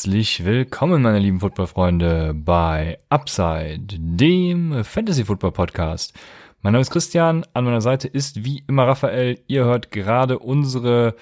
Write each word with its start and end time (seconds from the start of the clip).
Herzlich 0.00 0.46
willkommen, 0.46 1.02
meine 1.02 1.18
lieben 1.18 1.40
Footballfreunde, 1.40 2.32
bei 2.34 2.96
Upside, 3.10 3.98
dem 3.98 4.82
Fantasy 4.82 5.26
Football 5.26 5.52
Podcast. 5.52 6.14
Mein 6.62 6.72
Name 6.72 6.80
ist 6.80 6.90
Christian, 6.90 7.44
an 7.52 7.64
meiner 7.66 7.82
Seite 7.82 8.08
ist 8.08 8.42
wie 8.42 8.64
immer 8.66 8.86
Raphael. 8.86 9.40
Ihr 9.46 9.66
hört 9.66 9.90
gerade 9.90 10.38
unsere 10.38 11.16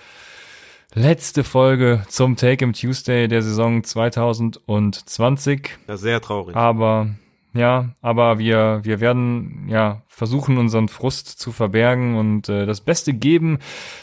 letzte 0.95 1.43
Folge 1.43 2.05
zum 2.07 2.37
Take 2.37 2.65
im 2.65 2.73
Tuesday 2.73 3.27
der 3.27 3.43
Saison 3.43 3.83
2020. 3.83 5.71
Ja, 5.89 5.97
sehr 5.97 6.21
traurig. 6.21 6.55
Aber 6.55 7.09
ja, 7.55 7.97
aber 8.01 8.39
wir 8.39 8.83
wir 8.85 9.01
werden 9.01 9.67
ja 9.69 10.03
versuchen 10.07 10.57
unseren 10.57 10.87
Frust 10.87 11.41
zu 11.41 11.51
verbergen 11.51 12.15
und 12.15 12.49
äh, 12.49 12.65
das 12.65 12.81
Beste 12.81 13.13
geben. 13.13 13.59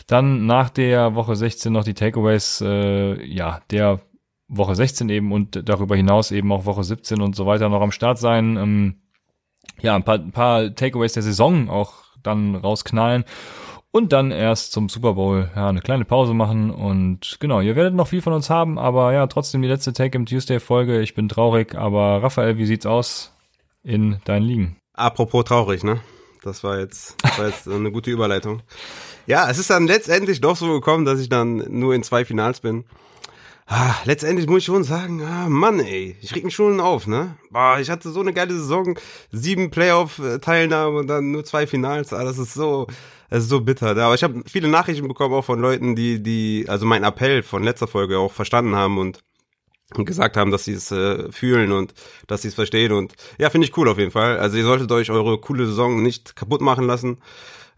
Dann 0.06 0.46
nach 0.46 0.70
der 0.70 1.16
Woche 1.16 1.38
16 1.38 1.72
noch 1.72 1.86
die 1.86 1.94
Takeaways 1.94 2.60
äh, 2.60 3.24
ja 3.26 3.62
der 3.72 4.02
Woche 4.48 4.76
16 4.76 5.10
eben 5.10 5.32
und 5.32 5.68
darüber 5.68 5.96
hinaus 5.96 6.32
eben 6.32 6.52
auch 6.52 6.66
Woche 6.66 6.84
17 6.84 7.22
und 7.22 7.36
so 7.36 7.46
weiter 7.46 7.70
noch 7.70 7.82
am 7.82 7.92
Start 7.92 8.20
sein. 8.20 8.58
Ähm, 8.58 8.96
ja, 9.82 9.96
ein 9.96 10.04
paar, 10.04 10.16
ein 10.16 10.32
paar 10.32 10.74
Takeaways 10.74 11.14
der 11.14 11.24
Saison 11.24 11.70
auch 11.70 12.04
dann 12.22 12.56
rausknallen 12.56 13.26
und 13.96 14.12
dann 14.12 14.32
erst 14.32 14.74
zum 14.74 14.90
Super 14.90 15.14
Bowl 15.14 15.50
ja 15.56 15.70
eine 15.70 15.80
kleine 15.80 16.04
Pause 16.04 16.34
machen 16.34 16.70
und 16.70 17.38
genau, 17.40 17.62
ihr 17.62 17.78
werdet 17.78 17.94
noch 17.94 18.10
viel 18.10 18.22
von 18.22 18.34
uns 18.34 18.50
haben, 18.50 18.78
aber 18.78 19.14
ja, 19.14 19.26
trotzdem 19.28 19.62
die 19.62 19.70
letzte 19.70 19.94
Take 19.94 20.18
im 20.18 20.26
Tuesday 20.26 20.60
Folge. 20.60 21.00
Ich 21.00 21.16
bin 21.16 21.30
traurig, 21.30 21.76
aber 21.76 22.22
Raphael, 22.22 22.58
wie 22.58 22.66
sieht's 22.66 22.86
aus 22.86 23.32
in 23.84 24.18
deinen 24.26 24.44
Ligen? 24.44 24.78
Apropos 24.94 25.46
traurig, 25.46 25.86
ne? 25.86 26.02
Das 26.44 26.62
war 26.64 26.78
jetzt, 26.78 27.16
das 27.24 27.40
war 27.40 27.48
jetzt 27.48 27.68
eine 27.70 27.90
gute 27.90 28.12
Überleitung. 28.12 28.62
Ja, 29.28 29.50
es 29.50 29.58
ist 29.58 29.70
dann 29.70 29.88
letztendlich 29.88 30.42
doch 30.42 30.58
so 30.58 30.74
gekommen, 30.74 31.06
dass 31.06 31.22
ich 31.22 31.30
dann 31.30 31.64
nur 31.70 31.96
in 31.96 32.04
zwei 32.04 32.26
Finals 32.26 32.60
bin. 32.60 32.84
Ah, 33.68 33.96
letztendlich 34.06 34.48
muss 34.48 34.60
ich 34.60 34.66
schon 34.66 34.84
sagen, 34.84 35.24
ah, 35.24 35.50
Mann, 35.50 35.80
ey, 35.80 36.16
ich 36.22 36.36
reg 36.36 36.44
mich 36.44 36.54
schon 36.54 36.80
auf, 36.80 37.08
ne? 37.08 37.36
Boah, 37.50 37.80
ich 37.80 37.90
hatte 37.90 38.12
so 38.12 38.20
eine 38.20 38.32
geile 38.32 38.54
Saison, 38.54 38.98
sieben 39.32 39.72
Playoff-Teilnahmen 39.72 40.98
und 40.98 41.08
dann 41.08 41.32
nur 41.32 41.44
zwei 41.46 41.66
Finals, 41.66 42.14
ah, 42.14 42.24
das 42.24 42.38
ist 42.38 42.54
so, 42.54 42.86
das 43.32 43.44
ist 43.44 43.50
so 43.50 43.62
bitter. 43.62 43.98
Aber 43.98 44.14
ich 44.14 44.24
habe 44.24 44.44
viele 44.46 44.68
Nachrichten 44.68 45.08
bekommen 45.08 45.34
auch 45.34 45.46
von 45.46 45.60
Leuten, 45.60 45.96
die, 45.96 46.22
die, 46.22 46.66
also 46.68 46.86
meinen 46.86 47.06
Appell 47.06 47.42
von 47.42 47.64
letzter 47.64 47.88
Folge 47.88 48.20
auch 48.20 48.34
verstanden 48.34 48.76
haben 48.76 49.00
und 49.00 49.24
und 49.94 50.06
gesagt 50.06 50.36
haben, 50.36 50.52
dass 50.52 50.66
sie 50.66 50.74
es 50.74 50.92
äh, 50.92 51.32
fühlen 51.32 51.72
und 51.72 51.94
dass 52.28 52.42
sie 52.42 52.48
es 52.48 52.56
verstehen 52.56 52.92
und 52.92 53.14
ja, 53.38 53.50
finde 53.52 53.68
ich 53.68 53.78
cool 53.78 53.88
auf 53.88 54.00
jeden 54.00 54.12
Fall. 54.12 54.40
Also 54.40 54.58
ihr 54.58 54.64
solltet 54.64 54.92
euch 54.92 55.12
eure 55.12 55.38
coole 55.40 55.68
Saison 55.68 56.02
nicht 56.02 56.36
kaputt 56.36 56.62
machen 56.62 56.86
lassen. 56.86 57.20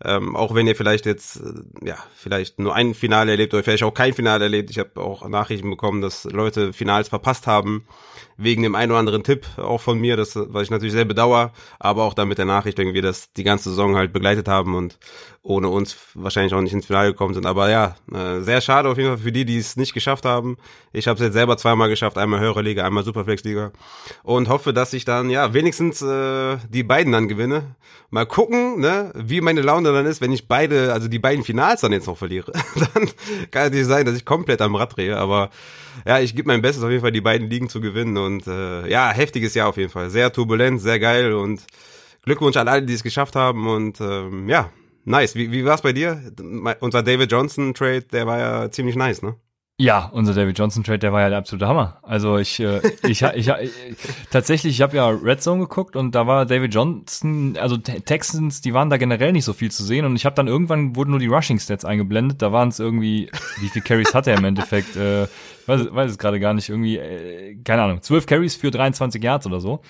Ähm, 0.04 0.36
auch 0.36 0.54
wenn 0.54 0.68
ihr 0.68 0.76
vielleicht 0.76 1.08
jetzt, 1.08 1.38
äh, 1.38 1.88
ja, 1.88 1.98
vielleicht 2.16 2.60
nur 2.60 2.76
ein 2.76 2.94
Finale 2.94 3.32
erlebt 3.32 3.54
oder 3.54 3.64
vielleicht 3.64 3.84
auch 3.84 3.94
kein 3.94 4.14
Finale 4.14 4.44
erlebt. 4.46 4.70
Ich 4.70 4.78
habe 4.78 5.02
auch 5.02 5.28
Nachrichten 5.28 5.70
bekommen, 5.70 6.02
dass 6.02 6.26
Leute 6.26 6.72
Finals 6.72 7.10
verpasst 7.10 7.48
haben, 7.48 7.88
wegen 8.38 8.62
dem 8.62 8.76
einen 8.76 8.92
oder 8.92 9.00
anderen 9.00 9.24
Tipp 9.24 9.48
auch 9.58 9.82
von 9.82 10.00
mir, 10.00 10.16
das, 10.16 10.36
was 10.36 10.64
ich 10.64 10.70
natürlich 10.70 10.94
sehr 10.94 11.06
bedauere, 11.06 11.52
aber 11.80 12.04
auch 12.04 12.14
dann 12.14 12.28
mit 12.28 12.38
der 12.38 12.46
Nachricht 12.46 12.78
irgendwie, 12.78 13.02
dass 13.02 13.34
die 13.34 13.44
ganze 13.44 13.70
Saison 13.70 13.96
halt 13.96 14.14
begleitet 14.14 14.48
haben 14.48 14.76
und 14.76 15.00
ohne 15.48 15.70
uns 15.70 15.96
wahrscheinlich 16.14 16.54
auch 16.54 16.60
nicht 16.60 16.74
ins 16.74 16.88
Finale 16.88 17.12
gekommen 17.12 17.34
sind. 17.34 17.46
Aber 17.46 17.70
ja, 17.70 17.96
äh, 18.14 18.42
sehr 18.42 18.60
schade 18.60 18.90
auf 18.90 18.98
jeden 18.98 19.10
Fall 19.12 19.18
für 19.18 19.32
die, 19.32 19.46
die 19.46 19.58
es 19.58 19.78
nicht 19.78 19.94
geschafft 19.94 20.26
haben. 20.26 20.58
Ich 20.92 21.08
habe 21.08 21.18
es 21.18 21.24
jetzt 21.24 21.34
selber 21.34 21.58
zweimal 21.58 21.88
geschafft, 21.88 22.18
einmal 22.18 22.42
höhere 22.42 22.62
Liga, 22.62 22.86
einmal 22.86 23.06
Superflex-Liga 23.06 23.72
und 24.24 24.50
hoffe, 24.50 24.74
dass 24.74 24.92
ich 24.92 25.06
dann, 25.06 25.30
ja, 25.30 25.54
wenigstens 25.54 26.02
äh, 26.02 26.58
die 26.70 26.84
beiden 26.84 27.14
dann 27.14 27.30
gewinne. 27.30 27.76
Mal 28.10 28.26
gucken, 28.26 28.82
ne, 28.82 29.14
wie 29.16 29.40
meine 29.40 29.62
Laune 29.62 29.94
dann 29.94 30.06
ist, 30.06 30.20
wenn 30.20 30.34
ich 30.34 30.50
beide, 30.50 30.92
also 30.92 31.08
die 31.08 31.20
beiden 31.20 31.46
Finals 31.46 31.80
dann 31.80 31.94
jetzt 31.94 32.08
noch 32.08 32.18
verliere. 32.18 32.52
dann 32.94 33.10
kann 33.50 33.68
es 33.68 33.72
nicht 33.72 33.86
sein, 33.86 34.06
dass 34.06 34.18
ich 34.18 34.26
komplett 34.26 34.62
am 34.62 34.76
Rad 34.76 34.98
drehe, 34.98 35.16
aber 35.16 35.50
ja, 36.06 36.20
ich 36.20 36.36
gebe 36.36 36.48
mein 36.48 36.62
Bestes 36.62 36.84
auf 36.84 36.90
jeden 36.90 37.02
Fall, 37.02 37.14
die 37.14 37.22
beiden 37.22 37.50
Ligen 37.50 37.70
zu 37.70 37.80
gewinnen 37.80 38.18
und 38.18 38.48
äh, 38.48 38.90
ja, 38.90 39.12
heftiges 39.12 39.54
Jahr 39.54 39.70
auf 39.70 39.78
jeden 39.78 39.92
Fall. 39.92 40.10
Sehr 40.10 40.34
turbulent, 40.34 40.82
sehr 40.82 41.00
geil 41.00 41.32
und 41.32 41.62
Glückwunsch 42.24 42.58
an 42.58 42.68
alle, 42.68 42.84
die 42.84 42.94
es 42.94 43.04
geschafft 43.04 43.38
haben 43.38 43.66
und 43.68 44.02
ähm, 44.02 44.50
ja, 44.50 44.72
nice. 45.08 45.36
Wie, 45.36 45.52
wie 45.52 45.66
war 45.66 45.76
es 45.76 45.82
bei 45.82 45.94
dir? 45.94 46.22
Unser 46.80 47.04
David 47.04 47.32
Johnson 47.32 47.74
Trade, 47.74 48.04
der 48.04 48.28
war 48.28 48.40
ja 48.40 48.72
ziemlich 48.72 48.96
nice, 48.96 49.22
ne? 49.22 49.36
Ja, 49.80 50.10
unser 50.12 50.34
David 50.34 50.58
Johnson 50.58 50.84
Trade, 50.84 50.98
der 50.98 51.14
war 51.14 51.22
ja 51.22 51.30
der 51.30 51.38
absolute 51.38 51.68
Hammer. 51.68 52.00
Also 52.02 52.40
ich, 52.40 52.60
äh, 52.60 52.82
ich, 53.04 53.22
ich, 53.22 53.48
ich 53.48 53.72
tatsächlich, 54.32 54.74
ich 54.74 54.82
habe 54.82 54.98
ja 54.98 55.08
Red 55.08 55.44
Zone 55.44 55.62
geguckt 55.62 55.96
und 55.96 56.16
da 56.16 56.26
war 56.26 56.48
David 56.48 56.74
Johnson, 56.74 57.56
also 57.62 57.78
Texans, 57.78 58.62
die 58.62 58.74
waren 58.74 58.90
da 58.90 58.98
generell 58.98 59.32
nicht 59.34 59.46
so 59.46 59.54
viel 59.54 59.70
zu 59.70 59.84
sehen 59.84 60.04
und 60.06 60.16
ich 60.16 60.26
habe 60.26 60.36
dann 60.36 60.48
irgendwann 60.48 60.96
wurden 60.96 61.12
nur 61.12 61.20
die 61.20 61.28
Rushing 61.28 61.60
Stats 61.60 61.86
eingeblendet. 61.86 62.42
Da 62.42 62.52
waren 62.52 62.70
es 62.70 62.80
irgendwie, 62.80 63.30
wie 63.60 63.70
viel 63.70 63.84
Carries 63.84 64.16
hat 64.16 64.26
er 64.26 64.36
im 64.40 64.46
Endeffekt? 64.46 64.96
Äh, 64.96 65.28
weiß, 65.68 65.94
weiß 65.94 66.10
es 66.10 66.18
gerade 66.18 66.40
gar 66.40 66.56
nicht. 66.56 66.70
Irgendwie, 66.70 66.98
äh, 66.98 67.56
keine 67.64 67.84
Ahnung, 67.84 68.02
12 68.02 68.26
Carries 68.26 68.56
für 68.56 68.72
23 68.72 69.24
Yards 69.24 69.46
oder 69.46 69.60
so. 69.60 69.82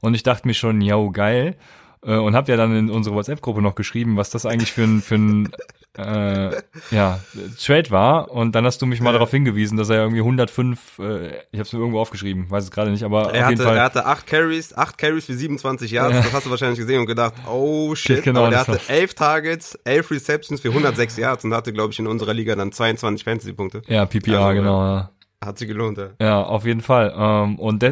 Und 0.00 0.14
ich 0.14 0.22
dachte 0.22 0.46
mir 0.46 0.54
schon, 0.54 0.80
yo, 0.80 1.10
geil 1.10 1.56
äh, 2.04 2.16
und 2.16 2.34
habe 2.34 2.50
ja 2.50 2.56
dann 2.56 2.76
in 2.76 2.90
unsere 2.90 3.14
WhatsApp-Gruppe 3.14 3.62
noch 3.62 3.74
geschrieben, 3.74 4.16
was 4.16 4.30
das 4.30 4.46
eigentlich 4.46 4.72
für 4.72 4.82
ein 4.82 5.02
für 5.02 5.14
ein 5.16 5.52
äh, 5.98 6.50
ja, 6.90 7.20
Trade 7.62 7.90
war 7.90 8.30
und 8.30 8.54
dann 8.54 8.64
hast 8.64 8.80
du 8.80 8.86
mich 8.86 9.00
mal 9.00 9.10
ja. 9.10 9.14
darauf 9.14 9.30
hingewiesen, 9.30 9.76
dass 9.76 9.90
er 9.90 9.96
irgendwie 9.96 10.20
105, 10.20 10.98
äh, 10.98 11.28
ich 11.28 11.58
habe 11.58 11.62
es 11.62 11.72
mir 11.72 11.80
irgendwo 11.80 12.00
aufgeschrieben, 12.00 12.50
weiß 12.50 12.64
es 12.64 12.70
gerade 12.70 12.90
nicht, 12.90 13.04
aber 13.04 13.22
er 13.22 13.26
auf 13.26 13.34
hatte, 13.34 13.50
jeden 13.50 13.62
Fall. 13.62 13.76
Er 13.76 13.84
hatte 13.84 14.06
acht 14.06 14.26
Carries, 14.26 14.74
acht 14.74 14.96
Carries 14.96 15.26
für 15.26 15.34
27 15.34 15.90
Yards, 15.90 16.14
ja. 16.14 16.22
das 16.22 16.32
hast 16.32 16.46
du 16.46 16.50
wahrscheinlich 16.50 16.78
gesehen 16.78 17.00
und 17.00 17.06
gedacht, 17.06 17.34
oh 17.46 17.94
shit, 17.94 18.22
genau, 18.22 18.40
aber 18.40 18.50
der 18.50 18.66
hatte 18.66 18.80
elf 18.88 19.14
Targets, 19.14 19.78
elf 19.84 20.10
Receptions 20.10 20.60
für 20.60 20.68
106 20.68 21.18
Yards 21.18 21.44
und 21.44 21.54
hatte, 21.54 21.72
glaube 21.72 21.92
ich, 21.92 21.98
in 21.98 22.06
unserer 22.06 22.32
Liga 22.32 22.56
dann 22.56 22.72
22 22.72 23.24
Fantasy-Punkte. 23.24 23.82
Ja, 23.86 24.06
PPR, 24.06 24.40
also, 24.40 24.60
genau, 24.60 24.82
ja. 24.82 25.11
Hat 25.44 25.58
sich 25.58 25.66
gelohnt, 25.66 25.98
ja. 25.98 26.10
Ja, 26.20 26.42
auf 26.42 26.64
jeden 26.64 26.82
Fall. 26.82 27.12
Ähm, 27.16 27.58
und 27.58 27.84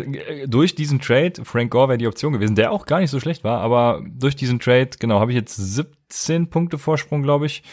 durch 0.46 0.76
diesen 0.76 1.00
Trade, 1.00 1.44
Frank 1.44 1.72
Gore 1.72 1.88
wäre 1.88 1.98
die 1.98 2.06
Option 2.06 2.32
gewesen, 2.32 2.54
der 2.54 2.70
auch 2.70 2.86
gar 2.86 3.00
nicht 3.00 3.10
so 3.10 3.18
schlecht 3.18 3.42
war, 3.42 3.60
aber 3.60 4.04
durch 4.08 4.36
diesen 4.36 4.60
Trade, 4.60 4.90
genau, 5.00 5.18
habe 5.18 5.32
ich 5.32 5.36
jetzt 5.36 5.56
17 5.56 6.48
Punkte 6.48 6.78
Vorsprung, 6.78 7.22
glaube 7.22 7.46
ich. 7.46 7.64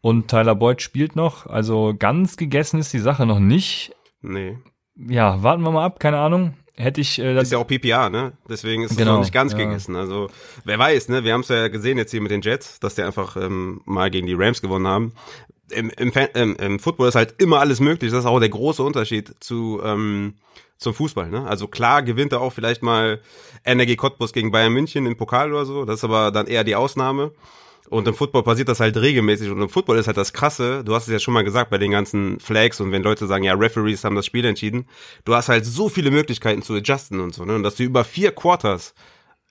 Und 0.00 0.28
Tyler 0.28 0.54
Boyd 0.54 0.82
spielt 0.82 1.16
noch. 1.16 1.46
Also 1.46 1.94
ganz 1.98 2.36
gegessen 2.36 2.78
ist 2.78 2.92
die 2.92 2.98
Sache 2.98 3.26
noch 3.26 3.40
nicht. 3.40 3.92
Nee. 4.20 4.58
Ja, 4.96 5.42
warten 5.42 5.62
wir 5.62 5.72
mal 5.72 5.84
ab, 5.84 5.98
keine 5.98 6.18
Ahnung. 6.18 6.54
Hätte 6.76 7.00
ich. 7.00 7.18
Äh, 7.18 7.34
das 7.34 7.44
ist 7.44 7.52
ja 7.52 7.58
auch 7.58 7.66
PPA, 7.66 8.08
ne? 8.08 8.32
Deswegen 8.48 8.82
ist 8.82 8.92
es 8.92 8.96
genau, 8.96 9.14
noch 9.14 9.20
nicht 9.20 9.32
ganz 9.32 9.52
ja. 9.52 9.58
gegessen. 9.58 9.94
Also, 9.94 10.30
wer 10.64 10.78
weiß, 10.78 11.08
ne? 11.08 11.22
Wir 11.22 11.34
haben 11.34 11.42
es 11.42 11.48
ja 11.48 11.68
gesehen 11.68 11.98
jetzt 11.98 12.12
hier 12.12 12.22
mit 12.22 12.30
den 12.30 12.40
Jets, 12.40 12.80
dass 12.80 12.94
die 12.94 13.02
einfach 13.02 13.36
ähm, 13.36 13.82
mal 13.84 14.10
gegen 14.10 14.26
die 14.26 14.34
Rams 14.34 14.62
gewonnen 14.62 14.86
haben. 14.86 15.12
Im, 15.72 15.90
im, 15.90 16.12
im, 16.34 16.56
Im 16.56 16.78
Football 16.78 17.08
ist 17.08 17.14
halt 17.14 17.34
immer 17.38 17.60
alles 17.60 17.80
möglich. 17.80 18.10
Das 18.10 18.20
ist 18.20 18.26
auch 18.26 18.40
der 18.40 18.48
große 18.48 18.82
Unterschied 18.82 19.34
zu 19.40 19.80
ähm, 19.84 20.34
zum 20.78 20.94
Fußball. 20.94 21.30
Ne? 21.30 21.46
Also 21.46 21.68
klar 21.68 22.02
gewinnt 22.02 22.32
er 22.32 22.40
auch 22.40 22.52
vielleicht 22.52 22.82
mal 22.82 23.20
NRG 23.64 23.96
Cottbus 23.96 24.32
gegen 24.32 24.50
Bayern 24.50 24.72
München 24.72 25.06
im 25.06 25.16
Pokal 25.16 25.52
oder 25.52 25.64
so. 25.64 25.84
Das 25.84 25.96
ist 25.96 26.04
aber 26.04 26.30
dann 26.30 26.46
eher 26.46 26.64
die 26.64 26.76
Ausnahme. 26.76 27.32
Und 27.88 28.08
im 28.08 28.14
Football 28.14 28.42
passiert 28.42 28.68
das 28.68 28.80
halt 28.80 28.96
regelmäßig. 28.96 29.50
Und 29.50 29.60
im 29.60 29.68
Football 29.68 29.98
ist 29.98 30.06
halt 30.06 30.16
das 30.16 30.32
Krasse, 30.32 30.82
du 30.82 30.94
hast 30.94 31.08
es 31.08 31.12
ja 31.12 31.18
schon 31.18 31.34
mal 31.34 31.44
gesagt 31.44 31.70
bei 31.70 31.78
den 31.78 31.90
ganzen 31.90 32.40
Flags 32.40 32.80
und 32.80 32.90
wenn 32.90 33.02
Leute 33.02 33.26
sagen, 33.26 33.44
ja, 33.44 33.54
Referees 33.54 34.04
haben 34.04 34.16
das 34.16 34.24
Spiel 34.24 34.44
entschieden, 34.44 34.86
du 35.24 35.34
hast 35.34 35.48
halt 35.48 35.66
so 35.66 35.88
viele 35.88 36.10
Möglichkeiten 36.10 36.62
zu 36.62 36.74
adjusten 36.74 37.20
und 37.20 37.34
so, 37.34 37.44
ne? 37.44 37.54
Und 37.54 37.64
dass 37.64 37.76
du 37.76 37.82
über 37.82 38.04
vier 38.04 38.32
Quarters 38.32 38.94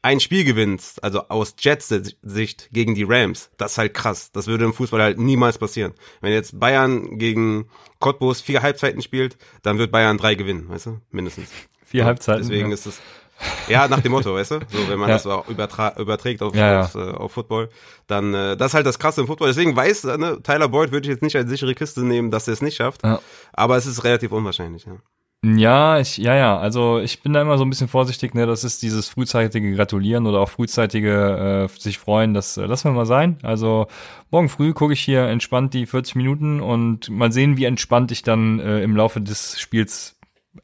ein 0.02 0.20
Spiel 0.20 0.44
gewinnst, 0.44 1.04
also 1.04 1.28
aus 1.30 1.56
Jets 1.60 1.94
Sicht 2.22 2.70
gegen 2.72 2.96
die 2.96 3.04
Rams, 3.04 3.52
das 3.58 3.74
ist 3.74 3.78
halt 3.78 3.94
krass. 3.94 4.32
Das 4.32 4.48
würde 4.48 4.66
im 4.66 4.74
Fußball 4.74 5.02
halt 5.02 5.20
niemals 5.20 5.58
passieren. 5.58 5.94
Wenn 6.22 6.34
jetzt 6.34 6.60
Bayern 6.60 7.18
gegen 7.18 7.70
Cottbus 8.00 8.42
vier 8.42 8.62
Halbzeiten 8.62 9.02
spielt, 9.02 9.38
dann 9.62 9.78
wird 9.78 9.92
Bayern 9.92 10.18
drei 10.18 10.36
gewinnen, 10.36 10.70
weißt 10.70 10.88
du? 10.88 11.02
Mindestens. 11.12 11.50
Vier 11.86 12.06
Halbzeiten. 12.06 12.42
Deswegen 12.42 12.70
ja. 12.70 12.74
ist 12.74 12.86
es 12.88 13.02
ja, 13.68 13.88
nach 13.88 14.02
dem 14.02 14.12
Motto, 14.12 14.34
weißt 14.36 14.52
du? 14.52 14.60
So, 14.70 14.90
wenn 14.90 15.00
man 15.00 15.10
ja. 15.10 15.16
das 15.16 15.24
so 15.24 15.44
überträgt 15.48 16.42
auf, 16.42 16.54
ja, 16.56 16.82
auf, 16.82 16.96
äh, 16.96 17.00
auf 17.00 17.32
Football, 17.32 17.70
dann 18.08 18.34
äh, 18.34 18.56
das 18.56 18.72
ist 18.72 18.74
halt 18.76 18.86
das 18.86 19.00
Krasse 19.00 19.22
im 19.22 19.28
Football. 19.28 19.48
Deswegen 19.48 19.76
weiß, 19.76 20.06
äh, 20.06 20.18
ne, 20.18 20.42
Tyler 20.44 20.68
Boyd 20.68 20.92
würde 20.92 21.08
ich 21.08 21.12
jetzt 21.12 21.24
nicht 21.24 21.36
als 21.36 21.50
sichere 21.50 21.74
Kiste 21.74 22.02
nehmen, 22.02 22.32
dass 22.32 22.48
er 22.48 22.54
es 22.54 22.62
nicht 22.62 22.76
schafft. 22.76 23.02
Aber 23.54 23.78
es 23.78 23.86
ist 23.86 24.04
relativ 24.04 24.32
unwahrscheinlich, 24.32 24.86
ja. 24.86 24.98
Ja, 25.44 26.00
ich, 26.00 26.18
ja, 26.18 26.36
ja. 26.36 26.60
Also 26.60 27.00
ich 27.00 27.24
bin 27.24 27.34
da 27.34 27.42
immer 27.42 27.58
so 27.58 27.66
ein 27.66 27.70
bisschen 27.70 27.88
vorsichtig, 27.88 28.36
ne? 28.36 28.46
Das 28.46 28.64
ist 28.64 28.84
dieses 28.84 29.10
frühzeitige 29.10 29.74
Gratulieren 29.74 30.28
oder 30.28 30.40
auch 30.40 30.50
frühzeitige 30.50 31.68
äh, 31.68 31.80
sich 31.80 31.98
freuen. 31.98 32.36
Das 32.36 32.58
äh, 32.58 32.66
lassen 32.66 32.90
wir 32.90 32.92
mal 32.92 33.08
sein. 33.08 33.40
Also 33.42 33.88
morgen 34.30 34.50
früh 34.50 34.74
gucke 34.74 34.94
ich 34.94 35.02
hier 35.02 35.24
entspannt 35.24 35.74
die 35.74 35.88
40 35.88 36.16
Minuten 36.16 36.62
und 36.62 37.10
mal 37.10 37.32
sehen, 37.32 37.58
wie 37.58 37.66
entspannt 37.66 38.12
ich 38.12 38.22
dann 38.22 38.60
äh, 38.60 38.84
im 38.84 38.96
Laufe 38.96 39.20
des 39.20 39.60
Spiels 39.60 40.20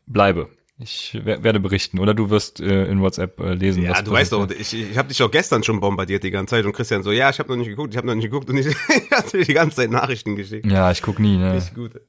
bleibe. 0.06 0.50
Ich 0.80 1.20
werde 1.24 1.60
berichten 1.60 1.98
oder 1.98 2.14
du 2.14 2.30
wirst 2.30 2.60
äh, 2.60 2.86
in 2.86 3.02
WhatsApp 3.02 3.40
äh, 3.40 3.54
lesen. 3.56 3.82
Ja, 3.82 4.00
du 4.04 4.12
weißt 4.12 4.32
doch, 4.32 4.48
ich, 4.52 4.76
ich 4.76 4.96
habe 4.96 5.08
dich 5.08 5.24
auch 5.24 5.32
gestern 5.32 5.64
schon 5.64 5.80
bombardiert 5.80 6.24
die 6.24 6.30
ganze 6.30 6.52
Zeit 6.52 6.66
und 6.66 6.74
Christian 6.74 7.02
so, 7.02 7.12
ja, 7.12 7.32
ich 7.32 7.40
habe 7.40 7.50
noch 7.50 7.56
nicht 7.56 7.70
geguckt, 7.70 7.96
ich 7.96 7.98
habe 7.98 8.06
noch 8.06 8.14
nicht 8.14 8.26
geguckt 8.26 8.48
und 8.48 8.58
ich, 8.58 8.68
ich 8.90 9.12
hatte 9.12 9.40
dir 9.40 9.46
die 9.46 9.54
ganze 9.56 9.78
Zeit 9.78 9.90
Nachrichten 9.90 10.36
geschickt. 10.36 10.68
Ja, 10.68 10.92
ich 10.92 11.02
guck 11.02 11.18
nie, 11.18 11.38
ne? 11.38 11.56
Nicht 11.56 11.74
gut. 11.74 12.00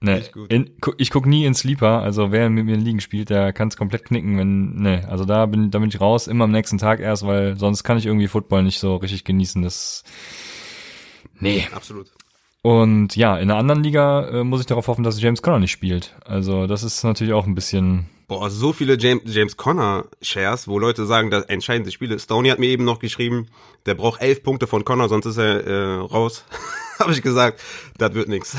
Nee, 0.00 0.22
in, 0.50 0.76
ich 0.98 1.10
guck 1.10 1.24
nie 1.24 1.46
in 1.46 1.54
Sleeper, 1.54 2.02
also 2.02 2.30
wer 2.30 2.50
mit 2.50 2.66
mir 2.66 2.74
in 2.74 2.84
Ligen 2.84 3.00
spielt, 3.00 3.30
der 3.30 3.54
kann 3.54 3.68
es 3.68 3.78
komplett 3.78 4.04
knicken, 4.04 4.36
wenn, 4.36 4.74
ne, 4.74 5.08
also 5.08 5.24
da 5.24 5.46
bin, 5.46 5.70
da 5.70 5.78
bin 5.78 5.88
ich 5.88 6.02
raus, 6.02 6.26
immer 6.26 6.44
am 6.44 6.50
nächsten 6.50 6.76
Tag 6.76 7.00
erst, 7.00 7.26
weil 7.26 7.58
sonst 7.58 7.82
kann 7.82 7.96
ich 7.96 8.04
irgendwie 8.04 8.28
Football 8.28 8.62
nicht 8.62 8.78
so 8.78 8.96
richtig 8.96 9.24
genießen, 9.24 9.62
das, 9.62 10.04
nee. 11.40 11.66
Absolut. 11.72 12.12
Und 12.60 13.14
ja, 13.14 13.38
in 13.38 13.48
einer 13.48 13.60
anderen 13.60 13.84
Liga 13.84 14.28
äh, 14.28 14.44
muss 14.44 14.60
ich 14.60 14.66
darauf 14.66 14.88
hoffen, 14.88 15.04
dass 15.04 15.22
James 15.22 15.40
Conner 15.40 15.60
nicht 15.60 15.70
spielt. 15.70 16.16
Also 16.24 16.66
das 16.66 16.82
ist 16.82 17.04
natürlich 17.04 17.32
auch 17.32 17.46
ein 17.46 17.54
bisschen. 17.54 18.06
Boah, 18.26 18.50
so 18.50 18.72
viele 18.72 18.98
James, 18.98 19.22
James 19.24 19.56
Conner 19.56 20.06
Shares, 20.20 20.66
wo 20.66 20.80
Leute 20.80 21.06
sagen, 21.06 21.30
das 21.30 21.44
entscheidende 21.44 21.92
Spiele. 21.92 22.18
Stoney 22.18 22.48
hat 22.48 22.58
mir 22.58 22.68
eben 22.68 22.84
noch 22.84 22.98
geschrieben, 22.98 23.46
der 23.86 23.94
braucht 23.94 24.20
elf 24.20 24.42
Punkte 24.42 24.66
von 24.66 24.84
Conner, 24.84 25.08
sonst 25.08 25.26
ist 25.26 25.38
er 25.38 25.64
äh, 25.64 25.94
raus. 26.00 26.44
Habe 26.98 27.12
ich 27.12 27.22
gesagt, 27.22 27.60
das 27.98 28.14
wird 28.14 28.28
nix. 28.28 28.56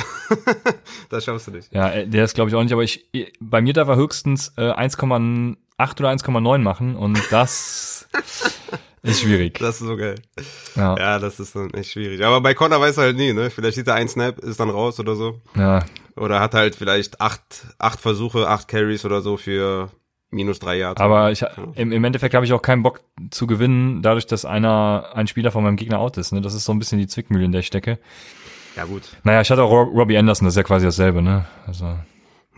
das 1.10 1.24
schaffst 1.24 1.48
du 1.48 1.52
nicht. 1.52 1.74
Ja, 1.74 1.90
äh, 1.90 2.08
der 2.08 2.26
ist 2.26 2.36
glaube 2.36 2.50
ich 2.50 2.56
auch 2.56 2.64
nicht, 2.64 2.74
aber 2.74 2.84
ich 2.84 3.06
bei 3.40 3.62
mir 3.62 3.74
darf 3.74 3.88
er 3.88 3.96
höchstens 3.96 4.54
äh, 4.58 4.72
1,8 4.72 5.56
oder 6.00 6.10
1,9 6.10 6.58
machen 6.60 6.96
und 6.96 7.20
das 7.32 8.08
ist 9.02 9.22
schwierig. 9.22 9.60
Das 9.60 9.82
ist 9.82 9.88
so 9.88 9.98
geil. 9.98 10.16
Ja. 10.76 10.98
ja, 10.98 11.20
das 11.20 11.40
ist 11.40 11.56
dann 11.56 11.72
echt 11.72 11.92
schwierig. 11.92 12.24
Aber 12.24 12.42
bei 12.42 12.54
Connor 12.54 12.80
weiß 12.80 12.98
er 12.98 13.06
halt 13.06 13.18
nie, 13.18 13.34
ne? 13.34 13.50
Vielleicht 13.50 13.76
sieht 13.76 13.88
er 13.88 13.96
ein 13.96 14.08
Snap, 14.08 14.40
ist 14.40 14.60
dann 14.60 14.70
raus 14.70 15.00
oder 15.00 15.16
so. 15.16 15.42
Ja. 15.56 15.84
Oder 16.16 16.40
hat 16.40 16.54
halt 16.54 16.76
vielleicht 16.76 17.22
acht, 17.22 17.68
acht 17.78 18.00
Versuche, 18.00 18.48
acht 18.48 18.68
Carries 18.68 19.06
oder 19.06 19.22
so 19.22 19.38
für 19.38 19.92
minus 20.30 20.60
drei 20.60 20.78
Jahre. 20.78 21.00
Aber 21.00 21.32
ich, 21.32 21.44
im, 21.76 21.92
im 21.92 22.04
Endeffekt 22.04 22.34
habe 22.34 22.46
ich 22.46 22.54
auch 22.54 22.62
keinen 22.62 22.84
Bock 22.84 23.02
zu 23.32 23.48
gewinnen, 23.48 24.02
dadurch, 24.02 24.28
dass 24.28 24.46
einer, 24.46 25.10
ein 25.14 25.28
Spieler 25.28 25.52
von 25.52 25.64
meinem 25.64 25.78
Gegner 25.78 26.00
out 26.00 26.18
ist. 26.18 26.32
Ne? 26.32 26.42
Das 26.42 26.54
ist 26.54 26.66
so 26.66 26.74
ein 26.74 26.80
bisschen 26.80 27.00
die 27.00 27.08
Zwickmühle, 27.08 27.46
in 27.46 27.52
der 27.52 27.60
ich 27.60 27.68
stecke. 27.68 28.00
Ja, 28.76 28.86
gut. 28.86 29.04
Naja, 29.24 29.42
ich 29.42 29.50
hatte 29.50 29.64
auch 29.64 29.72
Robbie 29.72 30.18
Anderson, 30.18 30.46
das 30.46 30.54
ist 30.54 30.58
ja 30.58 30.64
quasi 30.64 30.86
dasselbe, 30.86 31.22
ne? 31.22 31.46
Also. 31.66 31.98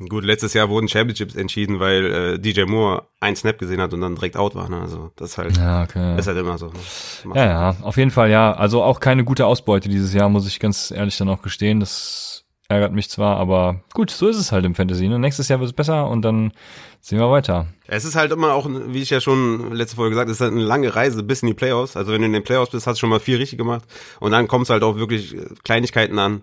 Gut, 0.07 0.23
letztes 0.23 0.53
Jahr 0.53 0.69
wurden 0.69 0.87
Championships 0.87 1.35
entschieden, 1.35 1.79
weil 1.81 2.05
äh, 2.05 2.39
DJ 2.39 2.63
Moore 2.63 3.07
ein 3.19 3.35
Snap 3.35 3.57
gesehen 3.57 3.81
hat 3.81 3.93
und 3.93 3.99
dann 3.99 4.15
direkt 4.15 4.37
out 4.37 4.55
war. 4.55 4.69
Ne? 4.69 4.79
Also 4.79 5.11
das 5.17 5.31
ist 5.31 5.37
halt, 5.37 5.57
ja, 5.57 5.83
okay. 5.83 6.17
ist 6.17 6.27
halt 6.27 6.37
immer 6.37 6.57
so. 6.57 6.67
Ne? 6.67 7.35
Ja, 7.35 7.45
ja, 7.45 7.75
auf 7.81 7.97
jeden 7.97 8.11
Fall 8.11 8.29
ja. 8.29 8.53
Also 8.53 8.81
auch 8.81 9.01
keine 9.01 9.25
gute 9.25 9.45
Ausbeute 9.45 9.89
dieses 9.89 10.13
Jahr, 10.13 10.29
muss 10.29 10.47
ich 10.47 10.61
ganz 10.61 10.91
ehrlich 10.91 11.17
dann 11.17 11.27
auch 11.27 11.41
gestehen. 11.41 11.81
Das 11.81 12.28
ärgert 12.69 12.93
mich 12.93 13.09
zwar, 13.09 13.37
aber 13.37 13.81
gut, 13.93 14.11
so 14.11 14.27
ist 14.27 14.37
es 14.37 14.51
halt 14.51 14.63
im 14.63 14.75
Fantasy. 14.75 15.07
Ne? 15.07 15.19
Nächstes 15.19 15.47
Jahr 15.47 15.59
wird 15.59 15.69
es 15.69 15.75
besser 15.75 16.07
und 16.07 16.21
dann 16.21 16.53
sehen 17.01 17.17
wir 17.17 17.31
weiter. 17.31 17.67
Es 17.87 18.05
ist 18.05 18.15
halt 18.15 18.31
immer 18.31 18.53
auch, 18.53 18.69
wie 18.69 19.01
ich 19.01 19.09
ja 19.09 19.19
schon 19.19 19.73
letzte 19.73 19.95
Folge 19.95 20.11
gesagt, 20.11 20.29
es 20.29 20.37
ist 20.37 20.41
halt 20.41 20.53
eine 20.53 20.63
lange 20.63 20.95
Reise 20.95 21.23
bis 21.23 21.41
in 21.41 21.47
die 21.47 21.55
Playoffs. 21.55 21.97
Also 21.97 22.13
wenn 22.13 22.21
du 22.21 22.27
in 22.27 22.33
den 22.33 22.43
Playoffs 22.43 22.71
bist, 22.71 22.85
hast 22.85 22.97
du 22.97 22.99
schon 23.01 23.09
mal 23.09 23.19
viel 23.19 23.37
richtig 23.37 23.57
gemacht 23.57 23.83
und 24.19 24.31
dann 24.31 24.47
kommt 24.47 24.65
es 24.65 24.69
halt 24.69 24.83
auch 24.83 24.97
wirklich 24.97 25.35
Kleinigkeiten 25.63 26.19
an 26.19 26.41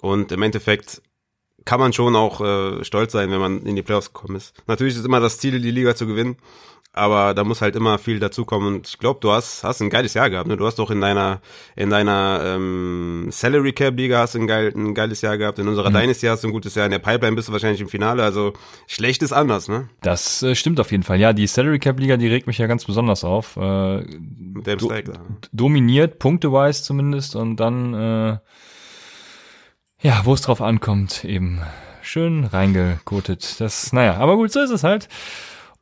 und 0.00 0.30
im 0.30 0.42
Endeffekt 0.42 1.02
kann 1.64 1.80
man 1.80 1.92
schon 1.92 2.14
auch 2.14 2.40
äh, 2.40 2.84
stolz 2.84 3.12
sein, 3.12 3.30
wenn 3.30 3.40
man 3.40 3.66
in 3.66 3.74
die 3.74 3.82
Playoffs 3.82 4.12
gekommen 4.12 4.36
ist. 4.36 4.54
Natürlich 4.66 4.96
ist 4.96 5.04
immer 5.04 5.20
das 5.20 5.38
Ziel, 5.38 5.60
die 5.60 5.70
Liga 5.70 5.96
zu 5.96 6.06
gewinnen, 6.06 6.36
aber 6.94 7.34
da 7.34 7.44
muss 7.44 7.60
halt 7.60 7.76
immer 7.76 7.98
viel 7.98 8.20
dazukommen. 8.20 8.74
Und 8.74 8.88
ich 8.88 8.98
glaube, 8.98 9.20
du 9.20 9.32
hast 9.32 9.64
hast 9.64 9.82
ein 9.82 9.90
geiles 9.90 10.14
Jahr 10.14 10.30
gehabt. 10.30 10.48
Ne? 10.48 10.56
Du 10.56 10.64
hast 10.66 10.78
doch 10.78 10.90
in 10.90 11.00
deiner 11.00 11.40
in 11.76 11.90
deiner 11.90 12.40
ähm, 12.44 13.28
Salary 13.30 13.72
Cap 13.72 13.96
Liga 13.96 14.20
hast 14.20 14.36
ein, 14.36 14.46
geil, 14.46 14.72
ein 14.74 14.94
geiles 14.94 15.20
Jahr 15.20 15.36
gehabt. 15.36 15.58
In 15.58 15.68
unserer 15.68 15.90
mhm. 15.90 15.94
Dynasty 15.94 16.26
hast 16.26 16.44
du 16.44 16.48
ein 16.48 16.52
gutes 16.52 16.74
Jahr. 16.74 16.86
In 16.86 16.92
der 16.92 17.00
Pipeline 17.00 17.34
bist 17.34 17.48
du 17.48 17.52
wahrscheinlich 17.52 17.80
im 17.80 17.88
Finale. 17.88 18.22
Also 18.22 18.52
schlecht 18.86 19.22
ist 19.22 19.32
anders, 19.32 19.68
ne? 19.68 19.88
Das 20.02 20.42
äh, 20.42 20.54
stimmt 20.54 20.80
auf 20.80 20.90
jeden 20.92 21.02
Fall. 21.02 21.18
Ja, 21.20 21.32
die 21.32 21.46
Salary 21.46 21.80
Cap 21.80 21.98
Liga, 21.98 22.16
die 22.16 22.28
regt 22.28 22.46
mich 22.46 22.58
ja 22.58 22.66
ganz 22.66 22.84
besonders 22.84 23.24
auf. 23.24 23.56
Äh, 23.56 23.96
Mit 23.98 24.66
dem 24.66 24.78
do 24.78 24.86
Stack, 24.86 25.06
da. 25.06 25.12
Dominiert 25.52 26.18
punkteweise 26.18 26.82
zumindest 26.82 27.34
und 27.34 27.56
dann 27.56 27.94
äh, 27.94 28.38
ja, 30.04 30.20
wo 30.24 30.34
es 30.34 30.42
drauf 30.42 30.60
ankommt, 30.60 31.24
eben 31.24 31.62
schön 32.02 32.44
reingekotet. 32.44 33.58
Das, 33.58 33.92
naja, 33.94 34.18
aber 34.18 34.36
gut, 34.36 34.52
so 34.52 34.60
ist 34.60 34.70
es 34.70 34.84
halt. 34.84 35.08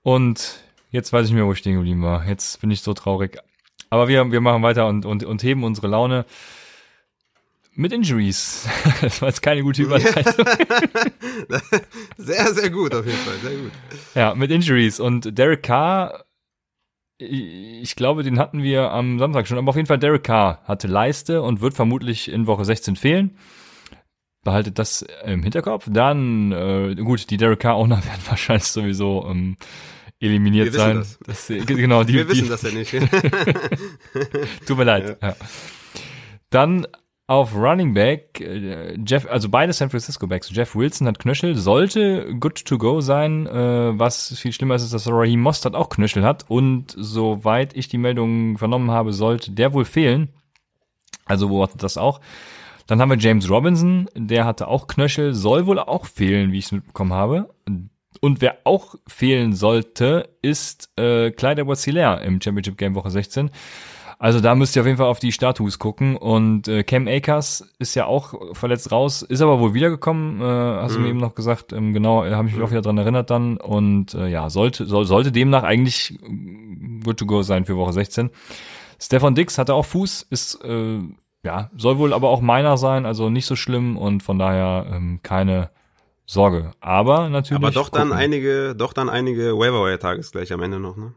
Und 0.02 0.60
jetzt 0.92 1.12
weiß 1.12 1.26
ich 1.26 1.32
mir, 1.32 1.46
wo 1.46 1.52
ich 1.52 1.58
stehen 1.58 1.74
geblieben 1.74 2.02
war. 2.02 2.26
Jetzt 2.26 2.60
bin 2.60 2.70
ich 2.70 2.82
so 2.82 2.94
traurig. 2.94 3.38
Aber 3.90 4.08
wir, 4.08 4.30
wir 4.30 4.40
machen 4.40 4.62
weiter 4.62 4.86
und, 4.86 5.04
und, 5.04 5.24
und 5.24 5.42
heben 5.42 5.64
unsere 5.64 5.88
Laune 5.88 6.24
mit 7.74 7.92
Injuries. 7.92 8.68
Das 9.00 9.20
war 9.20 9.28
jetzt 9.28 9.42
keine 9.42 9.62
gute 9.62 9.82
Überleitung. 9.82 10.46
sehr, 12.16 12.54
sehr 12.54 12.70
gut 12.70 12.94
auf 12.94 13.04
jeden 13.04 13.18
Fall, 13.18 13.34
sehr 13.42 13.58
gut. 13.58 13.72
Ja, 14.14 14.34
mit 14.34 14.50
Injuries. 14.52 15.00
Und 15.00 15.36
Derek 15.36 15.64
Carr, 15.64 16.24
ich 17.18 17.96
glaube, 17.96 18.22
den 18.22 18.38
hatten 18.38 18.62
wir 18.62 18.92
am 18.92 19.18
Samstag 19.18 19.48
schon, 19.48 19.58
aber 19.58 19.70
auf 19.70 19.76
jeden 19.76 19.88
Fall 19.88 19.98
Derek 19.98 20.22
Carr 20.22 20.60
hatte 20.64 20.86
Leiste 20.86 21.42
und 21.42 21.60
wird 21.60 21.74
vermutlich 21.74 22.30
in 22.30 22.46
Woche 22.46 22.64
16 22.64 22.94
fehlen 22.94 23.36
behaltet 24.44 24.78
das 24.78 25.04
im 25.24 25.42
Hinterkopf. 25.42 25.88
Dann, 25.90 26.52
äh, 26.52 26.94
gut, 26.96 27.30
die 27.30 27.36
Derek 27.36 27.60
Carr 27.60 27.76
Owner 27.76 27.96
werden 28.04 28.22
wahrscheinlich 28.26 28.64
sowieso 28.64 29.26
ähm, 29.28 29.56
eliminiert 30.22 30.72
Wir 30.72 30.78
sein. 30.78 30.96
Das. 30.96 31.18
Das, 31.26 31.66
genau, 31.66 32.04
die, 32.04 32.14
Wir 32.14 32.28
wissen 32.28 32.44
die, 32.44 32.48
das 32.48 32.62
ja 32.62 32.70
nicht. 32.70 32.92
Tut 34.66 34.78
mir 34.78 34.84
leid. 34.84 35.18
Ja. 35.20 35.28
Ja. 35.28 35.36
Dann 36.50 36.86
auf 37.26 37.54
Running 37.54 37.94
Back, 37.94 38.40
äh, 38.40 38.98
Jeff, 39.06 39.26
also 39.26 39.48
beide 39.48 39.72
San 39.72 39.90
Francisco 39.90 40.26
Backs. 40.26 40.50
Jeff 40.50 40.74
Wilson 40.74 41.06
hat 41.06 41.18
Knöchel, 41.18 41.56
sollte 41.56 42.34
good 42.38 42.64
to 42.64 42.78
go 42.78 43.00
sein. 43.00 43.46
Äh, 43.46 43.98
was 43.98 44.38
viel 44.38 44.52
schlimmer 44.52 44.74
ist, 44.74 44.82
ist, 44.82 44.92
dass 44.92 45.08
Raheem 45.08 45.40
Mostert 45.40 45.74
auch 45.74 45.88
Knöchel 45.88 46.24
hat. 46.24 46.44
Und 46.48 46.94
soweit 46.96 47.74
ich 47.74 47.88
die 47.88 47.98
Meldung 47.98 48.58
vernommen 48.58 48.90
habe, 48.90 49.12
sollte 49.12 49.52
der 49.52 49.72
wohl 49.72 49.84
fehlen. 49.84 50.28
Also 51.24 51.48
beobachtet 51.48 51.82
das 51.82 51.96
auch. 51.96 52.20
Dann 52.86 53.00
haben 53.00 53.10
wir 53.10 53.16
James 53.16 53.48
Robinson, 53.48 54.10
der 54.14 54.44
hatte 54.44 54.68
auch 54.68 54.86
Knöchel, 54.86 55.32
soll 55.32 55.66
wohl 55.66 55.78
auch 55.78 56.04
fehlen, 56.06 56.52
wie 56.52 56.58
ich 56.58 56.66
es 56.66 56.72
mitbekommen 56.72 57.12
habe. 57.12 57.48
Und 58.20 58.40
wer 58.40 58.58
auch 58.64 58.94
fehlen 59.06 59.52
sollte, 59.52 60.28
ist 60.42 60.90
äh, 60.96 61.30
Clyde 61.30 61.62
edwards 61.62 61.86
im 61.86 62.40
Championship 62.40 62.76
Game 62.76 62.94
Woche 62.94 63.10
16. 63.10 63.50
Also 64.18 64.38
da 64.38 64.54
müsst 64.54 64.76
ihr 64.76 64.82
auf 64.82 64.86
jeden 64.86 64.98
Fall 64.98 65.08
auf 65.08 65.18
die 65.18 65.32
Status 65.32 65.80
gucken. 65.80 66.16
Und 66.16 66.68
äh, 66.68 66.84
Cam 66.84 67.08
Akers 67.08 67.68
ist 67.80 67.96
ja 67.96 68.06
auch 68.06 68.54
verletzt 68.54 68.92
raus, 68.92 69.22
ist 69.22 69.40
aber 69.40 69.58
wohl 69.58 69.74
wiedergekommen, 69.74 70.40
äh, 70.40 70.44
hast 70.44 70.92
mhm. 70.92 70.94
du 70.94 71.00
mir 71.00 71.08
eben 71.08 71.18
noch 71.18 71.34
gesagt. 71.34 71.72
Ähm, 71.72 71.92
genau, 71.92 72.24
habe 72.24 72.46
ich 72.46 72.52
mich 72.52 72.60
mhm. 72.60 72.64
auch 72.64 72.70
wieder 72.70 72.82
dran 72.82 72.98
erinnert 72.98 73.30
dann. 73.30 73.56
Und 73.56 74.14
äh, 74.14 74.28
ja, 74.28 74.48
sollte, 74.48 74.86
soll, 74.86 75.06
sollte 75.06 75.32
demnach 75.32 75.64
eigentlich 75.64 76.20
good 77.02 77.16
to 77.16 77.26
go 77.26 77.42
sein 77.42 77.64
für 77.64 77.76
Woche 77.76 77.92
16. 77.92 78.30
Stefan 79.00 79.34
Dix 79.34 79.58
hatte 79.58 79.74
auch 79.74 79.86
Fuß, 79.86 80.28
ist 80.30 80.62
äh, 80.64 81.00
ja, 81.44 81.70
soll 81.76 81.98
wohl 81.98 82.12
aber 82.12 82.28
auch 82.28 82.40
meiner 82.40 82.76
sein, 82.76 83.04
also 83.04 83.28
nicht 83.28 83.46
so 83.46 83.56
schlimm 83.56 83.96
und 83.96 84.22
von 84.22 84.38
daher 84.38 84.86
ähm, 84.92 85.18
keine 85.24 85.70
Sorge. 86.32 86.72
Aber 86.80 87.28
natürlich. 87.28 87.62
Aber 87.62 87.70
doch 87.70 87.90
gucken. 87.90 88.10
dann 88.10 88.18
einige, 88.18 88.74
doch 88.74 88.92
dann 88.92 89.08
einige 89.08 89.56
Waiver-Tages 89.56 90.32
gleich 90.32 90.52
am 90.52 90.62
Ende 90.62 90.80
noch, 90.80 90.96
ne? 90.96 91.12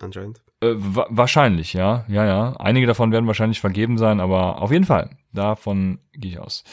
Anscheinend. 0.00 0.40
Äh, 0.60 0.74
wa 0.76 1.06
wahrscheinlich, 1.10 1.74
ja, 1.74 2.04
ja, 2.08 2.24
ja. 2.24 2.54
Einige 2.58 2.86
davon 2.86 3.12
werden 3.12 3.26
wahrscheinlich 3.26 3.60
vergeben 3.60 3.98
sein, 3.98 4.20
aber 4.20 4.62
auf 4.62 4.70
jeden 4.70 4.84
Fall. 4.84 5.10
Davon 5.32 5.98
gehe 6.12 6.32
ich 6.32 6.38
aus. 6.38 6.64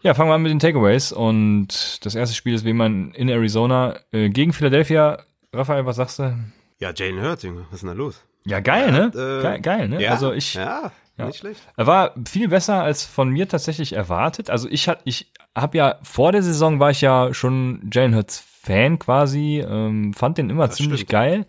Ja, 0.00 0.14
fangen 0.14 0.30
wir 0.30 0.34
an 0.34 0.42
mit 0.42 0.50
den 0.50 0.58
Takeaways. 0.58 1.12
Und 1.12 2.04
das 2.04 2.14
erste 2.14 2.34
Spiel 2.34 2.54
ist 2.54 2.64
wie 2.64 2.70
immer 2.70 2.86
in 2.86 3.28
Arizona 3.28 3.96
äh, 4.10 4.30
gegen 4.30 4.52
Philadelphia. 4.52 5.22
Raphael, 5.52 5.86
was 5.86 5.96
sagst 5.96 6.18
du? 6.18 6.34
Ja, 6.80 6.92
Jane 6.94 7.22
Hurts, 7.22 7.42
Junge, 7.44 7.66
was 7.68 7.74
ist 7.74 7.80
denn 7.82 7.88
da 7.88 7.94
los? 7.94 8.24
Ja, 8.44 8.58
geil, 8.58 8.90
ne? 8.90 9.12
Äh, 9.14 9.42
geil, 9.42 9.60
geil, 9.60 9.88
ne? 9.88 10.02
Ja, 10.02 10.10
also 10.10 10.32
ich, 10.32 10.54
ja, 10.54 10.90
ja. 11.22 11.26
Nicht 11.28 11.38
schlecht. 11.38 11.60
Er 11.76 11.86
war 11.86 12.14
viel 12.26 12.48
besser 12.48 12.82
als 12.82 13.04
von 13.04 13.28
mir 13.30 13.48
tatsächlich 13.48 13.94
erwartet. 13.94 14.50
Also 14.50 14.68
ich 14.68 14.88
hat, 14.88 15.00
ich 15.04 15.32
habe 15.56 15.76
ja 15.76 15.96
vor 16.02 16.32
der 16.32 16.42
Saison 16.42 16.80
war 16.80 16.90
ich 16.90 17.00
ja 17.00 17.32
schon 17.34 17.88
Jalen 17.92 18.14
Hurts 18.14 18.38
Fan 18.38 18.98
quasi, 18.98 19.64
ähm, 19.66 20.14
fand 20.14 20.38
den 20.38 20.50
immer 20.50 20.68
das 20.68 20.76
ziemlich 20.76 21.00
stimmt. 21.00 21.10
geil. 21.10 21.46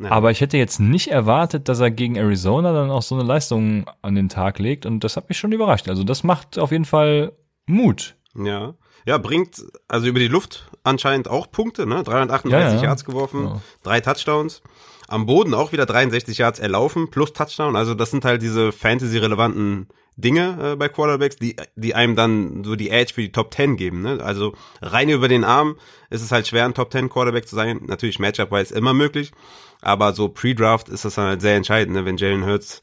Ja. 0.00 0.10
Aber 0.10 0.30
ich 0.30 0.40
hätte 0.40 0.56
jetzt 0.56 0.80
nicht 0.80 1.08
erwartet, 1.08 1.68
dass 1.68 1.80
er 1.80 1.90
gegen 1.90 2.16
Arizona 2.16 2.72
dann 2.72 2.90
auch 2.90 3.02
so 3.02 3.14
eine 3.14 3.24
Leistung 3.24 3.88
an 4.02 4.14
den 4.14 4.28
Tag 4.28 4.58
legt 4.58 4.86
und 4.86 5.02
das 5.02 5.16
hat 5.16 5.28
mich 5.28 5.38
schon 5.38 5.52
überrascht. 5.52 5.88
Also 5.88 6.04
das 6.04 6.22
macht 6.22 6.58
auf 6.58 6.70
jeden 6.70 6.84
Fall 6.84 7.32
Mut. 7.66 8.16
Ja. 8.34 8.74
Ja, 9.06 9.18
bringt 9.18 9.64
also 9.88 10.06
über 10.06 10.18
die 10.18 10.28
Luft 10.28 10.70
anscheinend 10.84 11.28
auch 11.28 11.50
Punkte, 11.50 11.86
ne? 11.86 12.02
338 12.02 12.52
ja, 12.52 12.76
ja. 12.76 12.82
Yards 12.82 13.04
geworfen, 13.04 13.44
ja. 13.44 13.60
drei 13.82 14.00
Touchdowns. 14.00 14.62
Am 15.08 15.26
Boden 15.26 15.54
auch 15.54 15.72
wieder 15.72 15.86
63 15.86 16.38
Yards 16.38 16.58
erlaufen 16.58 17.10
plus 17.10 17.32
Touchdown. 17.32 17.76
Also 17.76 17.94
das 17.94 18.10
sind 18.10 18.24
halt 18.24 18.42
diese 18.42 18.72
Fantasy-relevanten 18.72 19.88
Dinge 20.18 20.72
äh, 20.72 20.76
bei 20.76 20.88
Quarterbacks, 20.88 21.36
die, 21.36 21.56
die 21.76 21.94
einem 21.94 22.14
dann 22.14 22.64
so 22.64 22.76
die 22.76 22.90
Edge 22.90 23.14
für 23.14 23.22
die 23.22 23.32
Top 23.32 23.54
10 23.54 23.76
geben. 23.76 24.02
Ne? 24.02 24.18
Also 24.22 24.54
rein 24.82 25.08
über 25.08 25.28
den 25.28 25.44
Arm 25.44 25.76
ist 26.10 26.22
es 26.22 26.32
halt 26.32 26.46
schwer, 26.46 26.64
ein 26.64 26.74
Top 26.74 26.92
10 26.92 27.08
Quarterback 27.08 27.48
zu 27.48 27.54
sein. 27.56 27.80
Natürlich 27.86 28.18
Matchup-wise 28.18 28.74
immer 28.74 28.92
möglich, 28.92 29.32
aber 29.80 30.12
so 30.12 30.28
Pre-Draft 30.28 30.88
ist 30.88 31.04
das 31.04 31.14
dann 31.14 31.28
halt 31.28 31.40
sehr 31.40 31.56
entscheidend, 31.56 31.94
ne? 31.94 32.04
wenn 32.04 32.16
Jalen 32.16 32.44
Hurts 32.44 32.80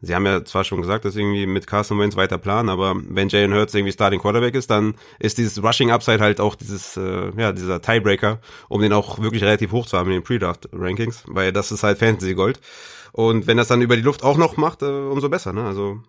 sie 0.00 0.14
haben 0.14 0.26
ja 0.26 0.44
zwar 0.44 0.64
schon 0.64 0.80
gesagt, 0.80 1.04
dass 1.04 1.16
irgendwie 1.16 1.46
mit 1.46 1.66
Carson 1.66 1.98
Wentz 1.98 2.16
weiter 2.16 2.38
planen, 2.38 2.68
aber 2.68 2.94
wenn 3.08 3.28
Jalen 3.28 3.54
Hurts 3.54 3.74
irgendwie 3.74 3.92
Starting 3.92 4.20
Quarterback 4.20 4.54
ist, 4.54 4.70
dann 4.70 4.94
ist 5.18 5.38
dieses 5.38 5.62
Rushing 5.62 5.90
Upside 5.90 6.20
halt 6.20 6.40
auch 6.40 6.54
dieses, 6.54 6.96
äh, 6.96 7.30
ja, 7.36 7.52
dieser 7.52 7.80
Tiebreaker, 7.80 8.40
um 8.68 8.82
den 8.82 8.92
auch 8.92 9.18
wirklich 9.18 9.42
relativ 9.42 9.72
hoch 9.72 9.86
zu 9.86 9.96
haben 9.96 10.08
in 10.08 10.14
den 10.14 10.22
Pre-Draft 10.22 10.68
Rankings, 10.72 11.24
weil 11.26 11.52
das 11.52 11.72
ist 11.72 11.82
halt 11.82 11.98
Fantasy 11.98 12.34
Gold. 12.34 12.60
Und 13.12 13.46
wenn 13.46 13.56
das 13.56 13.68
dann 13.68 13.80
über 13.80 13.96
die 13.96 14.02
Luft 14.02 14.22
auch 14.22 14.36
noch 14.36 14.56
macht, 14.56 14.82
äh, 14.82 14.86
umso 14.86 15.28
besser, 15.28 15.52
ne? 15.52 15.64
Also 15.64 16.00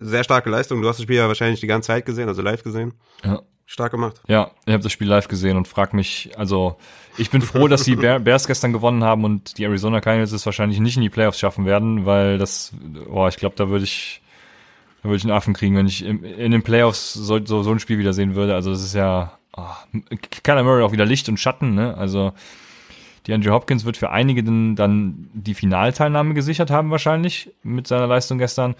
sehr 0.00 0.24
starke 0.24 0.50
Leistung. 0.50 0.82
Du 0.82 0.88
hast 0.88 0.98
das 0.98 1.04
Spiel 1.04 1.16
ja 1.16 1.28
wahrscheinlich 1.28 1.60
die 1.60 1.66
ganze 1.66 1.88
Zeit 1.88 2.06
gesehen, 2.06 2.28
also 2.28 2.42
live 2.42 2.62
gesehen. 2.62 2.94
Ja. 3.24 3.42
Stark 3.66 3.90
gemacht. 3.90 4.20
Ja, 4.28 4.52
ich 4.64 4.72
habe 4.72 4.82
das 4.82 4.92
Spiel 4.92 5.08
live 5.08 5.26
gesehen 5.26 5.56
und 5.56 5.66
frag 5.66 5.92
mich, 5.92 6.30
also 6.36 6.76
ich 7.18 7.30
bin 7.30 7.42
froh, 7.42 7.68
dass 7.68 7.84
die 7.84 7.96
Bears 7.96 8.46
gestern 8.46 8.72
gewonnen 8.72 9.04
haben 9.04 9.24
und 9.24 9.58
die 9.58 9.64
Arizona 9.64 10.00
Cardinals 10.00 10.32
es 10.32 10.46
wahrscheinlich 10.46 10.80
nicht 10.80 10.96
in 10.96 11.02
die 11.02 11.10
Playoffs 11.10 11.38
schaffen 11.38 11.64
werden, 11.64 12.06
weil 12.06 12.38
das, 12.38 12.72
boah, 13.08 13.28
ich 13.28 13.36
glaube, 13.36 13.56
da 13.56 13.68
würde 13.68 13.84
ich, 13.84 14.22
da 15.02 15.08
würde 15.08 15.16
ich 15.16 15.24
einen 15.24 15.32
Affen 15.32 15.54
kriegen, 15.54 15.76
wenn 15.76 15.86
ich 15.86 16.04
in, 16.04 16.24
in 16.24 16.52
den 16.52 16.62
Playoffs 16.62 17.14
so, 17.14 17.44
so, 17.44 17.62
so 17.62 17.70
ein 17.70 17.78
Spiel 17.78 17.98
wieder 17.98 18.12
sehen 18.12 18.34
würde. 18.34 18.54
Also 18.54 18.70
das 18.70 18.82
ist 18.82 18.94
ja, 18.94 19.32
oh, 19.56 19.98
Kyler 20.42 20.62
Murray 20.62 20.82
auch 20.82 20.92
wieder 20.92 21.04
Licht 21.06 21.28
und 21.28 21.38
Schatten, 21.38 21.74
ne? 21.74 21.96
Also 21.96 22.32
die 23.26 23.34
Andrew 23.34 23.52
Hopkins 23.52 23.84
wird 23.84 23.96
für 23.96 24.10
einige 24.10 24.44
dann 24.44 25.28
die 25.34 25.54
Finalteilnahme 25.54 26.34
gesichert 26.34 26.70
haben 26.70 26.90
wahrscheinlich 26.90 27.50
mit 27.64 27.88
seiner 27.88 28.06
Leistung 28.06 28.38
gestern. 28.38 28.76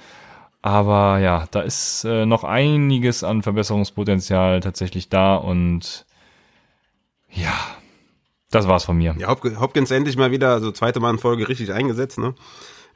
Aber 0.63 1.19
ja, 1.19 1.47
da 1.51 1.61
ist 1.61 2.05
äh, 2.05 2.27
noch 2.27 2.45
einiges 2.45 3.25
an 3.25 3.43
Verbesserungspotenzial 3.43 4.61
tatsächlich 4.61 5.09
da 5.09 5.37
und 5.37 6.07
ja, 7.31 7.55
das 8.51 8.69
war's 8.69 8.85
von 8.85 8.97
mir. 8.97 9.15
Ja, 9.19 9.29
Hopkins 9.29 9.91
endlich 9.91 10.17
mal 10.17 10.31
wieder, 10.31 10.51
also 10.51 10.71
zweite 10.71 11.01
Mal 11.01 11.11
in 11.11 11.19
Folge 11.19 11.49
richtig 11.49 11.73
eingesetzt, 11.73 12.19
ne? 12.19 12.35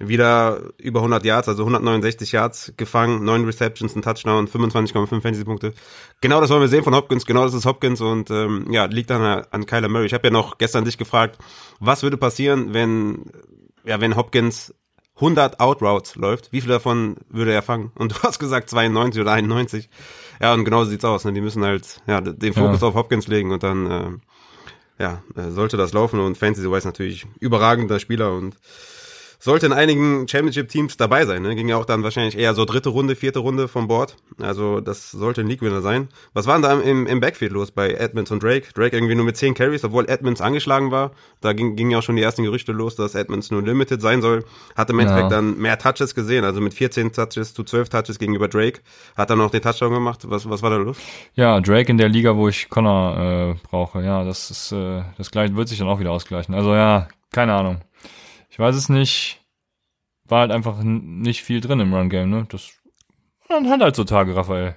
Wieder 0.03 0.63
über 0.79 1.01
100 1.01 1.27
Yards, 1.27 1.49
also 1.49 1.63
169 1.63 2.33
Yards 2.33 2.73
gefangen, 2.79 3.23
9 3.23 3.45
Receptions, 3.45 3.95
ein 3.95 4.01
Touchdown, 4.01 4.49
25,5 4.49 5.07
Fantasy-Punkte. 5.21 5.75
Genau 6.23 6.41
das 6.41 6.49
wollen 6.49 6.63
wir 6.63 6.69
sehen 6.69 6.85
von 6.85 6.95
Hopkins, 6.95 7.27
genau 7.27 7.45
das 7.45 7.53
ist 7.53 7.67
Hopkins 7.67 8.01
und 8.01 8.31
ähm, 8.31 8.67
ja, 8.71 8.87
liegt 8.87 9.11
dann 9.11 9.45
an 9.51 9.67
Kyler 9.67 9.89
Murray. 9.89 10.07
Ich 10.07 10.15
habe 10.15 10.29
ja 10.29 10.33
noch 10.33 10.57
gestern 10.57 10.87
dich 10.87 10.97
gefragt, 10.97 11.37
was 11.81 12.03
würde 12.03 12.17
passieren, 12.17 12.73
wenn 12.73 13.27
ja, 13.85 14.01
wenn 14.01 14.17
Hopkins 14.17 14.75
100 15.17 15.61
Outroutes 15.61 16.17
läuft, 16.17 16.51
wie 16.53 16.61
viel 16.63 16.71
davon 16.71 17.17
würde 17.29 17.53
er 17.53 17.63
fangen? 17.63 17.93
Und 17.95 18.13
du 18.13 18.23
hast 18.23 18.39
gesagt 18.39 18.71
92 18.71 19.21
oder 19.21 19.33
91. 19.33 19.91
Ja, 20.41 20.55
und 20.55 20.65
genau 20.65 20.85
so 20.85 20.91
sieht's 20.91 21.05
aus. 21.05 21.25
Ne? 21.25 21.33
Die 21.33 21.43
müssen 21.43 21.63
halt 21.63 22.01
ja, 22.07 22.21
den 22.21 22.55
Fokus 22.55 22.81
ja. 22.81 22.89
auf 22.89 22.95
Hopkins 22.95 23.29
legen 23.29 23.53
und 23.53 23.63
dann 23.63 23.91
äh, 23.91 24.11
ja, 25.01 25.23
äh, 25.35 25.51
sollte 25.51 25.77
das 25.77 25.93
laufen. 25.93 26.21
Und 26.21 26.39
Fantasy-wise 26.39 26.87
natürlich 26.87 27.27
überragender 27.41 27.99
Spieler 27.99 28.33
und 28.35 28.57
sollte 29.41 29.67
in 29.67 29.73
einigen 29.73 30.29
Championship-Teams 30.29 30.99
dabei 30.99 31.25
sein. 31.25 31.43
Ne? 31.43 31.57
Ging 31.57 31.69
ja 31.69 31.77
auch 31.77 31.87
dann 31.87 32.03
wahrscheinlich 32.03 32.39
eher 32.39 32.55
so 32.55 32.65
dritte 32.67 32.91
Runde, 32.91 33.17
vierte 33.17 33.41
Runde 33.41 33.67
vom 33.69 33.89
Board. 33.89 34.17
Also 34.39 34.81
das 34.81 35.11
sollte 35.11 35.41
ein 35.41 35.49
League-Winner 35.49 35.81
sein. 35.81 36.09
Was 36.35 36.47
war 36.47 36.55
denn 36.55 36.63
da 36.63 36.81
im, 36.81 37.07
im 37.07 37.21
Backfield 37.21 37.53
los 37.53 37.71
bei 37.71 37.91
Edmonds 37.91 38.31
und 38.31 38.43
Drake? 38.43 38.69
Drake 38.75 38.95
irgendwie 38.95 39.15
nur 39.15 39.25
mit 39.25 39.39
10 39.39 39.55
Carries, 39.55 39.83
obwohl 39.83 40.09
Edmonds 40.09 40.43
angeschlagen 40.43 40.91
war. 40.91 41.13
Da 41.41 41.55
ging, 41.55 41.75
ging 41.75 41.91
ja 41.91 41.99
auch 41.99 42.03
schon 42.03 42.17
die 42.17 42.23
ersten 42.23 42.45
Gerüchte 42.45 42.73
los, 42.73 42.97
dass 42.97 43.15
Edmonds 43.15 43.51
nur 43.51 43.63
limited 43.63 44.03
sein 44.03 44.21
soll. 44.21 44.45
Hat 44.77 44.91
im 44.91 44.99
Endeffekt 44.99 45.31
ja. 45.31 45.37
dann 45.37 45.59
mehr 45.59 45.79
Touches 45.79 46.15
gesehen, 46.15 46.45
also 46.45 46.61
mit 46.61 46.75
14 46.75 47.13
Touches 47.13 47.55
zu 47.55 47.65
12 47.65 47.89
Touches 47.89 48.19
gegenüber 48.19 48.47
Drake. 48.47 48.81
Hat 49.17 49.31
dann 49.31 49.39
noch 49.39 49.51
den 49.51 49.63
Touchdown 49.63 49.95
gemacht. 49.95 50.21
Was, 50.29 50.49
was 50.49 50.63
war 50.63 50.71
da 50.71 50.77
los? 50.77 50.99
Ja, 51.35 51.61
Drake 51.61 51.91
in 51.91 51.97
der 51.97 52.11
Liga, 52.11 52.37
wo 52.37 52.49
ich 52.49 52.69
Connor 52.69 53.57
äh, 53.57 53.67
brauche. 53.67 54.03
Ja, 54.03 54.23
das 54.23 54.51
ist 54.51 54.73
äh, 54.73 55.03
das 55.17 55.31
gleich 55.31 55.55
wird 55.55 55.69
sich 55.69 55.79
dann 55.79 55.89
auch 55.89 56.01
wieder 56.01 56.13
ausgleichen. 56.13 56.55
Also 56.55 56.75
ja, 56.75 57.09
keine 57.33 57.55
Ahnung. 57.55 57.81
Ich 58.51 58.59
weiß 58.59 58.75
es 58.77 58.89
nicht 58.89 59.41
war 60.31 60.41
halt 60.41 60.53
einfach 60.53 60.83
nicht 60.83 61.43
viel 61.43 61.61
drin 61.61 61.81
im 61.81 61.93
Run-Game, 61.93 62.31
ne? 62.31 62.47
Das 62.51 62.71
man 63.49 63.69
hat 63.69 63.81
halt 63.81 63.97
so 63.97 64.05
Tage, 64.05 64.37
Raphael. 64.37 64.77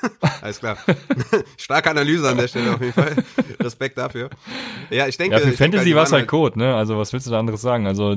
Alles 0.40 0.60
klar. 0.60 0.78
Starke 1.56 1.90
Analyse 1.90 2.28
an 2.28 2.36
der 2.36 2.46
Stelle 2.46 2.74
auf 2.74 2.80
jeden 2.80 2.92
Fall. 2.92 3.16
Respekt 3.60 3.98
dafür. 3.98 4.30
Ja, 4.90 5.08
ich 5.08 5.16
denke. 5.16 5.36
Ja, 5.36 5.42
für 5.42 5.52
Fantasy 5.52 5.94
war 5.96 6.04
es 6.04 6.12
halt 6.12 6.28
Code, 6.28 6.56
ne? 6.56 6.76
Also 6.76 6.96
was 6.96 7.12
willst 7.12 7.26
du 7.26 7.32
da 7.32 7.40
anderes 7.40 7.62
sagen? 7.62 7.88
Also 7.88 8.16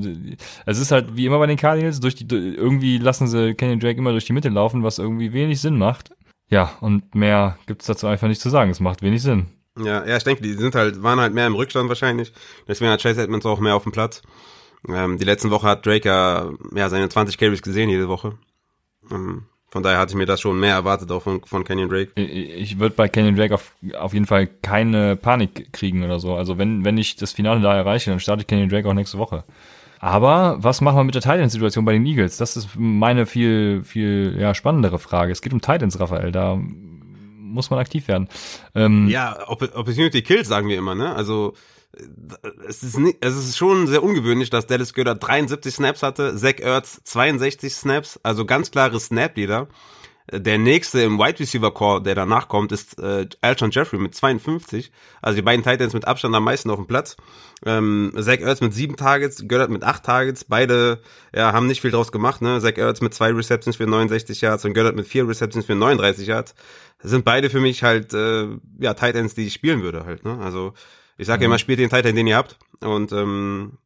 es 0.67 0.77
ist 0.77 0.91
halt 0.91 1.15
wie 1.15 1.25
immer 1.25 1.39
bei 1.39 1.47
den 1.47 1.57
Cardinals, 1.57 1.99
durch 1.99 2.13
die 2.13 2.27
irgendwie 2.27 2.99
lassen 2.99 3.27
sie 3.27 3.55
Kenny 3.55 3.79
Drake 3.79 3.97
immer 3.97 4.11
durch 4.11 4.25
die 4.25 4.33
Mitte 4.33 4.49
laufen, 4.49 4.83
was 4.83 4.99
irgendwie 4.99 5.33
wenig 5.33 5.59
Sinn 5.59 5.77
macht. 5.77 6.11
Ja, 6.51 6.73
und 6.81 7.15
mehr 7.15 7.57
gibt's 7.65 7.87
dazu 7.87 8.05
einfach 8.05 8.27
nicht 8.27 8.41
zu 8.41 8.49
sagen. 8.49 8.69
Es 8.69 8.79
macht 8.79 9.01
wenig 9.01 9.23
Sinn. 9.23 9.47
Ja, 9.79 10.05
ja, 10.05 10.17
ich 10.17 10.23
denke, 10.23 10.43
die 10.43 10.53
sind 10.53 10.75
halt, 10.75 11.01
waren 11.01 11.19
halt 11.19 11.33
mehr 11.33 11.47
im 11.47 11.55
Rückstand 11.55 11.89
wahrscheinlich. 11.89 12.33
Deswegen 12.67 12.91
hat 12.91 13.01
Chase 13.01 13.23
Edmonds 13.23 13.45
auch 13.45 13.59
mehr 13.59 13.75
auf 13.75 13.83
dem 13.83 13.91
Platz. 13.91 14.21
Ähm, 14.87 15.17
die 15.17 15.25
letzten 15.25 15.51
Woche 15.51 15.67
hat 15.67 15.85
Drake 15.85 16.07
ja, 16.07 16.49
ja 16.73 16.89
seine 16.89 17.09
20 17.09 17.37
Carries 17.37 17.61
gesehen 17.61 17.89
jede 17.89 18.07
Woche. 18.07 18.37
Ähm, 19.11 19.45
von 19.71 19.83
daher 19.83 19.99
hatte 19.99 20.11
ich 20.11 20.17
mir 20.17 20.25
das 20.25 20.41
schon 20.41 20.59
mehr 20.59 20.73
erwartet 20.73 21.11
auch 21.11 21.21
von, 21.21 21.43
von 21.43 21.63
Kenyon 21.63 21.89
Drake. 21.89 22.19
Ich, 22.19 22.79
würde 22.79 22.95
bei 22.95 23.07
Kenyon 23.07 23.35
Drake 23.35 23.53
auf, 23.53 23.75
auf 23.97 24.13
jeden 24.13 24.25
Fall 24.25 24.47
keine 24.47 25.15
Panik 25.15 25.71
kriegen 25.73 26.03
oder 26.03 26.19
so. 26.19 26.33
Also 26.33 26.57
wenn, 26.57 26.83
wenn 26.85 26.97
ich 26.97 27.17
das 27.17 27.33
Finale 27.33 27.61
da 27.61 27.75
erreiche, 27.75 28.09
dann 28.09 28.19
starte 28.19 28.41
ich 28.41 28.47
Kenyon 28.47 28.69
Drake 28.69 28.89
auch 28.89 28.93
nächste 28.93 29.19
Woche. 29.19 29.43
Aber 29.99 30.57
was 30.59 30.81
machen 30.81 30.97
wir 30.97 31.03
mit 31.03 31.13
der 31.13 31.21
Titan-Situation 31.21 31.85
bei 31.85 31.91
den 31.91 32.05
Eagles? 32.05 32.37
Das 32.37 32.57
ist 32.57 32.69
meine 32.75 33.25
viel, 33.25 33.83
viel 33.83 34.37
ja, 34.39 34.55
spannendere 34.55 34.97
Frage. 34.97 35.31
Es 35.31 35.41
geht 35.41 35.53
um 35.53 35.61
Titans, 35.61 35.99
Raphael. 35.99 36.31
Da 36.31 36.55
muss 36.55 37.69
man 37.69 37.79
aktiv 37.79 38.07
werden. 38.07 38.27
Ähm, 38.73 39.07
ja, 39.07 39.37
Opportunity 39.47 40.21
Kills 40.21 40.47
sagen 40.47 40.67
wir 40.69 40.77
immer, 40.77 40.95
ne? 40.95 41.13
Also 41.13 41.53
es 42.67 42.83
ist, 42.83 42.97
nicht, 42.97 43.17
es 43.21 43.35
ist 43.35 43.57
schon 43.57 43.87
sehr 43.87 44.03
ungewöhnlich, 44.03 44.49
dass 44.49 44.67
Dallas 44.67 44.93
Goddard 44.93 45.25
73 45.25 45.73
Snaps 45.73 46.03
hatte, 46.03 46.35
Zach 46.35 46.59
Ertz 46.59 47.01
62 47.03 47.73
Snaps, 47.73 48.19
also 48.23 48.45
ganz 48.45 48.71
klare 48.71 48.99
Snap-Leader. 48.99 49.67
Der 50.31 50.59
nächste 50.59 51.01
im 51.01 51.17
Wide 51.17 51.39
Receiver 51.39 51.73
Core, 51.73 52.03
der 52.03 52.13
danach 52.13 52.49
kommt, 52.49 52.71
ist 52.71 52.99
äh, 52.99 53.27
Alshon 53.41 53.71
Jeffrey 53.71 53.97
mit 53.97 54.13
52. 54.13 54.91
Also 55.23 55.37
die 55.37 55.41
beiden 55.41 55.65
Titans 55.65 55.93
mit 55.93 56.05
Abstand 56.05 56.35
am 56.35 56.43
meisten 56.43 56.69
auf 56.69 56.77
dem 56.77 56.85
Platz. 56.85 57.17
Ähm, 57.65 58.13
Zach 58.15 58.39
Ertz 58.39 58.61
mit 58.61 58.73
sieben 58.73 58.95
Targets, 58.95 59.47
Goddard 59.47 59.71
mit 59.71 59.83
acht 59.83 60.03
Targets. 60.03 60.43
Beide 60.43 61.01
ja, 61.33 61.51
haben 61.51 61.65
nicht 61.65 61.81
viel 61.81 61.89
draus 61.89 62.11
gemacht. 62.11 62.43
Ne? 62.43 62.61
Zach 62.61 62.77
Ertz 62.77 63.01
mit 63.01 63.15
zwei 63.15 63.31
Receptions 63.31 63.77
für 63.77 63.87
69 63.87 64.41
Yards 64.41 64.65
und 64.65 64.75
Goddard 64.75 64.95
mit 64.95 65.07
vier 65.07 65.27
Receptions 65.27 65.65
für 65.65 65.73
39 65.73 66.27
Yards. 66.27 66.53
Das 67.01 67.09
sind 67.09 67.25
beide 67.25 67.49
für 67.49 67.59
mich 67.59 67.81
halt 67.81 68.13
äh, 68.13 68.49
ja 68.79 68.93
Titans, 68.93 69.33
die 69.33 69.47
ich 69.47 69.53
spielen 69.53 69.81
würde 69.81 70.05
halt. 70.05 70.25
Ne? 70.25 70.37
Also 70.43 70.73
ich 71.19 71.27
sage 71.27 71.41
mhm. 71.41 71.51
immer, 71.51 71.59
spielt 71.59 71.79
den 71.79 71.89
Titan, 71.89 72.15
den 72.15 72.27
ihr 72.27 72.37
habt. 72.37 72.57
Und 72.79 73.11
ähm, 73.11 73.77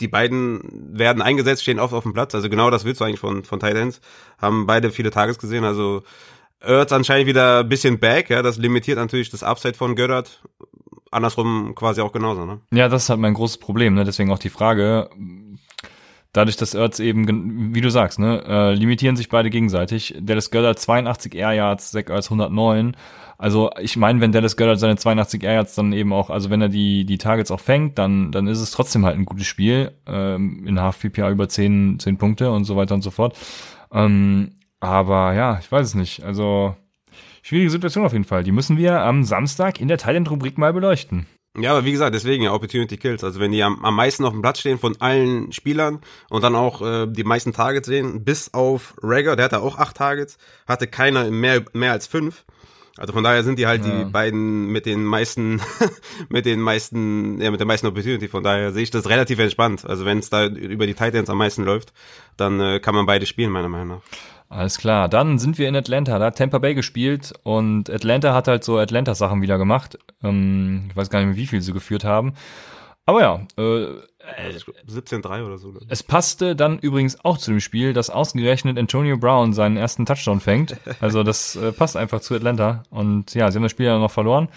die 0.00 0.08
beiden 0.08 0.60
werden 0.98 1.22
eingesetzt, 1.22 1.62
stehen 1.62 1.78
oft 1.78 1.94
auf 1.94 2.02
dem 2.02 2.12
Platz. 2.12 2.34
Also 2.34 2.50
genau 2.50 2.70
das 2.70 2.84
willst 2.84 3.00
du 3.00 3.04
eigentlich 3.04 3.20
von, 3.20 3.44
von 3.44 3.60
Titans. 3.60 4.00
Haben 4.38 4.66
beide 4.66 4.90
viele 4.90 5.12
Tages 5.12 5.38
gesehen. 5.38 5.64
Also 5.64 6.02
Ertz 6.58 6.90
anscheinend 6.90 7.28
wieder 7.28 7.60
ein 7.60 7.68
bisschen 7.68 8.00
back. 8.00 8.30
Ja, 8.30 8.42
das 8.42 8.58
limitiert 8.58 8.98
natürlich 8.98 9.30
das 9.30 9.44
Upside 9.44 9.74
von 9.74 9.94
Göttert. 9.94 10.42
Andersrum 11.12 11.74
quasi 11.76 12.00
auch 12.00 12.10
genauso. 12.10 12.46
Ne? 12.46 12.60
Ja, 12.72 12.88
das 12.88 13.04
ist 13.04 13.10
halt 13.10 13.20
mein 13.20 13.34
großes 13.34 13.58
Problem. 13.58 13.94
Ne? 13.94 14.04
Deswegen 14.04 14.32
auch 14.32 14.40
die 14.40 14.48
Frage, 14.48 15.08
dadurch, 16.32 16.56
dass 16.56 16.74
Ertz 16.74 16.98
eben, 16.98 17.74
wie 17.74 17.80
du 17.80 17.90
sagst, 17.90 18.18
ne, 18.18 18.42
äh, 18.46 18.74
limitieren 18.74 19.16
sich 19.16 19.28
beide 19.28 19.50
gegenseitig. 19.50 20.14
Dallas 20.20 20.50
Goddard 20.50 20.78
82 20.78 21.34
Air 21.34 21.52
Yards, 21.52 21.90
Zach 21.92 22.08
Ertz 22.08 22.26
109. 22.26 22.96
Also 23.38 23.70
ich 23.80 23.96
meine, 23.96 24.20
wenn 24.20 24.32
Dallas 24.32 24.56
Goddard 24.56 24.78
seine 24.78 24.96
82 24.96 25.42
Air 25.42 25.54
Yards 25.54 25.74
dann 25.74 25.92
eben 25.92 26.12
auch, 26.12 26.30
also 26.30 26.48
wenn 26.50 26.62
er 26.62 26.68
die 26.68 27.04
die 27.04 27.18
Targets 27.18 27.50
auch 27.50 27.60
fängt, 27.60 27.98
dann 27.98 28.32
dann 28.32 28.46
ist 28.46 28.60
es 28.60 28.70
trotzdem 28.70 29.04
halt 29.04 29.16
ein 29.16 29.24
gutes 29.24 29.46
Spiel 29.46 29.92
ähm, 30.06 30.66
in 30.66 30.80
Half 30.80 31.00
PPA 31.00 31.30
über 31.30 31.48
10 31.48 31.98
10 31.98 32.18
Punkte 32.18 32.50
und 32.50 32.64
so 32.64 32.76
weiter 32.76 32.94
und 32.94 33.02
so 33.02 33.10
fort. 33.10 33.36
Ähm, 33.92 34.52
aber 34.80 35.34
ja, 35.34 35.58
ich 35.60 35.70
weiß 35.70 35.88
es 35.88 35.94
nicht. 35.94 36.22
Also 36.22 36.76
schwierige 37.42 37.70
Situation 37.70 38.04
auf 38.04 38.12
jeden 38.12 38.24
Fall. 38.24 38.44
Die 38.44 38.52
müssen 38.52 38.76
wir 38.78 39.00
am 39.00 39.24
Samstag 39.24 39.80
in 39.80 39.88
der 39.88 39.98
Thailand-Rubrik 39.98 40.56
mal 40.56 40.72
beleuchten. 40.72 41.26
Ja, 41.56 41.72
aber 41.72 41.84
wie 41.84 41.92
gesagt, 41.92 42.14
deswegen 42.14 42.44
ja 42.44 42.54
Opportunity 42.54 42.96
Kills. 42.96 43.22
Also 43.22 43.38
wenn 43.38 43.52
die 43.52 43.62
am, 43.62 43.84
am 43.84 43.94
meisten 43.94 44.24
auf 44.24 44.32
dem 44.32 44.40
Platz 44.40 44.60
stehen 44.60 44.78
von 44.78 44.98
allen 45.00 45.52
Spielern 45.52 46.00
und 46.30 46.42
dann 46.42 46.54
auch 46.54 46.80
äh, 46.80 47.06
die 47.06 47.24
meisten 47.24 47.52
Targets 47.52 47.86
sehen, 47.86 48.24
bis 48.24 48.54
auf 48.54 48.94
Rager, 49.02 49.36
der 49.36 49.44
hatte 49.46 49.60
auch 49.60 49.76
acht 49.76 49.96
Targets, 49.96 50.38
hatte 50.66 50.86
keiner 50.86 51.30
mehr, 51.30 51.62
mehr 51.74 51.92
als 51.92 52.06
fünf. 52.06 52.44
Also 52.98 53.12
von 53.12 53.24
daher 53.24 53.42
sind 53.42 53.58
die 53.58 53.66
halt 53.66 53.84
ja. 53.84 54.04
die 54.04 54.10
beiden 54.10 54.66
mit 54.66 54.86
den 54.86 55.04
meisten, 55.04 55.60
mit 56.28 56.46
den 56.46 56.60
meisten, 56.60 57.40
ja, 57.40 57.50
mit 57.50 57.60
der 57.60 57.66
meisten 57.66 57.86
Opportunity. 57.86 58.28
Von 58.28 58.42
daher 58.42 58.72
sehe 58.72 58.82
ich 58.82 58.90
das 58.90 59.08
relativ 59.08 59.38
entspannt. 59.38 59.84
Also 59.84 60.04
wenn 60.06 60.18
es 60.18 60.30
da 60.30 60.46
über 60.46 60.86
die 60.86 60.94
Titans 60.94 61.28
am 61.28 61.38
meisten 61.38 61.64
läuft, 61.64 61.92
dann 62.36 62.60
äh, 62.60 62.80
kann 62.80 62.94
man 62.94 63.04
beide 63.06 63.26
spielen, 63.26 63.50
meiner 63.50 63.68
Meinung 63.68 63.88
nach. 63.88 64.02
Alles 64.52 64.76
klar. 64.76 65.08
Dann 65.08 65.38
sind 65.38 65.56
wir 65.56 65.66
in 65.66 65.74
Atlanta. 65.74 66.18
Da 66.18 66.26
hat 66.26 66.36
Tampa 66.36 66.58
Bay 66.58 66.74
gespielt 66.74 67.32
und 67.42 67.88
Atlanta 67.88 68.34
hat 68.34 68.48
halt 68.48 68.64
so 68.64 68.76
Atlanta-Sachen 68.76 69.40
wieder 69.40 69.56
gemacht. 69.56 69.98
Ähm, 70.22 70.88
ich 70.90 70.96
weiß 70.96 71.08
gar 71.08 71.20
nicht 71.20 71.28
mehr, 71.28 71.36
wie 71.36 71.46
viel 71.46 71.62
sie 71.62 71.72
geführt 71.72 72.04
haben. 72.04 72.34
Aber 73.06 73.22
ja, 73.22 73.40
äh, 73.56 73.86
17-3 74.86 75.44
oder 75.44 75.56
so. 75.56 75.72
Es 75.88 76.02
passte 76.02 76.54
dann 76.54 76.78
übrigens 76.78 77.24
auch 77.24 77.38
zu 77.38 77.50
dem 77.50 77.60
Spiel, 77.60 77.94
dass 77.94 78.10
ausgerechnet 78.10 78.78
Antonio 78.78 79.16
Brown 79.16 79.54
seinen 79.54 79.78
ersten 79.78 80.04
Touchdown 80.04 80.38
fängt. 80.38 80.76
Also 81.00 81.22
das 81.22 81.56
äh, 81.56 81.72
passt 81.72 81.96
einfach 81.96 82.20
zu 82.20 82.34
Atlanta. 82.34 82.82
Und 82.90 83.34
ja, 83.34 83.50
sie 83.50 83.56
haben 83.56 83.62
das 83.62 83.72
Spiel 83.72 83.86
ja 83.86 83.98
noch 83.98 84.10
verloren. 84.10 84.48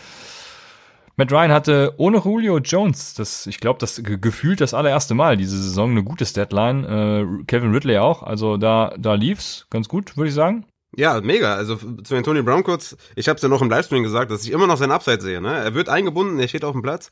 Matt 1.18 1.32
Ryan 1.32 1.52
hatte 1.52 1.94
ohne 1.98 2.18
Julio 2.18 2.58
Jones, 2.58 3.14
das, 3.14 3.48
ich 3.48 3.60
glaube, 3.60 3.80
das 3.80 4.02
gefühlt 4.04 4.60
das 4.60 4.74
allererste 4.74 5.14
Mal 5.14 5.38
diese 5.38 5.58
Saison 5.58 5.92
eine 5.92 6.04
gute 6.04 6.26
Deadline. 6.26 6.84
Äh, 6.84 7.44
Kevin 7.46 7.74
Ridley 7.74 7.98
auch. 8.00 8.22
Also 8.22 8.58
da, 8.58 8.94
da 8.98 9.14
lief's 9.14 9.68
ganz 9.70 9.88
gut, 9.88 10.18
würde 10.18 10.30
ich 10.30 10.36
sagen. 10.36 10.66
Ja, 10.98 11.20
mega. 11.22 11.56
Also 11.56 11.76
zu 12.04 12.16
Antonio 12.16 12.44
Brown 12.44 12.64
kurz, 12.64 12.98
ich 13.16 13.28
habe 13.28 13.38
es 13.38 13.44
ja 13.44 13.50
noch 13.50 13.62
im 13.62 13.70
Livestream 13.70 14.04
gesagt, 14.04 14.32
dass 14.32 14.44
ich 14.44 14.52
immer 14.52 14.68
noch 14.68 14.78
sein 14.78 14.92
Upside 14.92 15.22
sehe. 15.22 15.42
Ne? 15.42 15.54
Er 15.54 15.74
wird 15.74 15.90
eingebunden, 15.90 16.40
er 16.40 16.48
steht 16.48 16.66
auf 16.66 16.74
dem 16.74 16.82
Platz. 16.82 17.10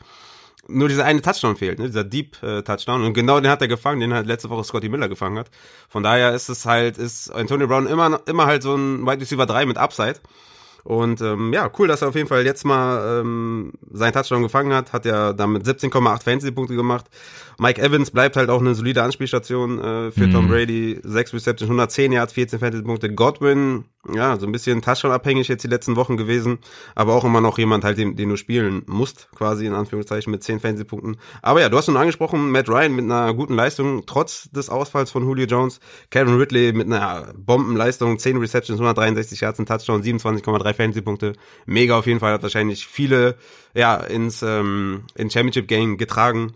Nur 0.67 0.88
dieser 0.88 1.03
eine 1.03 1.22
Touchdown 1.22 1.57
fehlt, 1.57 1.79
ne? 1.79 1.88
dieser 1.88 2.05
Deep 2.05 2.41
äh, 2.41 2.62
Touchdown. 2.62 3.03
Und 3.03 3.13
genau 3.13 3.39
den 3.39 3.51
hat 3.51 3.62
er 3.62 3.67
gefangen, 3.67 4.00
den 4.00 4.13
halt 4.13 4.27
letzte 4.27 4.50
Woche 4.50 4.63
Scotty 4.63 4.88
Miller 4.88 5.10
gefangen 5.10 5.38
hat. 5.38 5.50
Von 5.89 6.03
daher 6.03 6.33
ist 6.33 6.48
es 6.50 6.65
halt, 6.65 6.98
ist 6.98 7.29
Antonio 7.31 7.67
Brown 7.67 7.88
immer, 7.88 8.22
immer 8.25 8.45
halt 8.45 8.63
so 8.63 8.75
ein 8.75 9.05
Wide 9.05 9.19
Receiver 9.19 9.45
3 9.45 9.65
mit 9.65 9.77
Upside. 9.77 10.19
Und 10.83 11.21
ähm, 11.21 11.53
ja, 11.53 11.71
cool, 11.77 11.87
dass 11.87 12.01
er 12.01 12.09
auf 12.09 12.15
jeden 12.15 12.27
Fall 12.27 12.45
jetzt 12.45 12.65
mal 12.65 13.21
ähm, 13.21 13.71
seinen 13.91 14.13
Touchdown 14.13 14.43
gefangen 14.43 14.73
hat. 14.73 14.91
Hat 14.91 15.05
ja 15.05 15.31
damit 15.31 15.65
17,8 15.65 16.23
Fantasy-Punkte 16.23 16.75
gemacht. 16.75 17.05
Mike 17.60 17.81
Evans 17.81 18.12
bleibt 18.12 18.36
halt 18.36 18.50
auch 18.50 18.60
eine 18.60 18.75
solide 18.75 19.03
Anspielstation 19.03 19.79
äh, 19.79 20.12
für 20.12 20.27
mhm. 20.27 20.33
Tom 20.33 20.48
Brady. 20.48 21.00
6 21.03 21.33
Receptions, 21.33 21.69
110 21.69 22.12
Yards, 22.12 22.33
14 22.33 22.60
Fantasy-Punkte. 22.60 23.13
Godwin, 23.13 23.86
ja, 24.13 24.38
so 24.38 24.45
ein 24.45 24.51
bisschen 24.51 24.81
Touchdown-abhängig 24.81 25.48
jetzt 25.48 25.63
die 25.63 25.67
letzten 25.67 25.95
Wochen 25.95 26.17
gewesen. 26.17 26.60
Aber 26.95 27.13
auch 27.13 27.24
immer 27.24 27.41
noch 27.41 27.57
jemand 27.57 27.83
halt, 27.83 27.98
den, 27.98 28.15
den 28.15 28.29
du 28.29 28.38
spielen 28.38 28.83
musst, 28.88 29.29
quasi 29.36 29.65
in 29.65 29.74
Anführungszeichen 29.74 30.31
mit 30.31 30.43
10 30.43 30.60
Fantasy-Punkten. 30.60 31.17
Aber 31.41 31.62
ja, 31.62 31.69
du 31.69 31.77
hast 31.77 31.86
schon 31.86 31.98
angesprochen, 31.98 32.51
Matt 32.51 32.69
Ryan 32.69 32.95
mit 32.95 33.05
einer 33.05 33.33
guten 33.33 33.55
Leistung, 33.55 34.05
trotz 34.05 34.50
des 34.51 34.69
Ausfalls 34.69 35.12
von 35.12 35.24
Julio 35.24 35.45
Jones. 35.45 35.79
Kevin 36.10 36.38
Ridley 36.38 36.74
mit 36.74 36.88
einer 36.88 37.33
Bombenleistung, 37.38 38.19
10 38.19 38.38
Receptions, 38.38 38.79
163 38.79 39.41
Yards, 39.41 39.60
ein 39.60 39.65
Touchdown, 39.65 40.01
27,3 40.01 40.57
drei 40.57 40.74
Fantasy-Punkte. 40.74 41.33
Mega 41.65 41.98
auf 41.98 42.07
jeden 42.07 42.19
Fall, 42.19 42.33
hat 42.33 42.43
wahrscheinlich 42.43 42.88
viele 42.88 43.36
ja 43.74 43.95
ins 43.95 44.41
ähm, 44.43 45.03
in 45.15 45.29
Championship 45.29 45.67
Game 45.67 45.98
getragen. 45.98 46.53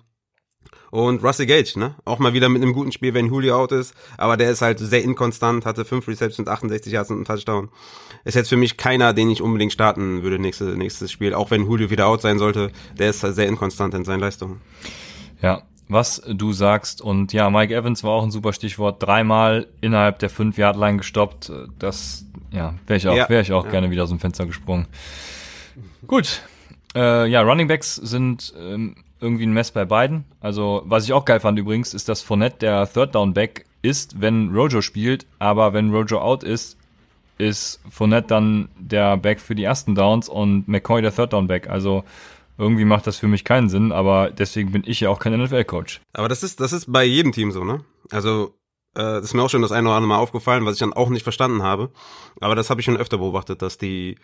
Und 0.89 1.23
Russell 1.23 1.45
Gage, 1.45 1.73
ne? 1.77 1.95
Auch 2.05 2.19
mal 2.19 2.33
wieder 2.33 2.49
mit 2.49 2.61
einem 2.61 2.73
guten 2.73 2.91
Spiel, 2.91 3.13
wenn 3.13 3.27
Julio 3.27 3.57
out 3.57 3.71
ist. 3.71 3.93
Aber 4.17 4.37
der 4.37 4.51
ist 4.51 4.61
halt 4.61 4.79
sehr 4.79 5.03
inkonstant, 5.03 5.65
hatte 5.65 5.83
fünf 5.83 6.07
Receptions, 6.07 6.47
68 6.47 6.93
Yards 6.93 7.09
und 7.09 7.17
einen 7.17 7.25
Touchdown. 7.25 7.69
Ist 8.23 8.35
jetzt 8.35 8.49
für 8.49 8.57
mich 8.57 8.77
keiner, 8.77 9.13
den 9.13 9.29
ich 9.29 9.41
unbedingt 9.41 9.73
starten 9.73 10.23
würde 10.23 10.39
nächstes, 10.39 10.75
nächstes 10.77 11.11
Spiel. 11.11 11.33
Auch 11.33 11.51
wenn 11.51 11.63
Julio 11.63 11.89
wieder 11.89 12.07
out 12.07 12.21
sein 12.21 12.39
sollte. 12.39 12.71
Der 12.97 13.09
ist 13.09 13.23
halt 13.23 13.35
sehr 13.35 13.47
inkonstant 13.47 13.93
in 13.93 14.05
seinen 14.05 14.21
Leistungen. 14.21 14.61
Ja, 15.41 15.63
was 15.89 16.21
du 16.25 16.53
sagst. 16.53 17.01
Und 17.01 17.33
ja, 17.33 17.49
Mike 17.49 17.73
Evans 17.75 18.03
war 18.03 18.11
auch 18.11 18.23
ein 18.23 18.31
super 18.31 18.53
Stichwort. 18.53 19.03
Dreimal 19.03 19.67
innerhalb 19.81 20.19
der 20.19 20.31
5-Yard-Line 20.31 20.97
gestoppt. 20.97 21.51
Das, 21.79 22.25
ja, 22.51 22.75
wäre 22.87 22.97
ich 22.97 23.07
auch, 23.07 23.15
ja, 23.15 23.29
wäre 23.29 23.41
ich 23.41 23.51
auch 23.51 23.65
ja. 23.65 23.71
gerne 23.71 23.91
wieder 23.91 24.03
aus 24.03 24.09
dem 24.09 24.19
Fenster 24.19 24.45
gesprungen. 24.45 24.87
Gut. 26.05 26.41
Äh, 26.95 27.27
ja, 27.27 27.41
Running 27.41 27.67
Backs 27.67 27.95
sind 27.95 28.53
ähm, 28.57 28.95
irgendwie 29.19 29.45
ein 29.45 29.53
Mess 29.53 29.71
bei 29.71 29.85
beiden. 29.85 30.25
Also, 30.39 30.83
was 30.85 31.05
ich 31.05 31.13
auch 31.13 31.25
geil 31.25 31.39
fand 31.39 31.57
übrigens, 31.59 31.93
ist, 31.93 32.09
dass 32.09 32.21
Fournette 32.21 32.57
der 32.59 32.91
Third 32.91 33.15
Down 33.15 33.33
Back 33.33 33.65
ist, 33.81 34.21
wenn 34.21 34.53
Rojo 34.53 34.81
spielt, 34.81 35.25
aber 35.39 35.73
wenn 35.73 35.91
Rojo 35.91 36.19
out 36.19 36.43
ist, 36.43 36.77
ist 37.37 37.79
Fournette 37.89 38.27
dann 38.27 38.69
der 38.77 39.17
Back 39.17 39.39
für 39.39 39.55
die 39.55 39.63
ersten 39.63 39.95
Downs 39.95 40.27
und 40.29 40.67
McCoy 40.67 41.01
der 41.01 41.15
Third 41.15 41.33
Down 41.33 41.47
Back. 41.47 41.69
Also 41.69 42.03
irgendwie 42.57 42.85
macht 42.85 43.05
das 43.05 43.17
für 43.17 43.27
mich 43.27 43.43
keinen 43.43 43.69
Sinn, 43.69 43.91
aber 43.91 44.31
deswegen 44.31 44.71
bin 44.71 44.83
ich 44.85 44.99
ja 44.99 45.09
auch 45.09 45.19
kein 45.19 45.39
NFL-Coach. 45.39 46.01
Aber 46.13 46.27
das 46.27 46.43
ist, 46.43 46.59
das 46.59 46.73
ist 46.73 46.91
bei 46.91 47.03
jedem 47.03 47.31
Team 47.31 47.51
so, 47.51 47.63
ne? 47.63 47.83
Also, 48.11 48.55
äh, 48.95 49.03
das 49.03 49.25
ist 49.25 49.33
mir 49.35 49.43
auch 49.43 49.49
schon 49.49 49.61
das 49.61 49.71
eine 49.71 49.87
oder 49.87 49.97
andere 49.97 50.09
Mal 50.09 50.17
aufgefallen, 50.17 50.65
was 50.65 50.73
ich 50.73 50.79
dann 50.79 50.93
auch 50.93 51.09
nicht 51.09 51.23
verstanden 51.23 51.61
habe. 51.61 51.91
Aber 52.41 52.55
das 52.55 52.69
habe 52.69 52.81
ich 52.81 52.85
schon 52.85 52.97
öfter 52.97 53.19
beobachtet, 53.19 53.61
dass 53.61 53.77
die 53.77 54.17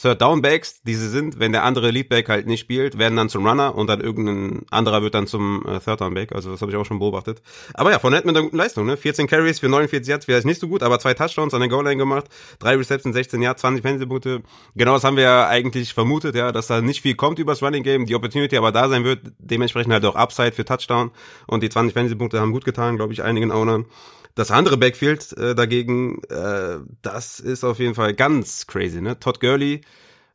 Third 0.00 0.20
Down 0.20 0.42
Backs, 0.42 0.82
die 0.82 0.94
sie 0.94 1.08
sind, 1.08 1.38
wenn 1.38 1.52
der 1.52 1.64
andere 1.64 1.90
Leadback 1.90 2.28
halt 2.28 2.46
nicht 2.46 2.60
spielt, 2.60 2.98
werden 2.98 3.16
dann 3.16 3.28
zum 3.28 3.46
Runner 3.46 3.74
und 3.74 3.88
dann 3.88 4.00
irgendein 4.00 4.66
anderer 4.70 5.02
wird 5.02 5.14
dann 5.14 5.26
zum 5.26 5.64
äh, 5.66 5.80
Third 5.80 6.00
Down 6.00 6.14
Back. 6.14 6.32
Also 6.32 6.50
das 6.50 6.60
habe 6.60 6.72
ich 6.72 6.76
auch 6.76 6.84
schon 6.84 6.98
beobachtet. 6.98 7.42
Aber 7.74 7.90
ja, 7.90 7.98
von 7.98 8.12
mit 8.12 8.26
einer 8.26 8.42
guten 8.42 8.56
Leistung, 8.56 8.86
ne? 8.86 8.96
14 8.96 9.26
Carries 9.26 9.60
für 9.60 9.68
49 9.68 10.08
Yards, 10.08 10.24
vielleicht 10.24 10.46
nicht 10.46 10.60
so 10.60 10.68
gut, 10.68 10.82
aber 10.82 10.98
zwei 10.98 11.14
Touchdowns 11.14 11.54
an 11.54 11.60
der 11.60 11.68
Goal 11.68 11.84
Line 11.84 11.96
gemacht, 11.96 12.26
drei 12.58 12.76
Receptions, 12.76 13.14
16 13.14 13.42
Yards, 13.42 13.60
20 13.60 13.82
Fantasy-Punkte. 13.82 14.42
Genau 14.74 14.94
das 14.94 15.04
haben 15.04 15.16
wir 15.16 15.24
ja 15.24 15.48
eigentlich 15.48 15.94
vermutet, 15.94 16.34
ja, 16.34 16.52
dass 16.52 16.68
da 16.68 16.80
nicht 16.80 17.02
viel 17.02 17.14
kommt 17.14 17.38
übers 17.38 17.62
Running 17.62 17.82
Game, 17.82 18.06
die 18.06 18.14
Opportunity 18.14 18.56
aber 18.56 18.72
da 18.72 18.88
sein 18.88 19.04
wird, 19.04 19.20
dementsprechend 19.38 19.92
halt 19.92 20.04
auch 20.04 20.16
Upside 20.16 20.52
für 20.52 20.64
Touchdown 20.64 21.10
und 21.46 21.62
die 21.62 21.68
20 21.68 21.94
Fantasy-Punkte 21.94 22.40
haben 22.40 22.52
gut 22.52 22.64
getan, 22.64 22.96
glaube 22.96 23.12
ich, 23.12 23.22
einigen 23.22 23.50
Ownern. 23.50 23.86
Das 24.34 24.50
andere 24.50 24.76
Backfield 24.76 25.32
äh, 25.36 25.54
dagegen, 25.54 26.20
äh, 26.24 26.78
das 27.02 27.38
ist 27.38 27.62
auf 27.62 27.78
jeden 27.78 27.94
Fall 27.94 28.14
ganz 28.14 28.66
crazy, 28.66 29.00
ne? 29.00 29.18
Todd 29.20 29.40
Gurley 29.40 29.82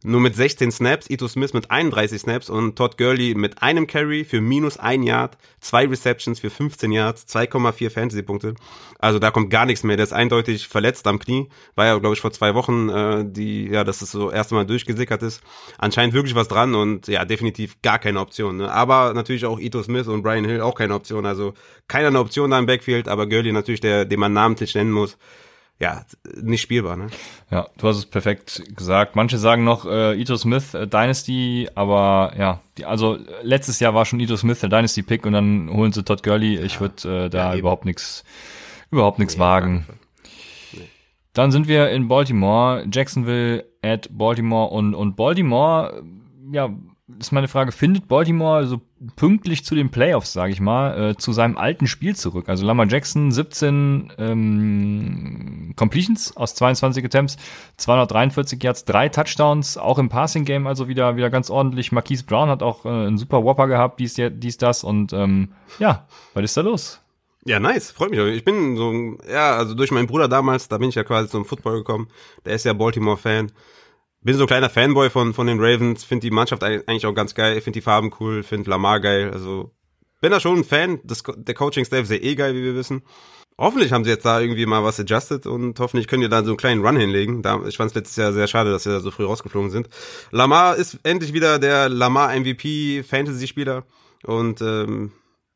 nur 0.01 0.21
mit 0.21 0.33
16 0.33 0.71
Snaps, 0.71 1.09
Ito 1.09 1.27
Smith 1.27 1.51
mit 1.51 1.71
31 1.71 2.21
Snaps 2.21 2.49
und 2.49 2.77
Todd 2.77 2.97
Gurley 2.97 3.35
mit 3.35 3.61
einem 3.61 3.85
Carry 3.85 4.23
für 4.23 4.39
minus 4.39 4.77
ein 4.77 5.03
Yard, 5.03 5.37
zwei 5.59 5.85
Receptions 5.85 6.39
für 6.39 6.49
15 6.49 6.93
Yards, 6.93 7.25
2,4 7.27 7.89
Fantasy-Punkte. 7.89 8.55
Also 8.97 9.19
da 9.19 9.29
kommt 9.31 9.49
gar 9.49 9.65
nichts 9.65 9.83
mehr. 9.83 9.97
Der 9.97 10.05
ist 10.05 10.13
eindeutig 10.13 10.69
verletzt 10.69 11.05
am 11.05 11.19
Knie. 11.19 11.49
War 11.75 11.85
ja, 11.85 11.97
glaube 11.97 12.15
ich, 12.15 12.21
vor 12.21 12.31
zwei 12.31 12.55
Wochen, 12.55 12.87
äh, 12.87 13.25
die, 13.27 13.67
ja, 13.67 13.83
dass 13.83 14.01
es 14.01 14.11
so 14.11 14.31
erst 14.31 14.51
einmal 14.51 14.65
durchgesickert 14.65 15.21
ist. 15.21 15.41
Anscheinend 15.77 16.13
wirklich 16.13 16.35
was 16.35 16.47
dran 16.47 16.75
und 16.75 17.07
ja, 17.09 17.25
definitiv 17.25 17.81
gar 17.81 17.99
keine 17.99 18.21
Option. 18.21 18.55
Ne? 18.55 18.71
Aber 18.71 19.13
natürlich 19.13 19.45
auch 19.45 19.59
Ito 19.59 19.83
Smith 19.83 20.07
und 20.07 20.23
Brian 20.23 20.45
Hill 20.45 20.61
auch 20.61 20.75
keine 20.75 20.93
Option. 20.93 21.25
Also 21.25 21.55
keiner 21.89 22.07
eine 22.07 22.19
Option 22.19 22.51
da 22.51 22.59
im 22.59 22.67
Backfield, 22.67 23.09
aber 23.09 23.27
Gurley 23.27 23.51
natürlich 23.51 23.81
der, 23.81 24.05
den 24.05 24.19
man 24.21 24.31
namentlich 24.31 24.75
nennen 24.75 24.91
muss 24.91 25.17
ja, 25.79 26.03
nicht 26.41 26.61
spielbar, 26.61 26.97
ne? 26.97 27.07
Ja, 27.49 27.67
du 27.77 27.87
hast 27.87 27.97
es 27.97 28.05
perfekt 28.05 28.61
gesagt. 28.75 29.15
Manche 29.15 29.37
sagen 29.37 29.63
noch 29.63 29.85
äh, 29.85 30.19
Ito 30.19 30.35
Smith 30.35 30.73
äh, 30.73 30.87
Dynasty, 30.87 31.69
aber 31.73 32.33
ja, 32.37 32.59
die, 32.77 32.83
also 32.85 33.17
letztes 33.43 33.79
Jahr 33.79 33.93
war 33.93 34.05
schon 34.05 34.19
Ito 34.19 34.35
Smith 34.35 34.59
der 34.59 34.69
Dynasty 34.69 35.03
Pick 35.03 35.25
und 35.25 35.33
dann 35.33 35.69
holen 35.71 35.93
sie 35.93 36.03
Todd 36.03 36.21
Gurley. 36.21 36.59
Ich 36.59 36.75
ja. 36.75 36.79
würde 36.81 37.25
äh, 37.25 37.29
da 37.29 37.53
ja, 37.53 37.59
überhaupt 37.59 37.85
nichts 37.85 38.25
überhaupt 38.91 39.19
nichts 39.19 39.35
nee, 39.35 39.39
wagen. 39.39 39.85
Nee. 40.73 40.89
Dann 41.31 41.51
sind 41.51 41.69
wir 41.69 41.89
in 41.91 42.09
Baltimore, 42.09 42.85
Jacksonville 42.91 43.63
at 43.81 44.09
Baltimore 44.11 44.71
und 44.71 44.93
und 44.93 45.15
Baltimore 45.15 46.03
ja, 46.51 46.69
ist 47.17 47.31
meine 47.31 47.47
Frage, 47.47 47.71
findet 47.71 48.07
Baltimore 48.07 48.65
so 48.67 48.81
pünktlich 49.15 49.65
zu 49.65 49.75
den 49.75 49.89
Playoffs, 49.89 50.33
sage 50.33 50.51
ich 50.51 50.59
mal, 50.59 51.11
äh, 51.11 51.17
zu 51.17 51.33
seinem 51.33 51.57
alten 51.57 51.87
Spiel 51.87 52.15
zurück? 52.15 52.49
Also 52.49 52.65
Lamar 52.65 52.87
Jackson 52.87 53.31
17 53.31 54.13
ähm, 54.17 55.73
Completions 55.75 56.35
aus 56.37 56.55
22 56.55 57.03
Attempts, 57.03 57.37
243 57.77 58.61
Yards, 58.61 58.85
drei 58.85 59.09
Touchdowns, 59.09 59.77
auch 59.77 59.97
im 59.97 60.09
Passing 60.09 60.45
Game 60.45 60.67
also 60.67 60.87
wieder 60.87 61.15
wieder 61.15 61.29
ganz 61.29 61.49
ordentlich. 61.49 61.91
Marquise 61.91 62.25
Brown 62.25 62.49
hat 62.49 62.61
auch 62.61 62.85
äh, 62.85 62.89
einen 62.89 63.17
super 63.17 63.43
Whopper 63.43 63.67
gehabt, 63.67 63.99
dies, 63.99 64.15
dies 64.15 64.57
das 64.57 64.83
und 64.83 65.13
ähm, 65.13 65.49
ja, 65.79 66.07
was 66.33 66.43
ist 66.43 66.57
da 66.57 66.61
los? 66.61 67.01
Ja, 67.45 67.59
nice, 67.59 67.91
freut 67.91 68.11
mich. 68.11 68.19
Ich 68.19 68.43
bin 68.43 68.75
so, 68.75 69.17
ja, 69.31 69.55
also 69.55 69.73
durch 69.73 69.91
meinen 69.91 70.07
Bruder 70.07 70.27
damals, 70.27 70.67
da 70.67 70.77
bin 70.77 70.89
ich 70.89 70.95
ja 70.95 71.03
quasi 71.03 71.29
zum 71.29 71.45
Football 71.45 71.77
gekommen. 71.79 72.09
Der 72.45 72.53
ist 72.53 72.65
ja 72.65 72.73
Baltimore-Fan 72.73 73.51
bin 74.21 74.35
so 74.35 74.43
ein 74.43 74.47
kleiner 74.47 74.69
Fanboy 74.69 75.09
von, 75.09 75.33
von 75.33 75.47
den 75.47 75.59
Ravens, 75.59 76.03
finde 76.03 76.27
die 76.27 76.31
Mannschaft 76.31 76.63
eigentlich 76.63 77.05
auch 77.05 77.13
ganz 77.13 77.35
geil, 77.35 77.61
finde 77.61 77.77
die 77.77 77.83
Farben 77.83 78.11
cool, 78.19 78.43
finde 78.43 78.69
Lamar 78.69 78.99
geil, 78.99 79.31
also 79.31 79.71
bin 80.21 80.31
da 80.31 80.39
schon 80.39 80.59
ein 80.59 80.63
Fan, 80.63 80.99
das, 81.03 81.23
der 81.25 81.55
Coaching-Staff 81.55 82.09
ja 82.09 82.17
eh 82.17 82.35
geil, 82.35 82.53
wie 82.53 82.63
wir 82.63 82.75
wissen. 82.75 83.03
Hoffentlich 83.57 83.91
haben 83.91 84.05
sie 84.05 84.09
jetzt 84.09 84.25
da 84.25 84.39
irgendwie 84.39 84.65
mal 84.65 84.83
was 84.83 84.99
adjusted 84.99 85.45
und 85.45 85.79
hoffentlich 85.79 86.07
können 86.07 86.21
die 86.21 86.29
da 86.29 86.43
so 86.43 86.51
einen 86.51 86.57
kleinen 86.57 86.85
Run 86.85 86.95
hinlegen. 86.95 87.41
Da, 87.41 87.61
ich 87.67 87.75
fand 87.75 87.91
es 87.91 87.95
letztes 87.95 88.15
Jahr 88.15 88.31
sehr 88.31 88.47
schade, 88.47 88.71
dass 88.71 88.83
sie 88.83 88.89
da 88.89 89.01
so 89.01 89.11
früh 89.11 89.25
rausgeflogen 89.25 89.69
sind. 89.69 89.89
Lamar 90.31 90.77
ist 90.77 90.99
endlich 91.03 91.33
wieder 91.33 91.59
der 91.59 91.89
Lamar 91.89 92.33
MVP 92.37 93.03
Fantasy-Spieler 93.03 93.83
und 94.23 94.61
ähm, 94.61 95.11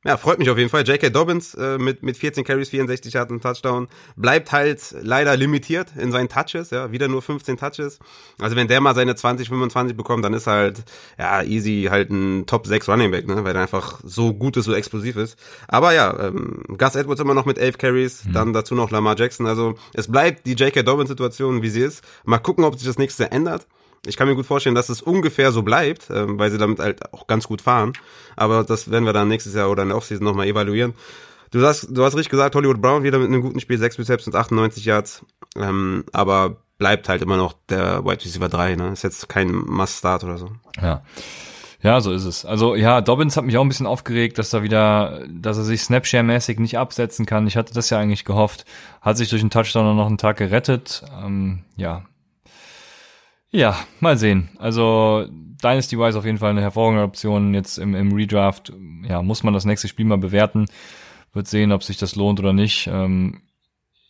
ja, 0.05 0.17
freut 0.17 0.39
mich 0.39 0.49
auf 0.49 0.57
jeden 0.57 0.69
Fall. 0.69 0.83
J.K. 0.83 1.09
Dobbins 1.09 1.53
äh, 1.53 1.77
mit, 1.77 2.03
mit 2.03 2.17
14 2.17 2.43
Carries, 2.43 2.69
64 2.69 3.15
hat 3.15 3.29
einen 3.29 3.39
Touchdown. 3.39 3.87
Bleibt 4.15 4.51
halt 4.51 4.95
leider 5.01 5.37
limitiert 5.37 5.93
in 5.97 6.11
seinen 6.11 6.27
Touches, 6.27 6.71
ja, 6.71 6.91
wieder 6.91 7.07
nur 7.07 7.21
15 7.21 7.57
Touches. 7.57 7.99
Also 8.39 8.55
wenn 8.55 8.67
der 8.67 8.81
mal 8.81 8.95
seine 8.95 9.15
20, 9.15 9.47
25 9.47 9.95
bekommt, 9.95 10.25
dann 10.25 10.33
ist 10.33 10.47
halt, 10.47 10.83
ja, 11.17 11.41
easy 11.43 11.87
halt 11.89 12.09
ein 12.09 12.45
Top 12.45 12.67
6 12.67 12.89
Running 12.89 13.11
Back, 13.11 13.27
ne, 13.27 13.43
weil 13.45 13.55
er 13.55 13.61
einfach 13.61 14.01
so 14.03 14.33
gut 14.33 14.57
ist, 14.57 14.65
so 14.65 14.73
explosiv 14.73 15.15
ist. 15.15 15.37
Aber 15.67 15.93
ja, 15.93 16.27
ähm, 16.27 16.63
Gus 16.77 16.95
Edwards 16.95 17.21
immer 17.21 17.33
noch 17.33 17.45
mit 17.45 17.57
11 17.57 17.77
Carries, 17.77 18.25
mhm. 18.25 18.33
dann 18.33 18.53
dazu 18.53 18.75
noch 18.75 18.91
Lamar 18.91 19.17
Jackson. 19.17 19.47
Also 19.47 19.75
es 19.93 20.11
bleibt 20.11 20.45
die 20.45 20.53
J.K. 20.53 20.83
Dobbins 20.83 21.09
Situation, 21.09 21.61
wie 21.61 21.69
sie 21.69 21.81
ist. 21.81 22.03
Mal 22.25 22.39
gucken, 22.39 22.65
ob 22.65 22.75
sich 22.75 22.87
das 22.87 22.97
nächste 22.97 23.31
ändert. 23.31 23.67
Ich 24.05 24.17
kann 24.17 24.27
mir 24.27 24.35
gut 24.35 24.45
vorstellen, 24.45 24.75
dass 24.75 24.89
es 24.89 25.01
ungefähr 25.01 25.51
so 25.51 25.63
bleibt, 25.63 26.09
ähm, 26.09 26.37
weil 26.37 26.51
sie 26.51 26.57
damit 26.57 26.79
halt 26.79 27.13
auch 27.13 27.27
ganz 27.27 27.47
gut 27.47 27.61
fahren. 27.61 27.93
Aber 28.35 28.63
das 28.63 28.91
werden 28.91 29.05
wir 29.05 29.13
dann 29.13 29.29
nächstes 29.29 29.53
Jahr 29.53 29.69
oder 29.69 29.83
in 29.83 29.89
der 29.89 29.97
Offseason 29.97 30.25
nochmal 30.25 30.47
evaluieren. 30.47 30.93
Du 31.51 31.65
hast, 31.65 31.87
du 31.91 32.03
hast 32.03 32.15
richtig 32.15 32.31
gesagt, 32.31 32.55
Hollywood 32.55 32.81
Brown 32.81 33.03
wieder 33.03 33.19
mit 33.19 33.27
einem 33.27 33.41
guten 33.41 33.59
Spiel, 33.59 33.77
6 33.77 33.97
bis 33.97 34.07
selbst 34.07 34.27
und 34.27 34.35
98 34.35 34.83
Yards. 34.85 35.23
Ähm, 35.55 36.03
aber 36.11 36.57
bleibt 36.77 37.07
halt 37.07 37.21
immer 37.21 37.37
noch 37.37 37.53
der 37.69 38.03
Wide 38.03 38.25
Receiver 38.25 38.49
3, 38.49 38.75
ne? 38.75 38.91
Ist 38.91 39.03
jetzt 39.03 39.29
kein 39.29 39.51
Must-Start 39.51 40.23
oder 40.23 40.37
so. 40.37 40.49
Ja. 40.81 41.03
Ja, 41.83 41.99
so 41.99 42.13
ist 42.13 42.23
es. 42.23 42.45
Also 42.45 42.75
ja, 42.75 43.01
Dobbins 43.01 43.35
hat 43.35 43.43
mich 43.43 43.57
auch 43.57 43.61
ein 43.61 43.67
bisschen 43.67 43.87
aufgeregt, 43.87 44.37
dass 44.37 44.53
er 44.53 44.63
wieder, 44.63 45.25
dass 45.27 45.57
er 45.57 45.65
sich 45.65 45.81
Snapshare-mäßig 45.81 46.57
nicht 46.59 46.77
absetzen 46.77 47.25
kann. 47.25 47.45
Ich 47.45 47.57
hatte 47.57 47.73
das 47.73 47.89
ja 47.89 47.99
eigentlich 47.99 48.23
gehofft. 48.23 48.65
Hat 49.01 49.17
sich 49.17 49.29
durch 49.29 49.41
einen 49.41 49.51
Touchdown 49.51 49.95
noch 49.97 50.07
einen 50.07 50.17
Tag 50.17 50.37
gerettet. 50.37 51.03
Ähm, 51.21 51.65
ja, 51.75 52.03
Ja, 53.53 53.77
mal 53.99 54.17
sehen. 54.17 54.49
Also 54.57 55.27
Dynasty 55.29 55.97
Wise 55.97 56.17
auf 56.17 56.25
jeden 56.25 56.39
Fall 56.39 56.49
eine 56.49 56.61
hervorragende 56.61 57.03
Option. 57.03 57.53
Jetzt 57.53 57.77
im, 57.77 57.95
im 57.95 58.11
Redraft, 58.11 58.73
ja, 59.07 59.21
muss 59.21 59.43
man 59.43 59.53
das 59.53 59.63
nächste 59.63 59.87
Spiel 59.87 60.05
mal 60.05 60.17
bewerten. 60.17 60.65
Wird 61.33 61.47
sehen, 61.47 61.71
ob 61.71 61.83
sich 61.83 61.97
das 61.97 62.15
lohnt 62.15 62.39
oder 62.39 62.51
nicht. 62.51 62.87
Ähm, 62.91 63.43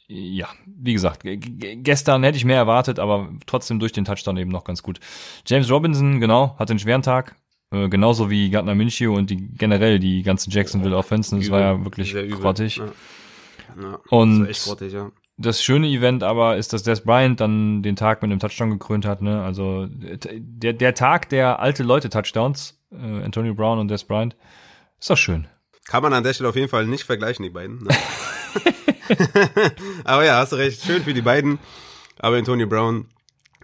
ja, 0.08 0.48
wie 0.66 0.94
gesagt, 0.94 1.24
gestern 1.26 2.24
hätte 2.24 2.38
ich 2.38 2.46
mehr 2.46 2.58
erwartet, 2.58 3.00
aber 3.00 3.30
trotzdem 3.46 3.80
durch 3.80 3.92
den 3.92 4.06
Touchdown 4.06 4.38
eben 4.38 4.52
noch 4.52 4.64
ganz 4.64 4.82
gut. 4.82 5.00
James 5.46 5.70
Robinson, 5.70 6.20
genau, 6.20 6.56
hat 6.58 6.70
einen 6.70 6.80
schweren 6.80 7.02
Tag. 7.02 7.36
Äh, 7.72 7.90
genauso 7.90 8.30
wie 8.30 8.50
Gardner 8.50 8.76
Minshew 8.76 9.14
und 9.14 9.30
die 9.30 9.38
generell 9.58 10.00
die 10.00 10.24
ganze 10.24 10.50
Jacksonville 10.52 10.96
Offense. 10.96 11.38
Das 11.38 11.50
war 11.50 11.60
ja 11.60 11.84
wirklich 11.84 12.14
grottig. 12.32 12.78
Ja. 12.78 12.86
Ja, 13.82 14.00
und 14.10 14.46
grottig, 14.46 14.94
ja. 14.94 15.12
Das 15.38 15.64
schöne 15.64 15.88
Event 15.88 16.24
aber 16.24 16.58
ist, 16.58 16.74
dass 16.74 16.84
Des 16.84 17.02
Bryant 17.02 17.40
dann 17.40 17.82
den 17.84 17.96
Tag 17.96 18.22
mit 18.22 18.32
einem 18.32 18.40
Touchdown 18.40 18.70
gekrönt 18.70 19.06
hat. 19.06 19.22
Ne? 19.22 19.44
Also 19.44 19.88
der, 19.90 20.74
der 20.74 20.94
Tag 20.94 21.30
der 21.30 21.60
alte 21.60 21.84
Leute 21.84 22.10
Touchdowns, 22.10 22.80
äh, 22.92 23.24
Antonio 23.24 23.54
Brown 23.54 23.80
und 23.80 23.88
Des 23.88 24.04
Bryant, 24.04 24.36
ist 25.00 25.10
doch 25.10 25.18
schön. 25.18 25.48
Kann 25.86 26.04
man 26.04 26.14
an 26.14 26.24
der 26.24 26.34
Stelle 26.34 26.50
auf 26.50 26.56
jeden 26.56 26.70
Fall 26.70 26.86
nicht 26.86 27.04
vergleichen, 27.04 27.44
die 27.44 27.50
beiden. 27.50 27.84
Ne? 27.84 27.90
aber 30.04 30.26
ja, 30.26 30.38
hast 30.38 30.52
du 30.52 30.56
recht. 30.56 30.84
Schön 30.84 31.04
für 31.04 31.14
die 31.14 31.22
beiden. 31.22 31.60
Aber 32.20 32.38
Antonio 32.38 32.68
Brown, 32.68 33.08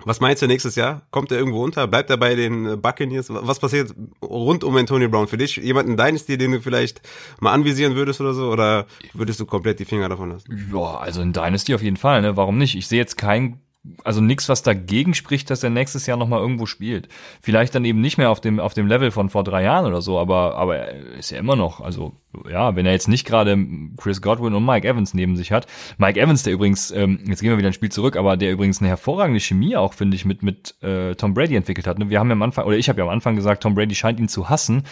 was 0.05 0.19
meinst 0.19 0.41
du 0.41 0.47
nächstes 0.47 0.75
Jahr? 0.75 1.01
Kommt 1.11 1.31
er 1.31 1.37
irgendwo 1.37 1.63
unter? 1.63 1.87
Bleibt 1.87 2.09
er 2.09 2.17
bei 2.17 2.35
den 2.35 2.81
Buccaneers? 2.81 3.27
Was 3.29 3.59
passiert 3.59 3.93
rund 4.21 4.63
um 4.63 4.75
Antonio 4.75 5.09
Brown? 5.09 5.27
Für 5.27 5.37
dich 5.37 5.57
jemanden 5.57 5.97
deines, 5.97 6.25
den 6.25 6.51
du 6.51 6.61
vielleicht 6.61 7.01
mal 7.39 7.53
anvisieren 7.53 7.95
würdest 7.95 8.21
oder 8.21 8.33
so? 8.33 8.49
Oder 8.49 8.85
würdest 9.13 9.39
du 9.39 9.45
komplett 9.45 9.79
die 9.79 9.85
Finger 9.85 10.09
davon 10.09 10.31
lassen? 10.31 10.69
Ja, 10.73 10.97
also 10.97 11.21
in 11.21 11.33
Dynasty 11.33 11.75
auf 11.75 11.81
jeden 11.81 11.97
Fall, 11.97 12.21
ne? 12.21 12.37
Warum 12.37 12.57
nicht? 12.57 12.75
Ich 12.75 12.87
sehe 12.87 12.99
jetzt 12.99 13.17
keinen 13.17 13.59
also 14.03 14.21
nichts, 14.21 14.49
was 14.49 14.63
dagegen 14.63 15.13
spricht, 15.13 15.49
dass 15.49 15.63
er 15.63 15.69
nächstes 15.69 16.05
Jahr 16.05 16.17
nochmal 16.17 16.39
irgendwo 16.39 16.65
spielt. 16.65 17.07
Vielleicht 17.41 17.75
dann 17.75 17.85
eben 17.85 18.01
nicht 18.01 18.17
mehr 18.17 18.29
auf 18.29 18.41
dem, 18.41 18.59
auf 18.59 18.73
dem 18.73 18.87
Level 18.87 19.11
von 19.11 19.29
vor 19.29 19.43
drei 19.43 19.63
Jahren 19.63 19.85
oder 19.85 20.01
so, 20.01 20.19
aber, 20.19 20.55
aber 20.55 20.77
er 20.77 21.17
ist 21.17 21.31
ja 21.31 21.39
immer 21.39 21.55
noch, 21.55 21.81
also 21.81 22.13
ja, 22.49 22.75
wenn 22.75 22.85
er 22.85 22.91
jetzt 22.91 23.07
nicht 23.07 23.25
gerade 23.25 23.57
Chris 23.97 24.21
Godwin 24.21 24.53
und 24.53 24.65
Mike 24.65 24.87
Evans 24.87 25.13
neben 25.13 25.35
sich 25.35 25.51
hat. 25.51 25.67
Mike 25.97 26.19
Evans, 26.19 26.43
der 26.43 26.53
übrigens, 26.53 26.91
ähm, 26.91 27.19
jetzt 27.27 27.41
gehen 27.41 27.49
wir 27.49 27.57
wieder 27.57 27.69
ein 27.69 27.73
Spiel 27.73 27.91
zurück, 27.91 28.15
aber 28.15 28.37
der 28.37 28.51
übrigens 28.51 28.79
eine 28.79 28.89
hervorragende 28.89 29.39
Chemie 29.39 29.75
auch, 29.75 29.93
finde 29.93 30.15
ich, 30.15 30.25
mit, 30.25 30.43
mit 30.43 30.75
äh, 30.81 31.15
Tom 31.15 31.33
Brady 31.33 31.55
entwickelt 31.55 31.87
hat. 31.87 31.99
Ne? 31.99 32.09
Wir 32.09 32.19
haben 32.19 32.29
ja 32.29 32.33
am 32.33 32.41
Anfang, 32.41 32.65
oder 32.65 32.77
ich 32.77 32.89
habe 32.89 32.99
ja 32.99 33.05
am 33.05 33.11
Anfang 33.11 33.35
gesagt, 33.35 33.63
Tom 33.63 33.75
Brady 33.75 33.95
scheint 33.95 34.19
ihn 34.19 34.27
zu 34.27 34.49
hassen. 34.49 34.83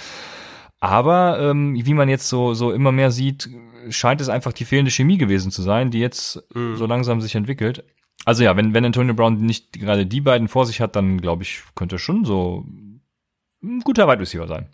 Aber 0.79 1.39
ähm, 1.39 1.73
wie 1.75 1.93
man 1.93 2.10
jetzt 2.10 2.29
so, 2.29 2.53
so 2.53 2.71
immer 2.71 2.91
mehr 2.91 3.12
sieht, 3.12 3.49
scheint 3.89 4.21
es 4.21 4.29
einfach 4.29 4.53
die 4.53 4.65
fehlende 4.65 4.91
Chemie 4.91 5.17
gewesen 5.17 5.51
zu 5.51 5.62
sein, 5.62 5.91
die 5.91 5.99
jetzt 5.99 6.43
mhm. 6.53 6.75
so 6.75 6.86
langsam 6.86 7.21
sich 7.21 7.36
entwickelt. 7.36 7.83
Also 8.28 8.44
ja, 8.44 8.58
wenn, 8.58 8.74
wenn 8.74 8.84
Antonio 8.84 9.13
Brown 9.13 9.38
nicht 9.38 9.72
gerade 9.80 10.06
die 10.06 10.20
beiden 10.20 10.50
vor 10.50 10.66
sich 10.66 10.82
hat, 10.82 10.98
dann 10.98 11.22
glaube 11.22 11.44
ich, 11.44 11.63
könnte 11.76 11.96
er 11.96 12.00
schon 12.00 12.26
so 12.26 12.66
ein 13.63 13.80
guter 13.86 14.06
Wide 14.06 14.20
Receiver 14.20 14.46
sein. 14.50 14.68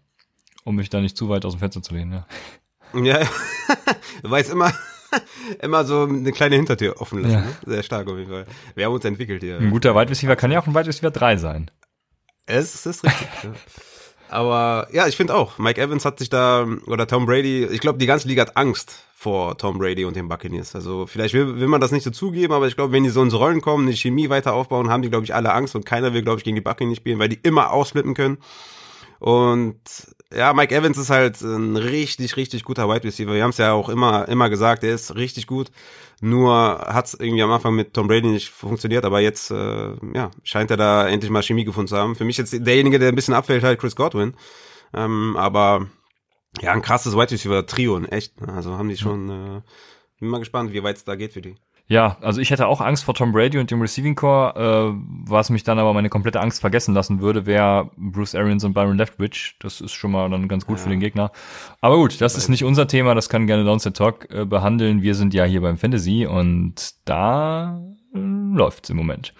Um 0.63 0.75
mich 0.75 0.89
da 0.89 0.99
nicht 0.99 1.15
zu 1.15 1.29
weit 1.29 1.45
aus 1.45 1.53
dem 1.53 1.59
Fenster 1.59 1.83
zu 1.83 1.93
lehnen, 1.93 2.13
ja. 2.13 2.25
Ja, 2.99 3.19
du 4.23 4.31
weißt 4.31 4.49
immer, 4.49 4.73
immer 5.61 5.85
so 5.85 6.01
eine 6.01 6.31
kleine 6.31 6.55
Hintertür 6.55 6.99
offen 6.99 7.21
lassen. 7.21 7.31
Ja. 7.31 7.41
Ne? 7.41 7.55
Sehr 7.67 7.83
stark 7.83 8.07
auf 8.07 8.17
jeden 8.17 8.31
Fall. 8.31 8.47
Wir 8.73 8.85
haben 8.85 8.93
uns 8.93 9.05
entwickelt 9.05 9.43
hier. 9.43 9.59
Ein 9.59 9.69
guter 9.69 9.93
Wide 9.93 10.09
Receiver 10.09 10.35
kann 10.35 10.51
ja 10.51 10.59
auch 10.59 10.65
ein 10.65 10.73
Wide 10.73 10.87
Receiver 10.87 11.11
3 11.11 11.37
sein. 11.37 11.69
Es 12.47 12.87
ist 12.87 13.03
richtig. 13.03 13.27
Aber 14.33 14.87
ja, 14.91 15.07
ich 15.07 15.15
finde 15.15 15.35
auch, 15.35 15.59
Mike 15.59 15.79
Evans 15.79 16.05
hat 16.05 16.17
sich 16.17 16.29
da, 16.29 16.67
oder 16.87 17.05
Tom 17.05 17.25
Brady, 17.27 17.65
ich 17.65 17.79
glaube, 17.79 17.99
die 17.99 18.07
ganze 18.07 18.27
Liga 18.27 18.41
hat 18.41 18.57
Angst 18.57 19.03
vor 19.15 19.57
Tom 19.57 19.77
Brady 19.77 20.05
und 20.05 20.15
den 20.15 20.27
Buccaneers. 20.27 20.75
Also 20.75 21.05
vielleicht 21.05 21.33
will, 21.33 21.59
will 21.59 21.67
man 21.67 21.79
das 21.79 21.91
nicht 21.91 22.03
so 22.03 22.09
zugeben, 22.09 22.51
aber 22.51 22.67
ich 22.67 22.75
glaube, 22.75 22.91
wenn 22.93 23.03
die 23.03 23.09
so 23.09 23.21
ins 23.21 23.35
Rollen 23.35 23.61
kommen, 23.61 23.87
die 23.87 23.95
Chemie 23.95 24.29
weiter 24.29 24.53
aufbauen, 24.53 24.89
haben 24.89 25.03
die, 25.03 25.09
glaube 25.09 25.23
ich, 25.23 25.35
alle 25.35 25.53
Angst 25.53 25.75
und 25.75 25.85
keiner 25.85 26.13
will, 26.13 26.23
glaube 26.23 26.39
ich, 26.39 26.43
gegen 26.43 26.55
die 26.55 26.61
Buccaneers 26.61 26.97
spielen, 26.97 27.19
weil 27.19 27.29
die 27.29 27.39
immer 27.43 27.71
ausflippen 27.71 28.15
können. 28.15 28.39
Und 29.19 29.79
ja, 30.35 30.51
Mike 30.53 30.75
Evans 30.75 30.97
ist 30.97 31.09
halt 31.09 31.39
ein 31.41 31.77
richtig, 31.77 32.35
richtig 32.35 32.63
guter 32.63 32.89
Wide 32.89 33.03
Receiver. 33.03 33.33
Wir 33.33 33.43
haben 33.43 33.51
es 33.51 33.57
ja 33.57 33.71
auch 33.71 33.87
immer, 33.87 34.27
immer 34.27 34.49
gesagt, 34.49 34.83
er 34.83 34.95
ist 34.95 35.15
richtig 35.15 35.47
gut. 35.47 35.71
Nur 36.25 36.79
hat 36.87 37.07
es 37.07 37.15
irgendwie 37.15 37.43
am 37.43 37.51
Anfang 37.51 37.75
mit 37.75 37.93
Tom 37.93 38.07
Brady 38.07 38.29
nicht 38.29 38.49
funktioniert, 38.49 39.03
aber 39.03 39.19
jetzt 39.19 39.51
äh, 39.51 39.91
ja, 40.15 40.31
scheint 40.41 40.71
er 40.71 40.77
da 40.77 41.05
endlich 41.05 41.29
mal 41.29 41.43
Chemie 41.43 41.65
gefunden 41.65 41.89
zu 41.89 41.97
haben. 41.97 42.15
Für 42.15 42.23
mich 42.23 42.37
jetzt 42.37 42.53
derjenige, 42.65 42.97
der 42.97 43.09
ein 43.09 43.15
bisschen 43.15 43.33
abfällt, 43.33 43.61
halt 43.61 43.77
Chris 43.77 43.93
Godwin. 43.93 44.33
Ähm, 44.93 45.35
aber 45.35 45.87
ja, 46.61 46.71
ein 46.71 46.81
krasses 46.81 47.17
Wide 47.17 47.31
Receiver 47.31 47.65
Trio, 47.65 48.01
echt. 48.05 48.41
Also 48.41 48.77
haben 48.77 48.87
die 48.87 48.95
schon. 48.95 49.29
Äh, 49.29 49.61
bin 50.17 50.29
mal 50.29 50.39
gespannt, 50.39 50.71
wie 50.71 50.81
weit 50.81 50.95
es 50.95 51.03
da 51.03 51.15
geht 51.15 51.33
für 51.33 51.41
die. 51.41 51.55
Ja, 51.87 52.17
also 52.21 52.39
ich 52.39 52.49
hätte 52.49 52.67
auch 52.67 52.79
Angst 52.79 53.03
vor 53.03 53.13
Tom 53.13 53.33
Brady 53.33 53.57
und 53.59 53.69
dem 53.69 53.81
Receiving 53.81 54.15
Core, 54.15 54.55
äh, 54.55 55.29
was 55.29 55.49
mich 55.49 55.63
dann 55.63 55.79
aber 55.79 55.93
meine 55.93 56.09
komplette 56.09 56.39
Angst 56.39 56.61
vergessen 56.61 56.93
lassen 56.93 57.19
würde, 57.19 57.45
wäre 57.45 57.91
Bruce 57.97 58.35
Arians 58.35 58.63
und 58.63 58.73
Byron 58.73 58.97
Leftwich. 58.97 59.57
Das 59.59 59.81
ist 59.81 59.91
schon 59.91 60.11
mal 60.11 60.29
dann 60.29 60.47
ganz 60.47 60.65
gut 60.65 60.77
ja. 60.77 60.83
für 60.83 60.89
den 60.89 61.01
Gegner. 61.01 61.31
Aber 61.81 61.97
gut, 61.97 62.21
das 62.21 62.37
ist 62.37 62.47
nicht 62.47 62.63
unser 62.63 62.87
Thema, 62.87 63.15
das 63.15 63.27
kann 63.27 63.47
gerne 63.47 63.65
Downset 63.65 63.97
Talk 63.97 64.29
äh, 64.31 64.45
behandeln. 64.45 65.01
Wir 65.01 65.13
sind 65.13 65.33
ja 65.33 65.43
hier 65.43 65.61
beim 65.61 65.77
Fantasy 65.77 66.25
und 66.25 66.93
da 67.03 67.81
äh, 68.15 68.19
läuft's 68.19 68.89
im 68.89 68.97
Moment. 68.97 69.33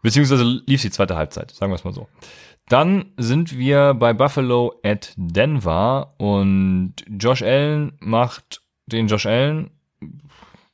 Beziehungsweise 0.00 0.44
lief 0.44 0.82
die 0.82 0.90
zweite 0.90 1.16
Halbzeit, 1.16 1.50
sagen 1.50 1.72
wir 1.72 1.76
es 1.76 1.84
mal 1.84 1.92
so. 1.92 2.08
Dann 2.68 3.12
sind 3.16 3.58
wir 3.58 3.94
bei 3.94 4.12
Buffalo 4.12 4.74
at 4.84 5.12
Denver 5.16 6.14
und 6.18 6.94
Josh 7.08 7.42
Allen 7.42 7.92
macht 7.98 8.62
den 8.86 9.08
Josh 9.08 9.26
Allen 9.26 9.70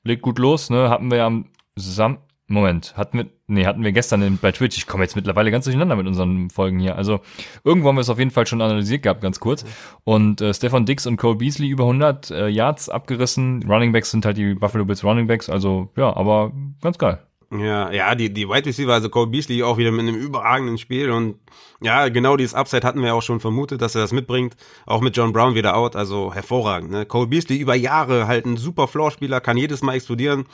legt 0.04 0.22
gut 0.22 0.38
los, 0.38 0.70
ne? 0.70 0.90
Hatten 0.90 1.10
wir 1.10 1.18
ja 1.18 1.26
am 1.26 1.46
Sam 1.76 2.18
Moment, 2.50 2.96
hatten 2.96 3.18
wir, 3.18 3.26
nee, 3.46 3.66
hatten 3.66 3.84
wir 3.84 3.92
gestern 3.92 4.38
bei 4.40 4.52
Twitch. 4.52 4.78
Ich 4.78 4.86
komme 4.86 5.04
jetzt 5.04 5.16
mittlerweile 5.16 5.50
ganz 5.50 5.66
durcheinander 5.66 5.96
mit 5.96 6.06
unseren 6.06 6.48
Folgen 6.48 6.78
hier. 6.78 6.96
Also 6.96 7.20
irgendwo 7.62 7.88
haben 7.88 7.96
wir 7.96 8.00
es 8.00 8.08
auf 8.08 8.18
jeden 8.18 8.30
Fall 8.30 8.46
schon 8.46 8.62
analysiert 8.62 9.02
gehabt, 9.02 9.20
ganz 9.20 9.38
kurz. 9.38 9.66
Und 10.04 10.40
äh, 10.40 10.54
Stefan 10.54 10.86
Dix 10.86 11.06
und 11.06 11.18
Cole 11.18 11.36
Beasley 11.36 11.68
über 11.68 11.84
100 11.84 12.30
äh, 12.30 12.48
Yards 12.48 12.88
abgerissen. 12.88 13.62
Running 13.68 13.92
Backs 13.92 14.10
sind 14.12 14.24
halt 14.24 14.38
die 14.38 14.54
Buffalo 14.54 14.86
Bills 14.86 15.04
Running 15.04 15.26
Backs. 15.26 15.50
Also 15.50 15.90
ja, 15.94 16.16
aber 16.16 16.52
ganz 16.80 16.96
geil. 16.96 17.18
Ja, 17.50 17.90
ja, 17.90 18.14
die, 18.14 18.32
die 18.32 18.46
Wide 18.46 18.66
Receiver, 18.66 18.92
also 18.92 19.08
Cole 19.08 19.28
Beasley 19.28 19.62
auch 19.62 19.78
wieder 19.78 19.90
mit 19.90 20.00
einem 20.00 20.16
überragenden 20.16 20.76
Spiel 20.76 21.10
und 21.10 21.36
ja, 21.80 22.08
genau 22.08 22.36
dieses 22.36 22.52
Upside 22.52 22.86
hatten 22.86 23.02
wir 23.02 23.14
auch 23.14 23.22
schon 23.22 23.40
vermutet, 23.40 23.80
dass 23.80 23.94
er 23.94 24.02
das 24.02 24.12
mitbringt. 24.12 24.54
Auch 24.84 25.00
mit 25.00 25.16
John 25.16 25.32
Brown 25.32 25.54
wieder 25.54 25.74
out, 25.74 25.96
also 25.96 26.34
hervorragend. 26.34 26.90
Ne? 26.90 27.06
Cole 27.06 27.28
Beasley 27.28 27.56
über 27.56 27.74
Jahre 27.74 28.26
halt 28.26 28.44
ein 28.44 28.58
super 28.58 28.86
Floor-Spieler, 28.86 29.40
kann 29.40 29.56
jedes 29.56 29.80
Mal 29.80 29.94
explodieren. 29.94 30.44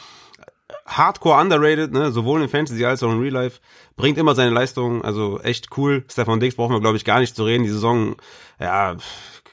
Hardcore 0.86 1.40
underrated, 1.40 1.92
ne, 1.92 2.10
sowohl 2.10 2.42
in 2.42 2.48
Fantasy 2.48 2.84
als 2.84 3.02
auch 3.02 3.10
in 3.10 3.20
Real 3.20 3.32
Life, 3.32 3.60
bringt 3.96 4.16
immer 4.16 4.34
seine 4.34 4.50
Leistung, 4.50 5.02
also 5.02 5.40
echt 5.40 5.76
cool. 5.76 6.04
Stefan 6.10 6.40
Dix 6.40 6.56
brauchen 6.56 6.74
wir, 6.74 6.80
glaube 6.80 6.96
ich, 6.96 7.04
gar 7.04 7.20
nicht 7.20 7.36
zu 7.36 7.44
reden. 7.44 7.64
Die 7.64 7.70
Saison, 7.70 8.16
ja, 8.60 8.96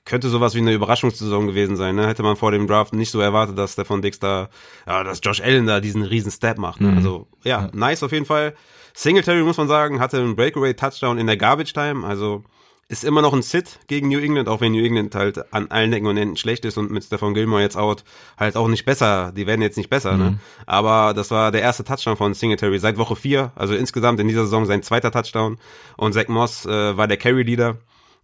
könnte 0.06 0.30
sowas 0.30 0.56
wie 0.56 0.60
eine 0.60 0.74
Überraschungssaison 0.74 1.48
gewesen 1.48 1.76
sein. 1.76 1.96
Ne? 1.96 2.08
Hätte 2.08 2.24
man 2.24 2.36
vor 2.36 2.52
dem 2.52 2.68
Draft 2.68 2.94
nicht 2.94 3.12
so 3.12 3.20
erwartet, 3.20 3.58
dass 3.58 3.74
Stefan 3.74 4.02
Dix 4.02 4.20
da, 4.20 4.50
ja, 4.88 5.04
dass 5.04 5.22
Josh 5.24 5.42
Allen 5.42 5.68
da 5.68 5.80
diesen 5.80 6.04
riesen 6.04 6.32
Step 6.32 6.58
macht. 6.58 6.82
Ne? 6.82 6.90
Mhm. 6.90 6.98
Also 6.98 7.28
ja, 7.44 7.70
nice 7.74 8.04
auf 8.04 8.12
jeden 8.12 8.26
Fall. 8.26 8.56
Singletary 8.94 9.44
muss 9.44 9.58
man 9.58 9.68
sagen, 9.68 10.00
hatte 10.00 10.18
einen 10.18 10.36
Breakaway 10.36 10.74
Touchdown 10.74 11.18
in 11.18 11.28
der 11.28 11.38
Garbage 11.38 11.74
Time. 11.74 12.06
Also 12.06 12.44
ist 12.92 13.06
immer 13.06 13.22
noch 13.22 13.34
ein 13.34 13.42
Sit 13.42 13.80
gegen 13.88 14.10
New 14.10 14.20
England, 14.20 14.50
auch 14.50 14.60
wenn 14.60 14.74
New 14.74 14.84
England 14.84 15.16
halt 15.16 15.54
an 15.54 15.72
allen 15.72 15.94
Ecken 15.94 16.08
und 16.08 16.18
Enden 16.18 16.36
schlecht 16.36 16.66
ist 16.66 16.78
und 16.78 16.92
mit 16.92 17.06
Stefan 17.06 17.34
Gilmore 17.34 17.62
jetzt 17.62 17.78
out 17.78 18.04
halt 18.38 18.58
auch 18.58 18.68
nicht 18.68 18.84
besser. 18.84 19.32
Die 19.32 19.48
werden 19.48 19.62
jetzt 19.62 19.78
nicht 19.78 19.90
besser, 19.90 20.18
ne? 20.18 20.24
mhm. 20.24 20.30
ne? 20.32 20.40
Aber 20.66 21.14
das 21.14 21.32
war 21.32 21.54
der 21.54 21.62
erste 21.62 21.86
Touchdown 21.86 22.18
von 22.18 22.34
Singletary 22.34 22.80
seit 22.80 22.98
Woche 22.98 23.16
vier, 23.16 23.54
also 23.56 23.76
insgesamt 23.76 24.20
in 24.20 24.28
dieser 24.28 24.44
Saison 24.44 24.66
sein 24.66 24.84
zweiter 24.84 25.10
Touchdown. 25.10 25.58
Und 25.96 26.14
Zach 26.14 26.28
Moss 26.28 26.66
äh, 26.66 26.98
war 26.98 27.08
der 27.08 27.16
Carry 27.16 27.44
Leader 27.44 27.78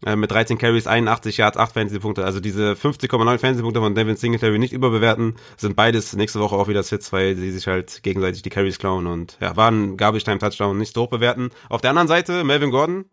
äh, 0.06 0.16
mit 0.16 0.32
13 0.32 0.58
Carries, 0.58 0.88
81 0.88 1.38
Yards, 1.38 1.58
8 1.58 1.74
Fantasy-Punkte. 1.74 2.24
Also 2.24 2.40
diese 2.40 2.74
50,9 2.74 3.38
Fantasy-Punkte 3.40 3.80
von 3.80 3.96
Devin 3.96 4.16
Singletary 4.16 4.60
nicht 4.60 4.74
überbewerten, 4.74 5.36
sind 5.58 5.76
beides 5.76 6.14
nächste 6.14 6.40
Woche 6.40 6.56
auch 6.56 6.68
wieder 6.68 6.84
Sits, 6.84 7.12
weil 7.12 7.36
sie 7.36 7.52
sich 7.52 7.68
halt 7.68 8.04
gegenseitig 8.04 8.42
die 8.42 8.50
Carries 8.50 8.80
klauen 8.80 9.08
und 9.08 9.38
ja, 9.42 9.56
waren 9.56 9.98
Garbage-Time-Touchdown 9.98 10.78
nicht 10.78 10.94
so 10.94 11.04
hoch 11.04 11.10
bewerten. 11.10 11.50
Auf 11.70 11.82
der 11.82 11.92
anderen 11.92 12.08
Seite 12.08 12.44
Melvin 12.44 12.72
Gordon, 12.72 13.06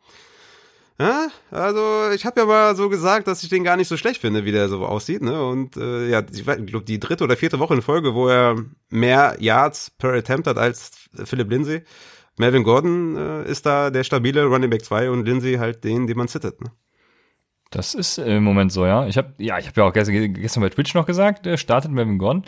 ja, 1.01 1.27
also 1.51 2.11
ich 2.15 2.25
habe 2.25 2.41
ja 2.41 2.47
mal 2.47 2.77
so 2.77 2.89
gesagt, 2.89 3.27
dass 3.27 3.43
ich 3.43 3.49
den 3.49 3.65
gar 3.65 3.77
nicht 3.77 3.89
so 3.89 3.97
schlecht 3.97 4.21
finde, 4.21 4.45
wie 4.45 4.53
der 4.53 4.69
so 4.69 4.87
aussieht, 4.87 5.23
ne? 5.23 5.45
Und 5.45 5.77
äh, 5.77 6.09
ja, 6.09 6.23
ich 6.31 6.45
glaube 6.45 6.85
die 6.85 7.01
dritte 7.01 7.25
oder 7.25 7.37
vierte 7.37 7.59
Woche 7.59 7.75
in 7.75 7.83
Folge, 7.83 8.15
wo 8.15 8.29
er 8.29 8.57
mehr 8.91 9.37
Yards 9.41 9.91
per 9.91 10.13
Attempt 10.13 10.47
hat 10.47 10.57
als 10.57 10.93
Philipp 11.25 11.51
Lindsay. 11.51 11.83
Melvin 12.37 12.65
Gordon 12.65 13.17
äh, 13.17 13.45
ist 13.49 13.67
da 13.67 13.91
der 13.91 14.05
stabile 14.05 14.45
Running 14.45 14.71
Back 14.71 14.85
2 14.85 15.11
und 15.11 15.25
Lindsay 15.25 15.55
halt 15.55 15.85
den, 15.85 16.07
den 16.07 16.17
man 16.17 16.29
zittert. 16.29 16.61
Ne? 16.61 16.71
Das 17.71 17.95
ist 17.95 18.19
im 18.19 18.45
Moment 18.45 18.73
so, 18.73 18.87
ja. 18.87 19.07
Ich 19.07 19.17
habe 19.17 19.35
ja, 19.39 19.59
ich 19.59 19.67
habe 19.67 19.81
ja 19.81 19.87
auch 19.89 19.93
gestern, 19.93 20.35
gestern 20.35 20.61
bei 20.63 20.69
Twitch 20.69 20.95
noch 20.95 21.07
gesagt, 21.07 21.47
der 21.47 21.57
startet 21.57 21.91
Melvin 21.91 22.19
Gordon. 22.19 22.45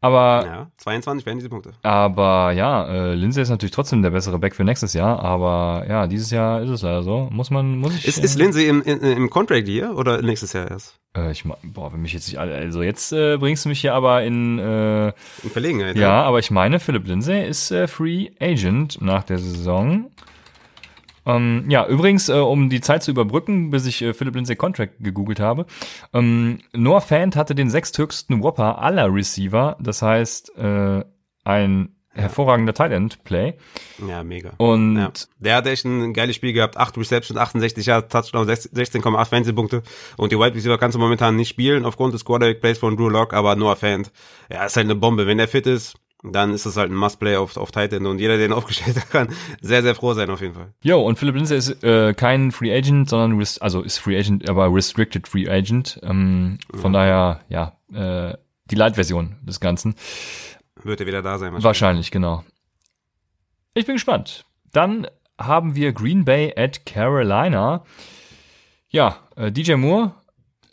Aber 0.00 0.44
Ja, 0.46 0.66
22 0.76 1.24
Fantasy-Punkte. 1.24 1.72
Aber 1.82 2.52
ja, 2.52 2.86
äh, 2.86 3.14
Lindsay 3.14 3.42
ist 3.42 3.48
natürlich 3.50 3.72
trotzdem 3.72 4.02
der 4.02 4.10
bessere 4.10 4.38
Back 4.38 4.54
für 4.54 4.62
nächstes 4.64 4.92
Jahr. 4.94 5.20
Aber 5.24 5.84
ja, 5.88 6.06
dieses 6.06 6.30
Jahr 6.30 6.62
ist 6.62 6.70
es 6.70 6.82
leider 6.82 7.02
so. 7.02 7.28
Muss 7.32 7.50
man, 7.50 7.78
muss 7.78 7.96
ich. 7.96 8.06
Ist, 8.06 8.18
ist 8.22 8.36
Lindsay 8.38 8.68
im, 8.68 8.82
im, 8.82 9.00
im 9.00 9.30
Contract 9.30 9.66
hier 9.66 9.96
oder 9.96 10.22
nächstes 10.22 10.52
Jahr 10.52 10.70
erst? 10.70 11.00
Äh, 11.16 11.32
ich 11.32 11.42
boah, 11.64 11.92
wenn 11.92 12.02
mich 12.02 12.12
jetzt 12.12 12.28
nicht, 12.28 12.38
alle- 12.38 12.54
also 12.54 12.82
jetzt 12.82 13.12
äh, 13.12 13.38
bringst 13.38 13.64
du 13.64 13.70
mich 13.70 13.80
hier 13.80 13.94
aber 13.94 14.22
in, 14.22 14.58
äh, 14.60 15.08
In 15.42 15.50
Verlegenheit. 15.50 15.96
ja, 15.96 16.22
aber 16.22 16.38
ich 16.38 16.50
meine, 16.52 16.78
Philip 16.78 17.06
Lindsay 17.06 17.48
ist 17.48 17.70
äh, 17.72 17.88
Free 17.88 18.28
Agent 18.40 19.00
nach 19.00 19.24
der 19.24 19.38
Saison. 19.38 20.10
Ähm, 21.28 21.66
ja, 21.68 21.86
übrigens, 21.86 22.28
äh, 22.28 22.32
um 22.32 22.70
die 22.70 22.80
Zeit 22.80 23.02
zu 23.02 23.10
überbrücken, 23.10 23.70
bis 23.70 23.86
ich 23.86 24.02
äh, 24.02 24.14
Philip 24.14 24.34
Lindsay 24.34 24.56
Contract 24.56 24.94
gegoogelt 24.98 25.38
habe. 25.38 25.66
Ähm, 26.12 26.58
Noah 26.72 27.02
Fant 27.02 27.36
hatte 27.36 27.54
den 27.54 27.70
sechsthöchsten 27.70 28.42
Whopper 28.42 28.80
aller 28.80 29.12
Receiver. 29.12 29.76
Das 29.78 30.02
heißt, 30.02 30.56
äh, 30.56 31.04
ein 31.44 31.94
hervorragender 32.18 32.74
Tight 32.74 32.92
End 32.92 33.22
Play. 33.24 33.54
Ja, 34.08 34.24
mega. 34.24 34.52
Und 34.56 34.96
Ja. 34.96 35.12
Der 35.38 35.56
hat 35.56 35.66
echt 35.66 35.84
ein 35.84 36.12
geiles 36.14 36.34
Spiel 36.34 36.52
gehabt. 36.52 36.76
8 36.76 36.96
Receptions, 36.98 37.38
68 37.38 37.86
Yards, 37.86 38.08
Touchdown, 38.08 38.48
16,8 38.48 39.28
Fantasy-Punkte. 39.28 39.82
Und 40.16 40.32
die 40.32 40.38
Wide 40.38 40.54
Receiver 40.54 40.78
kannst 40.78 40.96
du 40.96 40.98
momentan 40.98 41.36
nicht 41.36 41.48
spielen 41.48 41.84
aufgrund 41.84 42.14
des 42.14 42.24
Quarterback-Plays 42.24 42.78
von 42.78 42.96
Drew 42.96 43.08
Lock, 43.08 43.34
aber 43.34 43.54
Noah 43.54 43.76
Fant, 43.76 44.10
ja, 44.50 44.64
ist 44.64 44.76
halt 44.76 44.86
eine 44.86 44.96
Bombe. 44.96 45.26
Wenn 45.26 45.38
er 45.38 45.46
fit 45.48 45.66
ist, 45.66 45.94
dann 46.22 46.52
ist 46.52 46.66
das 46.66 46.76
halt 46.76 46.90
ein 46.90 46.96
Must-Play 46.96 47.36
auf, 47.36 47.56
auf 47.56 47.70
Tight 47.70 47.92
End. 47.92 48.06
Und 48.06 48.18
jeder, 48.18 48.36
der 48.36 48.46
ihn 48.46 48.52
aufgestellt 48.54 48.96
hat, 48.96 49.10
kann 49.10 49.28
sehr, 49.60 49.82
sehr 49.82 49.94
froh 49.94 50.14
sein 50.14 50.30
auf 50.30 50.40
jeden 50.40 50.54
Fall. 50.54 50.72
Jo, 50.82 51.00
und 51.00 51.18
Philip 51.18 51.36
Lindsay 51.36 51.56
ist 51.56 51.82
äh, 51.84 52.14
kein 52.14 52.50
Free 52.50 52.74
Agent, 52.76 53.08
sondern 53.08 53.40
also 53.60 53.82
ist 53.82 53.98
Free 53.98 54.18
Agent, 54.18 54.48
aber 54.48 54.72
Restricted 54.72 55.28
Free 55.28 55.48
Agent. 55.48 56.00
Ähm, 56.02 56.58
von 56.74 56.92
daher, 56.92 57.40
ja, 57.48 57.78
äh, 57.92 58.36
die 58.70 58.74
Light-Version 58.74 59.36
des 59.42 59.60
Ganzen. 59.60 59.94
Wird 60.82 61.00
er 61.00 61.06
wieder 61.06 61.22
da 61.22 61.38
sein. 61.38 61.52
Wahrscheinlich, 61.62 62.10
genau. 62.10 62.44
Ich 63.74 63.86
bin 63.86 63.94
gespannt. 63.94 64.44
Dann 64.72 65.06
haben 65.38 65.74
wir 65.76 65.92
Green 65.92 66.24
Bay 66.24 66.52
at 66.56 66.84
Carolina. 66.84 67.84
Ja, 68.90 69.18
äh, 69.36 69.52
DJ 69.52 69.74
Moore, 69.74 70.14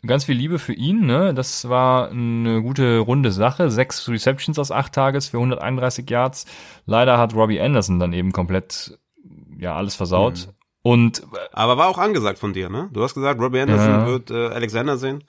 ganz 0.05 0.25
viel 0.25 0.35
Liebe 0.35 0.59
für 0.59 0.73
ihn. 0.73 1.05
Ne? 1.05 1.33
Das 1.33 1.67
war 1.69 2.09
eine 2.09 2.61
gute 2.61 2.99
runde 2.99 3.31
Sache. 3.31 3.69
Sechs 3.69 4.07
Receptions 4.09 4.57
aus 4.59 4.71
acht 4.71 4.93
Tages 4.93 5.27
für 5.29 5.37
131 5.37 6.09
Yards. 6.09 6.45
Leider 6.85 7.17
hat 7.17 7.33
Robbie 7.33 7.59
Anderson 7.61 7.99
dann 7.99 8.13
eben 8.13 8.31
komplett 8.31 8.97
ja 9.57 9.75
alles 9.75 9.95
versaut. 9.95 10.49
Und 10.81 11.19
äh, 11.19 11.23
Aber 11.53 11.77
war 11.77 11.87
auch 11.87 11.97
angesagt 11.97 12.37
von 12.39 12.53
dir, 12.53 12.69
ne? 12.69 12.89
Du 12.93 13.01
hast 13.03 13.15
gesagt, 13.15 13.41
Robbie 13.41 13.59
Anderson 13.61 13.89
Ja. 13.89 14.05
wird 14.05 14.31
äh, 14.31 14.47
Alexander 14.49 14.97
sehen. 14.97 15.23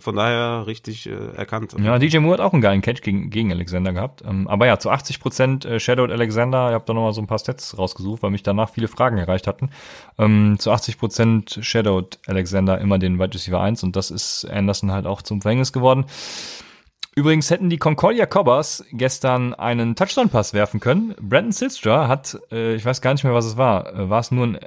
Von 0.00 0.16
daher 0.16 0.66
richtig 0.66 1.08
äh, 1.08 1.34
erkannt. 1.34 1.74
Ja, 1.82 1.98
DJ 1.98 2.18
Moore 2.18 2.34
hat 2.34 2.40
auch 2.46 2.52
einen 2.52 2.60
geilen 2.60 2.82
Catch 2.82 3.00
gegen, 3.00 3.30
gegen 3.30 3.50
Alexander 3.50 3.94
gehabt. 3.94 4.22
Ähm, 4.22 4.46
aber 4.46 4.66
ja, 4.66 4.78
zu 4.78 4.90
80 4.90 5.18
Prozent 5.18 5.64
äh, 5.64 5.80
Shadowed 5.80 6.10
Alexander. 6.10 6.68
Ich 6.68 6.74
habe 6.74 6.84
da 6.86 6.92
nochmal 6.92 7.14
so 7.14 7.22
ein 7.22 7.26
paar 7.26 7.38
Stats 7.38 7.78
rausgesucht, 7.78 8.22
weil 8.22 8.30
mich 8.30 8.42
danach 8.42 8.68
viele 8.68 8.88
Fragen 8.88 9.16
erreicht 9.16 9.46
hatten. 9.46 9.70
Ähm, 10.18 10.56
zu 10.58 10.72
80 10.72 10.98
Prozent 10.98 11.58
Shadowed 11.62 12.18
Alexander 12.26 12.78
immer 12.78 12.98
den 12.98 13.18
Wide 13.18 13.32
Receiver 13.32 13.60
1 13.60 13.82
und 13.82 13.96
das 13.96 14.10
ist 14.10 14.44
Anderson 14.44 14.92
halt 14.92 15.06
auch 15.06 15.22
zum 15.22 15.40
Verhängnis 15.40 15.72
geworden. 15.72 16.04
Übrigens 17.18 17.50
hätten 17.50 17.70
die 17.70 17.78
Concordia 17.78 18.26
Cobbers 18.26 18.84
gestern 18.92 19.52
einen 19.52 19.96
Touchdown-Pass 19.96 20.52
werfen 20.52 20.80
können. 20.80 21.16
Brandon 21.20 21.50
Silstra 21.50 22.06
hat, 22.06 22.38
äh, 22.52 22.74
ich 22.74 22.84
weiß 22.84 23.00
gar 23.00 23.12
nicht 23.12 23.24
mehr, 23.24 23.34
was 23.34 23.46
es 23.46 23.56
war. 23.56 23.92
Äh, 23.92 24.10
war 24.10 24.20
es 24.20 24.30
nur 24.30 24.46
ein 24.46 24.54
äh, 24.56 24.66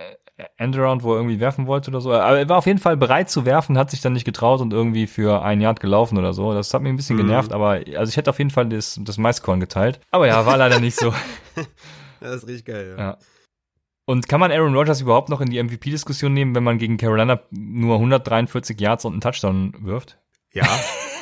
Endaround, 0.57 1.03
wo 1.03 1.13
er 1.13 1.17
irgendwie 1.17 1.39
werfen 1.39 1.67
wollte 1.67 1.91
oder 1.91 2.01
so? 2.01 2.13
Aber 2.13 2.39
er 2.39 2.49
war 2.49 2.57
auf 2.57 2.65
jeden 2.65 2.79
Fall 2.79 2.97
bereit 2.97 3.29
zu 3.29 3.45
werfen, 3.45 3.77
hat 3.77 3.91
sich 3.91 4.01
dann 4.01 4.13
nicht 4.13 4.25
getraut 4.25 4.61
und 4.61 4.73
irgendwie 4.73 5.07
für 5.07 5.41
ein 5.43 5.61
Yard 5.61 5.79
gelaufen 5.79 6.17
oder 6.17 6.33
so. 6.33 6.53
Das 6.53 6.73
hat 6.73 6.81
mich 6.81 6.91
ein 6.91 6.97
bisschen 6.97 7.17
genervt, 7.17 7.53
aber 7.53 7.81
also 7.95 8.09
ich 8.09 8.17
hätte 8.17 8.29
auf 8.29 8.37
jeden 8.37 8.51
Fall 8.51 8.67
das, 8.67 8.99
das 9.01 9.17
Maiskorn 9.17 9.59
geteilt. 9.59 9.99
Aber 10.11 10.27
ja, 10.27 10.45
war 10.45 10.57
leider 10.57 10.79
nicht 10.79 10.97
so. 10.97 11.13
Das 12.21 12.35
ist 12.35 12.47
richtig 12.47 12.65
geil, 12.65 12.95
ja. 12.95 13.03
Ja. 13.03 13.17
Und 14.05 14.27
kann 14.27 14.39
man 14.39 14.51
Aaron 14.51 14.75
Rodgers 14.75 15.01
überhaupt 15.01 15.29
noch 15.29 15.41
in 15.41 15.49
die 15.49 15.61
MVP-Diskussion 15.61 16.33
nehmen, 16.33 16.53
wenn 16.53 16.63
man 16.63 16.77
gegen 16.77 16.97
Carolina 16.97 17.39
nur 17.49 17.95
143 17.95 18.79
Yards 18.79 19.05
und 19.05 19.13
einen 19.13 19.21
Touchdown 19.21 19.73
wirft? 19.79 20.19
Ja, 20.53 20.67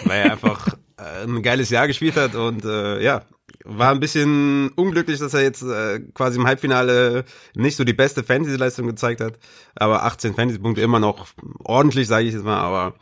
weil 0.04 0.24
er 0.24 0.32
einfach 0.34 0.68
äh, 0.98 1.24
ein 1.24 1.42
geiles 1.42 1.70
Jahr 1.70 1.88
gespielt 1.88 2.18
hat 2.18 2.36
und 2.36 2.66
äh, 2.66 3.02
ja, 3.02 3.22
war 3.66 3.92
ein 3.92 4.00
bisschen 4.00 4.70
unglücklich, 4.70 5.20
dass 5.20 5.34
er 5.34 5.42
jetzt 5.42 5.64
äh, 5.64 6.00
quasi 6.14 6.40
im 6.40 6.48
Halbfinale 6.48 7.26
nicht 7.56 7.76
so 7.76 7.84
die 7.84 7.94
beste 7.94 8.24
Fantasy-Leistung 8.24 8.88
gezeigt 8.88 9.22
hat. 9.22 9.38
Aber 9.76 10.04
18 10.04 10.34
Fantasy-Punkte 10.34 10.82
immer 10.82 11.00
noch 11.00 11.28
ordentlich, 11.64 12.08
sage 12.08 12.28
ich 12.28 12.34
jetzt 12.34 12.46
mal. 12.46 12.60
Aber 12.60 12.96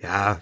ja, 0.00 0.40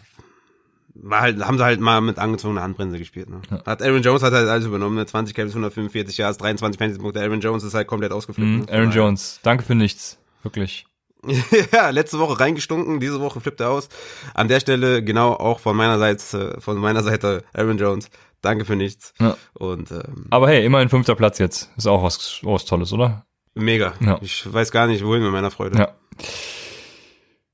war 0.95 1.21
halt, 1.21 1.45
haben 1.45 1.59
sie 1.59 1.65
halt 1.65 1.81
mal 1.81 2.01
mit 2.01 2.19
angezogener 2.19 2.63
Handbremse 2.63 2.99
gespielt. 2.99 3.29
Ne? 3.31 3.41
Hat 3.65 3.83
Aaron 3.83 4.03
Jones 4.03 4.23
hat 4.23 4.33
halt 4.33 4.49
alles 4.49 4.67
übernommen, 4.67 4.97
ne? 4.97 5.07
20 5.07 5.35
Carries, 5.35 5.53
145 5.53 6.17
Yards, 6.19 6.39
23 6.39 6.79
Fantasy-Punkte. 6.79 7.21
Aaron 7.21 7.41
Jones 7.41 7.65
ist 7.65 7.75
halt 7.75 7.87
komplett 7.87 8.13
ausgeflippt. 8.13 8.51
Mhm, 8.51 8.61
ne? 8.61 8.73
Aaron 8.73 8.91
Jones, 8.91 9.41
danke 9.43 9.65
für 9.65 9.75
nichts. 9.75 10.19
Wirklich. 10.43 10.87
ja, 11.73 11.91
letzte 11.91 12.19
Woche 12.19 12.41
reingestunken, 12.41 13.01
diese 13.01 13.21
Woche 13.21 13.41
flippt 13.41 13.61
er 13.61 13.71
aus. 13.71 13.89
An 14.35 14.49
der 14.49 14.61
Stelle 14.61 15.03
genau 15.03 15.33
auch 15.33 15.61
von 15.61 15.77
meiner 15.77 15.99
Seite, 15.99 16.57
von 16.61 16.77
meiner 16.79 17.03
Seite 17.03 17.45
Aaron 17.53 17.79
Jones. 17.79 18.11
Danke 18.43 18.65
für 18.65 18.77
nichts. 18.77 19.15
Ja. 19.19 19.37
Und 19.55 19.91
ähm, 19.91 20.27
Aber 20.31 20.49
hey, 20.49 20.65
immerhin 20.65 20.89
fünfter 20.89 21.15
Platz 21.15 21.39
jetzt. 21.39 21.71
Ist 21.77 21.87
auch 21.87 22.03
was, 22.03 22.41
was 22.43 22.65
Tolles, 22.67 22.93
oder? 22.93 23.25
mega. 23.55 23.95
Ja. 24.01 24.19
Ich 24.21 24.53
weiß 24.53 24.71
gar 24.71 24.87
nicht, 24.87 25.05
wohin 25.05 25.23
mit 25.23 25.33
meiner 25.33 25.51
Freude. 25.51 25.79
Ja. 25.79 25.89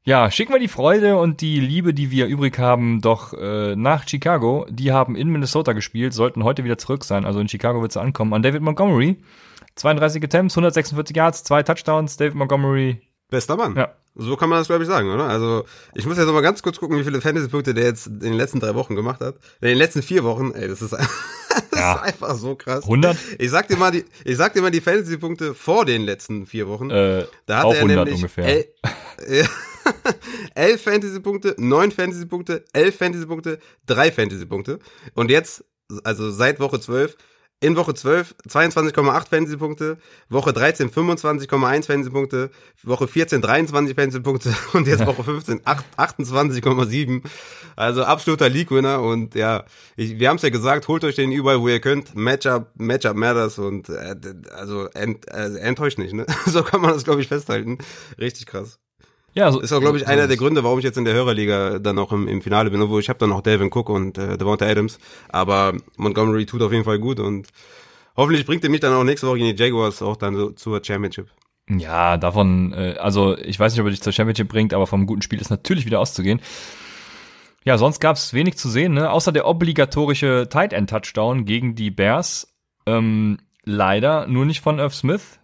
Ja, 0.02 0.30
schicken 0.30 0.52
wir 0.52 0.58
die 0.58 0.68
Freude 0.68 1.18
und 1.18 1.42
die 1.42 1.60
Liebe, 1.60 1.92
die 1.92 2.10
wir 2.10 2.26
übrig 2.26 2.58
haben, 2.58 3.00
doch 3.02 3.34
äh, 3.34 3.76
nach 3.76 4.08
Chicago. 4.08 4.66
Die 4.70 4.92
haben 4.92 5.14
in 5.14 5.28
Minnesota 5.28 5.72
gespielt, 5.72 6.14
sollten 6.14 6.42
heute 6.42 6.64
wieder 6.64 6.78
zurück 6.78 7.04
sein. 7.04 7.26
Also 7.26 7.38
in 7.38 7.48
Chicago 7.48 7.82
wird 7.82 7.92
es 7.92 7.98
ankommen. 7.98 8.32
An 8.32 8.42
David 8.42 8.62
Montgomery. 8.62 9.18
32 9.76 10.24
Attempts, 10.24 10.54
146 10.54 11.14
Yards, 11.14 11.44
zwei 11.44 11.62
Touchdowns. 11.62 12.16
David 12.16 12.34
Montgomery. 12.34 13.02
Bester 13.30 13.56
Mann. 13.56 13.76
Ja. 13.76 13.94
So 14.16 14.36
kann 14.36 14.48
man 14.50 14.58
das, 14.58 14.66
glaube 14.66 14.82
ich, 14.82 14.88
sagen, 14.88 15.08
oder? 15.10 15.24
Also, 15.28 15.64
ich 15.94 16.04
muss 16.04 16.16
jetzt 16.16 16.26
noch 16.26 16.32
mal 16.34 16.40
ganz 16.40 16.62
kurz 16.62 16.78
gucken, 16.78 16.98
wie 16.98 17.04
viele 17.04 17.20
Fantasy-Punkte 17.20 17.72
der 17.74 17.84
jetzt 17.84 18.06
in 18.08 18.18
den 18.20 18.32
letzten 18.34 18.58
drei 18.60 18.74
Wochen 18.74 18.96
gemacht 18.96 19.20
hat. 19.20 19.36
In 19.60 19.68
den 19.68 19.78
letzten 19.78 20.02
vier 20.02 20.24
Wochen, 20.24 20.50
ey, 20.52 20.66
das 20.68 20.82
ist, 20.82 20.92
das 20.92 21.08
Ja. 21.74 21.94
ist 21.94 22.02
einfach 22.02 22.34
so 22.34 22.56
krass. 22.56 22.82
100? 22.84 23.16
Ich 23.38 23.50
sag 23.50 23.68
dir 23.68 23.76
mal 23.76 23.92
die, 23.92 24.04
ich 24.24 24.36
sag 24.36 24.52
dir 24.52 24.62
mal 24.62 24.70
die 24.72 24.80
Fantasy-Punkte 24.80 25.54
vor 25.54 25.84
den 25.84 26.02
letzten 26.02 26.46
vier 26.46 26.66
Wochen. 26.68 26.90
Äh, 26.90 27.26
Da 27.46 27.58
hat 27.58 27.64
auch 27.66 27.72
er 27.74 27.78
100 27.82 27.96
nämlich 28.04 28.14
ungefähr. 28.16 28.44
El 28.46 28.66
Ja. 29.28 29.46
elf 30.54 30.82
Fantasy-Punkte, 30.82 31.54
neun 31.58 31.90
Fantasy-Punkte, 31.92 32.64
elf 32.72 32.96
Fantasy-Punkte, 32.96 33.58
drei 33.86 34.10
Fantasy-Punkte. 34.12 34.78
Und 35.14 35.30
jetzt, 35.30 35.64
also 36.04 36.30
seit 36.30 36.60
Woche 36.60 36.80
12, 36.80 37.16
in 37.60 37.76
Woche 37.76 37.92
12 37.94 38.34
22,8 38.48 39.28
Fantasy-Punkte, 39.28 39.98
Woche 40.28 40.52
13 40.52 40.90
25,1 40.90 41.84
Fantasy-Punkte, 41.86 42.50
Woche 42.82 43.06
14 43.06 43.42
23 43.42 43.94
Fantasy-Punkte 43.94 44.54
und 44.72 44.86
jetzt 44.86 45.06
Woche 45.06 45.22
15 45.24 45.60
acht- 45.64 45.84
28,7. 45.96 47.22
Also 47.76 48.04
absoluter 48.04 48.48
League-Winner 48.48 49.00
und 49.02 49.34
ja, 49.34 49.64
ich, 49.96 50.18
wir 50.18 50.28
haben 50.28 50.36
es 50.36 50.42
ja 50.42 50.50
gesagt, 50.50 50.88
holt 50.88 51.04
euch 51.04 51.16
den 51.16 51.32
überall, 51.32 51.60
wo 51.60 51.68
ihr 51.68 51.80
könnt. 51.80 52.14
Matchup, 52.14 52.68
Matchup 52.76 53.16
matters 53.16 53.58
und 53.58 53.88
äh, 53.88 54.16
also 54.54 54.86
ent, 54.88 55.28
äh, 55.30 55.56
enttäuscht 55.58 55.98
nicht, 55.98 56.14
ne? 56.14 56.26
So 56.46 56.62
kann 56.62 56.80
man 56.80 56.92
das, 56.92 57.04
glaube 57.04 57.20
ich, 57.20 57.28
festhalten. 57.28 57.78
Richtig 58.18 58.46
krass. 58.46 58.78
Ja, 59.34 59.52
so, 59.52 59.60
Ist 59.60 59.72
auch, 59.72 59.80
glaube 59.80 59.98
ich, 59.98 60.04
so 60.04 60.10
einer 60.10 60.26
der. 60.26 60.36
Gründe, 60.36 60.64
warum 60.64 60.78
ich 60.78 60.84
jetzt 60.84 60.98
in 60.98 61.04
der 61.04 61.14
Hörerliga 61.14 61.78
dann 61.78 61.98
auch 61.98 62.12
im, 62.12 62.26
im 62.26 62.42
Finale 62.42 62.70
bin, 62.70 62.80
obwohl 62.82 63.00
ich 63.00 63.08
habe 63.08 63.18
dann 63.18 63.30
noch 63.30 63.42
Delvin 63.42 63.70
Cook 63.72 63.88
und 63.88 64.18
äh, 64.18 64.36
Devonta 64.36 64.66
Adams, 64.66 64.98
aber 65.28 65.74
Montgomery 65.96 66.46
tut 66.46 66.62
auf 66.62 66.72
jeden 66.72 66.84
Fall 66.84 66.98
gut 66.98 67.20
und 67.20 67.48
hoffentlich 68.16 68.46
bringt 68.46 68.64
er 68.64 68.70
mich 68.70 68.80
dann 68.80 68.92
auch 68.92 69.04
nächste 69.04 69.26
Woche 69.26 69.38
in 69.38 69.54
die 69.56 69.62
Jaguars 69.62 70.02
auch 70.02 70.16
dann 70.16 70.34
so 70.34 70.50
zur 70.50 70.84
Championship. 70.84 71.28
Ja, 71.68 72.16
davon, 72.16 72.72
äh, 72.72 72.96
also 72.98 73.38
ich 73.38 73.58
weiß 73.60 73.72
nicht, 73.72 73.80
ob 73.80 73.86
er 73.86 73.90
dich 73.90 74.02
zur 74.02 74.12
Championship 74.12 74.48
bringt, 74.48 74.74
aber 74.74 74.86
vom 74.86 75.06
guten 75.06 75.22
Spiel 75.22 75.40
ist 75.40 75.50
natürlich 75.50 75.86
wieder 75.86 76.00
auszugehen. 76.00 76.40
Ja, 77.64 77.76
sonst 77.78 78.00
gab 78.00 78.16
es 78.16 78.32
wenig 78.32 78.56
zu 78.56 78.68
sehen, 78.68 78.94
ne? 78.94 79.10
Außer 79.10 79.32
der 79.32 79.46
obligatorische 79.46 80.48
Tight 80.50 80.72
End 80.72 80.90
Touchdown 80.90 81.44
gegen 81.44 81.74
die 81.74 81.90
Bears. 81.90 82.56
Ähm, 82.86 83.38
leider 83.64 84.26
nur 84.26 84.46
nicht 84.46 84.62
von 84.62 84.78
Irv 84.78 84.94
Smith. 84.94 85.38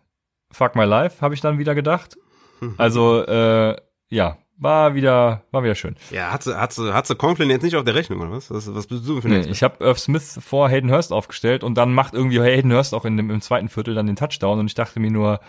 Fuck 0.50 0.74
my 0.74 0.84
life, 0.84 1.20
habe 1.20 1.34
ich 1.34 1.40
dann 1.40 1.58
wieder 1.58 1.74
gedacht. 1.74 2.16
Also, 2.76 3.24
äh, 3.26 3.76
ja, 4.08 4.38
war 4.58 4.94
wieder, 4.94 5.42
war 5.50 5.62
wieder 5.62 5.74
schön. 5.74 5.96
Ja, 6.10 6.32
hat 6.32 6.42
sie, 6.42 6.58
hat 6.58 6.72
sie, 6.72 6.94
hat 6.94 7.06
sie 7.06 7.14
Conklin 7.14 7.50
jetzt 7.50 7.62
nicht 7.62 7.76
auf 7.76 7.84
der 7.84 7.94
Rechnung, 7.94 8.20
oder 8.20 8.30
was? 8.30 8.50
Was, 8.50 8.74
was 8.74 8.86
bist 8.86 9.06
du 9.06 9.20
für 9.20 9.28
ein 9.28 9.40
Nee, 9.40 9.50
ich 9.50 9.62
habe 9.62 9.84
Irv 9.84 9.98
Smith 9.98 10.38
vor 10.42 10.68
Hayden 10.68 10.90
Hurst 10.90 11.12
aufgestellt 11.12 11.62
und 11.62 11.74
dann 11.74 11.92
macht 11.92 12.14
irgendwie 12.14 12.40
Hayden 12.40 12.72
Hurst 12.72 12.94
auch 12.94 13.04
in 13.04 13.16
dem, 13.16 13.30
im 13.30 13.40
zweiten 13.40 13.68
Viertel 13.68 13.94
dann 13.94 14.06
den 14.06 14.16
Touchdown 14.16 14.58
und 14.58 14.66
ich 14.66 14.74
dachte 14.74 14.98
mir 15.00 15.10
nur, 15.10 15.40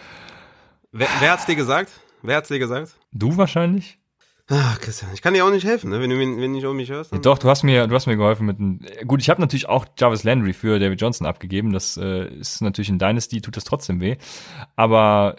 Wer, 0.92 1.08
wer 1.20 1.32
hat's 1.32 1.46
dir 1.46 1.56
gesagt? 1.56 1.92
Wer 2.22 2.38
hat's 2.38 2.48
dir 2.48 2.60
gesagt? 2.60 2.96
du 3.12 3.38
wahrscheinlich? 3.38 4.00
Ach, 4.50 4.80
Christian, 4.80 5.12
ich 5.14 5.22
kann 5.22 5.34
dir 5.34 5.44
auch 5.46 5.52
nicht 5.52 5.66
helfen, 5.66 5.90
ne? 5.90 6.00
wenn 6.00 6.10
du 6.10 6.18
wenn 6.18 6.40
du 6.40 6.48
nicht 6.48 6.66
um 6.66 6.78
mich 6.78 6.90
hörst. 6.90 7.12
Ja, 7.12 7.18
doch, 7.18 7.38
du 7.38 7.50
hast 7.50 7.64
mir, 7.64 7.86
du 7.88 7.94
hast 7.94 8.06
mir 8.08 8.16
geholfen 8.16 8.46
mit 8.46 8.58
einem, 8.60 8.80
gut, 9.06 9.22
ich 9.22 9.30
habe 9.30 9.42
natürlich 9.42 9.68
auch 9.68 9.86
Jarvis 10.00 10.24
Landry 10.24 10.54
für 10.54 10.80
David 10.80 11.02
Johnson 11.02 11.28
abgegeben. 11.28 11.74
Das 11.74 11.98
äh, 11.98 12.28
ist 12.34 12.62
natürlich 12.62 12.88
in 12.88 12.98
Dynasty, 12.98 13.42
tut 13.42 13.58
das 13.58 13.66
trotzdem 13.66 14.00
weh. 14.00 14.16
Aber 14.78 15.36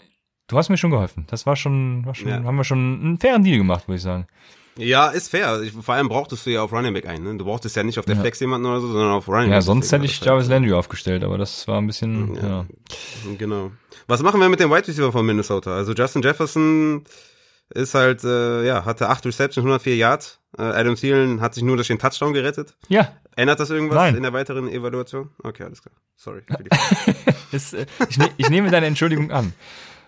du 0.49 0.59
hast 0.59 0.69
mir 0.69 0.77
schon 0.77 0.91
geholfen. 0.91 1.27
Das 1.29 1.47
war 1.47 1.57
schon, 1.57 2.05
war 2.05 2.15
schon 2.15 2.29
Ja. 2.29 2.43
haben 2.43 2.57
wir 2.57 2.65
schon 2.65 3.01
einen 3.01 3.19
fairen 3.19 3.45
Deal 3.45 3.59
gemacht, 3.59 3.87
würde 3.87 3.97
ich 3.97 4.03
sagen. 4.03 4.27
Ja, 4.77 5.09
ist 5.09 5.31
fair. 5.31 5.61
Ich, 5.63 5.73
vor 5.73 5.95
allem 5.95 6.09
brauchtest 6.09 6.47
du 6.47 6.51
ja 6.51 6.63
auf 6.63 6.73
Running 6.73 6.95
Back 6.95 7.07
einen. 7.07 7.25
Ne? 7.25 7.37
Du 7.37 7.45
brauchtest 7.45 7.75
ja 7.75 7.83
nicht 7.83 7.99
auf 7.99 8.05
der 8.05 8.15
ja. 8.15 8.21
Flex 8.21 8.39
jemanden 8.39 8.67
oder 8.67 8.81
so, 8.81 8.87
sondern 8.89 9.11
auf 9.11 9.27
Running 9.27 9.47
Back. 9.47 9.51
Ja, 9.51 9.61
sonst 9.61 9.91
hätte 9.91 10.05
ich 10.05 10.21
Jarvis 10.21 10.49
Landry 10.49 10.73
aufgestellt, 10.73 11.25
aber 11.25 11.37
das 11.37 11.67
war 11.67 11.81
ein 11.81 11.87
bisschen, 11.87 12.35
ja. 12.37 12.43
ja. 12.43 12.67
Genau. 13.39 13.73
Was 14.07 14.23
machen 14.23 14.41
wir 14.41 14.49
mit 14.49 14.61
dem 14.61 14.71
Wide 14.71 14.87
Receiver 14.87 15.11
von 15.11 15.27
Minnesota? 15.27 15.75
Also 15.75 15.93
Justin 15.95 16.23
Jefferson 16.23 17.03
ist 17.75 17.95
halt, 17.95 18.25
äh, 18.25 18.67
ja, 18.67 18.85
hatte 18.85 19.09
acht 19.09 19.27
Receptions, 19.27 19.65
104 19.65 19.97
Yards. 19.97 20.41
Äh, 20.57 20.63
Adam 20.63 20.95
Thielen 20.95 21.41
hat 21.41 21.55
sich 21.55 21.65
nur 21.65 21.77
durch 21.77 21.89
den 21.89 21.99
Touchdown 21.99 22.33
gerettet. 22.33 22.77
Ja. 22.89 23.13
Ändert 23.37 23.61
das 23.61 23.71
irgendwas 23.71 23.97
Nein. 23.97 24.17
in 24.17 24.23
der 24.23 24.33
weiteren 24.33 24.69
Evaluation? 24.69 25.31
Okay, 25.43 25.65
alles 25.65 25.83
klar. 25.83 25.95
Sorry. 26.17 26.43
es, 27.53 27.75
äh, 27.75 27.87
ich, 28.09 28.17
ne, 28.17 28.31
ich 28.37 28.49
nehme 28.49 28.71
deine 28.71 28.87
Entschuldigung 28.87 29.31
an. 29.31 29.53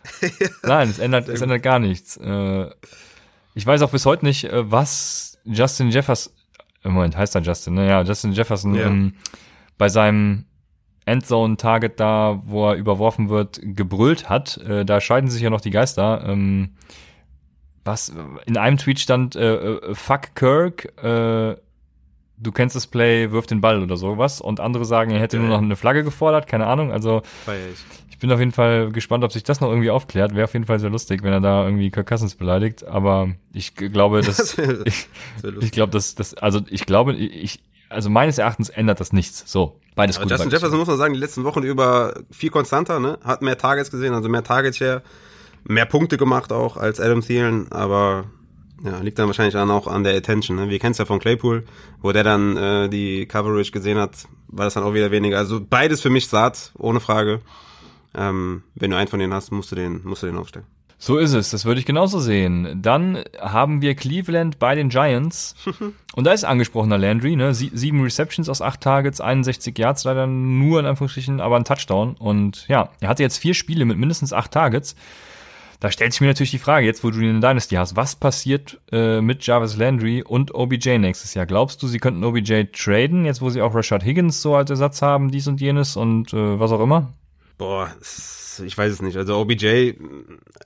Nein, 0.62 0.88
es 0.88 0.98
ändert, 0.98 1.28
es 1.28 1.40
ändert 1.40 1.62
gar 1.62 1.78
nichts. 1.78 2.16
Äh, 2.16 2.70
ich 3.54 3.66
weiß 3.66 3.82
auch 3.82 3.90
bis 3.90 4.06
heute 4.06 4.24
nicht, 4.24 4.44
äh, 4.44 4.70
was 4.70 5.38
Justin 5.44 5.90
Jefferson, 5.90 6.32
im 6.82 6.92
Moment 6.92 7.16
heißt 7.16 7.34
er 7.34 7.42
Justin, 7.42 7.74
ne? 7.74 7.88
Ja, 7.88 8.02
Justin 8.02 8.32
Jefferson 8.32 8.74
ja. 8.74 8.86
ähm, 8.86 9.14
bei 9.76 9.88
seinem 9.88 10.46
Endzone-Target 11.06 11.98
da, 11.98 12.40
wo 12.44 12.70
er 12.70 12.76
überworfen 12.76 13.28
wird, 13.28 13.60
gebrüllt 13.62 14.28
hat. 14.28 14.58
Äh, 14.58 14.84
da 14.84 15.00
scheiden 15.00 15.30
sich 15.30 15.42
ja 15.42 15.50
noch 15.50 15.60
die 15.60 15.70
Geister. 15.70 16.24
Ähm, 16.26 16.76
was 17.84 18.12
in 18.46 18.56
einem 18.56 18.76
Tweet 18.76 19.00
stand, 19.00 19.36
äh, 19.36 19.94
fuck 19.94 20.34
Kirk, 20.34 20.92
äh, 21.02 21.56
du 22.40 22.52
kennst 22.52 22.74
das 22.74 22.86
Play, 22.86 23.30
wirf 23.30 23.46
den 23.46 23.60
Ball 23.60 23.82
oder 23.82 23.96
sowas. 23.96 24.40
Und 24.40 24.60
andere 24.60 24.84
sagen, 24.84 25.10
er 25.10 25.20
hätte 25.20 25.38
nur 25.38 25.48
noch 25.48 25.58
eine 25.58 25.76
Flagge 25.76 26.02
gefordert, 26.02 26.46
keine 26.46 26.66
Ahnung. 26.66 26.92
Also 26.92 27.22
ich 28.08 28.18
bin 28.18 28.32
auf 28.32 28.38
jeden 28.38 28.52
Fall 28.52 28.90
gespannt, 28.92 29.24
ob 29.24 29.32
sich 29.32 29.42
das 29.42 29.60
noch 29.60 29.68
irgendwie 29.68 29.90
aufklärt. 29.90 30.34
Wäre 30.34 30.44
auf 30.44 30.52
jeden 30.52 30.66
Fall 30.66 30.78
sehr 30.78 30.90
lustig, 30.90 31.22
wenn 31.22 31.32
er 31.32 31.40
da 31.40 31.64
irgendwie 31.64 31.90
Kirk 31.90 32.08
Cousins 32.08 32.34
beleidigt. 32.34 32.84
Aber 32.86 33.30
ich 33.52 33.74
glaube, 33.74 34.20
dass 34.22 34.36
das 34.36 34.58
wär, 34.58 34.86
ich, 34.86 35.08
ich 35.60 35.72
glaube, 35.72 35.92
dass 35.92 36.14
das, 36.14 36.34
also 36.34 36.60
ich 36.68 36.86
glaube, 36.86 37.14
ich, 37.14 37.60
also 37.88 38.08
meines 38.08 38.38
Erachtens 38.38 38.68
ändert 38.68 39.00
das 39.00 39.12
nichts. 39.12 39.44
So, 39.46 39.78
beides 39.94 40.18
gut. 40.18 40.30
Justin 40.30 40.50
Jefferson 40.50 40.78
muss 40.78 40.88
man 40.88 40.98
sagen, 40.98 41.14
die 41.14 41.20
letzten 41.20 41.44
Wochen 41.44 41.62
über 41.62 42.14
viel 42.30 42.50
konstanter, 42.50 43.00
ne? 43.00 43.18
Hat 43.22 43.42
mehr 43.42 43.58
Targets 43.58 43.90
gesehen, 43.90 44.14
also 44.14 44.28
mehr 44.28 44.44
Target 44.44 44.76
Share, 44.76 45.02
mehr 45.64 45.86
Punkte 45.86 46.16
gemacht 46.16 46.52
auch 46.52 46.76
als 46.76 47.00
Adam 47.00 47.20
Thielen, 47.20 47.70
aber 47.70 48.24
ja, 48.84 48.98
liegt 49.00 49.18
dann 49.18 49.26
wahrscheinlich 49.26 49.54
dann 49.54 49.70
auch 49.70 49.86
an 49.86 50.04
der 50.04 50.16
Attention. 50.16 50.56
Ne? 50.56 50.68
Wir 50.68 50.78
kennen 50.78 50.92
es 50.92 50.98
ja 50.98 51.04
von 51.04 51.18
Claypool, 51.18 51.64
wo 52.00 52.12
der 52.12 52.24
dann 52.24 52.56
äh, 52.56 52.88
die 52.88 53.26
Coverage 53.26 53.72
gesehen 53.72 53.98
hat, 53.98 54.26
war 54.48 54.64
das 54.64 54.74
dann 54.74 54.84
auch 54.84 54.94
wieder 54.94 55.10
weniger. 55.10 55.38
Also 55.38 55.60
beides 55.60 56.00
für 56.00 56.10
mich 56.10 56.28
Saat, 56.28 56.72
ohne 56.78 57.00
Frage. 57.00 57.40
Ähm, 58.14 58.62
wenn 58.74 58.90
du 58.90 58.96
einen 58.96 59.08
von 59.08 59.20
denen 59.20 59.34
hast, 59.34 59.52
musst 59.52 59.70
du 59.70 59.76
den, 59.76 60.00
musst 60.04 60.22
du 60.22 60.26
den 60.26 60.36
aufstellen. 60.36 60.66
So 61.02 61.16
ist 61.16 61.32
es, 61.32 61.48
das 61.48 61.64
würde 61.64 61.80
ich 61.80 61.86
genauso 61.86 62.20
sehen. 62.20 62.82
Dann 62.82 63.24
haben 63.40 63.80
wir 63.80 63.94
Cleveland 63.94 64.58
bei 64.58 64.74
den 64.74 64.90
Giants. 64.90 65.54
Und 66.14 66.26
da 66.26 66.32
ist 66.32 66.44
angesprochener 66.44 66.98
Landry, 66.98 67.36
ne? 67.36 67.54
Sie 67.54 67.70
sieben 67.72 68.02
Receptions 68.02 68.50
aus 68.50 68.60
acht 68.60 68.82
Targets, 68.82 69.18
61 69.18 69.78
Yards, 69.78 70.04
leider 70.04 70.26
nur 70.26 70.78
in 70.78 70.84
Anführungsstrichen, 70.84 71.40
aber 71.40 71.56
ein 71.56 71.64
Touchdown. 71.64 72.16
Und 72.18 72.68
ja, 72.68 72.90
er 73.00 73.08
hatte 73.08 73.22
jetzt 73.22 73.38
vier 73.38 73.54
Spiele 73.54 73.86
mit 73.86 73.96
mindestens 73.96 74.34
acht 74.34 74.50
Targets. 74.50 74.94
Da 75.80 75.90
stellt 75.90 76.12
sich 76.12 76.20
mir 76.20 76.26
natürlich 76.26 76.50
die 76.50 76.58
Frage, 76.58 76.84
jetzt 76.84 77.02
wo 77.02 77.10
du 77.10 77.20
den 77.20 77.40
Dynasty 77.40 77.76
hast, 77.76 77.96
was 77.96 78.14
passiert 78.14 78.78
äh, 78.92 79.22
mit 79.22 79.46
Jarvis 79.46 79.78
Landry 79.78 80.22
und 80.22 80.54
OBJ 80.54 80.98
nächstes 80.98 81.32
Jahr? 81.32 81.46
Glaubst 81.46 81.82
du, 81.82 81.86
sie 81.86 81.98
könnten 81.98 82.22
OBJ 82.22 82.64
traden, 82.74 83.24
jetzt 83.24 83.40
wo 83.40 83.48
sie 83.48 83.62
auch 83.62 83.74
Rashad 83.74 84.04
Higgins 84.04 84.42
so 84.42 84.54
als 84.54 84.68
Ersatz 84.68 85.00
haben, 85.00 85.30
dies 85.30 85.48
und 85.48 85.58
jenes 85.58 85.96
und 85.96 86.34
äh, 86.34 86.60
was 86.60 86.70
auch 86.70 86.80
immer? 86.80 87.14
Boah, 87.56 87.90
ich 88.02 88.76
weiß 88.76 88.92
es 88.92 89.00
nicht. 89.00 89.16
Also 89.16 89.38
OBJ 89.38 89.94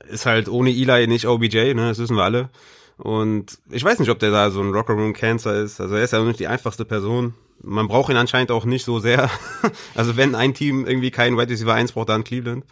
ist 0.09 0.27
halt 0.27 0.48
ohne 0.48 0.70
Eli 0.70 1.07
nicht 1.07 1.29
OBJ, 1.29 1.74
ne? 1.74 1.88
Das 1.88 1.98
wissen 2.00 2.16
wir 2.16 2.24
alle. 2.24 2.50
Und 2.96 3.59
ich 3.70 3.85
weiß 3.85 4.00
nicht, 4.00 4.11
ob 4.11 4.18
der 4.18 4.33
da 4.33 4.50
so 4.50 4.61
ein 4.61 4.72
Rocker 4.72 4.94
Room 4.94 5.12
Cancer 5.12 5.55
ist. 5.55 5.81
Also 5.81 5.94
er 5.94 6.03
ist 6.03 6.12
ja 6.12 6.22
nicht 6.22 6.40
die 6.40 6.48
einfachste 6.48 6.85
Person. 6.85 7.35
Man 7.62 7.87
braucht 7.87 8.11
ihn 8.11 8.16
anscheinend 8.16 8.50
auch 8.50 8.64
nicht 8.64 8.85
so 8.85 8.98
sehr. 8.98 9.31
also 9.94 10.16
wenn 10.16 10.35
ein 10.35 10.55
Team 10.55 10.87
irgendwie 10.87 11.12
keinen 11.12 11.37
Wide 11.37 11.50
Receiver 11.50 11.74
1 11.74 11.92
braucht, 11.92 12.09
dann 12.09 12.24
Cleveland 12.24 12.64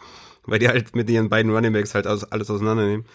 weil 0.45 0.59
die 0.59 0.67
halt 0.67 0.95
mit 0.95 1.09
ihren 1.09 1.29
beiden 1.29 1.53
Running 1.53 1.73
Backs 1.73 1.95
halt 1.95 2.07
alles 2.07 2.49
auseinandernehmen. 2.49 3.05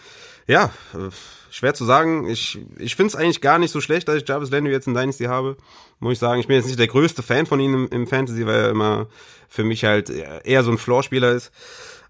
Ja, 0.47 0.71
äh, 0.93 1.09
schwer 1.51 1.73
zu 1.73 1.85
sagen. 1.85 2.27
Ich, 2.27 2.59
ich 2.77 2.95
finde 2.95 3.09
es 3.09 3.15
eigentlich 3.15 3.41
gar 3.41 3.59
nicht 3.59 3.71
so 3.71 3.81
schlecht, 3.81 4.07
dass 4.07 4.15
ich 4.15 4.27
Jarvis 4.27 4.49
Landry 4.49 4.71
jetzt 4.71 4.87
in 4.87 4.93
Dynasty 4.93 5.25
habe. 5.25 5.57
Muss 5.99 6.13
ich 6.13 6.19
sagen. 6.19 6.39
Ich 6.39 6.47
bin 6.47 6.55
jetzt 6.55 6.65
nicht 6.65 6.79
der 6.79 6.87
größte 6.87 7.21
Fan 7.21 7.45
von 7.45 7.59
ihm 7.59 7.73
im, 7.73 7.89
im 7.89 8.07
Fantasy, 8.07 8.45
weil 8.45 8.59
er 8.59 8.69
immer 8.69 9.07
für 9.47 9.63
mich 9.63 9.83
halt 9.83 10.09
eher 10.09 10.63
so 10.63 10.71
ein 10.71 10.77
Floor-Spieler 10.77 11.31
ist. 11.31 11.51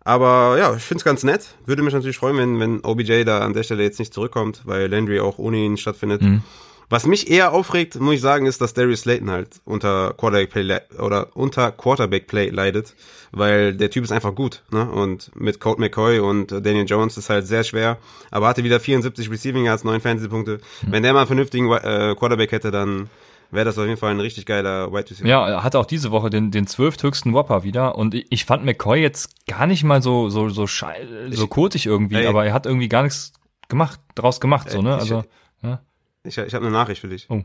Aber 0.01 0.57
ja, 0.57 0.73
ich 0.75 0.83
finde 0.83 0.99
es 1.01 1.05
ganz 1.05 1.23
nett. 1.23 1.55
Würde 1.65 1.83
mich 1.83 1.93
natürlich 1.93 2.17
freuen, 2.17 2.37
wenn, 2.37 2.59
wenn 2.59 2.83
OBJ 2.83 3.23
da 3.25 3.39
an 3.39 3.53
der 3.53 3.63
Stelle 3.63 3.83
jetzt 3.83 3.99
nicht 3.99 4.13
zurückkommt, 4.13 4.61
weil 4.65 4.87
Landry 4.87 5.19
auch 5.19 5.37
ohne 5.37 5.57
ihn 5.57 5.77
stattfindet. 5.77 6.21
Mhm. 6.21 6.43
Was 6.89 7.05
mich 7.05 7.29
eher 7.29 7.53
aufregt, 7.53 7.99
muss 7.99 8.15
ich 8.15 8.21
sagen, 8.21 8.47
ist, 8.47 8.61
dass 8.61 8.73
Darius 8.73 9.01
Slayton 9.01 9.29
halt 9.29 9.61
unter 9.63 10.13
Quarterback 10.17 10.49
Play 10.49 10.79
oder 10.99 11.27
unter 11.35 11.71
Quarterback 11.71 12.25
Play 12.25 12.49
leidet, 12.49 12.95
weil 13.31 13.75
der 13.75 13.91
Typ 13.91 14.03
ist 14.03 14.11
einfach 14.11 14.33
gut, 14.33 14.63
ne? 14.71 14.89
Und 14.89 15.29
mit 15.35 15.59
Colt 15.59 15.77
McCoy 15.77 16.19
und 16.19 16.51
Daniel 16.51 16.85
Jones 16.87 17.15
ist 17.17 17.29
halt 17.29 17.45
sehr 17.45 17.63
schwer, 17.63 17.97
aber 18.31 18.47
hatte 18.47 18.63
wieder 18.63 18.79
74 18.79 19.29
Receiving 19.29 19.65
Yards, 19.65 19.83
9 19.83 20.01
Fantasy 20.01 20.29
Punkte. 20.29 20.59
Mhm. 20.81 20.91
Wenn 20.91 21.03
der 21.03 21.13
mal 21.13 21.19
einen 21.19 21.27
vernünftigen 21.27 21.71
äh, 21.71 22.15
Quarterback 22.17 22.51
hätte, 22.51 22.71
dann 22.71 23.11
wäre 23.51 23.65
das 23.65 23.77
auf 23.77 23.85
jeden 23.85 23.97
Fall 23.97 24.11
ein 24.11 24.19
richtig 24.19 24.47
geiler 24.47 24.91
Wide 24.91 25.11
Receiver. 25.11 25.27
Ja, 25.27 25.47
er 25.47 25.63
hatte 25.63 25.77
auch 25.77 25.85
diese 25.85 26.09
Woche 26.09 26.31
den 26.31 26.49
den 26.49 26.65
zwölfthöchsten 26.65 27.33
Whopper 27.33 27.63
wieder 27.63 27.99
und 27.99 28.15
ich 28.15 28.45
fand 28.45 28.65
McCoy 28.65 28.99
jetzt 28.99 29.45
gar 29.45 29.67
nicht 29.67 29.83
mal 29.83 30.01
so 30.01 30.29
so 30.29 30.49
so 30.49 30.65
so 30.65 31.47
kotig 31.47 31.85
irgendwie, 31.85 32.15
ey, 32.15 32.25
aber 32.25 32.45
er 32.45 32.53
hat 32.53 32.65
irgendwie 32.65 32.89
gar 32.89 33.03
nichts 33.03 33.33
gemacht 33.67 33.99
draus 34.15 34.39
gemacht 34.39 34.67
ey, 34.69 34.73
so, 34.73 34.81
ne? 34.81 34.95
Also 34.95 35.23
ja. 35.61 35.81
Ich, 36.23 36.37
ich 36.37 36.53
habe 36.53 36.65
eine 36.65 36.73
Nachricht 36.73 37.01
für 37.01 37.07
dich. 37.07 37.27
Oh. 37.29 37.43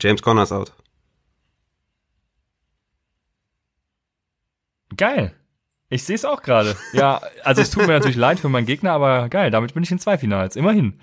James 0.00 0.22
Conner 0.22 0.42
ist 0.42 0.52
out. 0.52 0.72
Geil. 4.96 5.34
Ich 5.90 6.04
sehe 6.04 6.16
es 6.16 6.24
auch 6.24 6.42
gerade. 6.42 6.76
Ja, 6.92 7.20
also 7.44 7.62
es 7.62 7.70
tut 7.70 7.86
mir 7.86 7.94
natürlich 7.94 8.16
leid 8.16 8.38
für 8.40 8.48
meinen 8.48 8.66
Gegner, 8.66 8.92
aber 8.92 9.28
geil, 9.28 9.50
damit 9.50 9.72
bin 9.74 9.82
ich 9.82 9.90
in 9.90 9.98
zwei 9.98 10.18
Finals. 10.18 10.56
Immerhin. 10.56 11.00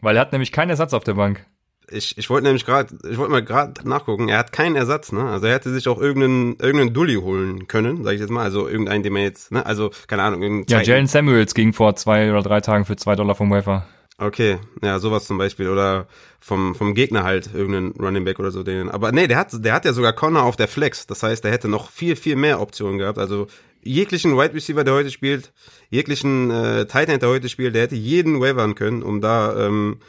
Weil 0.00 0.16
er 0.16 0.20
hat 0.20 0.32
nämlich 0.32 0.52
keinen 0.52 0.70
Ersatz 0.70 0.92
auf 0.92 1.04
der 1.04 1.14
Bank. 1.14 1.46
Ich, 1.92 2.16
ich 2.16 2.30
wollte 2.30 2.44
nämlich 2.44 2.64
gerade, 2.64 2.96
ich 3.10 3.18
wollte 3.18 3.32
mal 3.32 3.44
gerade 3.44 3.88
nachgucken, 3.88 4.28
er 4.28 4.38
hat 4.38 4.52
keinen 4.52 4.76
Ersatz, 4.76 5.12
ne? 5.12 5.28
Also 5.28 5.46
er 5.46 5.54
hätte 5.54 5.70
sich 5.70 5.88
auch 5.88 6.00
irgendeinen, 6.00 6.56
irgendeinen 6.56 6.94
Dulli 6.94 7.16
holen 7.16 7.66
können, 7.66 8.04
sag 8.04 8.14
ich 8.14 8.20
jetzt 8.20 8.30
mal. 8.30 8.44
Also 8.44 8.68
irgendeinen, 8.68 9.02
den 9.02 9.12
man 9.12 9.22
jetzt, 9.22 9.50
ne? 9.50 9.64
Also, 9.66 9.90
keine 10.06 10.22
Ahnung. 10.22 10.64
Ja, 10.68 10.82
Jalen 10.82 11.06
Samuels 11.06 11.54
ging 11.54 11.72
vor 11.72 11.96
zwei 11.96 12.30
oder 12.30 12.42
drei 12.42 12.60
Tagen 12.60 12.84
für 12.84 12.96
zwei 12.96 13.16
Dollar 13.16 13.34
vom 13.34 13.50
Wafer. 13.50 13.88
Okay, 14.20 14.58
ja, 14.82 14.98
sowas 14.98 15.26
zum 15.26 15.38
Beispiel. 15.38 15.68
Oder 15.68 16.06
vom, 16.40 16.74
vom 16.74 16.94
Gegner 16.94 17.24
halt 17.24 17.54
irgendeinen 17.54 17.92
Running 17.92 18.24
Back 18.24 18.38
oder 18.38 18.50
so. 18.50 18.62
Den. 18.62 18.90
Aber 18.90 19.12
nee, 19.12 19.26
der 19.26 19.38
hat, 19.38 19.64
der 19.64 19.72
hat 19.72 19.86
ja 19.86 19.94
sogar 19.94 20.12
Connor 20.12 20.42
auf 20.42 20.56
der 20.56 20.68
Flex. 20.68 21.06
Das 21.06 21.22
heißt, 21.22 21.42
der 21.42 21.50
hätte 21.50 21.68
noch 21.68 21.90
viel, 21.90 22.16
viel 22.16 22.36
mehr 22.36 22.60
Optionen 22.60 22.98
gehabt. 22.98 23.18
Also 23.18 23.46
jeglichen 23.82 24.36
Wide 24.36 24.52
Receiver, 24.52 24.84
der 24.84 24.92
heute 24.92 25.10
spielt, 25.10 25.52
jeglichen 25.88 26.50
äh, 26.50 26.84
Tight 26.84 27.08
End, 27.08 27.22
der 27.22 27.30
heute 27.30 27.48
spielt, 27.48 27.74
der 27.74 27.82
hätte 27.82 27.94
jeden 27.94 28.40
wavern 28.42 28.74
können, 28.74 29.02
um 29.02 29.22
da 29.22 29.66
ähm, 29.66 30.00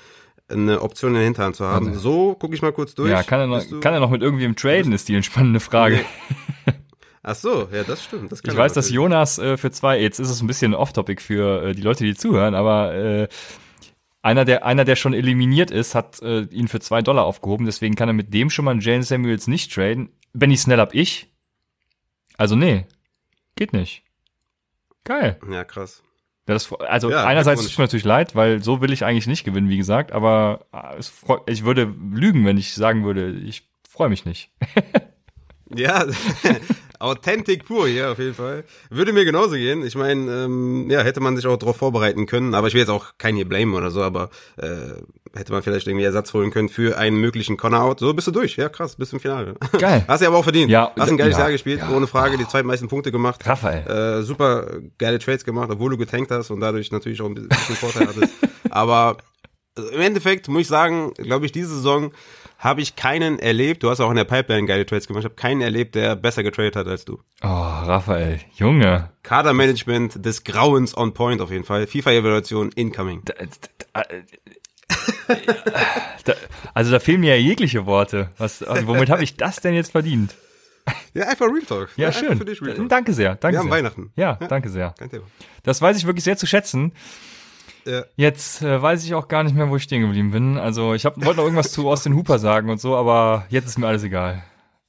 eine 0.50 0.82
Option 0.82 1.12
in 1.12 1.16
der 1.16 1.24
Hinterhand 1.24 1.56
zu 1.56 1.66
haben. 1.66 1.88
Also, 1.88 2.00
so, 2.02 2.36
gucke 2.36 2.54
ich 2.54 2.62
mal 2.62 2.74
kurz 2.74 2.94
durch. 2.96 3.10
Ja, 3.10 3.24
kann 3.24 3.40
er 3.40 3.48
noch, 3.48 3.64
kann 3.80 3.94
er 3.94 4.02
noch 4.02 4.10
mit 4.10 4.22
irgendwem 4.22 4.58
traden, 4.58 4.92
ist 4.92 5.08
die 5.08 5.16
entspannende 5.16 5.62
Frage. 5.62 6.02
Nee. 6.66 6.74
Ach 7.24 7.36
so, 7.36 7.70
ja, 7.72 7.84
das 7.84 8.04
stimmt. 8.04 8.32
Das 8.32 8.42
ich 8.44 8.58
weiß, 8.58 8.74
dass 8.74 8.90
Jonas 8.90 9.38
äh, 9.38 9.56
für 9.56 9.72
zwei, 9.72 10.02
jetzt 10.02 10.20
ist 10.20 10.30
es 10.30 10.42
ein 10.42 10.48
bisschen 10.48 10.74
off-topic 10.74 11.22
für 11.22 11.68
äh, 11.68 11.74
die 11.74 11.84
Leute, 11.84 12.04
die 12.04 12.16
zuhören, 12.16 12.56
aber 12.56 12.94
äh, 12.96 13.28
einer, 14.22 14.46
der, 14.46 14.66
einer, 14.66 14.86
der 14.86 14.96
schon 14.96 15.14
eliminiert 15.14 15.72
ist, 15.72 15.96
hat 15.96 16.22
äh, 16.22 16.42
ihn 16.44 16.68
für 16.68 16.80
zwei 16.80 17.02
Dollar 17.02 17.26
aufgehoben, 17.26 17.66
deswegen 17.66 17.96
kann 17.96 18.10
er 18.10 18.14
mit 18.14 18.34
dem 18.34 18.50
schon 18.50 18.66
mal 18.66 18.80
Jalen 18.80 19.04
Samuels 19.04 19.48
nicht 19.48 19.74
traden. 19.74 20.10
Benny 20.34 20.58
Snell 20.58 20.80
hab 20.80 20.94
ich. 20.94 21.28
Also 22.38 22.56
nee, 22.56 22.86
geht 23.56 23.74
nicht. 23.74 24.04
Geil. 25.04 25.40
Ja, 25.52 25.64
krass. 25.64 26.04
Das, 26.46 26.72
also 26.74 27.12
ja, 27.12 27.26
einerseits 27.26 27.64
tut 27.64 27.78
mir 27.78 27.84
natürlich 27.86 28.06
leid, 28.06 28.36
weil 28.36 28.64
so 28.64 28.82
will 28.82 28.92
ich 28.92 29.06
eigentlich 29.06 29.28
nicht 29.28 29.44
gewinnen, 29.44 29.70
wie 29.70 29.78
gesagt, 29.78 30.12
aber 30.12 30.66
äh, 30.74 30.98
es, 30.98 31.14
ich 31.48 31.64
würde 31.64 31.84
lügen, 31.84 32.46
wenn 32.46 32.58
ich 32.58 32.74
sagen 32.74 33.04
würde, 33.04 33.32
ich 33.32 33.70
freue 33.88 34.10
mich 34.10 34.26
nicht. 34.26 34.52
ja, 35.70 36.06
Authentic 37.02 37.66
pur 37.66 37.88
hier 37.88 38.12
auf 38.12 38.20
jeden 38.20 38.36
Fall. 38.36 38.64
Würde 38.90 39.12
mir 39.14 39.26
genauso 39.26 39.56
gehen. 39.56 39.86
Ich 39.86 39.96
meine, 39.96 40.46
ähm, 40.46 40.90
ja, 40.90 41.02
hätte 41.02 41.20
man 41.20 41.36
sich 41.36 41.48
auch 41.48 41.58
darauf 41.58 41.78
vorbereiten 41.78 42.26
können. 42.26 42.54
Aber 42.54 42.68
ich 42.68 42.74
will 42.74 42.82
jetzt 42.82 42.90
auch 42.90 43.18
keinen 43.18 43.36
hier 43.36 43.48
blamen 43.48 43.74
oder 43.74 43.92
so, 43.92 44.02
aber 44.02 44.30
äh, 44.58 45.02
hätte 45.34 45.52
man 45.52 45.64
vielleicht 45.64 45.88
irgendwie 45.88 46.06
Ersatz 46.06 46.34
holen 46.34 46.52
können 46.52 46.70
für 46.70 46.98
einen 46.98 47.20
möglichen 47.20 47.58
Conner-Out. 47.58 48.00
So 48.00 48.14
bist 48.14 48.28
du 48.28 48.32
durch. 48.32 48.56
Ja, 48.58 48.70
krass, 48.70 48.96
bist 48.96 49.14
im 49.14 49.20
Finale. 49.20 49.56
Geil. 49.80 50.06
Hast 50.08 50.22
du 50.22 50.28
aber 50.28 50.38
auch 50.38 50.44
verdient. 50.44 50.70
Ja, 50.70 50.92
Hast 50.98 51.10
ein 51.10 51.18
geiles 51.18 51.38
ja, 51.38 51.44
Jahr 51.44 51.52
gespielt, 51.52 51.80
ja. 51.80 51.96
ohne 51.96 52.08
Frage. 52.08 52.38
Die 52.38 52.48
zweitmeisten 52.48 52.88
Punkte 52.88 53.12
gemacht. 53.12 53.46
Raphael. 53.46 53.88
Äh, 53.88 54.24
super 54.24 54.68
geile 54.98 55.20
Trades 55.20 55.44
gemacht, 55.44 55.70
obwohl 55.72 55.90
du 55.92 55.98
getankt 55.98 56.32
hast 56.32 56.52
und 56.52 56.60
dadurch 56.60 56.92
natürlich 56.92 57.22
auch 57.22 57.28
ein 57.28 57.36
bisschen 57.36 57.76
Vorteil 57.76 58.08
hattest. 58.08 58.34
aber 58.70 59.18
äh, 59.78 59.96
im 59.96 60.02
Endeffekt 60.02 60.48
muss 60.48 60.62
ich 60.62 60.68
sagen, 60.68 61.14
glaube 61.16 61.46
ich, 61.46 61.52
diese 61.52 61.70
Saison 61.76 62.12
habe 62.62 62.80
ich 62.82 62.96
keinen 62.96 63.40
erlebt, 63.40 63.84
du 63.84 63.90
hast 63.90 64.00
auch 64.00 64.12
in 64.12 64.16
der 64.16 64.24
Pipeline 64.24 64.68
geile 64.68 64.86
Trades 64.86 65.08
gemacht, 65.08 65.22
ich 65.22 65.26
habe 65.26 65.36
keinen 65.36 65.62
erlebt, 65.62 65.96
der 65.96 66.16
besser 66.16 66.44
getradet 66.44 66.76
hat 66.76 66.88
als 66.88 67.04
du. 67.04 67.20
Oh, 67.42 67.48
Raphael, 67.48 68.40
Junge. 68.54 69.10
Kadermanagement 69.24 70.24
des 70.24 70.44
Grauens 70.44 70.96
on 70.96 71.14
point 71.14 71.42
auf 71.42 71.52
jeden 71.52 71.64
Fall. 71.64 71.88
FIFA-Evaluation 71.88 72.72
incoming. 72.76 73.24
Da, 73.26 73.34
da, 73.94 74.04
da, 76.24 76.34
also 76.74 76.92
da 76.92 77.00
fehlen 77.00 77.22
mir 77.22 77.36
ja 77.36 77.42
jegliche 77.42 77.88
Worte. 77.88 78.30
Was, 78.38 78.62
also 78.62 78.88
womit 78.88 79.10
habe 79.10 79.24
ich 79.24 79.38
das 79.38 79.58
denn 79.58 79.74
jetzt 79.74 79.92
verdient? 79.92 80.36
Ja, 81.14 81.28
einfach 81.28 81.48
Real 81.48 81.62
Talk. 81.68 81.90
Ja, 81.96 82.08
einfach 82.08 82.20
schön. 82.20 82.46
Dich 82.46 82.60
Talk. 82.60 82.90
Danke 82.90 83.14
sehr. 83.14 83.36
Danke 83.36 83.56
Wir 83.56 83.60
haben 83.60 83.66
sehr. 83.68 83.78
Weihnachten. 83.78 84.12
Ja, 84.16 84.36
danke 84.36 84.70
sehr. 84.70 84.94
Kein 85.00 85.10
Thema. 85.10 85.26
Das 85.64 85.82
weiß 85.82 85.98
ich 85.98 86.06
wirklich 86.06 86.24
sehr 86.24 86.38
zu 86.38 86.46
schätzen. 86.46 86.94
Ja. 87.86 88.04
Jetzt 88.16 88.62
äh, 88.62 88.82
weiß 88.82 89.04
ich 89.04 89.14
auch 89.14 89.28
gar 89.28 89.44
nicht 89.44 89.56
mehr, 89.56 89.70
wo 89.70 89.76
ich 89.76 89.84
stehen 89.84 90.02
geblieben 90.02 90.32
bin. 90.32 90.58
Also 90.58 90.94
ich 90.94 91.06
hab, 91.06 91.18
wollte 91.24 91.38
noch 91.38 91.46
irgendwas 91.46 91.72
zu 91.72 91.90
Austin 91.90 92.16
Hooper 92.16 92.40
sagen 92.40 92.70
und 92.70 92.80
so, 92.80 92.96
aber 92.96 93.46
jetzt 93.50 93.68
ist 93.68 93.78
mir 93.78 93.88
alles 93.88 94.04
egal. 94.04 94.44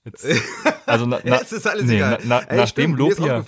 Jetzt, 0.05 0.27
also 0.87 1.07
na, 1.07 1.21
na, 1.25 1.39
Jetzt 1.39 1.53
ist 1.53 1.67
alles 1.67 1.85
nee, 1.85 1.97
egal. 1.97 2.19
Na, 2.25 2.41
Ey, 2.41 2.57
nach 2.57 2.69
stimmt, 2.69 2.85
dem 2.85 2.91
mir 2.93 2.99
Lob 2.99 3.11
ist 3.13 3.19
hier. 3.19 3.45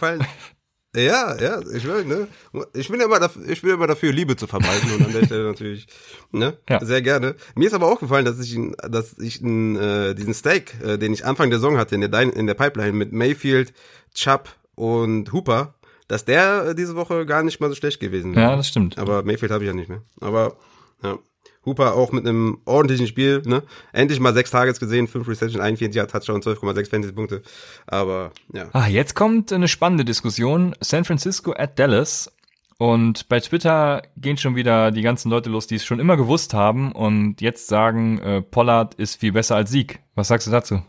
Ja, 0.96 1.36
ja, 1.40 1.60
ich 1.74 1.84
will, 1.84 2.04
ne? 2.04 2.28
Ich 2.72 2.88
bin 2.88 3.00
immer 3.00 3.18
dafür, 3.18 3.48
ich 3.48 3.62
bin 3.62 3.72
immer 3.72 3.88
dafür, 3.88 4.12
Liebe 4.12 4.36
zu 4.36 4.46
verbreiten 4.46 4.92
und 4.92 5.04
an 5.04 5.12
der 5.12 5.24
Stelle 5.26 5.44
natürlich, 5.44 5.88
ne? 6.30 6.56
Ja. 6.68 6.84
Sehr 6.84 7.02
gerne. 7.02 7.34
Mir 7.56 7.66
ist 7.66 7.74
aber 7.74 7.90
aufgefallen, 7.90 8.24
dass 8.24 8.38
ich, 8.38 8.56
dass 8.88 9.18
ich 9.18 9.42
äh, 9.42 10.14
diesen 10.14 10.34
Steak, 10.34 10.74
äh, 10.84 10.96
den 10.96 11.12
ich 11.12 11.26
Anfang 11.26 11.50
der 11.50 11.58
Saison 11.58 11.78
hatte 11.78 11.96
in 11.96 12.00
der, 12.00 12.20
in 12.20 12.46
der 12.46 12.54
Pipeline 12.54 12.92
mit 12.92 13.12
Mayfield, 13.12 13.72
Chubb 14.14 14.50
und 14.76 15.32
Hooper, 15.32 15.74
dass 16.14 16.24
der 16.24 16.68
äh, 16.68 16.74
diese 16.76 16.94
Woche 16.94 17.26
gar 17.26 17.42
nicht 17.42 17.60
mal 17.60 17.68
so 17.68 17.74
schlecht 17.74 17.98
gewesen 17.98 18.36
wäre. 18.36 18.50
Ja, 18.52 18.56
das 18.56 18.68
stimmt. 18.68 18.98
Aber 18.98 19.24
Mayfield 19.24 19.50
habe 19.50 19.64
ich 19.64 19.68
ja 19.68 19.74
nicht 19.74 19.88
mehr. 19.88 20.02
Aber 20.20 20.56
ja. 21.02 21.18
Hooper 21.66 21.94
auch 21.94 22.12
mit 22.12 22.24
einem 22.24 22.58
ordentlichen 22.66 23.08
Spiel, 23.08 23.42
ne? 23.46 23.64
Endlich 23.92 24.20
mal 24.20 24.32
sechs 24.32 24.52
Targets 24.52 24.78
gesehen, 24.78 25.08
fünf 25.08 25.26
Reception, 25.26 25.60
41 25.60 25.96
Yard 25.96 26.12
Touchdown, 26.12 26.40
12,6 26.40 26.88
Fantasy-Punkte. 26.90 27.42
Aber 27.88 28.30
ja. 28.52 28.68
Ah, 28.72 28.86
jetzt 28.86 29.16
kommt 29.16 29.52
eine 29.52 29.66
spannende 29.66 30.04
Diskussion. 30.04 30.76
San 30.80 31.04
Francisco 31.04 31.52
at 31.52 31.78
Dallas. 31.80 32.30
Und 32.78 33.28
bei 33.28 33.40
Twitter 33.40 34.02
gehen 34.16 34.36
schon 34.36 34.54
wieder 34.54 34.92
die 34.92 35.02
ganzen 35.02 35.30
Leute 35.30 35.50
los, 35.50 35.66
die 35.66 35.76
es 35.76 35.84
schon 35.84 35.98
immer 35.98 36.16
gewusst 36.16 36.54
haben 36.54 36.92
und 36.92 37.40
jetzt 37.40 37.66
sagen, 37.66 38.18
äh, 38.18 38.40
Pollard 38.40 38.94
ist 38.94 39.16
viel 39.16 39.32
besser 39.32 39.56
als 39.56 39.70
Sieg. 39.70 39.98
Was 40.14 40.28
sagst 40.28 40.46
du 40.46 40.52
dazu? 40.52 40.80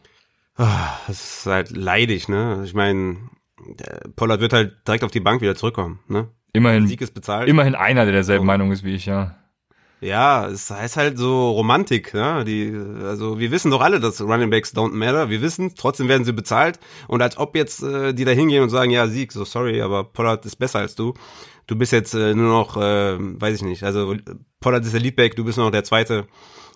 Ah, 0.55 0.99
Das 1.07 1.39
ist 1.39 1.45
halt 1.47 1.71
leidig, 1.71 2.27
ne? 2.29 2.61
Ich 2.63 2.75
meine, 2.75 3.17
Pollard 4.15 4.41
wird 4.41 4.53
halt 4.53 4.75
direkt 4.87 5.03
auf 5.03 5.11
die 5.11 5.19
Bank 5.19 5.41
wieder 5.41 5.55
zurückkommen, 5.55 5.99
ne? 6.07 6.29
Immerhin, 6.53 6.87
Sieg 6.87 7.01
ist 7.01 7.13
bezahlt. 7.13 7.49
immerhin 7.49 7.75
einer, 7.75 8.05
der 8.05 8.13
derselben 8.13 8.43
Oh. 8.43 8.47
Meinung 8.47 8.71
ist 8.71 8.83
wie 8.83 8.95
ich, 8.95 9.05
ja. 9.05 9.35
Ja, 10.01 10.47
es 10.47 10.69
heißt 10.69 10.97
halt 10.97 11.17
so 11.17 11.51
Romantik, 11.51 12.13
ne? 12.13 12.43
Die, 12.45 12.73
also 13.03 13.39
wir 13.39 13.49
wissen 13.51 13.71
doch 13.71 13.81
alle, 13.81 13.99
dass 13.99 14.21
Running 14.21 14.49
Backs 14.49 14.73
don't 14.75 14.91
matter. 14.93 15.29
Wir 15.29 15.41
wissen, 15.41 15.73
trotzdem 15.75 16.07
werden 16.07 16.25
sie 16.25 16.33
bezahlt. 16.33 16.79
Und 17.07 17.21
als 17.21 17.37
ob 17.37 17.55
jetzt 17.55 17.81
äh, 17.81 18.13
die 18.13 18.23
da 18.25 18.31
hingehen 18.31 18.61
und 18.61 18.69
sagen, 18.69 18.91
ja, 18.91 19.07
Sieg, 19.07 19.31
so 19.31 19.45
sorry, 19.45 19.81
aber 19.81 20.03
Pollard 20.03 20.45
ist 20.45 20.57
besser 20.57 20.79
als 20.79 20.95
du. 20.95 21.13
Du 21.67 21.75
bist 21.75 21.91
jetzt 21.91 22.13
äh, 22.13 22.35
nur 22.35 22.49
noch, 22.49 22.77
äh, 22.77 23.17
weiß 23.19 23.55
ich 23.55 23.63
nicht, 23.63 23.83
also 23.83 24.15
Pollard 24.59 24.85
ist 24.85 24.93
der 24.93 25.01
Leadback, 25.01 25.35
du 25.35 25.43
bist 25.43 25.57
nur 25.57 25.65
noch 25.67 25.71
der 25.71 25.83
Zweite. 25.83 26.27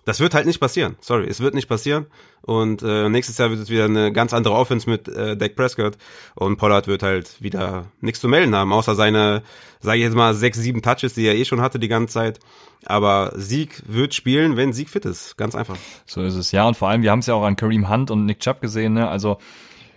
Das 0.04 0.20
wird 0.20 0.34
halt 0.34 0.46
nicht 0.46 0.60
passieren. 0.60 0.96
Sorry, 1.00 1.26
es 1.28 1.40
wird 1.40 1.54
nicht 1.54 1.68
passieren. 1.68 2.06
Und 2.42 2.82
äh, 2.82 3.08
nächstes 3.08 3.36
Jahr 3.38 3.50
wird 3.50 3.60
es 3.60 3.70
wieder 3.70 3.84
eine 3.84 4.12
ganz 4.12 4.32
andere 4.32 4.54
Offense 4.54 4.88
mit 4.88 5.08
äh, 5.08 5.36
Dak 5.36 5.56
Prescott. 5.56 5.98
Und 6.34 6.56
Pollard 6.56 6.86
wird 6.86 7.02
halt 7.02 7.42
wieder 7.42 7.86
nichts 8.00 8.20
zu 8.20 8.28
melden 8.28 8.54
haben, 8.54 8.72
außer 8.72 8.94
seine, 8.94 9.42
sage 9.80 9.98
ich 9.98 10.04
jetzt 10.04 10.16
mal, 10.16 10.34
sechs, 10.34 10.58
sieben 10.58 10.82
Touches, 10.82 11.14
die 11.14 11.26
er 11.26 11.34
eh 11.34 11.44
schon 11.44 11.60
hatte 11.60 11.78
die 11.78 11.88
ganze 11.88 12.14
Zeit. 12.14 12.40
Aber 12.86 13.32
Sieg 13.36 13.82
wird 13.86 14.14
spielen, 14.14 14.56
wenn 14.56 14.72
Sieg 14.72 14.88
fit 14.88 15.04
ist. 15.04 15.36
Ganz 15.36 15.54
einfach. 15.54 15.76
So 16.06 16.22
ist 16.22 16.34
es. 16.34 16.50
Ja, 16.50 16.66
und 16.66 16.76
vor 16.76 16.88
allem, 16.88 17.02
wir 17.02 17.10
haben 17.10 17.18
es 17.18 17.26
ja 17.26 17.34
auch 17.34 17.44
an 17.44 17.56
Kareem 17.56 17.90
Hunt 17.90 18.10
und 18.10 18.24
Nick 18.24 18.40
Chubb 18.40 18.62
gesehen, 18.62 18.94
ne? 18.94 19.08
Also, 19.08 19.38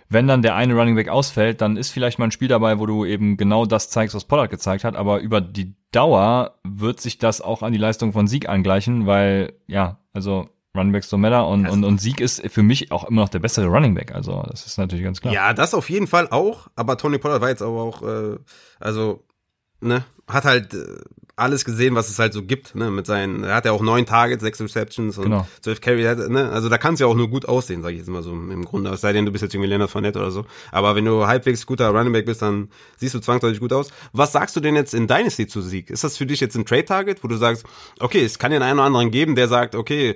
wenn 0.08 0.26
dann 0.26 0.42
der 0.42 0.54
eine 0.54 0.74
Running 0.74 0.94
Back 0.94 1.08
ausfällt, 1.08 1.60
dann 1.60 1.76
ist 1.76 1.90
vielleicht 1.90 2.18
mal 2.18 2.26
ein 2.26 2.30
Spiel 2.30 2.48
dabei, 2.48 2.78
wo 2.78 2.86
du 2.86 3.04
eben 3.04 3.36
genau 3.36 3.66
das 3.66 3.90
zeigst, 3.90 4.14
was 4.14 4.24
Pollard 4.24 4.50
gezeigt 4.50 4.84
hat, 4.84 4.96
aber 4.96 5.20
über 5.20 5.40
die 5.40 5.74
Dauer 5.92 6.58
wird 6.64 7.00
sich 7.00 7.18
das 7.18 7.40
auch 7.40 7.62
an 7.62 7.72
die 7.72 7.78
Leistung 7.78 8.12
von 8.12 8.26
Sieg 8.26 8.48
angleichen, 8.48 9.06
weil, 9.06 9.52
ja, 9.66 9.98
also 10.12 10.48
Running 10.76 10.92
Backs 10.92 11.12
don't 11.12 11.18
matter 11.18 11.46
und, 11.46 11.68
und, 11.68 11.84
und 11.84 12.00
Sieg 12.00 12.20
ist 12.20 12.42
für 12.50 12.62
mich 12.62 12.90
auch 12.90 13.04
immer 13.04 13.22
noch 13.22 13.28
der 13.28 13.38
bessere 13.38 13.66
Running 13.66 13.94
Back, 13.94 14.12
also 14.14 14.42
das 14.50 14.66
ist 14.66 14.76
natürlich 14.76 15.04
ganz 15.04 15.20
klar. 15.20 15.32
Ja, 15.32 15.54
das 15.54 15.74
auf 15.74 15.88
jeden 15.88 16.06
Fall 16.06 16.28
auch. 16.30 16.68
Aber 16.74 16.96
Tony 16.96 17.18
Pollard 17.18 17.40
war 17.40 17.48
jetzt 17.48 17.62
aber 17.62 17.80
auch, 17.82 18.02
äh, 18.02 18.36
also, 18.80 19.24
ne, 19.80 20.04
hat 20.26 20.44
halt 20.44 20.74
äh, 20.74 21.00
alles 21.36 21.64
gesehen, 21.64 21.94
was 21.94 22.08
es 22.08 22.18
halt 22.18 22.32
so 22.32 22.42
gibt, 22.42 22.74
ne, 22.74 22.90
mit 22.90 23.06
seinen, 23.06 23.42
er 23.44 23.56
hat 23.56 23.64
ja 23.64 23.72
auch 23.72 23.82
neun 23.82 24.06
Targets, 24.06 24.42
sechs 24.42 24.60
Receptions 24.60 25.18
und 25.18 25.24
Genau. 25.24 25.48
zwölf 25.60 25.80
Carry, 25.80 26.02
ne, 26.02 26.50
also 26.50 26.68
da 26.68 26.78
kann 26.78 26.94
es 26.94 27.00
ja 27.00 27.06
auch 27.06 27.14
nur 27.16 27.28
gut 27.28 27.46
aussehen, 27.46 27.82
sage 27.82 27.94
ich 27.94 28.00
jetzt 28.00 28.08
mal 28.08 28.22
so 28.22 28.30
im 28.30 28.64
Grunde, 28.64 28.90
es 28.90 29.00
sei 29.00 29.12
denn, 29.12 29.26
du 29.26 29.32
bist 29.32 29.42
jetzt 29.42 29.52
irgendwie 29.54 29.68
Leonard 29.70 29.90
Fournette 29.90 30.18
oder 30.20 30.30
so, 30.30 30.46
aber 30.70 30.94
wenn 30.94 31.04
du 31.04 31.26
halbwegs 31.26 31.66
guter 31.66 31.88
Running 31.88 32.12
Back 32.12 32.26
bist, 32.26 32.40
dann 32.42 32.68
siehst 32.96 33.14
du 33.14 33.18
zwangsläufig 33.18 33.58
gut 33.60 33.72
aus. 33.72 33.88
Was 34.12 34.32
sagst 34.32 34.54
du 34.54 34.60
denn 34.60 34.76
jetzt 34.76 34.94
in 34.94 35.08
Dynasty 35.08 35.46
zu 35.48 35.60
Sieg? 35.60 35.90
Ist 35.90 36.04
das 36.04 36.16
für 36.16 36.26
dich 36.26 36.40
jetzt 36.40 36.54
ein 36.56 36.66
Trade-Target, 36.66 37.24
wo 37.24 37.28
du 37.28 37.36
sagst, 37.36 37.64
okay, 37.98 38.24
es 38.24 38.38
kann 38.38 38.52
den 38.52 38.62
einen 38.62 38.78
oder 38.78 38.86
anderen 38.86 39.10
geben, 39.10 39.34
der 39.34 39.48
sagt, 39.48 39.74
okay, 39.74 40.14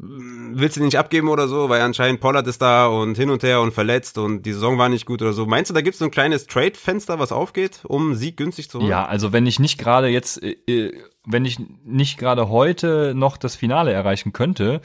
willst 0.00 0.76
du 0.76 0.80
den 0.80 0.86
nicht 0.86 0.98
abgeben 0.98 1.28
oder 1.28 1.48
so, 1.48 1.68
weil 1.68 1.80
anscheinend 1.80 2.20
Pollard 2.20 2.46
ist 2.46 2.62
da 2.62 2.86
und 2.86 3.16
hin 3.16 3.30
und 3.30 3.42
her 3.42 3.60
und 3.60 3.72
verletzt 3.72 4.16
und 4.16 4.44
die 4.44 4.52
Saison 4.52 4.78
war 4.78 4.88
nicht 4.88 5.06
gut 5.06 5.22
oder 5.22 5.32
so. 5.32 5.44
Meinst 5.44 5.70
du, 5.70 5.74
da 5.74 5.80
gibt 5.80 5.94
es 5.94 5.98
so 5.98 6.04
ein 6.04 6.10
kleines 6.12 6.46
Trade-Fenster, 6.46 7.18
was 7.18 7.32
aufgeht, 7.32 7.80
um 7.84 8.14
Sieg 8.14 8.36
günstig 8.36 8.70
zu 8.70 8.78
holen? 8.78 8.88
Ja, 8.88 9.06
also 9.06 9.32
wenn 9.32 9.46
ich 9.46 9.58
nicht 9.58 9.78
gerade 9.78 10.08
jetzt, 10.08 10.42
äh, 10.42 10.56
äh, 10.68 10.92
wenn 11.26 11.44
ich 11.44 11.58
nicht 11.84 12.18
gerade 12.18 12.48
heute 12.48 13.12
noch 13.16 13.36
das 13.36 13.56
Finale 13.56 13.92
erreichen 13.92 14.32
könnte 14.32 14.80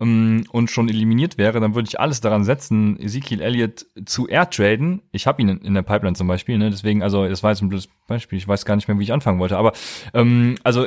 ähm, 0.00 0.46
und 0.50 0.70
schon 0.70 0.88
eliminiert 0.88 1.36
wäre, 1.36 1.60
dann 1.60 1.74
würde 1.74 1.88
ich 1.88 2.00
alles 2.00 2.22
daran 2.22 2.44
setzen, 2.44 2.98
Ezekiel 2.98 3.42
Elliott 3.42 3.84
zu 4.06 4.28
airtraden. 4.28 5.02
Ich 5.12 5.26
habe 5.26 5.42
ihn 5.42 5.50
in, 5.50 5.74
der 5.74 5.82
Pipeline 5.82 6.16
zum 6.16 6.26
Beispiel, 6.26 6.56
ne? 6.56 6.70
deswegen, 6.70 7.02
also 7.02 7.28
das 7.28 7.42
war 7.42 7.50
jetzt 7.50 7.60
ein 7.60 7.68
blödes 7.68 7.90
Beispiel, 8.06 8.38
ich 8.38 8.48
weiß 8.48 8.64
gar 8.64 8.76
nicht 8.76 8.88
mehr, 8.88 8.98
wie 8.98 9.04
ich 9.04 9.12
anfangen 9.12 9.40
wollte, 9.40 9.58
aber 9.58 9.74
ähm, 10.14 10.54
also 10.64 10.86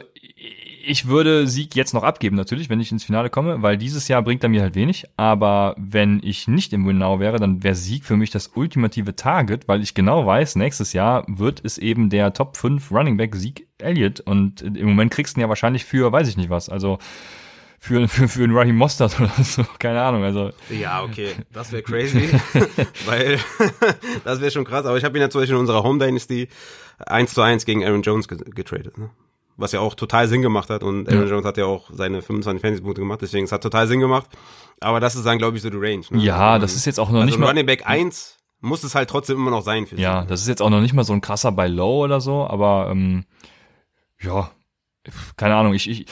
ich 0.88 1.07
würde 1.07 1.47
Sieg 1.47 1.75
jetzt 1.75 1.93
noch 1.93 2.03
abgeben, 2.03 2.35
natürlich, 2.35 2.69
wenn 2.69 2.79
ich 2.79 2.91
ins 2.91 3.03
Finale 3.03 3.29
komme, 3.29 3.61
weil 3.61 3.77
dieses 3.77 4.07
Jahr 4.07 4.21
bringt 4.21 4.43
er 4.43 4.49
mir 4.49 4.61
halt 4.61 4.75
wenig. 4.75 5.05
Aber 5.17 5.75
wenn 5.77 6.21
ich 6.23 6.47
nicht 6.47 6.71
im 6.73 6.88
Win-Now 6.88 7.19
wäre, 7.19 7.38
dann 7.38 7.63
wäre 7.63 7.75
Sieg 7.75 8.05
für 8.05 8.15
mich 8.17 8.31
das 8.31 8.51
ultimative 8.55 9.15
Target, 9.15 9.67
weil 9.67 9.81
ich 9.81 9.93
genau 9.93 10.25
weiß, 10.25 10.55
nächstes 10.55 10.93
Jahr 10.93 11.25
wird 11.27 11.59
es 11.63 11.77
eben 11.77 12.09
der 12.09 12.33
Top 12.33 12.57
5 12.57 12.91
Running 12.91 13.17
Back 13.17 13.35
Sieg 13.35 13.67
Elliott. 13.79 14.21
Und 14.21 14.61
im 14.61 14.88
Moment 14.88 15.11
kriegst 15.11 15.35
du 15.35 15.39
ihn 15.39 15.41
ja 15.41 15.49
wahrscheinlich 15.49 15.85
für, 15.85 16.11
weiß 16.11 16.27
ich 16.29 16.38
nicht 16.38 16.49
was, 16.49 16.69
also 16.69 16.99
für, 17.79 18.07
für, 18.07 18.27
für 18.27 18.43
einen 18.43 18.55
Raheem 18.55 18.75
Mostert 18.75 19.19
oder 19.19 19.31
so, 19.43 19.63
keine 19.79 20.01
Ahnung, 20.01 20.23
also. 20.23 20.51
Ja, 20.69 21.03
okay, 21.03 21.29
das 21.51 21.71
wäre 21.71 21.83
crazy, 21.83 22.29
weil 23.05 23.39
das 24.23 24.41
wäre 24.41 24.51
schon 24.51 24.65
krass. 24.65 24.85
Aber 24.85 24.97
ich 24.97 25.03
habe 25.03 25.17
ihn 25.17 25.21
ja 25.21 25.29
zum 25.29 25.41
Beispiel 25.41 25.55
in 25.55 25.61
unserer 25.61 25.83
Home 25.83 25.99
Dynasty 26.03 26.47
1 27.05 27.33
zu 27.33 27.41
1 27.41 27.65
gegen 27.65 27.83
Aaron 27.85 28.01
Jones 28.01 28.27
ge- 28.27 28.39
getradet. 28.49 28.97
Ne? 28.97 29.09
Was 29.58 29.72
ja 29.72 29.80
auch 29.80 29.95
total 29.95 30.28
Sinn 30.28 30.41
gemacht 30.41 30.70
hat 30.70 30.84
und 30.84 31.10
Aaron 31.10 31.24
Ja. 31.24 31.30
Jones 31.30 31.45
hat 31.45 31.58
ja 31.58 31.66
auch 31.66 31.89
seine 31.91 32.22
25 32.22 32.62
Fantasy-Punkte 32.62 33.01
gemacht, 33.01 33.20
deswegen 33.22 33.45
es 33.45 33.51
hat 33.51 33.64
total 33.64 33.88
Sinn 33.88 33.99
gemacht. 33.99 34.30
Aber 34.80 34.99
das 34.99 35.16
ist 35.16 35.26
dann, 35.26 35.39
glaube 35.39 35.58
ich, 35.58 35.64
so 35.64 35.70
die 35.70 35.78
Range. 35.78 36.03
Ne? 36.12 36.22
Ja, 36.22 36.60
das 36.60 36.76
ist 36.76 36.86
jetzt 36.86 36.99
auch 36.99 37.10
noch 37.10 37.22
also 37.22 37.26
nicht 37.26 37.39
mal. 37.39 37.47
Running 37.47 37.66
Back 37.66 37.88
1 37.88 38.38
muss 38.60 38.84
es 38.84 38.95
halt 38.95 39.10
trotzdem 39.10 39.38
immer 39.38 39.51
noch 39.51 39.64
sein 39.64 39.86
für 39.88 39.95
Ja, 39.99 40.26
das 40.26 40.41
ist 40.41 40.47
jetzt 40.47 40.62
auch 40.62 40.70
noch 40.70 40.82
nicht 40.82 40.93
mal 40.93 41.03
so 41.03 41.14
ein 41.14 41.22
krasser 41.22 41.51
bei 41.51 41.68
Low 41.68 42.03
oder 42.03 42.22
so, 42.22 42.45
aber 42.47 42.89
ähm, 42.91 43.26
ja, 44.22 44.51
keine 45.36 45.55
Ahnung, 45.55 45.74
ich, 45.74 45.89
ich 45.89 46.05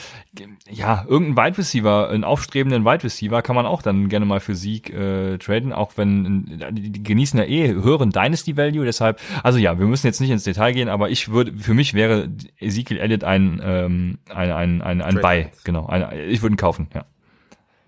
ja, 0.70 1.04
irgendein 1.08 1.46
Wide 1.46 1.58
Receiver, 1.58 2.08
einen 2.08 2.24
aufstrebenden 2.24 2.84
Wide 2.84 3.04
Receiver 3.04 3.42
kann 3.42 3.56
man 3.56 3.66
auch 3.66 3.82
dann 3.82 4.08
gerne 4.08 4.26
mal 4.26 4.40
für 4.40 4.54
Sieg 4.54 4.90
äh, 4.90 5.38
traden, 5.38 5.72
auch 5.72 5.92
wenn 5.96 6.60
die, 6.72 6.90
die 6.90 7.02
genießen 7.02 7.38
ja 7.38 7.44
eh 7.46 7.68
höheren 7.68 8.10
Dynasty 8.10 8.56
Value, 8.56 8.84
deshalb, 8.84 9.20
also 9.42 9.58
ja, 9.58 9.78
wir 9.78 9.86
müssen 9.86 10.06
jetzt 10.06 10.20
nicht 10.20 10.30
ins 10.30 10.44
Detail 10.44 10.72
gehen, 10.72 10.88
aber 10.88 11.10
ich 11.10 11.30
würde, 11.30 11.52
für 11.56 11.74
mich 11.74 11.94
wäre 11.94 12.28
Ezekiel 12.58 12.98
Elliott 12.98 13.24
ein 13.24 13.60
ähm, 13.62 14.18
ein 14.28 14.52
ein 14.52 14.82
ein, 14.82 15.02
ein. 15.02 15.20
Buy, 15.20 15.48
genau, 15.64 15.86
ein, 15.86 16.06
ich 16.28 16.42
würde 16.42 16.54
ihn 16.54 16.58
kaufen, 16.58 16.88
ja. 16.94 17.04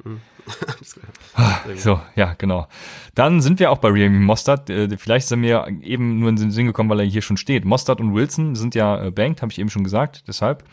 Klar. 0.02 0.18
So, 1.76 2.00
ja, 2.16 2.34
genau. 2.38 2.68
Dann 3.14 3.40
sind 3.40 3.60
wir 3.60 3.70
auch 3.70 3.78
bei 3.78 3.88
Raheem 3.88 4.22
Mostert. 4.22 4.70
Äh, 4.70 4.96
vielleicht 4.96 5.26
ist 5.26 5.30
er 5.30 5.36
mir 5.36 5.66
eben 5.82 6.18
nur 6.18 6.28
in 6.30 6.36
den 6.36 6.50
Sinn 6.50 6.66
gekommen, 6.66 6.90
weil 6.90 7.00
er 7.00 7.06
hier 7.06 7.22
schon 7.22 7.36
steht. 7.36 7.64
Mostert 7.64 8.00
und 8.00 8.14
Wilson 8.14 8.54
sind 8.54 8.74
ja 8.74 9.04
äh, 9.04 9.10
banked, 9.10 9.42
habe 9.42 9.52
ich 9.52 9.58
eben 9.58 9.70
schon 9.70 9.84
gesagt, 9.84 10.24
deshalb. 10.26 10.64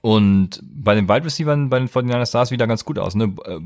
Und 0.00 0.60
bei 0.62 0.94
den 0.94 1.08
Wide 1.08 1.24
Receivers 1.24 1.58
bei 1.70 1.78
den 1.78 1.88
49ers 1.88 2.26
sah 2.26 2.42
es 2.42 2.50
wieder 2.50 2.66
ganz 2.66 2.84
gut 2.84 2.98
aus. 2.98 3.14
Ne? 3.14 3.34
Äh, 3.44 3.58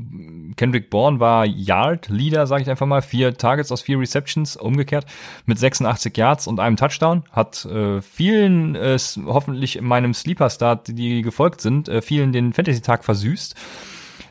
Kendrick 0.55 0.89
Bourne 0.89 1.19
war 1.19 1.45
Yard 1.45 2.09
Leader, 2.09 2.47
sage 2.47 2.63
ich 2.63 2.69
einfach 2.69 2.85
mal. 2.85 3.01
Vier 3.01 3.35
Targets 3.35 3.71
aus 3.71 3.81
vier 3.81 3.99
Receptions, 3.99 4.55
umgekehrt, 4.55 5.05
mit 5.45 5.59
86 5.59 6.15
Yards 6.15 6.47
und 6.47 6.59
einem 6.59 6.77
Touchdown. 6.77 7.23
Hat 7.31 7.65
äh, 7.65 8.01
vielen, 8.01 8.75
äh, 8.75 8.97
hoffentlich 9.25 9.75
in 9.75 9.85
meinem 9.85 10.13
Sleeper-Start, 10.13 10.89
die 10.89 11.21
gefolgt 11.21 11.61
sind, 11.61 11.89
äh, 11.89 12.01
vielen 12.01 12.31
den 12.31 12.53
Fantasy-Tag 12.53 13.03
versüßt. 13.03 13.55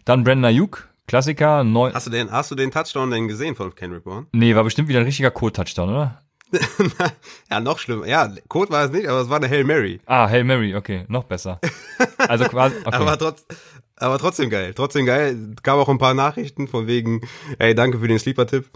Dann 0.04 0.24
Brandon 0.24 0.46
Ayuk, 0.46 0.88
Klassiker, 1.06 1.64
neun, 1.64 1.92
Hast 1.94 2.06
du 2.06 2.10
den, 2.10 2.30
hast 2.30 2.50
du 2.50 2.54
den 2.54 2.70
Touchdown 2.70 3.10
denn 3.10 3.28
gesehen 3.28 3.54
von 3.54 3.74
Kendrick 3.74 4.04
Bourne? 4.04 4.26
Nee, 4.32 4.54
war 4.54 4.64
bestimmt 4.64 4.88
wieder 4.88 5.00
ein 5.00 5.06
richtiger 5.06 5.30
Code-Touchdown, 5.30 5.88
oder? 5.88 6.22
ja, 7.50 7.60
noch 7.60 7.78
schlimmer. 7.78 8.06
Ja, 8.06 8.32
Code 8.48 8.70
war 8.70 8.84
es 8.84 8.92
nicht, 8.92 9.06
aber 9.06 9.20
es 9.20 9.28
war 9.28 9.36
eine 9.36 9.48
Hail 9.48 9.64
Mary. 9.64 10.00
Ah, 10.06 10.28
Hail 10.28 10.44
Mary, 10.44 10.74
okay, 10.74 11.04
noch 11.08 11.24
besser. 11.24 11.60
Also 12.16 12.44
quasi, 12.44 12.76
okay. 12.84 12.96
Aber, 12.96 13.18
trotz, 13.18 13.44
aber 13.96 14.18
trotzdem 14.18 14.50
geil. 14.50 14.72
Trotzdem 14.74 15.06
geil. 15.06 15.54
Gab 15.62 15.78
auch 15.78 15.88
ein 15.88 15.98
paar 15.98 16.14
Nachrichten 16.14 16.68
von 16.68 16.86
wegen, 16.86 17.22
ey, 17.58 17.74
danke 17.74 17.98
für 17.98 18.08
den 18.08 18.18
Sleeper-Tipp. 18.18 18.66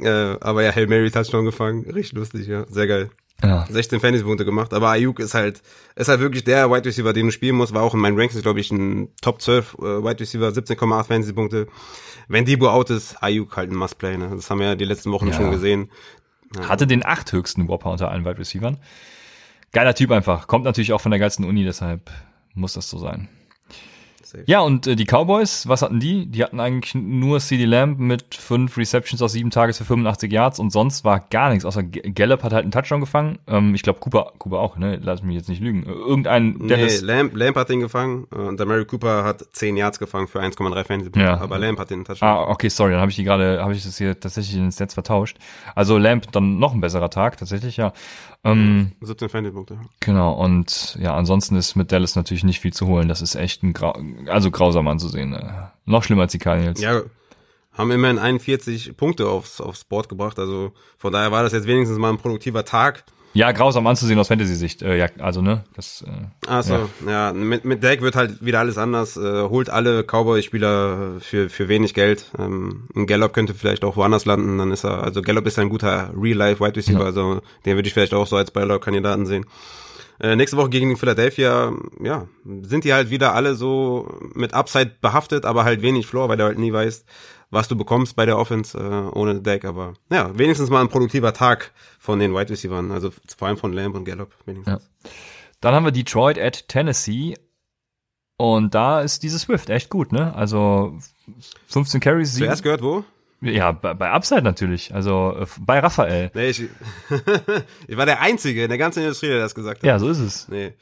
Äh, 0.00 0.36
aber 0.40 0.62
ja, 0.62 0.74
Hail 0.74 0.86
Mary 0.86 1.10
Touchdown 1.10 1.44
gefangen. 1.44 1.84
Richtig 1.90 2.12
lustig, 2.14 2.46
ja. 2.46 2.66
Sehr 2.68 2.86
geil. 2.86 3.10
Ja. 3.42 3.66
16 3.68 3.98
Fantasy-Punkte 4.00 4.44
gemacht, 4.44 4.72
aber 4.72 4.90
Ayuk 4.90 5.18
ist 5.18 5.34
halt, 5.34 5.62
ist 5.96 6.08
halt 6.08 6.20
wirklich 6.20 6.44
der 6.44 6.70
Wide 6.70 6.84
Receiver, 6.84 7.12
den 7.12 7.26
du 7.26 7.32
spielen 7.32 7.56
musst, 7.56 7.74
war 7.74 7.82
auch 7.82 7.92
in 7.92 7.98
meinen 7.98 8.16
Rankings, 8.16 8.42
glaube 8.42 8.60
ich, 8.60 8.70
ein 8.70 9.08
Top 9.20 9.42
12 9.42 9.74
äh, 9.74 9.82
Wide 9.82 10.20
Receiver, 10.20 10.48
17,8 10.48 11.04
Fantasy-Punkte. 11.04 11.66
Wenn 12.28 12.44
Debo 12.44 12.68
out 12.68 12.90
ist, 12.90 13.20
Ayuk 13.20 13.56
halt 13.56 13.70
ein 13.72 13.76
Must-Play, 13.76 14.16
ne? 14.16 14.30
Das 14.34 14.48
haben 14.48 14.60
wir 14.60 14.68
ja 14.68 14.74
die 14.76 14.84
letzten 14.84 15.10
Wochen 15.10 15.28
ja. 15.28 15.32
schon 15.32 15.50
gesehen. 15.50 15.90
Hatte 16.60 16.86
den 16.86 17.04
acht 17.04 17.32
höchsten 17.32 17.68
Whopper 17.68 17.90
unter 17.90 18.10
allen 18.10 18.24
Wide 18.24 18.38
Receivern. 18.38 18.78
Geiler 19.72 19.94
Typ 19.94 20.10
einfach. 20.10 20.46
Kommt 20.46 20.64
natürlich 20.64 20.92
auch 20.92 21.00
von 21.00 21.10
der 21.10 21.20
geilsten 21.20 21.44
Uni, 21.44 21.64
deshalb 21.64 22.10
muss 22.54 22.74
das 22.74 22.90
so 22.90 22.98
sein. 22.98 23.28
Safe. 24.32 24.44
Ja, 24.46 24.60
und 24.60 24.86
äh, 24.86 24.96
die 24.96 25.04
Cowboys, 25.04 25.68
was 25.68 25.82
hatten 25.82 26.00
die? 26.00 26.26
Die 26.26 26.42
hatten 26.42 26.58
eigentlich 26.58 26.94
nur 26.94 27.38
CD 27.40 27.64
Lamb 27.64 27.98
mit 27.98 28.34
fünf 28.34 28.76
Receptions 28.76 29.20
aus 29.20 29.32
sieben 29.32 29.50
Tages 29.50 29.78
für 29.78 29.84
85 29.84 30.32
Yards 30.32 30.58
und 30.58 30.70
sonst 30.70 31.04
war 31.04 31.20
gar 31.30 31.50
nichts, 31.50 31.64
außer 31.64 31.82
Gallup 31.82 32.42
hat 32.42 32.52
halt 32.52 32.62
einen 32.62 32.72
Touchdown 32.72 33.00
gefangen. 33.00 33.38
Ähm, 33.46 33.74
ich 33.74 33.82
glaube, 33.82 34.00
Cooper, 34.00 34.32
Cooper 34.38 34.58
auch, 34.58 34.76
ne? 34.76 34.98
Lass 35.02 35.22
mich 35.22 35.36
jetzt 35.36 35.48
nicht 35.48 35.60
lügen. 35.60 35.84
Irgendein 35.84 36.56
Nee, 36.58 36.68
Dallas 36.68 37.02
Lamb, 37.02 37.36
Lamb 37.36 37.56
hat 37.56 37.68
den 37.68 37.80
gefangen 37.80 38.24
und 38.24 38.58
der 38.58 38.66
Mary 38.66 38.84
Cooper 38.84 39.24
hat 39.24 39.44
10 39.52 39.76
Yards 39.76 39.98
gefangen 39.98 40.28
für 40.28 40.40
1,3 40.40 40.84
Fantasy 40.84 41.20
ja. 41.20 41.38
aber 41.38 41.58
Lamb 41.58 41.78
hat 41.78 41.90
den 41.90 42.04
Touchdown. 42.04 42.28
Ah, 42.28 42.42
okay, 42.48 42.68
sorry, 42.68 42.92
dann 42.92 43.00
habe 43.00 43.10
ich 43.10 43.16
die 43.16 43.24
gerade, 43.24 43.62
habe 43.62 43.74
ich 43.74 43.84
das 43.84 43.98
hier 43.98 44.18
tatsächlich 44.18 44.56
ins 44.56 44.80
Netz 44.80 44.94
vertauscht. 44.94 45.36
Also 45.74 45.98
Lamb 45.98 46.30
dann 46.32 46.58
noch 46.58 46.72
ein 46.72 46.80
besserer 46.80 47.10
Tag, 47.10 47.36
tatsächlich, 47.36 47.76
ja. 47.76 47.92
Ähm, 48.44 48.92
17 49.00 49.28
Fantasy-Punkte. 49.28 49.78
Genau, 50.00 50.32
und 50.32 50.96
ja, 51.00 51.14
ansonsten 51.14 51.54
ist 51.54 51.76
mit 51.76 51.92
Dallas 51.92 52.16
natürlich 52.16 52.42
nicht 52.42 52.58
viel 52.58 52.72
zu 52.72 52.88
holen. 52.88 53.08
Das 53.08 53.22
ist 53.22 53.36
echt 53.36 53.62
ein 53.62 53.72
Grau 53.72 53.92
also 54.26 54.50
grausam 54.50 54.88
anzusehen. 54.88 55.30
Ne? 55.30 55.70
Noch 55.84 56.02
schlimmer 56.02 56.22
als 56.22 56.32
die 56.32 56.38
Cardinals. 56.38 56.80
Ja, 56.80 57.02
haben 57.72 57.90
immerhin 57.90 58.18
41 58.18 58.96
Punkte 58.96 59.28
aufs, 59.28 59.60
aufs 59.60 59.84
Board 59.84 60.08
gebracht. 60.08 60.38
Also 60.38 60.72
von 60.98 61.12
daher 61.12 61.32
war 61.32 61.42
das 61.42 61.52
jetzt 61.52 61.66
wenigstens 61.66 61.98
mal 61.98 62.10
ein 62.10 62.18
produktiver 62.18 62.64
Tag. 62.64 63.04
Ja, 63.34 63.50
grausam 63.52 63.86
anzusehen 63.86 64.18
aus 64.18 64.28
Fantasy-Sicht. 64.28 64.82
Äh, 64.82 64.98
ja, 64.98 65.06
also, 65.18 65.40
ne? 65.40 65.64
Das, 65.74 66.04
äh, 66.06 66.10
Ach 66.46 66.62
so, 66.62 66.90
ja. 67.06 67.28
ja. 67.28 67.32
Mit, 67.32 67.64
mit 67.64 67.82
Deck 67.82 68.02
wird 68.02 68.14
halt 68.14 68.44
wieder 68.44 68.58
alles 68.60 68.76
anders. 68.76 69.16
Äh, 69.16 69.44
holt 69.44 69.70
alle 69.70 70.04
Cowboy-Spieler 70.04 71.14
für, 71.20 71.48
für 71.48 71.68
wenig 71.68 71.94
Geld. 71.94 72.26
Ähm, 72.38 72.88
Gallup 73.06 73.32
könnte 73.32 73.54
vielleicht 73.54 73.84
auch 73.84 73.96
woanders 73.96 74.26
landen. 74.26 74.58
Dann 74.58 74.70
ist 74.70 74.84
er, 74.84 75.02
also 75.02 75.22
Gallup 75.22 75.46
ist 75.46 75.58
ein 75.58 75.70
guter 75.70 76.10
Real-Life-Wide 76.14 76.76
Receiver. 76.76 77.00
Ja. 77.00 77.06
Also 77.06 77.40
den 77.64 77.76
würde 77.76 77.88
ich 77.88 77.94
vielleicht 77.94 78.12
auch 78.12 78.26
so 78.26 78.36
als 78.36 78.50
Beilauf-Kandidaten 78.50 79.24
sehen. 79.24 79.46
Äh, 80.22 80.36
nächste 80.36 80.56
Woche 80.56 80.70
gegen 80.70 80.96
Philadelphia, 80.96 81.72
ja, 82.00 82.28
sind 82.44 82.84
die 82.84 82.92
halt 82.92 83.10
wieder 83.10 83.34
alle 83.34 83.56
so 83.56 84.20
mit 84.34 84.54
Upside 84.54 84.92
behaftet, 85.00 85.44
aber 85.44 85.64
halt 85.64 85.82
wenig 85.82 86.06
Floor, 86.06 86.28
weil 86.28 86.36
du 86.36 86.44
halt 86.44 86.60
nie 86.60 86.72
weißt, 86.72 87.04
was 87.50 87.66
du 87.66 87.76
bekommst 87.76 88.14
bei 88.14 88.24
der 88.24 88.38
Offense 88.38 88.78
äh, 88.78 89.18
ohne 89.18 89.40
Deck. 89.40 89.64
Aber 89.64 89.94
ja, 90.12 90.36
wenigstens 90.38 90.70
mal 90.70 90.80
ein 90.80 90.88
produktiver 90.88 91.34
Tag 91.34 91.72
von 91.98 92.20
den 92.20 92.34
Wide 92.34 92.50
Receivers, 92.50 92.90
also 92.92 93.10
vor 93.36 93.48
allem 93.48 93.56
von 93.56 93.72
Lamb 93.72 93.96
und 93.96 94.04
Gallup. 94.04 94.30
Wenigstens. 94.46 94.84
Ja. 94.84 95.10
Dann 95.60 95.74
haben 95.74 95.84
wir 95.84 95.92
Detroit 95.92 96.38
at 96.38 96.68
Tennessee. 96.68 97.34
Und 98.36 98.74
da 98.74 99.00
ist 99.00 99.24
diese 99.24 99.38
Swift 99.38 99.70
echt 99.70 99.90
gut, 99.90 100.12
ne? 100.12 100.34
Also 100.34 100.98
15 101.66 102.00
Carries. 102.00 102.34
Zuerst 102.34 102.62
gehört 102.62 102.82
wo? 102.82 103.04
Ja, 103.42 103.72
bei, 103.72 103.92
bei 103.94 104.10
Upside 104.10 104.42
natürlich. 104.42 104.94
Also 104.94 105.36
äh, 105.40 105.46
bei 105.60 105.80
Raphael. 105.80 106.30
Nee, 106.34 106.50
ich, 106.50 106.62
ich 107.88 107.96
war 107.96 108.06
der 108.06 108.20
Einzige 108.20 108.62
in 108.62 108.68
der 108.68 108.78
ganzen 108.78 109.00
Industrie, 109.00 109.28
der 109.28 109.40
das 109.40 109.54
gesagt 109.54 109.82
hat. 109.82 109.86
Ja, 109.86 109.98
so 109.98 110.08
ist 110.08 110.20
es. 110.20 110.48
Nee. 110.48 110.72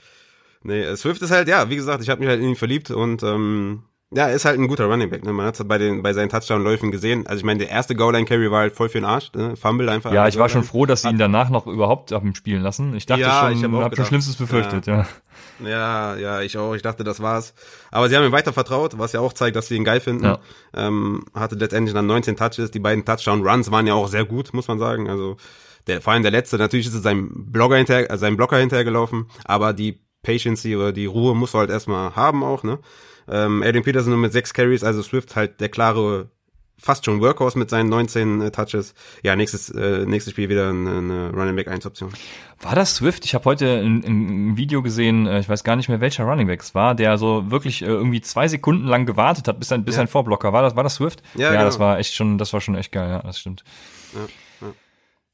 Nee, 0.62 0.94
Swift 0.96 1.22
ist 1.22 1.30
halt, 1.30 1.48
ja, 1.48 1.70
wie 1.70 1.76
gesagt, 1.76 2.02
ich 2.02 2.11
habe 2.11 2.20
mich 2.20 2.28
halt 2.28 2.40
in 2.40 2.50
ihn 2.50 2.56
verliebt 2.56 2.90
und 2.90 3.22
ähm, 3.22 3.82
ja, 4.12 4.26
ist 4.26 4.44
halt 4.44 4.58
ein 4.58 4.66
guter 4.66 4.86
Running 4.86 5.08
Back. 5.08 5.24
Ne? 5.24 5.32
Man 5.32 5.46
hat 5.46 5.58
es 5.58 5.66
bei 5.66 5.78
den 5.78 6.02
bei 6.02 6.12
seinen 6.12 6.28
Touchdown-Läufen 6.28 6.90
gesehen. 6.90 7.26
Also 7.28 7.38
ich 7.38 7.44
meine, 7.44 7.61
der 7.61 7.68
erste 7.68 7.94
Goal-Line-Carry 7.94 8.50
war 8.50 8.61
halt 8.61 8.74
voll 8.74 8.88
für 8.88 8.98
den 8.98 9.04
Arsch. 9.04 9.30
Ne? 9.34 9.54
Fumble 9.56 9.88
einfach. 9.88 10.12
Ja, 10.12 10.26
ich 10.26 10.36
war 10.36 10.48
schon 10.48 10.64
froh, 10.64 10.84
dass 10.84 11.02
sie 11.02 11.11
ihn 11.11 11.18
danach 11.18 11.48
noch 11.48 11.66
überhaupt 11.66 12.11
haben 12.11 12.34
spielen 12.34 12.62
lassen. 12.62 12.94
Ich 12.96 13.06
dachte 13.06 13.22
ja, 13.22 13.40
schon, 13.42 13.58
ich 13.58 13.62
hab, 13.62 13.72
hab 13.84 13.96
schon 13.96 14.06
Schlimmstes 14.06 14.34
befürchtet. 14.34 14.86
Ja. 14.86 15.06
ja. 15.61 15.68
ja, 15.68 16.16
ja, 16.16 16.40
ich 16.40 16.58
auch. 16.58 16.74
Ich 16.74 16.82
dachte, 16.82 17.04
das 17.04 17.20
war's. 17.20 17.54
Aber 17.92 18.08
sie 18.08 18.16
haben 18.16 18.24
ihm 18.24 18.32
weiter 18.32 18.52
vertraut, 18.52 18.98
was 18.98 19.12
ja 19.12 19.20
auch 19.20 19.32
zeigt, 19.32 19.54
dass 19.54 19.68
sie 19.68 19.76
ihn 19.76 19.84
geil 19.84 20.00
finden. 20.00 20.24
Ja. 20.24 20.40
Ähm, 20.74 21.24
hatte 21.32 21.54
letztendlich 21.54 21.94
dann 21.94 22.06
19 22.06 22.36
Touches. 22.36 22.72
Die 22.72 22.80
beiden 22.80 23.04
Touchdown-Runs 23.04 23.70
waren 23.70 23.86
ja 23.86 23.94
auch 23.94 24.08
sehr 24.08 24.24
gut, 24.24 24.52
muss 24.54 24.66
man 24.66 24.80
sagen. 24.80 25.08
Also 25.08 25.36
der, 25.86 26.00
vor 26.00 26.12
allem 26.12 26.22
der 26.22 26.32
letzte, 26.32 26.58
natürlich 26.58 26.86
ist 26.86 26.94
es 26.94 27.02
seinem 27.02 27.50
Blogger 27.52 27.76
hinterher, 27.76 28.11
äh, 28.11 28.18
seinem 28.18 28.36
Blocker 28.36 28.56
hinterhergelaufen, 28.58 29.26
aber 29.44 29.72
die 29.72 30.00
Patience 30.22 30.66
oder 30.66 30.92
die 30.92 31.06
Ruhe 31.06 31.34
muss 31.34 31.54
halt 31.54 31.70
erstmal 31.70 32.14
haben 32.14 32.44
auch, 32.44 32.62
ne? 32.62 32.78
Ähm, 33.31 33.62
Adrian 33.62 33.85
Peterson 33.85 34.11
nur 34.11 34.18
mit 34.18 34.33
sechs 34.33 34.53
Carries, 34.53 34.83
also 34.83 35.03
Swift 35.03 35.37
halt 35.37 35.61
der 35.61 35.68
klare, 35.68 36.28
fast 36.78 37.05
schon 37.05 37.20
Workhorse 37.20 37.59
mit 37.59 37.70
seinen 37.70 37.89
19 37.89 38.41
äh, 38.41 38.51
Touches. 38.51 38.95
Ja, 39.22 39.37
nächstes, 39.37 39.70
äh, 39.70 40.05
nächstes 40.05 40.33
Spiel 40.33 40.49
wieder 40.49 40.70
eine, 40.70 40.99
eine 40.99 41.31
Running 41.31 41.55
Back 41.55 41.68
1 41.68 41.87
Option. 41.87 42.11
War 42.61 42.74
das 42.74 42.97
Swift? 42.97 43.24
Ich 43.24 43.35
habe 43.35 43.45
heute 43.45 43.78
ein, 43.78 44.03
ein, 44.05 44.57
Video 44.57 44.83
gesehen, 44.83 45.26
äh, 45.26 45.41
ich 45.41 45.49
weiß 45.49 45.62
gar 45.62 45.76
nicht 45.76 45.89
mehr, 45.89 46.01
welcher 46.01 46.24
Running 46.24 46.49
Back 46.49 46.61
es 46.61 46.74
war, 46.74 46.95
der 46.95 47.18
so 47.18 47.51
wirklich 47.51 47.83
äh, 47.83 47.87
irgendwie 47.87 48.20
zwei 48.20 48.49
Sekunden 48.49 48.87
lang 48.87 49.07
gewartet 49.07 49.47
hat, 49.47 49.61
bis 49.61 49.70
ein, 49.70 49.85
bis 49.85 49.97
ja. 49.97 50.03
ein 50.03 50.09
Vorblocker 50.09 50.53
war. 50.53 50.62
Das 50.62 50.74
war 50.74 50.83
das 50.83 50.97
Swift? 50.97 51.22
Ja, 51.35 51.47
ja 51.47 51.51
genau. 51.53 51.64
das 51.64 51.78
war 51.78 51.99
echt 51.99 52.14
schon, 52.14 52.39
das 52.39 52.53
war 52.53 52.61
schon 52.61 52.74
echt 52.74 52.91
geil, 52.91 53.11
ja, 53.11 53.22
das 53.22 53.39
stimmt. 53.39 53.62
Ja, 54.12 54.66
ja. 54.66 54.72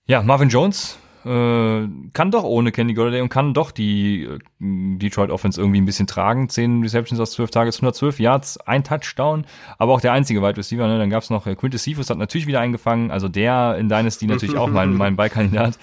ja 0.07 0.23
Marvin 0.23 0.51
Jones, 0.51 0.99
äh, 1.27 1.89
kann 2.13 2.31
doch 2.31 2.45
ohne 2.45 2.71
Kenny 2.71 2.95
Golladay 2.95 3.21
und 3.21 3.29
kann 3.29 3.53
doch 3.53 3.73
die 3.73 4.23
äh, 4.25 4.39
Detroit 4.61 5.31
Offense 5.31 5.61
irgendwie 5.61 5.81
ein 5.81 5.85
bisschen 5.85 6.07
tragen. 6.07 6.49
Zehn 6.49 6.83
Receptions 6.83 7.21
aus 7.21 7.33
zwölf 7.33 7.51
Tages, 7.51 7.77
112 7.77 8.21
Yards, 8.21 8.59
ein 8.59 8.85
Touchdown, 8.85 9.45
aber 9.79 9.93
auch 9.93 10.01
der 10.01 10.13
einzige 10.13 10.41
Wide 10.41 10.57
Receiver. 10.57 10.87
Ne? 10.87 10.99
Dann 10.99 11.11
gab's 11.11 11.29
noch 11.29 11.47
äh, 11.47 11.57
Quintus 11.57 11.83
Cephas 11.83 12.11
hat 12.11 12.19
natürlich 12.19 12.47
wieder 12.47 12.61
eingefangen, 12.61 13.11
also 13.11 13.29
der 13.29 13.77
in 13.77 13.89
Dynasty 13.89 14.27
natürlich 14.27 14.57
auch 14.57 14.69
mein, 14.69 14.95
mein 14.97 15.17
Beikandidat. 15.17 15.79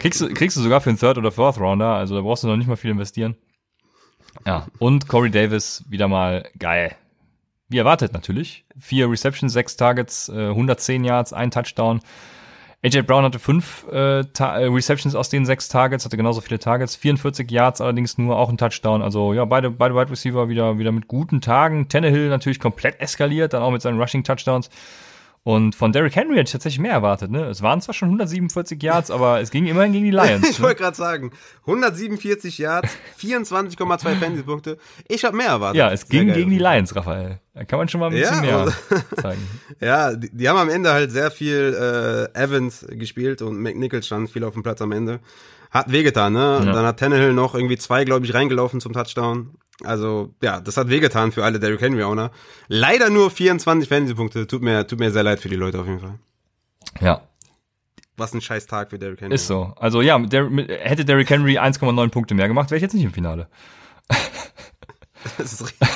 Kriegst 0.00 0.20
du, 0.20 0.32
kriegst 0.34 0.56
du 0.56 0.62
sogar 0.62 0.80
für 0.80 0.90
einen 0.90 0.98
Third- 0.98 1.18
oder 1.18 1.30
Fourth-Rounder, 1.30 1.94
also 1.94 2.16
da 2.16 2.22
brauchst 2.22 2.42
du 2.42 2.48
noch 2.48 2.56
nicht 2.56 2.66
mal 2.66 2.76
viel 2.76 2.90
investieren. 2.90 3.36
Ja, 4.46 4.66
und 4.78 5.06
Corey 5.06 5.30
Davis 5.30 5.84
wieder 5.88 6.08
mal 6.08 6.48
geil. 6.58 6.96
Wie 7.68 7.78
erwartet 7.78 8.12
natürlich. 8.12 8.64
Vier 8.78 9.08
Receptions, 9.08 9.52
sechs 9.52 9.76
Targets, 9.76 10.28
110 10.28 11.04
Yards, 11.04 11.32
ein 11.32 11.52
Touchdown. 11.52 12.00
AJ 12.82 13.02
Brown 13.02 13.24
hatte 13.24 13.38
fünf 13.38 13.86
äh, 13.92 14.20
äh, 14.20 14.24
Receptions 14.40 15.14
aus 15.14 15.28
den 15.28 15.44
sechs 15.44 15.68
Targets, 15.68 16.06
hatte 16.06 16.16
genauso 16.16 16.40
viele 16.40 16.58
Targets, 16.58 16.96
44 16.96 17.50
Yards 17.50 17.82
allerdings 17.82 18.16
nur, 18.16 18.38
auch 18.38 18.48
ein 18.48 18.56
Touchdown. 18.56 19.02
Also 19.02 19.34
ja, 19.34 19.44
beide, 19.44 19.70
beide 19.70 19.94
Wide 19.94 20.10
Receiver 20.10 20.48
wieder, 20.48 20.78
wieder 20.78 20.90
mit 20.90 21.06
guten 21.06 21.42
Tagen. 21.42 21.88
Tannehill 21.88 22.30
natürlich 22.30 22.58
komplett 22.58 22.98
eskaliert, 22.98 23.52
dann 23.52 23.62
auch 23.62 23.70
mit 23.70 23.82
seinen 23.82 24.00
Rushing 24.00 24.24
Touchdowns. 24.24 24.70
Und 25.42 25.74
von 25.74 25.90
Derrick 25.90 26.14
Henry 26.16 26.34
hätte 26.36 26.48
ich 26.48 26.52
tatsächlich 26.52 26.80
mehr 26.80 26.92
erwartet. 26.92 27.30
Ne? 27.30 27.46
Es 27.46 27.62
waren 27.62 27.80
zwar 27.80 27.94
schon 27.94 28.08
147 28.08 28.82
Yards, 28.82 29.10
aber 29.10 29.40
es 29.40 29.50
ging 29.50 29.66
immerhin 29.66 29.92
gegen 29.92 30.04
die 30.04 30.10
Lions. 30.10 30.48
ich 30.48 30.58
ne? 30.58 30.64
wollte 30.64 30.82
gerade 30.82 30.96
sagen, 30.96 31.32
147 31.62 32.58
Yards, 32.58 32.90
24,2 33.18 33.98
Fantasy-Punkte. 34.16 34.76
Ich 35.08 35.24
habe 35.24 35.36
mehr 35.36 35.46
erwartet. 35.46 35.78
Ja, 35.78 35.90
es 35.90 36.06
ging 36.06 36.30
gegen 36.32 36.50
die 36.50 36.58
Lions, 36.58 36.94
Raphael. 36.94 37.40
Da 37.54 37.64
kann 37.64 37.78
man 37.78 37.88
schon 37.88 38.00
mal 38.00 38.08
ein 38.08 38.12
bisschen 38.12 38.44
ja, 38.44 38.64
mehr 38.64 38.72
zeigen. 39.16 39.48
ja, 39.80 40.14
die, 40.14 40.30
die, 40.30 40.48
haben 40.48 40.58
am 40.58 40.68
Ende 40.68 40.92
halt 40.92 41.10
sehr 41.10 41.30
viel 41.30 41.74
äh, 42.34 42.38
Evans 42.38 42.86
gespielt 42.90 43.40
und 43.40 43.58
McNichols 43.60 44.06
stand 44.06 44.30
viel 44.30 44.44
auf 44.44 44.52
dem 44.52 44.62
Platz 44.62 44.82
am 44.82 44.92
Ende. 44.92 45.20
Hat 45.70 45.90
wehgetan, 45.90 46.34
ne? 46.34 46.62
Ja. 46.64 46.72
Dann 46.72 46.84
hat 46.84 46.98
Tannehill 46.98 47.32
noch 47.32 47.54
irgendwie 47.54 47.78
zwei, 47.78 48.04
glaube 48.04 48.26
ich, 48.26 48.34
reingelaufen 48.34 48.80
zum 48.80 48.92
Touchdown. 48.92 49.54
Also, 49.84 50.34
ja, 50.42 50.60
das 50.60 50.76
hat 50.76 50.88
wehgetan 50.88 51.32
für 51.32 51.44
alle 51.44 51.58
Derrick 51.58 51.80
Henry 51.80 52.02
Owner. 52.02 52.30
Leider 52.68 53.10
nur 53.10 53.30
24 53.30 53.88
Fantasy-Punkte. 53.88 54.46
Tut 54.46 54.62
mir, 54.62 54.86
tut 54.86 54.98
mir 54.98 55.10
sehr 55.10 55.22
leid 55.22 55.40
für 55.40 55.48
die 55.48 55.56
Leute 55.56 55.80
auf 55.80 55.86
jeden 55.86 56.00
Fall. 56.00 56.18
Ja. 57.00 57.22
Was 58.16 58.34
ein 58.34 58.40
scheiß 58.40 58.66
Tag 58.66 58.90
für 58.90 58.98
Derrick 58.98 59.20
Henry. 59.20 59.34
Ist 59.34 59.46
so. 59.46 59.72
Also, 59.76 60.02
ja, 60.02 60.18
der, 60.18 60.50
hätte 60.50 61.04
Derrick 61.04 61.30
Henry 61.30 61.58
1,9 61.58 62.08
Punkte 62.10 62.34
mehr 62.34 62.48
gemacht, 62.48 62.70
wäre 62.70 62.76
ich 62.76 62.82
jetzt 62.82 62.94
nicht 62.94 63.04
im 63.04 63.12
Finale. 63.12 63.48
das, 65.38 65.52
ist 65.52 65.62
richtig, 65.62 65.88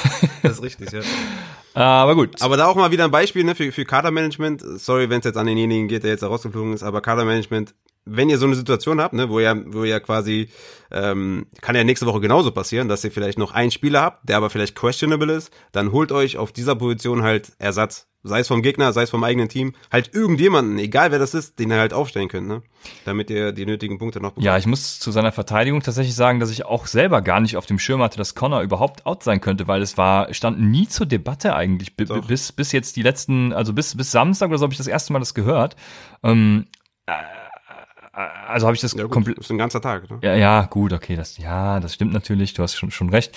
das 0.43 0.53
ist 0.53 0.63
richtig, 0.63 0.93
ja. 0.93 1.01
Aber 1.75 2.15
gut. 2.15 2.41
Aber 2.41 2.57
da 2.57 2.67
auch 2.67 2.77
mal 2.77 2.93
wieder 2.93 3.05
ein 3.05 3.11
Beispiel 3.11 3.45
ne, 3.45 3.55
für, 3.55 3.71
für 3.73 3.85
Kadermanagement. 3.85 4.63
Sorry, 4.81 5.11
wenn 5.11 5.19
es 5.19 5.25
jetzt 5.25 5.37
an 5.37 5.47
denjenigen 5.47 5.89
geht, 5.89 6.05
der 6.05 6.11
jetzt 6.11 6.23
rausgeflogen 6.23 6.73
ist, 6.73 6.85
aber 6.85 7.01
Kadermanagement 7.01 7.75
wenn 8.07 8.29
ihr 8.29 8.39
so 8.39 8.47
eine 8.47 8.55
Situation 8.55 9.01
habt, 9.01 9.15
ne, 9.15 9.29
wo 9.31 9.41
ihr, 9.41 9.65
wo 9.67 9.85
ihr 9.85 10.01
quasi, 10.01 10.49
ähm, 10.91 11.47
kann 11.61 11.75
ja 11.75 11.85
nächste 11.85 12.07
Woche 12.07 12.21
genauso 12.21 12.51
passieren, 12.51 12.89
dass 12.89 13.05
ihr 13.05 13.11
vielleicht 13.11 13.39
noch 13.39 13.53
einen 13.53 13.71
Spieler 13.71 14.03
habt, 14.03 14.29
der 14.29 14.37
aber 14.37 14.51
vielleicht 14.51 14.77
questionable 14.77 15.33
ist, 15.33 15.51
dann 15.73 15.93
holt 15.93 16.13
euch 16.13 16.37
auf 16.37 16.53
dieser 16.53 16.77
Position 16.77 17.23
halt 17.23 17.53
Ersatz. 17.59 18.09
Sei 18.27 18.41
es 18.41 18.49
vom 18.49 18.63
Gegner, 18.63 18.95
sei 18.95 19.03
es 19.03 19.11
vom 19.11 19.23
eigenen 19.23 19.51
Team, 19.51 19.75
halt 19.93 20.15
irgendjemanden, 20.15 20.79
egal 20.79 21.11
wer 21.13 21.19
das 21.19 21.35
ist, 21.35 21.59
den 21.59 21.71
ihr 21.71 21.77
halt 21.77 21.93
aufstellen 21.93 22.29
könnt, 22.29 22.49
ne? 22.49 22.63
Damit 23.05 23.29
ihr 23.29 23.53
die 23.53 23.67
nötigen 23.67 23.99
Punkte 23.99 24.19
noch 24.19 24.31
bekommt. 24.31 24.47
Ja, 24.47 24.57
ich 24.57 24.65
muss 24.65 24.99
zu 24.99 25.11
seiner 25.11 25.31
Verteidigung 25.31 25.83
tatsächlich 25.83 26.15
sagen, 26.15 26.41
dass 26.41 26.51
ich 26.51 26.65
auch 26.65 26.87
selber 26.87 27.21
gar 27.21 27.41
nicht 27.41 27.59
auf 27.59 27.67
dem 27.67 27.79
Schirm 27.79 28.01
hatte, 28.01 28.17
dass 28.17 28.35
Connor 28.35 28.63
überhaupt 28.63 29.05
out 29.05 29.23
sein 29.23 29.43
könnte, 29.43 29.69
weil 29.69 29.83
es 29.83 29.99
war, 29.99 30.33
stand 30.33 30.59
nie 30.59 30.89
zur 30.89 31.05
Debatte 31.05 31.55
eigentlich, 31.55 31.97
bis, 31.97 32.53
bis 32.53 32.73
jetzt 32.73 32.97
die 32.97 33.03
letzten, 33.03 33.53
also 33.53 33.75
bis, 33.75 33.95
bis 33.95 34.11
Samstag 34.11 34.49
oder 34.49 34.57
so 34.57 34.65
habe 34.65 34.73
ich 34.73 34.79
das 34.79 34.87
erste 34.87 35.13
Mal 35.13 35.19
das 35.19 35.35
gehört. 35.35 35.77
Ähm, 36.23 36.65
äh, 37.05 37.13
also 38.15 38.67
habe 38.67 38.75
ich 38.77 38.81
das 38.81 38.93
Ja, 38.95 39.09
komplett. 39.09 39.39
ist 39.39 39.51
ein 39.51 39.59
ganzer 39.59 39.81
Tag, 39.81 40.09
ne? 40.11 40.19
Ja, 40.23 40.35
ja, 40.35 40.63
gut, 40.67 40.93
okay, 40.93 41.17
das, 41.17 41.37
ja, 41.39 41.81
das 41.81 41.95
stimmt 41.95 42.13
natürlich. 42.13 42.55
Du 42.55 42.63
hast 42.63 42.77
schon, 42.77 42.91
schon 42.91 43.09
recht. 43.11 43.37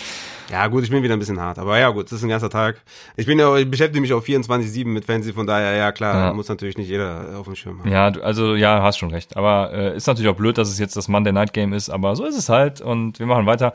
Ja, 0.52 0.68
gut, 0.68 0.84
ich 0.84 0.90
bin 0.92 1.02
wieder 1.04 1.14
ein 1.16 1.20
bisschen 1.20 1.40
hart. 1.40 1.58
Aber 1.60 1.80
ja, 1.80 1.90
gut, 1.90 2.06
es 2.08 2.12
ist 2.12 2.24
ein 2.24 2.30
ganzer 2.30 2.50
Tag. 2.50 2.82
Ich 3.16 3.26
bin 3.26 3.40
ja, 3.40 3.56
ich 3.58 3.70
beschäftige 3.70 4.02
mich 4.02 4.14
auch 4.14 4.24
24-7 4.24 4.86
mit 4.86 5.06
Fantasy, 5.06 5.34
von 5.34 5.48
daher, 5.48 5.76
ja 5.76 5.92
klar, 5.92 6.28
Ja. 6.28 6.34
muss 6.34 6.48
natürlich 6.50 6.78
nicht 6.78 6.90
jeder 6.90 7.38
auf 7.40 7.46
dem 7.46 7.56
Schirm 7.56 7.80
haben. 7.80 7.92
Ja, 7.92 8.12
du- 8.12 8.22
also 8.24 8.56
ja, 8.56 8.82
hast 8.84 8.98
schon 8.98 9.10
recht. 9.12 9.36
Aber 9.36 9.72
äh, 9.74 9.96
ist 9.98 10.08
natürlich 10.08 10.30
auch 10.30 10.36
blöd, 10.38 10.58
dass 10.58 10.70
es 10.70 10.80
jetzt 10.80 10.96
das 10.96 11.08
Monday 11.08 11.34
Night 11.34 11.54
Game 11.54 11.74
ist, 11.74 11.90
aber 11.90 12.16
so 12.16 12.26
ist 12.26 12.38
es 12.38 12.50
halt. 12.50 12.80
Und 12.82 13.20
wir 13.20 13.26
machen 13.26 13.46
weiter 13.46 13.74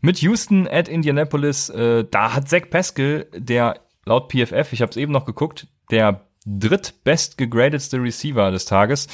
mit 0.00 0.18
Houston 0.18 0.66
at 0.68 0.88
Indianapolis. 0.88 1.68
Äh, 1.68 2.04
da 2.10 2.34
hat 2.34 2.48
Zach 2.48 2.62
Pascal, 2.70 3.26
der 3.34 3.80
laut 4.06 4.32
PFF, 4.32 4.72
ich 4.72 4.80
habe 4.80 4.90
es 4.90 4.96
eben 4.96 5.12
noch 5.12 5.26
geguckt, 5.26 5.66
der 5.90 6.22
drittbest 6.46 7.36
gegradetste 7.36 8.00
Receiver 8.02 8.50
des 8.50 8.64
Tages, 8.64 9.06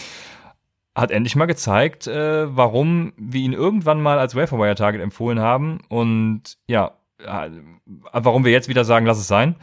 hat 0.95 1.11
endlich 1.11 1.37
mal 1.37 1.47
gezeigt, 1.47 2.07
äh, 2.07 2.47
warum 2.57 3.13
wir 3.17 3.41
ihn 3.41 3.53
irgendwann 3.53 4.01
mal 4.01 4.19
als 4.19 4.35
Wire 4.35 4.75
Target 4.75 5.01
empfohlen 5.03 5.41
haben 5.41 5.81
und 5.89 6.43
ja, 6.69 6.93
äh, 7.19 7.51
warum 8.13 8.45
wir 8.45 8.53
jetzt 8.53 8.69
wieder 8.69 8.85
sagen, 8.85 9.07
lass 9.07 9.19
es 9.19 9.27
sein. 9.29 9.57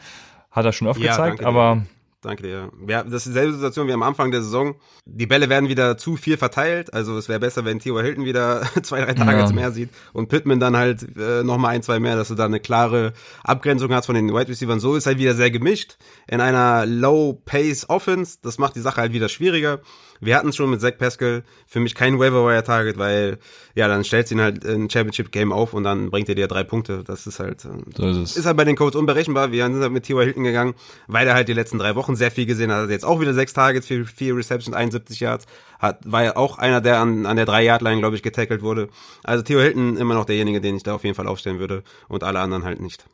Hat 0.50 0.64
er 0.66 0.72
schon 0.72 0.88
oft 0.88 1.00
Ja, 1.00 1.12
gezeigt, 1.12 1.40
danke 1.40 1.42
dir. 1.42 1.48
aber 1.48 1.82
Danke 2.24 2.44
dir. 2.44 2.70
Ja, 2.86 3.02
das 3.02 3.14
ist 3.26 3.30
dieselbe 3.30 3.52
Situation 3.52 3.88
wie 3.88 3.92
am 3.92 4.04
Anfang 4.04 4.30
der 4.30 4.42
Saison. 4.42 4.76
Die 5.06 5.26
Bälle 5.26 5.48
werden 5.48 5.68
wieder 5.68 5.98
zu 5.98 6.14
viel 6.16 6.36
verteilt. 6.36 6.94
Also 6.94 7.18
es 7.18 7.28
wäre 7.28 7.40
besser, 7.40 7.64
wenn 7.64 7.80
Theo 7.80 7.98
Hilton 8.00 8.24
wieder 8.24 8.62
zwei, 8.84 9.00
drei 9.04 9.14
Targets 9.14 9.50
Ja. 9.50 9.56
mehr 9.56 9.72
sieht 9.72 9.88
und 10.12 10.28
Pittman 10.28 10.60
dann 10.60 10.76
halt 10.76 11.04
äh, 11.16 11.42
nochmal 11.42 11.74
ein, 11.74 11.82
zwei 11.82 11.98
mehr, 11.98 12.14
dass 12.14 12.28
du 12.28 12.36
da 12.36 12.44
eine 12.44 12.60
klare 12.60 13.12
Abgrenzung 13.42 13.92
hast 13.92 14.06
von 14.06 14.14
den 14.14 14.28
Wide 14.32 14.46
Receivers. 14.46 14.80
So 14.80 14.94
ist 14.94 15.06
halt 15.06 15.18
wieder 15.18 15.34
sehr 15.34 15.50
gemischt 15.50 15.96
in 16.28 16.40
einer 16.40 16.86
Low-Pace-Offense. 16.86 18.38
Das 18.42 18.56
macht 18.58 18.76
die 18.76 18.80
Sache 18.80 19.00
halt 19.00 19.12
wieder 19.12 19.28
schwieriger. 19.28 19.80
Wir 20.22 20.36
hatten 20.36 20.48
es 20.48 20.56
schon 20.56 20.70
mit 20.70 20.80
Zach 20.80 20.96
Pascal. 20.96 21.42
Für 21.66 21.80
mich 21.80 21.96
kein 21.96 22.18
Waiver-Wire-Target, 22.18 22.96
weil 22.96 23.38
ja, 23.74 23.88
dann 23.88 24.04
stellst 24.04 24.30
du 24.30 24.36
ihn 24.36 24.40
halt 24.40 24.64
in 24.64 24.88
Championship-Game 24.88 25.52
auf 25.52 25.74
und 25.74 25.82
dann 25.82 26.10
bringt 26.10 26.28
er 26.28 26.36
dir 26.36 26.46
drei 26.46 26.62
Punkte. 26.62 27.02
Das 27.04 27.26
ist 27.26 27.40
halt... 27.40 27.64
Äh, 27.64 27.70
so 27.96 28.06
ist 28.06 28.16
es. 28.16 28.36
ist 28.36 28.46
halt 28.46 28.56
bei 28.56 28.64
den 28.64 28.76
Codes 28.76 28.94
unberechenbar. 28.94 29.50
Wir 29.50 29.64
sind 29.64 29.82
halt 29.82 29.92
mit 29.92 30.04
T.Y. 30.04 30.22
Hilton 30.22 30.44
gegangen, 30.44 30.74
weil 31.08 31.26
er 31.26 31.34
halt 31.34 31.48
die 31.48 31.52
letzten 31.52 31.78
drei 31.78 31.96
Wochen 31.96 32.14
sehr 32.14 32.30
viel 32.30 32.46
gesehen 32.46 32.70
hat. 32.70 32.84
Hat 32.84 32.90
jetzt 32.90 33.04
auch 33.04 33.20
wieder 33.20 33.34
sechs 33.34 33.52
Targets, 33.52 33.86
vier, 33.88 34.06
vier 34.06 34.36
Receptions, 34.36 34.76
71 34.76 35.18
Yards. 35.18 35.46
Hat, 35.80 35.98
war 36.04 36.22
ja 36.22 36.36
auch 36.36 36.58
einer, 36.58 36.80
der 36.80 37.00
an, 37.00 37.26
an 37.26 37.36
der 37.36 37.46
drei-Yard-Line, 37.46 37.98
glaube 37.98 38.14
ich, 38.14 38.22
getackelt 38.22 38.62
wurde. 38.62 38.88
Also 39.24 39.42
Theo 39.42 39.60
Hilton 39.60 39.96
immer 39.96 40.14
noch 40.14 40.24
derjenige, 40.24 40.60
den 40.60 40.76
ich 40.76 40.84
da 40.84 40.94
auf 40.94 41.02
jeden 41.02 41.16
Fall 41.16 41.26
aufstellen 41.26 41.58
würde 41.58 41.82
und 42.08 42.22
alle 42.22 42.38
anderen 42.38 42.64
halt 42.64 42.80
nicht. 42.80 43.04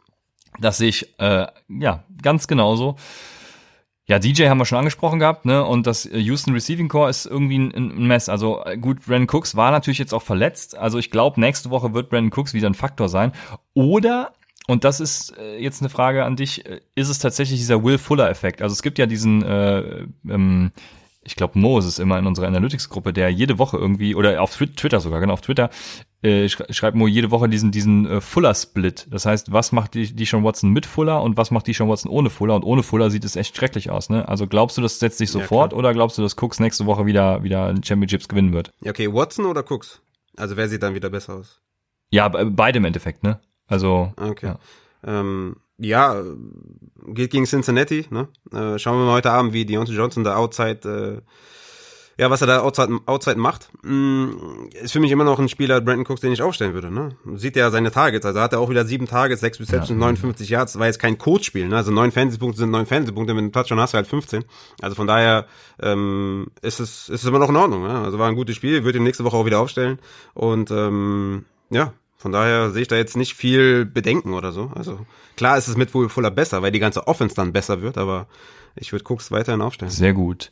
Das 0.60 0.76
sehe 0.78 0.88
ich, 0.88 1.18
äh, 1.18 1.46
ja, 1.68 2.04
ganz 2.22 2.48
genauso. 2.48 2.96
Ja, 4.08 4.18
DJ 4.18 4.48
haben 4.48 4.56
wir 4.56 4.64
schon 4.64 4.78
angesprochen 4.78 5.18
gehabt, 5.18 5.44
ne? 5.44 5.62
Und 5.62 5.86
das 5.86 6.06
äh, 6.06 6.18
Houston 6.18 6.54
Receiving 6.54 6.88
Core 6.88 7.10
ist 7.10 7.26
irgendwie 7.26 7.58
ein, 7.58 8.06
Mess. 8.06 8.30
Also 8.30 8.64
äh, 8.64 8.78
gut, 8.78 9.04
Brandon 9.04 9.28
Cooks 9.28 9.54
war 9.54 9.70
natürlich 9.70 9.98
jetzt 9.98 10.14
auch 10.14 10.22
verletzt. 10.22 10.76
Also 10.78 10.98
ich 10.98 11.10
glaube, 11.10 11.38
nächste 11.38 11.68
Woche 11.68 11.92
wird 11.92 12.08
Brandon 12.08 12.32
Cooks 12.34 12.54
wieder 12.54 12.70
ein 12.70 12.74
Faktor 12.74 13.10
sein. 13.10 13.32
Oder, 13.74 14.32
und 14.66 14.84
das 14.84 15.00
ist 15.00 15.36
äh, 15.36 15.58
jetzt 15.58 15.82
eine 15.82 15.90
Frage 15.90 16.24
an 16.24 16.36
dich, 16.36 16.64
ist 16.94 17.08
es 17.10 17.18
tatsächlich 17.18 17.60
dieser 17.60 17.84
Will 17.84 17.98
Fuller-Effekt? 17.98 18.62
Also 18.62 18.72
es 18.72 18.82
gibt 18.82 18.98
ja 18.98 19.04
diesen, 19.04 19.42
äh, 19.42 20.06
ähm, 20.26 20.72
ich 21.28 21.36
glaube, 21.36 21.58
Mo 21.58 21.78
ist 21.78 21.84
es 21.84 21.98
immer 21.98 22.18
in 22.18 22.26
unserer 22.26 22.46
Analytics-Gruppe, 22.48 23.12
der 23.12 23.28
jede 23.30 23.58
Woche 23.58 23.76
irgendwie, 23.76 24.14
oder 24.14 24.42
auf 24.42 24.52
Twi- 24.56 24.74
Twitter 24.74 24.98
sogar, 25.00 25.20
genau, 25.20 25.34
auf 25.34 25.42
Twitter, 25.42 25.68
äh, 26.22 26.48
schrei- 26.48 26.72
schreibt 26.72 26.96
Mo 26.96 27.06
jede 27.06 27.30
Woche 27.30 27.48
diesen, 27.48 27.70
diesen 27.70 28.06
äh, 28.06 28.20
Fuller-Split. 28.20 29.06
Das 29.10 29.26
heißt, 29.26 29.52
was 29.52 29.70
macht 29.72 29.94
die, 29.94 30.12
die 30.14 30.24
Sean 30.24 30.42
Watson 30.42 30.70
mit 30.70 30.86
Fuller 30.86 31.22
und 31.22 31.36
was 31.36 31.50
macht 31.50 31.66
die 31.66 31.74
Sean 31.74 31.88
Watson 31.88 32.10
ohne 32.10 32.30
Fuller? 32.30 32.54
Und 32.56 32.64
ohne 32.64 32.82
Fuller 32.82 33.10
sieht 33.10 33.24
es 33.24 33.36
echt 33.36 33.56
schrecklich 33.56 33.90
aus, 33.90 34.08
ne? 34.10 34.26
Also 34.26 34.46
glaubst 34.46 34.76
du, 34.78 34.82
das 34.82 34.98
setzt 34.98 35.18
sich 35.18 35.28
Ja, 35.32 35.40
sofort 35.40 35.70
klar. 35.70 35.78
oder 35.78 35.92
glaubst 35.92 36.16
du, 36.18 36.22
dass 36.22 36.36
Cooks 36.42 36.58
nächste 36.60 36.86
Woche 36.86 37.04
wieder, 37.06 37.42
wieder 37.42 37.74
Championships 37.84 38.26
gewinnen 38.28 38.52
wird? 38.54 38.70
Ja, 38.80 38.90
okay, 38.90 39.12
Watson 39.12 39.44
oder 39.46 39.62
Cooks? 39.70 40.00
Also 40.36 40.56
wer 40.56 40.68
sieht 40.68 40.82
dann 40.82 40.94
wieder 40.94 41.10
besser 41.10 41.34
aus? 41.34 41.60
Ja, 42.10 42.28
be- 42.28 42.46
beide 42.50 42.78
im 42.78 42.84
Endeffekt, 42.86 43.22
ne? 43.22 43.38
Also, 43.66 44.12
Okay. 44.16 44.46
Ja. 44.46 44.58
Ähm, 45.04 45.56
ja, 45.78 46.22
geht 47.06 47.30
gegen 47.30 47.46
Cincinnati, 47.46 48.06
ne? 48.10 48.28
Äh, 48.52 48.78
schauen 48.78 48.98
wir 48.98 49.06
mal 49.06 49.14
heute 49.14 49.30
Abend, 49.30 49.52
wie 49.52 49.64
Deontay 49.64 49.94
Johnson 49.94 50.24
da 50.24 50.36
outside, 50.36 51.22
äh, 51.24 52.20
ja, 52.20 52.30
was 52.30 52.40
er 52.40 52.48
da 52.48 52.60
outside, 52.62 52.98
outside 53.06 53.38
macht. 53.38 53.70
Mm, 53.84 54.30
ist 54.72 54.90
für 54.90 54.98
mich 54.98 55.12
immer 55.12 55.22
noch 55.22 55.38
ein 55.38 55.48
Spieler, 55.48 55.80
Brandon 55.80 56.04
Cooks, 56.04 56.20
den 56.20 56.32
ich 56.32 56.42
aufstellen 56.42 56.74
würde, 56.74 56.90
ne? 56.90 57.16
Sieht 57.36 57.54
ja 57.54 57.70
seine 57.70 57.92
Targets, 57.92 58.26
also 58.26 58.40
hat 58.40 58.52
er 58.52 58.58
auch 58.58 58.70
wieder 58.70 58.84
sieben 58.84 59.06
Targets, 59.06 59.40
sechs 59.40 59.60
Receptions, 59.60 60.00
59 60.00 60.48
Yards, 60.48 60.78
war 60.80 60.86
jetzt 60.86 60.98
kein 60.98 61.16
Coach-Spiel, 61.16 61.68
ne? 61.68 61.76
Also 61.76 61.92
neun 61.92 62.10
Fantasy-Punkte 62.10 62.58
sind 62.58 62.70
neun 62.70 62.86
Fantasy-Punkte, 62.86 63.34
mit 63.34 63.42
einem 63.42 63.52
Touchdown 63.52 63.78
hast 63.78 63.94
du 63.94 63.98
halt 63.98 64.08
15. 64.08 64.44
Also 64.82 64.96
von 64.96 65.06
daher, 65.06 65.46
ähm, 65.80 66.48
ist 66.60 66.80
es, 66.80 67.08
ist 67.08 67.22
es 67.22 67.24
immer 67.24 67.38
noch 67.38 67.50
in 67.50 67.56
Ordnung, 67.56 67.84
ne? 67.84 68.00
Also 68.00 68.18
war 68.18 68.28
ein 68.28 68.34
gutes 68.34 68.56
Spiel, 68.56 68.82
würde 68.82 68.98
ihn 68.98 69.04
nächste 69.04 69.22
Woche 69.22 69.36
auch 69.36 69.46
wieder 69.46 69.60
aufstellen 69.60 70.00
und, 70.34 70.72
ähm, 70.72 71.44
ja, 71.70 71.92
von 72.18 72.32
daher 72.32 72.70
sehe 72.70 72.82
ich 72.82 72.88
da 72.88 72.96
jetzt 72.96 73.16
nicht 73.16 73.34
viel 73.34 73.86
Bedenken 73.86 74.34
oder 74.34 74.50
so. 74.50 74.72
Also 74.74 75.06
klar 75.36 75.56
ist 75.56 75.68
es 75.68 75.76
mit 75.76 75.94
Will 75.94 76.08
Fuller 76.08 76.32
besser, 76.32 76.62
weil 76.62 76.72
die 76.72 76.80
ganze 76.80 77.06
Offense 77.06 77.36
dann 77.36 77.52
besser 77.52 77.80
wird, 77.80 77.96
aber 77.96 78.26
ich 78.74 78.92
würde 78.92 79.04
Cooks 79.08 79.30
weiterhin 79.30 79.62
aufstellen. 79.62 79.92
Sehr 79.92 80.12
gut. 80.12 80.50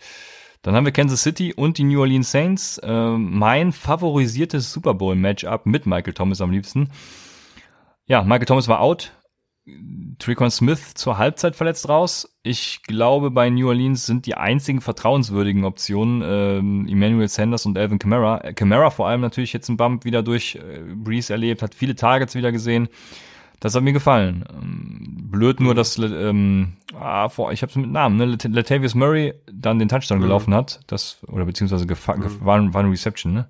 Dann 0.62 0.75
haben 0.75 0.85
wir 0.85 0.93
Kansas 0.93 1.23
City 1.23 1.53
und 1.55 1.79
die 1.79 1.85
New 1.85 2.01
Orleans 2.01 2.31
Saints. 2.31 2.81
Ähm, 2.83 3.37
mein 3.37 3.73
favorisiertes 3.73 4.73
Super 4.73 4.95
Bowl-Matchup 4.95 5.67
mit 5.67 5.87
Michael 5.87 6.14
Thomas 6.14 6.41
am 6.41 6.53
liebsten. 6.53 6.91
Ja, 8.07 8.23
Michael 8.23 8.47
Thomas 8.47 8.69
war 8.69 8.81
out. 8.81 9.12
Tricon 10.19 10.51
Smith 10.51 10.95
zur 10.95 11.19
Halbzeit 11.19 11.57
verletzt 11.57 11.89
raus. 11.89 12.39
Ich 12.45 12.83
glaube, 12.85 13.33
bei 13.33 13.51
New 13.51 13.67
Orleans 13.69 14.07
sind 14.07 14.27
die 14.27 14.37
einzigen 14.37 14.81
vertrauenswürdigen 14.81 15.64
Optionen 15.64 16.23
ähm, 16.25 16.87
Emmanuel 16.89 17.27
Sanders 17.29 17.67
und 17.67 17.77
Alvin 17.77 17.99
Kamara. 17.99 18.43
Äh, 18.45 18.55
Kamara 18.55 18.91
vor 18.91 19.09
allem 19.09 19.21
natürlich 19.21 19.53
jetzt 19.53 19.69
einen 19.69 19.77
Bump 19.77 20.05
wieder 20.05 20.23
durch 20.23 20.55
äh, 20.55 20.83
Breeze 20.95 21.33
erlebt, 21.33 21.62
hat 21.62 21.75
viele 21.75 21.97
Targets 21.97 22.37
wieder 22.37 22.53
gesehen. 22.53 22.89
Das 23.59 23.75
hat 23.75 23.83
mir 23.83 23.93
gefallen. 23.93 24.45
Ähm, 24.53 25.31
blöd 25.31 25.59
nur, 25.61 25.75
dass 25.75 25.99
ähm, 25.99 26.75
ah, 26.95 27.29
vor, 27.29 27.51
ich 27.53 27.62
habe 27.62 27.71
es 27.71 27.77
mit 27.77 27.91
Namen, 27.91 28.17
ne? 28.17 28.27
Lat- 28.27 28.45
Latavius 28.45 28.95
Murray 28.95 29.35
dann 29.53 29.79
den 29.81 29.89
Touchdown 29.89 30.21
gelaufen 30.21 30.55
hat, 30.55 30.81
das 30.87 31.19
oder 31.27 31.45
beziehungsweise 31.45 31.87
gefa 31.87 32.14
gef 32.14 32.39
war, 32.41 32.73
war 32.73 32.83
eine 32.83 32.91
Reception, 32.93 33.33
ne? 33.33 33.49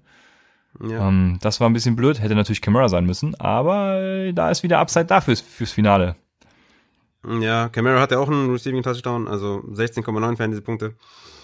Ja. 0.82 1.08
Ähm, 1.08 1.38
das 1.40 1.60
war 1.60 1.68
ein 1.68 1.72
bisschen 1.72 1.96
blöd, 1.96 2.20
hätte 2.20 2.34
natürlich 2.34 2.60
Camera 2.62 2.88
sein 2.88 3.06
müssen, 3.06 3.34
aber 3.36 4.00
äh, 4.00 4.32
da 4.32 4.50
ist 4.50 4.62
wieder 4.62 4.78
Upside 4.78 5.06
dafür 5.06 5.36
fürs 5.36 5.72
Finale. 5.72 6.16
ja, 7.40 7.68
Camara 7.68 8.00
hat 8.00 8.12
ja 8.12 8.18
auch 8.18 8.28
einen 8.28 8.50
Receiving 8.50 8.82
Touchdown, 8.82 9.26
also 9.28 9.62
16,9 9.72 10.36
Fantasy-Punkte. 10.36 10.94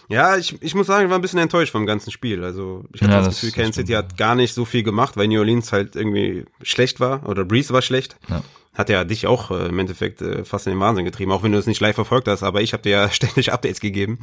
Ja, 0.08 0.36
ich, 0.36 0.60
ich 0.60 0.74
muss 0.74 0.88
sagen, 0.88 1.04
ich 1.04 1.10
war 1.10 1.18
ein 1.18 1.22
bisschen 1.22 1.38
enttäuscht 1.38 1.72
vom 1.72 1.86
ganzen 1.86 2.10
Spiel. 2.10 2.44
Also 2.44 2.84
ich 2.92 3.00
hatte 3.00 3.12
Ja, 3.12 3.18
das, 3.18 3.28
das- 3.28 3.40
Gefühl, 3.40 3.52
Kansas 3.52 3.76
City 3.76 3.92
hat 3.92 4.16
gar 4.18 4.34
nicht 4.34 4.52
so 4.52 4.64
viel 4.64 4.82
gemacht, 4.82 5.16
weil 5.16 5.28
New 5.28 5.38
Orleans 5.38 5.72
halt 5.72 5.96
irgendwie 5.96 6.44
schlecht 6.62 7.00
war 7.00 7.26
oder 7.28 7.44
Breeze 7.44 7.72
war 7.72 7.82
schlecht. 7.82 8.16
Ja. 8.28 8.42
Hat 8.74 8.88
ja 8.88 9.04
dich 9.04 9.26
auch 9.26 9.50
äh, 9.50 9.66
im 9.68 9.78
Endeffekt 9.78 10.20
äh, 10.22 10.44
fast 10.44 10.66
in 10.66 10.72
den 10.74 10.80
Wahnsinn 10.80 11.04
getrieben, 11.04 11.30
auch 11.32 11.42
wenn 11.42 11.52
du 11.52 11.58
es 11.58 11.66
nicht 11.66 11.80
live 11.80 11.94
verfolgt 11.94 12.26
hast, 12.28 12.42
aber 12.42 12.60
ich 12.62 12.72
habe 12.72 12.82
dir 12.82 12.90
ja 12.90 13.10
ständig 13.12 13.52
Updates 13.52 13.80
gegeben. 13.80 14.18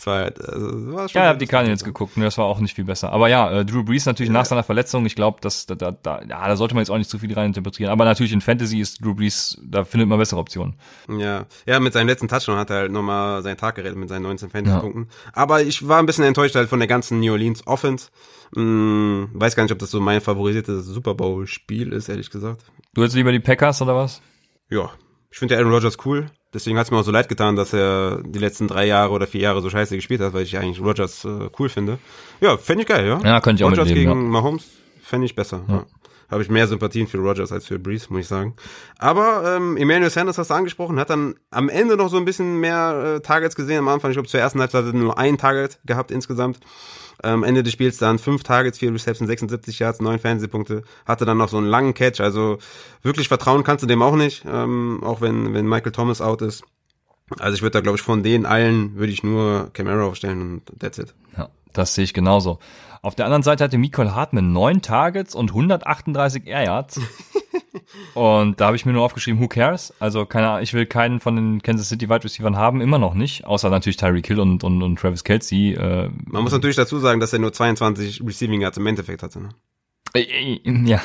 Das 0.00 0.06
war 0.06 0.18
halt, 0.20 0.40
also, 0.40 0.92
war 0.92 1.08
schon 1.08 1.18
Ja, 1.20 1.26
ich 1.26 1.28
habe 1.28 1.38
die 1.38 1.46
Cardinals 1.46 1.84
geguckt 1.84 2.16
und 2.16 2.22
das 2.22 2.38
war 2.38 2.46
auch 2.46 2.58
nicht 2.58 2.74
viel 2.74 2.84
besser. 2.84 3.12
Aber 3.12 3.28
ja, 3.28 3.50
äh, 3.50 3.64
Drew 3.66 3.84
Brees 3.84 4.06
natürlich 4.06 4.32
nach 4.32 4.46
seiner 4.46 4.62
Verletzung, 4.62 5.04
ich 5.04 5.14
glaube, 5.14 5.40
dass 5.42 5.66
da, 5.66 5.74
da, 5.74 5.90
da, 5.90 6.22
ja, 6.22 6.48
da 6.48 6.56
sollte 6.56 6.74
man 6.74 6.80
jetzt 6.80 6.90
auch 6.90 6.96
nicht 6.96 7.10
zu 7.10 7.18
viel 7.18 7.34
rein 7.34 7.48
interpretieren. 7.48 7.90
Aber 7.90 8.06
natürlich 8.06 8.32
in 8.32 8.40
Fantasy 8.40 8.80
ist 8.80 9.04
Drew 9.04 9.14
Brees, 9.14 9.60
da 9.62 9.84
findet 9.84 10.08
man 10.08 10.18
bessere 10.18 10.40
Optionen. 10.40 10.76
Ja, 11.18 11.44
ja, 11.66 11.80
mit 11.80 11.92
seinem 11.92 12.08
letzten 12.08 12.28
Touchdown 12.28 12.56
hat 12.56 12.70
er 12.70 12.76
halt 12.76 12.92
nochmal 12.92 13.42
seinen 13.42 13.58
Tag 13.58 13.74
gerettet 13.74 13.98
mit 13.98 14.08
seinen 14.08 14.22
19 14.22 14.48
Fantasy-Punkten. 14.48 15.08
Aber 15.34 15.60
ich 15.62 15.86
war 15.86 15.98
ein 15.98 16.06
bisschen 16.06 16.24
enttäuscht 16.24 16.54
halt 16.54 16.70
von 16.70 16.78
der 16.78 16.88
ganzen 16.88 17.20
New 17.20 17.32
Orleans 17.32 17.66
Offense. 17.66 18.08
Hm, 18.54 19.28
weiß 19.34 19.54
gar 19.54 19.64
nicht, 19.64 19.72
ob 19.72 19.80
das 19.80 19.90
so 19.90 20.00
mein 20.00 20.22
favorisiertes 20.22 20.86
Super 20.86 21.14
Bowl-Spiel 21.14 21.92
ist, 21.92 22.08
ehrlich 22.08 22.30
gesagt. 22.30 22.64
Du 22.94 23.02
hättest 23.02 23.16
lieber 23.16 23.32
die 23.32 23.40
Packers 23.40 23.82
oder 23.82 23.94
was? 23.94 24.22
Ja, 24.70 24.90
ich 25.30 25.38
finde 25.38 25.58
Aaron 25.58 25.72
Rodgers 25.72 25.98
cool. 26.06 26.30
Deswegen 26.52 26.78
hat 26.78 26.86
es 26.86 26.90
mir 26.90 26.98
auch 26.98 27.04
so 27.04 27.12
leid 27.12 27.28
getan, 27.28 27.54
dass 27.54 27.72
er 27.72 28.22
die 28.24 28.38
letzten 28.38 28.66
drei 28.66 28.86
Jahre 28.86 29.12
oder 29.12 29.26
vier 29.26 29.42
Jahre 29.42 29.62
so 29.62 29.70
scheiße 29.70 29.94
gespielt 29.94 30.20
hat, 30.20 30.32
weil 30.32 30.42
ich 30.42 30.58
eigentlich 30.58 30.80
Rodgers 30.80 31.24
äh, 31.24 31.48
cool 31.58 31.68
finde. 31.68 31.98
Ja, 32.40 32.56
fände 32.56 32.82
ich 32.82 32.88
geil, 32.88 33.06
ja. 33.06 33.20
Ja, 33.22 33.40
könnte 33.40 33.60
ich 33.60 33.64
auch 33.64 33.70
Rodgers 33.70 33.88
mitleben, 33.88 34.14
gegen 34.14 34.30
Mahomes 34.30 34.66
fände 35.00 35.26
ich 35.26 35.34
besser. 35.34 35.62
Ja. 35.68 35.84
Habe 36.30 36.42
ich 36.42 36.48
mehr 36.48 36.68
Sympathien 36.68 37.08
für 37.08 37.18
Rodgers 37.18 37.50
als 37.50 37.66
für 37.66 37.78
Breeze, 37.78 38.06
muss 38.10 38.20
ich 38.20 38.28
sagen. 38.28 38.54
Aber 38.98 39.56
ähm, 39.56 39.76
Emmanuel 39.76 40.10
Sanders 40.10 40.38
hast 40.38 40.50
du 40.50 40.54
angesprochen, 40.54 40.98
hat 41.00 41.10
dann 41.10 41.34
am 41.50 41.68
Ende 41.68 41.96
noch 41.96 42.08
so 42.08 42.16
ein 42.16 42.24
bisschen 42.24 42.60
mehr 42.60 43.16
äh, 43.16 43.20
Targets 43.20 43.56
gesehen. 43.56 43.78
Am 43.78 43.88
Anfang, 43.88 44.12
ich 44.12 44.14
glaube, 44.14 44.28
zur 44.28 44.38
ersten 44.38 44.60
Halbzeit 44.60 44.84
hat 44.84 44.94
er 44.94 44.98
nur 44.98 45.18
ein 45.18 45.38
Target 45.38 45.80
gehabt 45.84 46.12
insgesamt. 46.12 46.60
Am 47.22 47.44
Ende 47.44 47.62
des 47.62 47.72
Spiels 47.72 47.98
dann 47.98 48.18
fünf 48.18 48.42
Targets, 48.42 48.78
vier 48.78 48.92
Receptions, 48.92 49.28
76 49.28 49.78
Yards, 49.78 50.00
neun 50.00 50.18
Fantasy-Punkte. 50.18 50.82
Hatte 51.06 51.24
dann 51.24 51.38
noch 51.38 51.48
so 51.48 51.58
einen 51.58 51.66
langen 51.66 51.94
Catch. 51.94 52.20
Also 52.20 52.58
wirklich 53.02 53.28
vertrauen 53.28 53.62
kannst 53.64 53.82
du 53.82 53.86
dem 53.86 54.02
auch 54.02 54.16
nicht, 54.16 54.44
ähm, 54.46 55.00
auch 55.04 55.20
wenn, 55.20 55.52
wenn 55.54 55.68
Michael 55.68 55.92
Thomas 55.92 56.20
out 56.20 56.42
ist. 56.42 56.62
Also 57.38 57.54
ich 57.54 57.62
würde 57.62 57.72
da, 57.72 57.80
glaube 57.80 57.96
ich, 57.96 58.02
von 58.02 58.22
denen 58.22 58.44
allen 58.46 58.96
würde 58.96 59.12
ich 59.12 59.22
nur 59.22 59.70
Camaro 59.72 60.08
aufstellen 60.08 60.40
und 60.40 60.80
that's 60.80 60.98
it. 60.98 61.14
Ja, 61.36 61.48
Das 61.72 61.94
sehe 61.94 62.04
ich 62.04 62.14
genauso. 62.14 62.58
Auf 63.02 63.14
der 63.14 63.24
anderen 63.24 63.42
Seite 63.42 63.64
hatte 63.64 63.78
Nicole 63.78 64.14
Hartman 64.14 64.52
neun 64.52 64.82
Targets 64.82 65.34
und 65.34 65.50
138 65.50 66.46
Air 66.46 66.64
Yards. 66.64 67.00
und 68.14 68.60
da 68.60 68.66
habe 68.66 68.76
ich 68.76 68.86
mir 68.86 68.92
nur 68.92 69.04
aufgeschrieben, 69.04 69.40
who 69.40 69.48
cares? 69.48 69.92
Also 69.98 70.26
keine 70.26 70.48
Ahnung, 70.48 70.62
ich 70.62 70.74
will 70.74 70.86
keinen 70.86 71.20
von 71.20 71.36
den 71.36 71.62
Kansas 71.62 71.88
City 71.88 72.08
Wide 72.08 72.24
Receivers 72.24 72.54
haben, 72.54 72.80
immer 72.80 72.98
noch 72.98 73.14
nicht. 73.14 73.44
Außer 73.44 73.70
natürlich 73.70 73.96
Tyreek 73.96 74.26
Hill 74.26 74.40
und, 74.40 74.64
und, 74.64 74.82
und 74.82 74.98
Travis 74.98 75.24
Kelsey. 75.24 75.74
Äh, 75.74 76.10
Man 76.26 76.42
muss 76.42 76.52
natürlich 76.52 76.76
dazu 76.76 76.98
sagen, 76.98 77.20
dass 77.20 77.32
er 77.32 77.38
nur 77.38 77.52
22 77.52 78.22
Receiving 78.24 78.60
Yards 78.60 78.78
im 78.78 78.86
Endeffekt 78.86 79.22
hatte. 79.22 79.40
Ne? 79.40 79.48
Äh, 80.14 80.22
äh, 80.22 80.60
ja, 80.86 81.00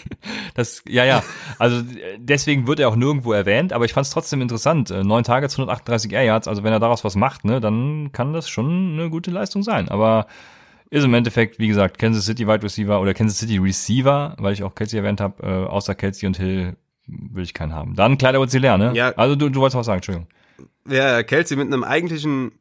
das, 0.54 0.82
ja, 0.88 1.04
ja. 1.04 1.22
Also 1.58 1.82
deswegen 2.18 2.66
wird 2.66 2.80
er 2.80 2.88
auch 2.88 2.96
nirgendwo 2.96 3.32
erwähnt, 3.32 3.72
aber 3.72 3.84
ich 3.84 3.92
fand 3.92 4.06
es 4.06 4.12
trotzdem 4.12 4.40
interessant. 4.40 4.90
Äh, 4.90 5.04
neun 5.04 5.24
Targets, 5.24 5.54
138 5.54 6.12
Air 6.12 6.24
Yards, 6.24 6.48
also 6.48 6.62
wenn 6.62 6.72
er 6.72 6.80
daraus 6.80 7.04
was 7.04 7.16
macht, 7.16 7.44
ne, 7.44 7.60
dann 7.60 8.12
kann 8.12 8.32
das 8.32 8.48
schon 8.48 8.92
eine 8.92 9.10
gute 9.10 9.30
Leistung 9.30 9.62
sein. 9.62 9.88
Aber 9.88 10.26
ist 10.90 11.04
im 11.04 11.14
Endeffekt, 11.14 11.58
wie 11.58 11.68
gesagt, 11.68 11.98
Kansas 11.98 12.26
City 12.26 12.46
Wide 12.46 12.62
Receiver 12.62 13.00
oder 13.00 13.14
Kansas 13.14 13.38
City 13.38 13.58
Receiver, 13.58 14.36
weil 14.38 14.52
ich 14.52 14.62
auch 14.62 14.74
Kelsey 14.74 14.98
erwähnt 14.98 15.20
habe, 15.20 15.42
äh, 15.42 15.66
außer 15.66 15.94
Kelsey 15.94 16.26
und 16.26 16.36
Hill 16.36 16.76
will 17.06 17.44
ich 17.44 17.54
keinen 17.54 17.72
haben. 17.72 17.94
Dann 17.94 18.18
Kleider 18.18 18.40
und 18.40 18.52
leer, 18.52 18.78
ne? 18.78 18.92
Ja. 18.94 19.10
Also 19.16 19.36
du, 19.36 19.48
du 19.48 19.60
wolltest 19.60 19.76
was 19.76 19.86
sagen, 19.86 19.98
Entschuldigung. 19.98 20.28
Ja, 20.88 21.22
Kelsey 21.22 21.56
mit 21.56 21.66
einem 21.66 21.84
eigentlichen, 21.84 22.52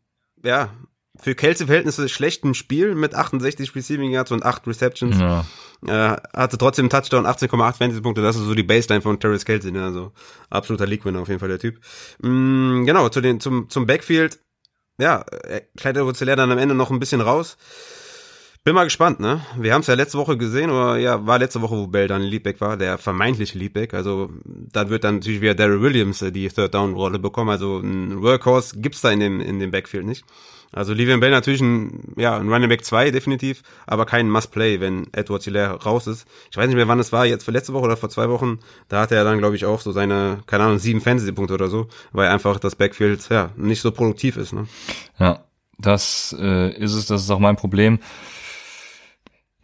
ja, 0.44 0.70
für 1.18 1.36
Kelsey-Verhältnisse 1.36 2.10
schlechten 2.10 2.54
Spiel 2.54 2.96
mit 2.96 3.16
68 3.16 3.74
Receiving 3.76 4.12
Yards 4.12 4.32
und 4.32 4.44
8 4.44 4.68
Receptions. 4.68 5.18
Ja. 5.18 5.46
Äh, 5.88 6.18
hatte 6.34 6.58
trotzdem 6.58 6.90
Touchdown, 6.90 7.26
18,8 7.26 7.78
Fantasy-Punkte. 7.78 8.22
Das 8.22 8.36
ist 8.36 8.44
so 8.44 8.54
die 8.54 8.64
Baseline 8.64 9.02
von 9.02 9.20
Travis 9.20 9.46
Kelsey. 9.46 9.72
Ne? 9.72 9.84
Also 9.84 10.12
absoluter 10.50 10.86
League-Winner 10.86 11.22
auf 11.22 11.28
jeden 11.28 11.40
Fall 11.40 11.50
der 11.50 11.60
Typ. 11.60 11.80
Mm, 12.22 12.86
genau, 12.86 13.10
zu 13.10 13.22
den, 13.22 13.40
zum, 13.40 13.70
zum 13.70 13.86
Backfield. 13.86 14.40
Ja, 14.98 15.26
Kleider 15.78 16.04
Rozeller 16.04 16.36
dann 16.36 16.52
am 16.52 16.58
Ende 16.58 16.74
noch 16.74 16.90
ein 16.90 17.00
bisschen 17.00 17.22
raus. 17.22 17.58
Bin 18.66 18.74
mal 18.74 18.86
gespannt, 18.86 19.20
ne? 19.20 19.42
Wir 19.60 19.76
haben 19.76 19.82
es 19.82 19.88
ja 19.88 19.94
letzte 19.94 20.18
Woche 20.18 20.38
gesehen, 20.38 20.72
oder 20.72 20.98
ja, 20.98 21.24
war 21.28 21.38
letzte 21.38 21.62
Woche, 21.62 21.76
wo 21.76 21.86
Bell 21.86 22.08
dann 22.08 22.24
Leadback 22.24 22.60
war, 22.62 22.78
der 22.78 22.98
vermeintliche 22.98 23.60
Leadback. 23.60 23.94
Also 23.94 24.32
dann 24.44 24.90
wird 24.90 25.04
dann 25.04 25.18
natürlich 25.18 25.42
wieder 25.42 25.54
Daryl 25.54 25.84
Williams 25.84 26.24
äh, 26.24 26.32
die 26.32 26.50
Third 26.50 26.74
Down 26.74 26.96
Rolle 26.96 27.20
bekommen. 27.20 27.52
Also 27.52 27.78
ein 27.78 28.24
Workhorse 28.24 28.80
gibt's 28.80 29.02
da 29.02 29.12
in 29.12 29.20
dem 29.20 29.40
in 29.40 29.60
dem 29.60 29.70
Backfield 29.70 30.08
nicht. 30.08 30.26
Also 30.72 30.94
Livian 30.94 31.20
Bell 31.20 31.30
natürlich 31.30 31.62
ein, 31.62 32.16
ja, 32.18 32.36
ein 32.38 32.52
Running 32.52 32.68
Back 32.68 32.84
2 32.84 33.12
definitiv, 33.12 33.62
aber 33.86 34.08
kein 34.08 34.32
Must-Play, 34.32 34.82
wenn 34.82 35.14
Edward 35.14 35.44
Hilaire 35.44 35.84
raus 35.84 36.08
ist. 36.08 36.28
Ich 36.50 36.58
weiß 36.58 36.66
nicht 36.66 36.76
mehr, 36.76 36.88
wann 36.88 37.00
es 37.00 37.12
war, 37.12 37.28
jetzt 37.28 37.44
für 37.44 37.52
letzte 37.52 37.72
Woche 37.74 37.86
oder 37.86 37.98
vor 37.98 38.10
zwei 38.10 38.30
Wochen. 38.30 38.58
Da 38.90 39.00
hatte 39.00 39.14
er 39.14 39.24
dann, 39.24 39.38
glaube 39.38 39.56
ich, 39.56 39.66
auch 39.66 39.80
so 39.80 39.92
seine, 39.92 40.40
keine 40.48 40.64
Ahnung, 40.64 40.80
sieben 40.80 41.02
Fantasy-Punkte 41.02 41.54
oder 41.54 41.68
so, 41.68 41.88
weil 42.14 42.30
einfach 42.30 42.60
das 42.60 42.76
Backfield, 42.76 43.30
ja, 43.30 43.52
nicht 43.56 43.82
so 43.82 43.92
produktiv 43.92 44.38
ist. 44.38 44.54
Ne? 44.54 44.66
Ja, 45.20 45.46
das 45.78 46.36
äh, 46.40 46.76
ist 46.76 46.94
es, 46.94 47.06
das 47.06 47.22
ist 47.22 47.30
auch 47.30 47.40
mein 47.40 47.58
Problem. 47.58 48.00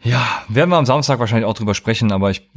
Ja, 0.04 0.44
werden 0.48 0.70
wir 0.72 0.78
am 0.78 0.86
Samstag 0.86 1.20
wahrscheinlich 1.20 1.46
auch 1.46 1.54
drüber 1.54 1.76
sprechen, 1.76 2.12
aber 2.12 2.32
ich 2.32 2.50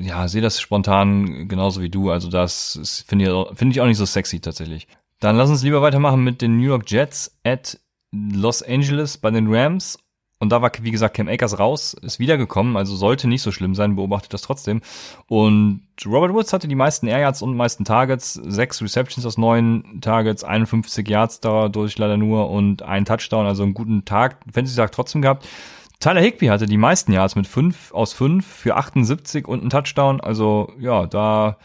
ja, 0.00 0.26
sehe 0.28 0.40
das 0.40 0.60
spontan 0.60 1.48
genauso 1.48 1.82
wie 1.82 1.90
du. 1.90 2.10
Also 2.10 2.30
das 2.30 3.04
finde 3.06 3.26
ich, 3.26 3.58
finde 3.58 3.72
ich 3.72 3.80
auch 3.80 3.86
nicht 3.86 3.98
so 3.98 4.06
sexy 4.06 4.40
tatsächlich. 4.40 4.88
Dann 5.20 5.36
lass 5.36 5.50
uns 5.50 5.62
lieber 5.62 5.82
weitermachen 5.82 6.24
mit 6.24 6.40
den 6.40 6.56
New 6.56 6.66
York 6.66 6.90
Jets 6.90 7.38
at 7.44 7.78
Los 8.10 8.62
Angeles 8.62 9.18
bei 9.18 9.30
den 9.30 9.52
Rams. 9.52 9.98
Und 10.38 10.50
da 10.50 10.60
war, 10.60 10.72
wie 10.80 10.90
gesagt, 10.90 11.14
Cam 11.14 11.28
Akers 11.28 11.60
raus, 11.60 11.94
ist 11.94 12.18
wiedergekommen, 12.18 12.76
also 12.76 12.96
sollte 12.96 13.28
nicht 13.28 13.42
so 13.42 13.52
schlimm 13.52 13.76
sein, 13.76 13.94
beobachtet 13.94 14.34
das 14.34 14.42
trotzdem. 14.42 14.80
Und 15.28 15.82
Robert 16.04 16.32
Woods 16.32 16.52
hatte 16.52 16.66
die 16.66 16.74
meisten 16.74 17.06
Air 17.06 17.20
Yards 17.20 17.42
und 17.42 17.56
meisten 17.56 17.84
Targets, 17.84 18.34
sechs 18.34 18.82
Receptions 18.82 19.24
aus 19.24 19.38
neun 19.38 20.00
Targets, 20.00 20.42
51 20.42 21.08
Yards 21.08 21.38
dadurch 21.38 21.96
leider 21.96 22.16
nur 22.16 22.50
und 22.50 22.82
ein 22.82 23.04
Touchdown, 23.04 23.46
also 23.46 23.62
einen 23.62 23.74
guten 23.74 24.04
Tag, 24.04 24.38
Fantasy-Tag 24.52 24.90
trotzdem 24.90 25.22
gehabt. 25.22 25.46
Tyler 26.02 26.20
Higby 26.20 26.46
hatte 26.46 26.66
die 26.66 26.78
meisten 26.78 27.12
Yards 27.12 27.36
mit 27.36 27.46
fünf 27.46 27.94
aus 27.94 28.12
fünf 28.12 28.44
für 28.44 28.74
78 28.76 29.46
und 29.46 29.60
einen 29.60 29.70
Touchdown. 29.70 30.20
Also 30.20 30.72
ja, 30.80 31.06
da 31.06 31.58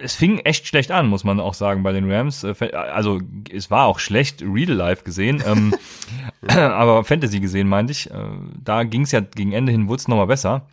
es 0.00 0.14
fing 0.14 0.38
echt 0.38 0.68
schlecht 0.68 0.92
an, 0.92 1.08
muss 1.08 1.24
man 1.24 1.40
auch 1.40 1.52
sagen 1.52 1.82
bei 1.82 1.90
den 1.90 2.08
Rams. 2.08 2.44
Äh, 2.44 2.54
also 2.74 3.20
es 3.50 3.68
war 3.68 3.86
auch 3.86 3.98
schlecht 3.98 4.40
Real 4.40 4.70
Life 4.70 5.02
gesehen, 5.02 5.42
ähm, 5.44 5.74
aber 6.46 7.02
Fantasy 7.02 7.40
gesehen 7.40 7.66
meinte 7.66 7.90
ich. 7.90 8.08
Äh, 8.08 8.14
da 8.62 8.84
ging 8.84 9.02
es 9.02 9.10
ja 9.10 9.18
gegen 9.18 9.50
Ende 9.50 9.72
hin 9.72 9.88
wurde 9.88 9.98
es 9.98 10.06
nochmal 10.06 10.28
besser. 10.28 10.68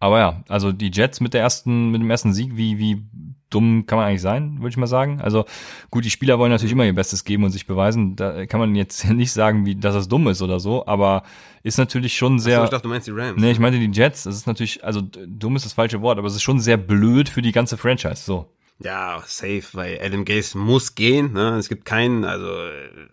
Aber 0.00 0.18
ja, 0.18 0.44
also 0.48 0.72
die 0.72 0.90
Jets 0.92 1.20
mit 1.20 1.34
der 1.34 1.40
ersten, 1.40 1.90
mit 1.90 2.00
dem 2.00 2.10
ersten 2.10 2.32
Sieg, 2.32 2.56
wie, 2.56 2.78
wie 2.78 3.02
dumm 3.50 3.86
kann 3.86 3.98
man 3.98 4.06
eigentlich 4.06 4.22
sein, 4.22 4.58
würde 4.58 4.68
ich 4.68 4.76
mal 4.76 4.86
sagen. 4.86 5.20
Also 5.20 5.44
gut, 5.90 6.04
die 6.04 6.10
Spieler 6.10 6.38
wollen 6.38 6.50
natürlich 6.50 6.72
immer 6.72 6.84
ihr 6.84 6.94
Bestes 6.94 7.24
geben 7.24 7.44
und 7.44 7.50
sich 7.50 7.66
beweisen. 7.66 8.14
Da 8.14 8.46
kann 8.46 8.60
man 8.60 8.74
jetzt 8.74 9.04
nicht 9.10 9.32
sagen, 9.32 9.66
wie, 9.66 9.74
dass 9.74 9.94
das 9.94 10.08
dumm 10.08 10.28
ist 10.28 10.42
oder 10.42 10.60
so, 10.60 10.86
aber 10.86 11.24
ist 11.62 11.78
natürlich 11.78 12.16
schon 12.16 12.38
sehr. 12.38 12.58
Achso, 12.58 12.64
ich 12.64 12.70
dachte, 12.70 12.82
du 12.84 12.88
meinst 12.90 13.06
die 13.06 13.12
Rams. 13.12 13.40
Nee, 13.40 13.50
ich 13.50 13.58
meinte 13.58 13.78
die 13.78 13.90
Jets. 13.90 14.24
Das 14.24 14.36
ist 14.36 14.46
natürlich, 14.46 14.84
also 14.84 15.02
dumm 15.02 15.56
ist 15.56 15.64
das 15.64 15.72
falsche 15.72 16.00
Wort, 16.00 16.18
aber 16.18 16.28
es 16.28 16.34
ist 16.34 16.42
schon 16.42 16.60
sehr 16.60 16.76
blöd 16.76 17.28
für 17.28 17.42
die 17.42 17.52
ganze 17.52 17.76
Franchise. 17.76 18.22
So. 18.22 18.52
Ja, 18.80 19.22
safe, 19.26 19.64
weil 19.72 19.98
Adam 20.00 20.24
Gase 20.24 20.56
muss 20.56 20.94
gehen. 20.94 21.32
Ne? 21.32 21.56
Es 21.58 21.68
gibt 21.68 21.84
keinen, 21.84 22.24
also 22.24 22.48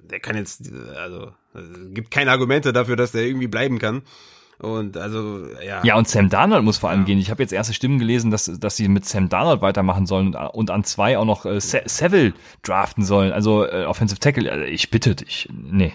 der 0.03 0.19
kann 0.19 0.35
jetzt, 0.35 0.71
also 0.95 1.31
es 1.55 1.93
gibt 1.93 2.11
keine 2.11 2.29
Argumente 2.29 2.71
dafür, 2.71 2.95
dass 2.95 3.13
der 3.13 3.25
irgendwie 3.25 3.47
bleiben 3.47 3.79
kann. 3.79 4.03
Und 4.59 4.97
also, 4.97 5.47
ja. 5.65 5.83
Ja, 5.83 5.97
und 5.97 6.07
Sam 6.07 6.29
Darnold 6.29 6.63
muss 6.63 6.77
vor 6.77 6.89
allem 6.89 7.01
ja. 7.01 7.05
gehen. 7.07 7.19
Ich 7.19 7.29
habe 7.29 7.43
jetzt 7.43 7.51
erste 7.51 7.73
Stimmen 7.73 7.99
gelesen, 7.99 8.31
dass, 8.31 8.45
dass 8.45 8.77
sie 8.77 8.87
mit 8.87 9.05
Sam 9.05 9.29
Darnold 9.29 9.61
weitermachen 9.61 10.05
sollen 10.05 10.27
und, 10.27 10.35
und 10.35 10.71
an 10.71 10.83
zwei 10.83 11.17
auch 11.17 11.25
noch 11.25 11.45
äh, 11.45 11.59
Se 11.59 11.81
Seville 11.85 12.33
draften 12.63 13.03
sollen. 13.03 13.33
Also 13.33 13.65
äh, 13.65 13.85
Offensive 13.85 14.19
Tackle, 14.19 14.49
äh, 14.49 14.69
ich 14.69 14.89
bitte 14.89 15.15
dich. 15.15 15.49
Nee. 15.51 15.93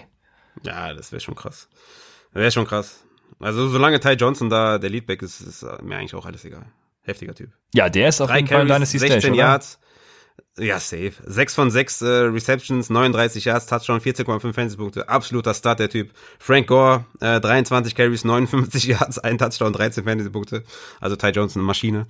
Ja, 0.63 0.93
das 0.93 1.11
wäre 1.13 1.21
schon 1.21 1.35
krass. 1.35 1.69
Wäre 2.33 2.51
schon 2.51 2.67
krass. 2.67 3.05
Also 3.39 3.69
solange 3.69 4.01
Ty 4.01 4.13
Johnson 4.13 4.51
da 4.51 4.79
der 4.79 4.91
Leadback 4.91 5.23
ist, 5.23 5.41
ist 5.41 5.63
mir 5.83 5.97
eigentlich 5.97 6.15
auch 6.15 6.27
alles 6.27 6.45
egal. 6.45 6.67
Heftiger 7.03 7.35
Typ. 7.35 7.51
Ja, 7.75 7.89
der 7.89 8.09
ist 8.09 8.21
auf 8.21 8.35
jeden 8.35 8.47
Fall 8.47 8.67
deine 8.67 8.85
16 8.85 9.21
Stage, 9.21 9.35
Yards. 9.35 9.81
Ja, 10.59 10.79
safe. 10.79 11.13
6 11.25 11.55
von 11.55 11.71
6 11.71 12.03
äh, 12.03 12.07
Receptions, 12.07 12.91
39 12.91 13.45
Yards, 13.45 13.67
Touchdown, 13.67 14.01
14,5 14.01 14.53
Fantasy-Punkte. 14.53 15.09
Absoluter 15.09 15.55
Start, 15.55 15.81
der 15.81 15.89
Typ. 15.89 16.11
Frank 16.39 16.67
Gore, 16.67 17.05
äh, 17.21 17.41
23 17.41 17.95
Carries, 17.95 18.25
59 18.25 18.85
Yards, 18.87 19.19
ein 19.19 19.39
Touchdown, 19.39 19.73
13 19.73 20.05
Fantasy-Punkte. 20.05 20.65
Also 21.01 21.17
Ty 21.17 21.29
Johnson, 21.29 21.61
eine 21.61 21.67
Maschine. 21.67 22.07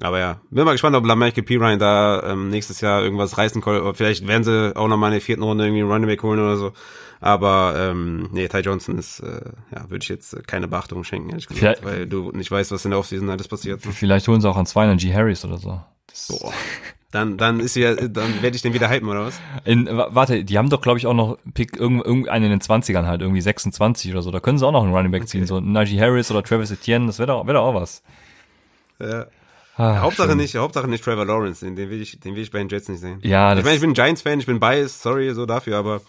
Aber 0.00 0.18
ja, 0.18 0.40
bin 0.50 0.64
mal 0.64 0.72
gespannt, 0.72 0.94
ob 0.96 1.04
Lamarcus 1.06 1.44
P. 1.44 1.56
Ryan 1.56 1.78
da 1.78 2.22
ähm, 2.24 2.50
nächstes 2.50 2.80
Jahr 2.80 3.02
irgendwas 3.02 3.36
reißen 3.36 3.60
kann. 3.62 3.94
Vielleicht 3.94 4.26
werden 4.26 4.44
sie 4.44 4.76
auch 4.76 4.86
noch 4.88 4.96
mal 4.96 5.08
in 5.08 5.14
der 5.14 5.20
vierten 5.20 5.42
Runde 5.42 5.64
irgendwie 5.64 5.82
einen 5.82 5.90
Running 5.90 6.08
Back 6.08 6.22
holen 6.22 6.38
oder 6.38 6.56
so. 6.56 6.72
Aber 7.20 7.74
ähm, 7.76 8.28
nee, 8.32 8.46
Ty 8.46 8.58
Johnson 8.58 8.96
ist, 8.96 9.20
äh, 9.20 9.40
ja, 9.74 9.90
würde 9.90 10.02
ich 10.02 10.08
jetzt 10.08 10.46
keine 10.46 10.68
Beachtung 10.68 11.02
schenken, 11.02 11.30
ehrlich 11.30 11.48
gesagt, 11.48 11.84
weil 11.84 12.06
du 12.06 12.30
nicht 12.30 12.50
weißt, 12.50 12.70
was 12.70 12.84
in 12.84 12.92
der 12.92 13.00
Offseason 13.00 13.28
alles 13.28 13.48
passiert. 13.48 13.80
Vielleicht 13.82 14.28
holen 14.28 14.40
sie 14.40 14.48
auch 14.48 14.56
an 14.56 14.66
zwei 14.66 14.84
einen 14.84 14.98
G. 14.98 15.12
Harris 15.12 15.44
oder 15.44 15.58
so. 15.58 15.80
Das 16.06 16.28
Boah. 16.28 16.52
Dann, 17.10 17.38
dann 17.38 17.58
ist 17.58 17.74
ja, 17.74 17.94
dann 17.94 18.42
werde 18.42 18.54
ich 18.54 18.60
den 18.60 18.74
wieder 18.74 18.90
hypen, 18.90 19.08
oder 19.08 19.24
was? 19.24 19.40
In, 19.64 19.88
warte, 19.90 20.44
die 20.44 20.58
haben 20.58 20.68
doch, 20.68 20.82
glaube 20.82 20.98
ich, 20.98 21.06
auch 21.06 21.14
noch 21.14 21.38
Pick 21.54 21.76
irgendeinen 21.76 22.44
in 22.44 22.50
den 22.50 22.60
20ern 22.60 23.06
halt, 23.06 23.22
irgendwie 23.22 23.40
26 23.40 24.12
oder 24.12 24.20
so. 24.20 24.30
Da 24.30 24.40
können 24.40 24.58
sie 24.58 24.66
auch 24.66 24.72
noch 24.72 24.82
einen 24.82 24.92
Running 24.92 25.10
Back 25.10 25.26
ziehen, 25.26 25.40
okay. 25.40 25.48
so 25.48 25.60
Najee 25.60 25.98
Harris 25.98 26.30
oder 26.30 26.42
Travis 26.42 26.70
Etienne, 26.70 27.06
das 27.06 27.18
wäre 27.18 27.28
doch, 27.28 27.46
wär 27.46 27.54
doch 27.54 27.62
auch 27.62 27.74
was. 27.74 28.02
Ja. 28.98 29.26
Ah, 29.78 30.00
Hauptsache 30.00 30.30
schön. 30.30 30.38
nicht, 30.38 30.56
Hauptsache 30.56 30.88
nicht 30.88 31.02
Trevor 31.04 31.24
Lawrence, 31.24 31.64
den, 31.64 31.76
den 31.76 31.88
will 31.88 32.02
ich, 32.02 32.18
den 32.20 32.34
will 32.34 32.42
ich 32.42 32.50
bei 32.50 32.58
den 32.58 32.68
Jets 32.68 32.88
nicht 32.88 33.00
sehen. 33.00 33.20
Ja, 33.22 33.50
das 33.54 33.60
ich 33.60 33.64
meine, 33.64 33.76
ich 33.76 33.80
bin 33.80 33.90
ein 33.90 33.94
Giants-Fan, 33.94 34.40
ich 34.40 34.46
bin 34.46 34.60
biased, 34.60 35.00
sorry 35.00 35.32
so 35.32 35.46
dafür, 35.46 35.78
aber 35.78 36.02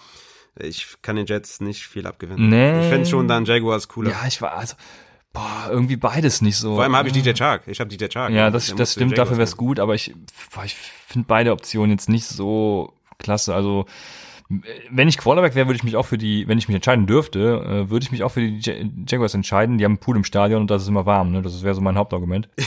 ich 0.60 0.88
kann 1.02 1.16
den 1.16 1.28
Jets 1.28 1.62
nicht 1.62 1.86
viel 1.88 2.08
abgewinnen. 2.08 2.50
Nee. 2.50 2.82
Ich 2.82 2.90
fände 2.90 3.08
schon 3.08 3.28
dann 3.28 3.46
Jaguars 3.46 3.88
cooler. 3.88 4.10
Ja, 4.10 4.28
ich 4.28 4.42
war, 4.42 4.54
also, 4.54 4.76
boah, 5.40 5.72
irgendwie 5.72 5.96
beides 5.96 6.42
nicht 6.42 6.58
so. 6.58 6.76
Vor 6.76 6.84
allem 6.84 6.96
habe 6.96 7.10
ich 7.10 7.14
DJ 7.14 7.34
Chark. 7.34 7.64
Ich 7.68 7.80
habe 7.80 7.90
DJ 7.90 8.08
Chark. 8.08 8.32
Ja, 8.32 8.50
das, 8.50 8.74
das 8.76 8.94
stimmt, 8.94 9.18
dafür 9.18 9.38
wäre 9.38 9.46
es 9.46 9.58
gut, 9.58 9.80
aber 9.80 9.96
ich, 9.96 10.14
ich 10.66 10.76
finde 10.76 11.26
beide 11.28 11.52
Optionen 11.52 11.92
jetzt 11.92 12.10
nicht 12.10 12.26
so 12.26 12.94
klasse. 13.18 13.54
Also, 13.54 13.86
wenn 14.90 15.08
ich 15.08 15.18
Quarterback 15.18 15.56
wäre, 15.56 15.68
würde 15.68 15.78
ich 15.78 15.84
mich 15.84 15.96
auch 15.96 16.06
für 16.06 16.18
die, 16.18 16.48
wenn 16.48 16.58
ich 16.58 16.68
mich 16.68 16.76
entscheiden 16.76 17.06
dürfte, 17.06 17.40
äh, 17.40 17.90
würde 17.90 18.04
ich 18.04 18.12
mich 18.12 18.24
auch 18.24 18.32
für 18.32 18.42
die 18.42 18.60
Jaguars 19.08 19.34
entscheiden. 19.34 19.78
Die 19.78 19.86
haben 19.86 19.94
einen 19.94 20.00
Pool 20.00 20.18
im 20.18 20.24
Stadion 20.24 20.62
und 20.62 20.72
das 20.72 20.84
ist 20.84 20.88
immer 20.88 21.06
warm, 21.06 21.32
ne? 21.32 21.42
Das 21.42 21.64
wäre 21.64 21.76
so 21.76 21.82
mein 21.82 21.98
Hauptargument. 21.98 22.50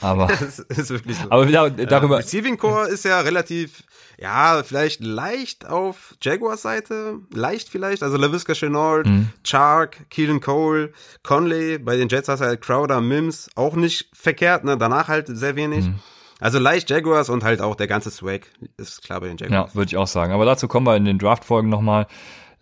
Aber 0.00 0.26
das 0.38 0.58
ist 0.58 0.90
wirklich 0.90 1.18
so. 1.18 1.30
Aber 1.30 1.46
da, 1.46 1.68
darüber. 1.68 2.16
Ja, 2.16 2.20
Receiving 2.20 2.58
Core 2.58 2.88
ist 2.88 3.04
ja 3.04 3.20
relativ, 3.20 3.82
ja, 4.18 4.62
vielleicht 4.64 5.00
leicht 5.00 5.66
auf 5.66 6.14
Jaguars 6.20 6.62
Seite, 6.62 7.18
leicht 7.32 7.68
vielleicht. 7.68 8.02
Also 8.02 8.16
LaVisca 8.16 8.54
Chenault, 8.54 9.06
mhm. 9.06 9.30
Chark, 9.42 10.10
Keelan 10.10 10.40
Cole, 10.40 10.92
Conley. 11.22 11.78
Bei 11.78 11.96
den 11.96 12.08
Jets 12.08 12.28
hast 12.28 12.40
du 12.40 12.46
halt 12.46 12.60
Crowder, 12.60 13.00
Mims, 13.00 13.50
auch 13.54 13.74
nicht 13.74 14.08
verkehrt. 14.12 14.64
Ne, 14.64 14.76
danach 14.76 15.08
halt 15.08 15.26
sehr 15.28 15.56
wenig. 15.56 15.86
Mhm. 15.86 16.00
Also 16.40 16.58
leicht 16.58 16.90
Jaguars 16.90 17.30
und 17.30 17.44
halt 17.44 17.60
auch 17.60 17.74
der 17.74 17.86
ganze 17.86 18.10
Swag 18.10 18.42
ist 18.76 19.02
klar 19.02 19.20
bei 19.20 19.28
den 19.28 19.36
Jaguars. 19.36 19.70
Ja, 19.70 19.74
würde 19.74 19.88
ich 19.88 19.96
auch 19.96 20.06
sagen. 20.06 20.32
Aber 20.32 20.44
dazu 20.44 20.68
kommen 20.68 20.86
wir 20.86 20.96
in 20.96 21.04
den 21.04 21.18
Draft-Folgen 21.18 21.68
nochmal. 21.68 22.06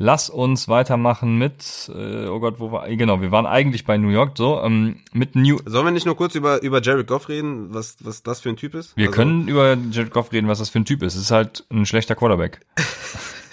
Lass 0.05 0.28
uns 0.28 0.66
weitermachen 0.66 1.38
mit, 1.38 1.88
äh, 1.94 2.26
oh 2.26 2.40
Gott, 2.40 2.59
wo 2.59 2.72
war, 2.72 2.88
genau, 2.88 3.20
wir 3.20 3.30
waren 3.30 3.46
eigentlich 3.46 3.84
bei 3.84 3.98
New 3.98 4.09
York, 4.09 4.32
so, 4.36 4.61
ähm, 4.61 4.96
mit 5.12 5.36
New. 5.36 5.61
Sollen 5.64 5.84
wir 5.84 5.92
nicht 5.92 6.07
nur 6.07 6.16
kurz 6.16 6.34
über, 6.34 6.61
über 6.61 6.82
Jared 6.82 7.07
Goff 7.07 7.28
reden, 7.28 7.72
was, 7.72 7.98
was 8.00 8.24
das 8.24 8.40
für 8.40 8.48
ein 8.48 8.57
Typ 8.57 8.74
ist? 8.74 8.96
Wir 8.96 9.07
also, 9.07 9.16
können 9.16 9.46
über 9.46 9.78
Jared 9.92 10.11
Goff 10.11 10.32
reden, 10.32 10.48
was 10.48 10.59
das 10.59 10.70
für 10.70 10.80
ein 10.80 10.84
Typ 10.84 11.05
ist. 11.05 11.14
Es 11.14 11.20
ist 11.22 11.30
halt 11.30 11.64
ein 11.70 11.86
schlechter 11.86 12.16
Quarterback. 12.16 12.66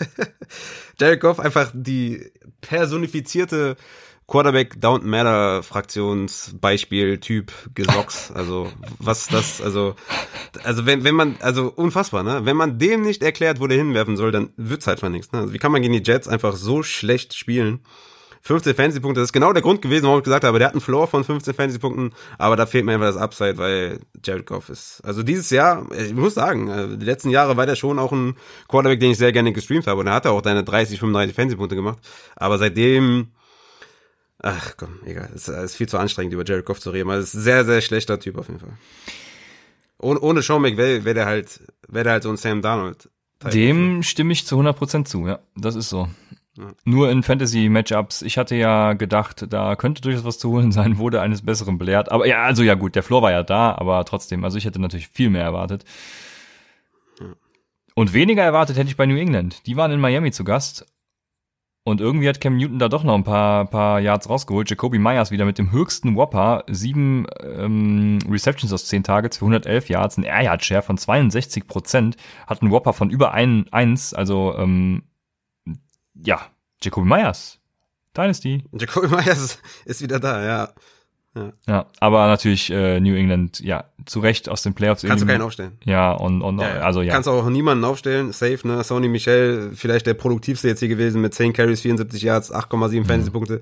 Jared 1.00 1.20
Goff 1.20 1.40
einfach 1.40 1.70
die 1.72 2.32
personifizierte 2.62 3.78
Quarterback 4.30 4.76
Don't 4.80 5.04
Matter 5.04 5.64
Fraktionsbeispiel 5.64 7.20
Typ 7.20 7.52
Gesocks. 7.76 8.32
Also 8.40 8.72
was 9.00 9.28
das, 9.28 9.62
also 9.62 9.96
also 10.64 10.86
wenn 10.86 11.04
wenn 11.04 11.16
man 11.16 11.36
also 11.42 11.74
unfassbar, 11.76 12.24
ne? 12.24 12.46
Wenn 12.46 12.56
man 12.56 12.78
dem 12.78 13.02
nicht 13.02 13.24
erklärt, 13.24 13.60
wo 13.60 13.68
der 13.68 13.78
hinwerfen 13.78 14.16
soll, 14.16 14.32
dann 14.32 14.52
wird's 14.56 14.88
halt 14.88 15.00
von 15.00 15.12
nichts. 15.12 15.32
Ne? 15.32 15.40
Also 15.40 15.54
wie 15.54 15.58
kann 15.58 15.72
man 15.72 15.82
gegen 15.82 15.94
die 15.94 16.04
Jets 16.04 16.28
einfach 16.28 16.56
so 16.56 16.84
schlecht 16.84 17.34
spielen? 17.34 17.82
15 18.42 18.76
Fantasy-Punkte, 18.76 19.20
das 19.20 19.30
ist 19.30 19.34
genau 19.34 19.52
der 19.52 19.62
Grund 19.62 19.82
gewesen, 19.82 20.06
warum 20.06 20.20
ich 20.20 20.24
gesagt 20.24 20.44
habe, 20.46 20.60
der 20.60 20.70
hat 20.70 20.74
einen 20.74 20.82
Floor 20.82 21.08
von 21.08 21.24
15 21.24 21.54
Fantasy-Punkten, 21.54 22.12
aber 22.38 22.56
da 22.56 22.66
fehlt 22.66 22.86
mir 22.86 22.94
einfach 22.94 23.08
das 23.08 23.18
Upside, 23.18 23.58
weil 23.58 24.00
Jared 24.24 24.46
Goff 24.46 24.70
ist. 24.70 25.02
Also 25.04 25.24
dieses 25.24 25.50
Jahr, 25.50 25.86
ich 25.92 26.14
muss 26.14 26.36
sagen, 26.36 26.70
äh, 26.70 26.98
die 26.98 27.06
letzten 27.06 27.32
Jahre 27.32 27.58
war 27.58 27.66
der 27.66 27.76
schon 27.76 28.00
auch 28.00 28.12
ein 28.12 28.36
Quarterback, 28.68 29.00
den 29.02 29.12
ich 29.12 29.18
sehr 29.18 29.34
gerne 29.34 29.52
gestreamt 29.52 29.88
habe 29.88 30.00
und 30.00 30.08
er 30.08 30.14
hat 30.14 30.28
auch 30.28 30.42
deine 30.42 30.64
30, 30.64 31.00
35 31.00 31.36
Fantasy-Punkte 31.36 31.76
gemacht, 31.76 32.00
aber 32.36 32.58
seitdem 32.58 33.28
Ach 34.42 34.76
komm, 34.78 35.00
egal. 35.06 35.30
Es 35.36 35.48
ist 35.50 35.76
viel 35.76 35.90
zu 35.90 35.98
anstrengend, 35.98 36.34
über 36.34 36.46
Jared 36.46 36.66
Goff 36.66 36.80
zu 36.80 36.92
reden. 36.92 37.10
Aber 37.10 37.20
es 37.20 37.30
ist 37.30 37.34
ein 37.36 37.42
sehr, 37.42 37.66
sehr 37.66 37.82
schlechter 37.82 38.20
Typ 38.20 38.38
auf 38.38 38.48
jeden 38.48 38.60
Fall. 38.60 38.78
Ohne, 40.02 40.20
ohne 40.22 40.42
Sean 40.42 40.62
McVay 40.62 41.04
wäre 41.04 41.14
der 41.14 41.26
halt, 41.26 41.62
wäre 41.88 42.06
der 42.06 42.14
halt 42.14 42.24
so 42.24 42.30
ein 42.30 42.38
Sam 42.38 42.62
Darnold. 42.62 43.10
Dem 43.54 44.02
stimme 44.04 44.34
ich 44.34 44.46
zu 44.46 44.58
100% 44.60 45.06
zu, 45.06 45.28
ja. 45.28 45.40
Das 45.56 45.76
ist 45.76 45.90
so. 45.90 46.08
Ja. 46.58 46.74
Nur 46.86 47.10
in 47.10 47.24
Fantasy-Matchups. 47.24 48.22
Ich 48.22 48.38
hatte 48.38 48.56
ja 48.56 48.94
gedacht, 48.94 49.46
da 49.50 49.76
könnte 49.76 50.02
durchaus 50.02 50.24
was 50.24 50.40
zu 50.40 50.52
holen 50.52 50.72
sein, 50.74 50.98
wurde 50.98 51.22
eines 51.22 51.42
Besseren 51.42 51.78
belehrt. 51.78 52.10
Aber 52.12 52.26
ja, 52.26 52.44
also 52.44 52.64
ja 52.64 52.76
gut, 52.76 52.96
der 52.96 53.04
Floor 53.04 53.22
war 53.22 53.32
ja 53.32 53.44
da, 53.44 53.76
aber 53.76 54.06
trotzdem, 54.06 54.46
also 54.46 54.58
ich 54.58 54.66
hätte 54.66 54.80
natürlich 54.80 55.10
viel 55.10 55.30
mehr 55.30 55.44
erwartet. 55.44 55.84
Ja. 57.20 57.28
Und 57.94 58.14
weniger 58.14 58.44
erwartet 58.44 58.78
hätte 58.78 58.90
ich 58.90 58.98
bei 58.98 59.06
New 59.06 59.18
England. 59.18 59.66
Die 59.68 59.76
waren 59.76 59.92
in 59.92 60.00
Miami 60.00 60.32
zu 60.32 60.46
Gast 60.46 60.86
und 61.84 62.02
irgendwie 62.02 62.30
hat 62.30 62.42
Cam 62.42 62.58
Newton 62.58 62.78
da 62.78 62.90
doch 62.90 63.04
noch 63.04 63.16
ein 63.16 63.24
paar, 63.24 63.66
paar 63.66 64.00
Yards 64.00 64.30
rausgeholt. 64.30 64.70
Jacoby 64.70 65.00
Myers 65.00 65.32
wieder 65.32 65.46
mit 65.46 65.58
dem 65.58 65.72
höchsten 65.72 66.16
Whopper. 66.16 66.64
Sieben 66.68 67.26
ähm, 67.42 68.20
Receptions 68.30 68.72
aus 68.74 68.86
zehn 68.86 69.04
Targets 69.04 69.38
für 69.38 69.46
111 69.46 69.90
Yards. 69.90 70.18
Ein 70.18 70.24
Air 70.24 70.44
Yard 70.44 70.64
Share 70.64 70.82
von 70.82 70.98
62 70.98 71.68
Prozent. 71.68 72.18
Hat 72.48 72.62
einen 72.62 72.72
Whopper 72.72 72.94
von 72.94 73.10
über 73.10 73.32
ein, 73.32 73.66
eins. 73.72 74.14
Also, 74.14 74.56
ähm, 74.58 75.04
ja, 76.14 76.42
Jacoby 76.82 77.08
Myers. 77.08 77.60
Dynasty. 78.16 78.64
Jacoby 78.74 79.08
Myers 79.08 79.60
ist 79.86 80.02
wieder 80.02 80.20
da, 80.20 80.44
ja. 80.44 80.74
Ja. 81.36 81.52
ja, 81.68 81.86
aber 82.00 82.26
natürlich 82.28 82.72
äh, 82.72 83.00
New 83.00 83.16
England, 83.16 83.60
ja, 83.60 83.86
zu 84.06 84.20
Recht 84.20 84.50
aus 84.50 84.64
den 84.64 84.74
Playoffs. 84.74 85.04
Kannst 85.04 85.24
du 85.24 85.28
keinen 85.28 85.44
aufstellen. 85.44 85.74
Ja, 85.86 86.12
und, 86.12 86.42
und 86.42 86.60
ja, 86.60 86.80
also 86.80 87.02
ja. 87.02 87.14
Kannst 87.14 87.30
auch 87.30 87.48
niemanden 87.50 87.84
aufstellen, 87.84 88.32
safe, 88.32 88.68
ne? 88.68 88.84
Sony 88.84 89.08
Michel, 89.08 89.72
vielleicht 89.76 90.08
der 90.08 90.16
produktivste 90.16 90.68
jetzt 90.68 90.80
hier 90.80 90.88
gewesen 90.88 91.22
mit 91.22 91.36
10 91.36 91.54
Carries, 91.54 91.82
74 91.82 92.24
Yards, 92.24 92.54
8,7 92.54 93.02
mhm. 93.02 93.06
Fantasy-Punkte. 93.06 93.62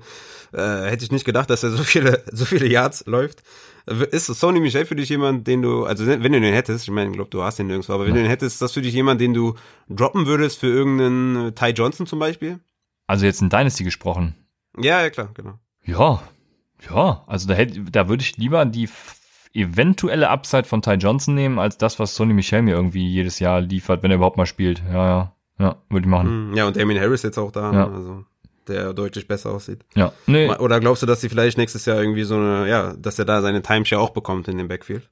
Äh, 0.52 0.90
hätte 0.90 1.04
ich 1.04 1.12
nicht 1.12 1.26
gedacht, 1.26 1.50
dass 1.50 1.62
er 1.62 1.70
so 1.70 1.82
viele, 1.82 2.24
so 2.32 2.46
viele 2.46 2.66
Yards 2.66 3.04
läuft. 3.06 3.42
Ist 4.10 4.26
Sony 4.26 4.60
Michel 4.60 4.86
für 4.86 4.96
dich 4.96 5.10
jemand, 5.10 5.46
den 5.46 5.60
du, 5.62 5.84
also 5.84 6.06
wenn 6.06 6.32
du 6.32 6.40
den 6.40 6.54
hättest, 6.54 6.84
ich 6.84 6.90
meine, 6.90 7.10
ich 7.10 7.16
glaube, 7.16 7.30
du 7.30 7.42
hast 7.42 7.58
den 7.58 7.66
nirgendwo, 7.66 7.92
aber 7.92 8.04
wenn 8.04 8.14
ja. 8.14 8.16
du 8.16 8.22
den 8.22 8.30
hättest, 8.30 8.56
ist 8.56 8.62
das 8.62 8.72
für 8.72 8.82
dich 8.82 8.94
jemand, 8.94 9.20
den 9.20 9.34
du 9.34 9.54
droppen 9.88 10.26
würdest 10.26 10.58
für 10.58 10.68
irgendeinen 10.68 11.54
Ty 11.54 11.70
Johnson 11.70 12.06
zum 12.06 12.18
Beispiel? 12.18 12.60
Also 13.06 13.26
jetzt 13.26 13.40
in 13.40 13.50
Dynasty 13.50 13.84
gesprochen. 13.84 14.34
Ja, 14.78 15.02
ja, 15.02 15.10
klar, 15.10 15.30
genau. 15.34 15.58
Ja, 15.84 16.22
ja, 16.90 17.24
also 17.26 17.48
da, 17.48 17.54
hätte, 17.54 17.80
da 17.82 18.08
würde 18.08 18.22
ich 18.22 18.36
lieber 18.36 18.64
die 18.64 18.88
eventuelle 19.54 20.30
Upside 20.30 20.64
von 20.64 20.82
Ty 20.82 20.94
Johnson 20.94 21.34
nehmen, 21.34 21.58
als 21.58 21.78
das, 21.78 21.98
was 21.98 22.14
Sonny 22.14 22.34
Michel 22.34 22.62
mir 22.62 22.74
irgendwie 22.74 23.06
jedes 23.06 23.38
Jahr 23.38 23.60
liefert, 23.60 24.02
wenn 24.02 24.10
er 24.10 24.16
überhaupt 24.16 24.36
mal 24.36 24.46
spielt. 24.46 24.82
Ja, 24.92 25.06
ja, 25.08 25.32
ja, 25.58 25.76
würde 25.88 26.06
ich 26.06 26.10
machen. 26.10 26.28
Hm, 26.28 26.56
ja, 26.56 26.66
und 26.66 26.76
Damien 26.76 27.00
Harris 27.00 27.22
jetzt 27.22 27.38
auch 27.38 27.52
da, 27.52 27.72
ja. 27.72 27.86
Ne? 27.86 27.94
also 27.94 28.24
der 28.68 28.92
deutlich 28.92 29.26
besser 29.26 29.50
aussieht. 29.50 29.80
Ja, 29.94 30.12
nee. 30.26 30.48
Oder 30.50 30.78
glaubst 30.78 31.02
du, 31.02 31.06
dass 31.06 31.22
sie 31.22 31.30
vielleicht 31.30 31.56
nächstes 31.56 31.86
Jahr 31.86 31.98
irgendwie 31.98 32.24
so 32.24 32.36
eine, 32.36 32.68
ja, 32.68 32.92
dass 32.94 33.18
er 33.18 33.24
da 33.24 33.40
seine 33.40 33.62
Timeshare 33.62 34.00
auch 34.00 34.10
bekommt 34.10 34.46
in 34.46 34.58
dem 34.58 34.68
Backfield? 34.68 35.08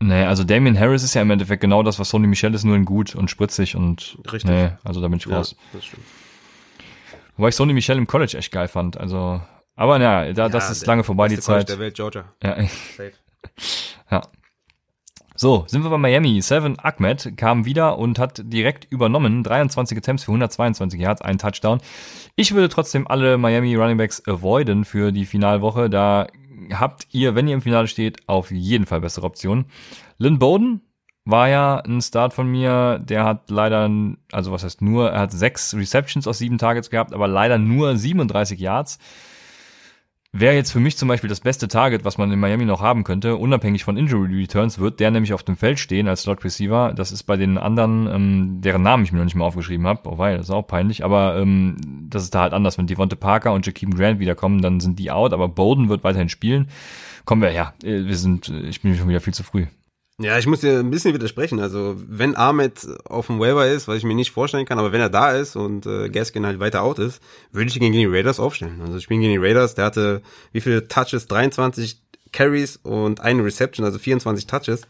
Nee, 0.00 0.24
also 0.24 0.42
Damien 0.42 0.78
Harris 0.78 1.02
ist 1.02 1.14
ja 1.14 1.22
im 1.22 1.30
Endeffekt 1.30 1.60
genau 1.60 1.82
das, 1.82 1.98
was 1.98 2.10
Sonny 2.10 2.26
Michel 2.26 2.54
ist, 2.54 2.64
nur 2.64 2.76
in 2.76 2.84
gut 2.84 3.14
und 3.14 3.30
spritzig 3.30 3.76
und 3.76 4.18
Richtig. 4.32 4.50
nee, 4.50 4.70
also 4.82 5.00
da 5.00 5.08
bin 5.08 5.18
ich 5.18 5.28
raus. 5.28 5.54
Ja, 5.58 5.68
das 5.74 5.84
stimmt. 5.84 6.02
Wobei 7.36 7.48
ich 7.48 7.56
Sonny 7.56 7.72
Michel 7.72 7.98
im 7.98 8.06
College 8.06 8.36
echt 8.38 8.52
geil 8.52 8.68
fand. 8.68 8.96
Also 8.96 9.40
aber 9.76 9.98
na, 9.98 10.32
da, 10.32 10.44
ja, 10.44 10.48
das 10.48 10.70
ist 10.70 10.86
lange 10.86 11.04
vorbei, 11.04 11.28
die 11.28 11.38
Zeit. 11.38 11.68
der 11.68 11.78
Welt, 11.78 11.94
Georgia. 11.94 12.24
Ja. 12.42 12.56
Safe. 12.96 13.12
ja. 14.10 14.22
So, 15.36 15.64
sind 15.66 15.82
wir 15.82 15.90
bei 15.90 15.98
Miami. 15.98 16.40
Seven 16.42 16.78
Ahmed 16.78 17.36
kam 17.36 17.64
wieder 17.64 17.98
und 17.98 18.20
hat 18.20 18.40
direkt 18.44 18.86
übernommen. 18.92 19.42
23 19.42 19.98
Attempts 19.98 20.24
für 20.24 20.30
122 20.30 21.00
Yards, 21.00 21.22
ein 21.22 21.38
Touchdown. 21.38 21.80
Ich 22.36 22.54
würde 22.54 22.68
trotzdem 22.68 23.08
alle 23.08 23.36
Miami 23.36 23.74
Running 23.74 23.96
Backs 23.96 24.22
avoiden 24.28 24.84
für 24.84 25.10
die 25.10 25.26
Finalwoche. 25.26 25.90
Da 25.90 26.28
habt 26.72 27.08
ihr, 27.10 27.34
wenn 27.34 27.48
ihr 27.48 27.54
im 27.54 27.62
Finale 27.62 27.88
steht, 27.88 28.28
auf 28.28 28.52
jeden 28.52 28.86
Fall 28.86 29.00
bessere 29.00 29.26
Optionen. 29.26 29.66
Lynn 30.18 30.38
Bowden 30.38 30.82
war 31.24 31.48
ja 31.48 31.78
ein 31.78 32.00
Start 32.00 32.32
von 32.32 32.48
mir. 32.48 33.00
Der 33.00 33.24
hat 33.24 33.50
leider, 33.50 33.90
also 34.30 34.52
was 34.52 34.62
heißt 34.62 34.82
nur, 34.82 35.10
er 35.10 35.22
hat 35.22 35.32
sechs 35.32 35.74
Receptions 35.74 36.28
aus 36.28 36.38
sieben 36.38 36.58
Targets 36.58 36.90
gehabt, 36.90 37.12
aber 37.12 37.26
leider 37.26 37.58
nur 37.58 37.96
37 37.96 38.60
Yards 38.60 39.00
wäre 40.36 40.54
jetzt 40.54 40.72
für 40.72 40.80
mich 40.80 40.96
zum 40.96 41.08
Beispiel 41.08 41.28
das 41.28 41.40
beste 41.40 41.68
Target, 41.68 42.04
was 42.04 42.18
man 42.18 42.32
in 42.32 42.40
Miami 42.40 42.64
noch 42.64 42.80
haben 42.80 43.04
könnte, 43.04 43.36
unabhängig 43.36 43.84
von 43.84 43.96
Injury 43.96 44.34
Returns, 44.34 44.80
wird 44.80 44.98
der 44.98 45.12
nämlich 45.12 45.32
auf 45.32 45.44
dem 45.44 45.56
Feld 45.56 45.78
stehen 45.78 46.08
als 46.08 46.22
Slot 46.22 46.44
Receiver. 46.44 46.92
Das 46.92 47.12
ist 47.12 47.22
bei 47.22 47.36
den 47.36 47.56
anderen, 47.56 48.08
ähm, 48.08 48.60
deren 48.60 48.82
Namen 48.82 49.04
ich 49.04 49.12
mir 49.12 49.18
noch 49.18 49.24
nicht 49.24 49.36
mal 49.36 49.44
aufgeschrieben 49.44 49.86
habe. 49.86 50.00
Oh 50.04 50.18
weil, 50.18 50.36
das 50.36 50.46
ist 50.46 50.50
auch 50.50 50.66
peinlich, 50.66 51.04
aber 51.04 51.38
ähm, 51.38 51.76
das 52.10 52.24
ist 52.24 52.34
da 52.34 52.42
halt 52.42 52.52
anders. 52.52 52.76
Wenn 52.78 52.88
Devonte 52.88 53.16
Parker 53.16 53.52
und 53.52 53.64
Jakeem 53.64 53.94
Grant 53.94 54.18
wiederkommen, 54.18 54.60
dann 54.60 54.80
sind 54.80 54.98
die 54.98 55.12
out, 55.12 55.32
aber 55.32 55.48
Bowden 55.48 55.88
wird 55.88 56.02
weiterhin 56.02 56.28
spielen. 56.28 56.68
Kommen 57.24 57.40
wir 57.40 57.50
her. 57.50 57.74
Äh, 57.84 58.04
wir 58.06 58.16
sind, 58.16 58.48
äh, 58.48 58.62
ich 58.62 58.82
bin 58.82 58.96
schon 58.96 59.08
wieder 59.08 59.20
viel 59.20 59.34
zu 59.34 59.44
früh. 59.44 59.66
Ja, 60.20 60.38
ich 60.38 60.46
muss 60.46 60.60
dir 60.60 60.78
ein 60.78 60.92
bisschen 60.92 61.12
widersprechen. 61.12 61.58
Also, 61.58 61.96
wenn 61.96 62.36
Ahmed 62.36 62.86
auf 63.04 63.26
dem 63.26 63.40
Waiver 63.40 63.66
ist, 63.66 63.88
was 63.88 63.98
ich 63.98 64.04
mir 64.04 64.14
nicht 64.14 64.30
vorstellen 64.30 64.64
kann, 64.64 64.78
aber 64.78 64.92
wenn 64.92 65.00
er 65.00 65.10
da 65.10 65.32
ist 65.32 65.56
und 65.56 65.86
äh, 65.86 66.08
Gaskin 66.08 66.46
halt 66.46 66.60
weiter 66.60 66.82
out 66.82 67.00
ist, 67.00 67.20
würde 67.50 67.68
ich 67.68 67.76
ihn 67.76 67.82
gegen 67.82 67.94
die 67.94 68.06
Raiders 68.06 68.38
aufstellen. 68.38 68.80
Also, 68.80 68.96
ich 68.96 69.08
bin 69.08 69.20
gegen 69.20 69.32
die 69.32 69.44
Raiders, 69.44 69.74
der 69.74 69.86
hatte 69.86 70.22
wie 70.52 70.60
viele 70.60 70.86
Touches? 70.86 71.26
23 71.26 72.00
Carries 72.32 72.76
und 72.76 73.20
eine 73.22 73.44
Reception, 73.44 73.84
also 73.84 73.98
24 73.98 74.46
Touches. 74.46 74.82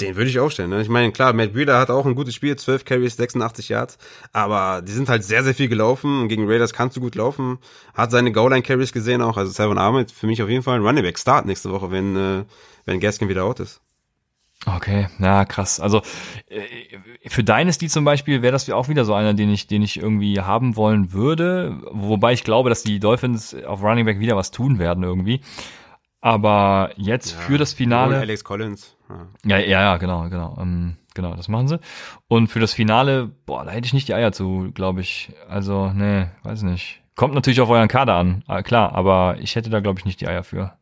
Den 0.00 0.16
würde 0.16 0.30
ich 0.30 0.38
aufstellen. 0.40 0.70
Ne? 0.70 0.82
Ich 0.82 0.88
meine, 0.88 1.12
klar, 1.12 1.32
Matt 1.32 1.52
Breeder 1.52 1.78
hat 1.78 1.90
auch 1.90 2.06
ein 2.06 2.14
gutes 2.14 2.34
Spiel, 2.34 2.56
12 2.56 2.84
Carries, 2.84 3.16
86 3.16 3.68
Yards, 3.68 3.98
aber 4.32 4.82
die 4.82 4.92
sind 4.92 5.08
halt 5.08 5.24
sehr, 5.24 5.44
sehr 5.44 5.54
viel 5.54 5.68
gelaufen 5.68 6.28
gegen 6.28 6.48
Raiders 6.48 6.72
kannst 6.72 6.96
du 6.96 7.00
gut 7.00 7.14
laufen. 7.16 7.58
Hat 7.92 8.10
seine 8.10 8.32
Goal-Line-Carries 8.32 8.92
gesehen 8.92 9.20
auch, 9.20 9.36
also 9.36 9.52
Savon 9.52 9.78
Ahmed 9.78 10.10
für 10.10 10.26
mich 10.26 10.42
auf 10.42 10.48
jeden 10.48 10.62
Fall 10.62 10.76
ein 10.76 10.86
Running 10.86 11.04
Back 11.04 11.18
Start 11.18 11.46
nächste 11.46 11.70
Woche, 11.70 11.90
wenn, 11.90 12.16
äh, 12.16 12.44
wenn 12.86 12.98
Gaskin 12.98 13.28
wieder 13.28 13.44
out 13.44 13.60
ist. 13.60 13.80
Okay, 14.66 15.08
na 15.18 15.46
krass. 15.46 15.80
Also 15.80 16.02
äh, 16.48 16.98
für 17.26 17.42
Dynasty 17.42 17.88
zum 17.88 18.04
Beispiel 18.04 18.42
wäre 18.42 18.52
das 18.52 18.68
auch 18.68 18.88
wieder 18.88 19.06
so 19.06 19.14
einer, 19.14 19.32
den 19.32 19.50
ich, 19.50 19.66
den 19.66 19.82
ich 19.82 19.98
irgendwie 19.98 20.40
haben 20.40 20.76
wollen 20.76 21.12
würde. 21.12 21.80
Wobei 21.90 22.34
ich 22.34 22.44
glaube, 22.44 22.68
dass 22.68 22.82
die 22.82 23.00
Dolphins 23.00 23.54
auf 23.64 23.82
Running 23.82 24.04
Back 24.04 24.20
wieder 24.20 24.36
was 24.36 24.50
tun 24.50 24.78
werden 24.78 25.02
irgendwie. 25.02 25.40
Aber 26.20 26.90
jetzt 26.96 27.32
ja, 27.32 27.38
für 27.38 27.58
das 27.58 27.72
Finale. 27.72 28.18
Alex 28.18 28.44
Collins. 28.44 28.96
Ja, 29.44 29.58
ja, 29.58 29.80
ja, 29.80 29.96
genau, 29.96 30.28
genau. 30.28 30.56
Ähm, 30.60 30.96
genau, 31.14 31.34
das 31.34 31.48
machen 31.48 31.68
sie. 31.68 31.80
Und 32.28 32.48
für 32.48 32.60
das 32.60 32.74
Finale, 32.74 33.30
boah, 33.46 33.64
da 33.64 33.70
hätte 33.70 33.86
ich 33.86 33.94
nicht 33.94 34.08
die 34.08 34.14
Eier 34.14 34.32
zu, 34.32 34.70
glaube 34.74 35.00
ich. 35.00 35.32
Also, 35.48 35.90
nee, 35.94 36.26
weiß 36.42 36.62
nicht. 36.62 37.02
Kommt 37.16 37.34
natürlich 37.34 37.60
auf 37.60 37.70
euren 37.70 37.88
Kader 37.88 38.14
an, 38.14 38.44
ah, 38.46 38.62
klar, 38.62 38.94
aber 38.94 39.36
ich 39.40 39.56
hätte 39.56 39.70
da, 39.70 39.80
glaube 39.80 39.98
ich, 39.98 40.04
nicht 40.04 40.20
die 40.20 40.28
Eier 40.28 40.44
für. 40.44 40.74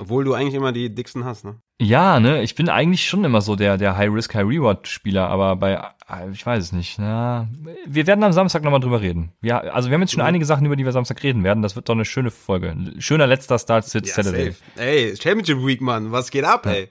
Obwohl 0.00 0.24
du 0.24 0.34
eigentlich 0.34 0.54
immer 0.54 0.72
die 0.72 0.94
dicksten 0.94 1.24
hast, 1.24 1.44
ne? 1.44 1.60
Ja, 1.80 2.20
ne, 2.20 2.42
ich 2.42 2.54
bin 2.54 2.68
eigentlich 2.68 3.08
schon 3.08 3.24
immer 3.24 3.40
so 3.40 3.56
der, 3.56 3.78
der 3.78 3.96
High-Risk, 3.96 4.34
High-Reward-Spieler, 4.34 5.28
aber 5.28 5.56
bei, 5.56 5.74
äh, 5.74 6.30
ich 6.32 6.44
weiß 6.44 6.62
es 6.62 6.72
nicht, 6.72 6.98
na, 6.98 7.48
wir 7.86 8.06
werden 8.06 8.22
am 8.22 8.32
Samstag 8.32 8.62
nochmal 8.62 8.80
drüber 8.80 9.00
reden. 9.00 9.32
Wir, 9.40 9.74
also 9.74 9.88
wir 9.88 9.94
haben 9.94 10.02
jetzt 10.02 10.12
schon 10.12 10.20
mhm. 10.20 10.28
einige 10.28 10.44
Sachen, 10.44 10.66
über 10.66 10.76
die 10.76 10.84
wir 10.84 10.92
Samstag 10.92 11.22
reden 11.22 11.42
werden, 11.44 11.62
das 11.62 11.76
wird 11.76 11.88
doch 11.88 11.94
eine 11.94 12.04
schöne 12.04 12.30
Folge. 12.30 12.76
Schöner 12.98 13.26
letzter 13.26 13.58
Start 13.58 13.86
Sit 13.86 14.06
ja, 14.06 14.14
Saturday. 14.14 14.52
Safe. 14.52 14.82
Ey, 14.82 15.16
Championship 15.16 15.64
Week, 15.64 15.80
Mann, 15.80 16.12
was 16.12 16.30
geht 16.30 16.44
ab, 16.44 16.66
ja. 16.66 16.72
ey? 16.72 16.88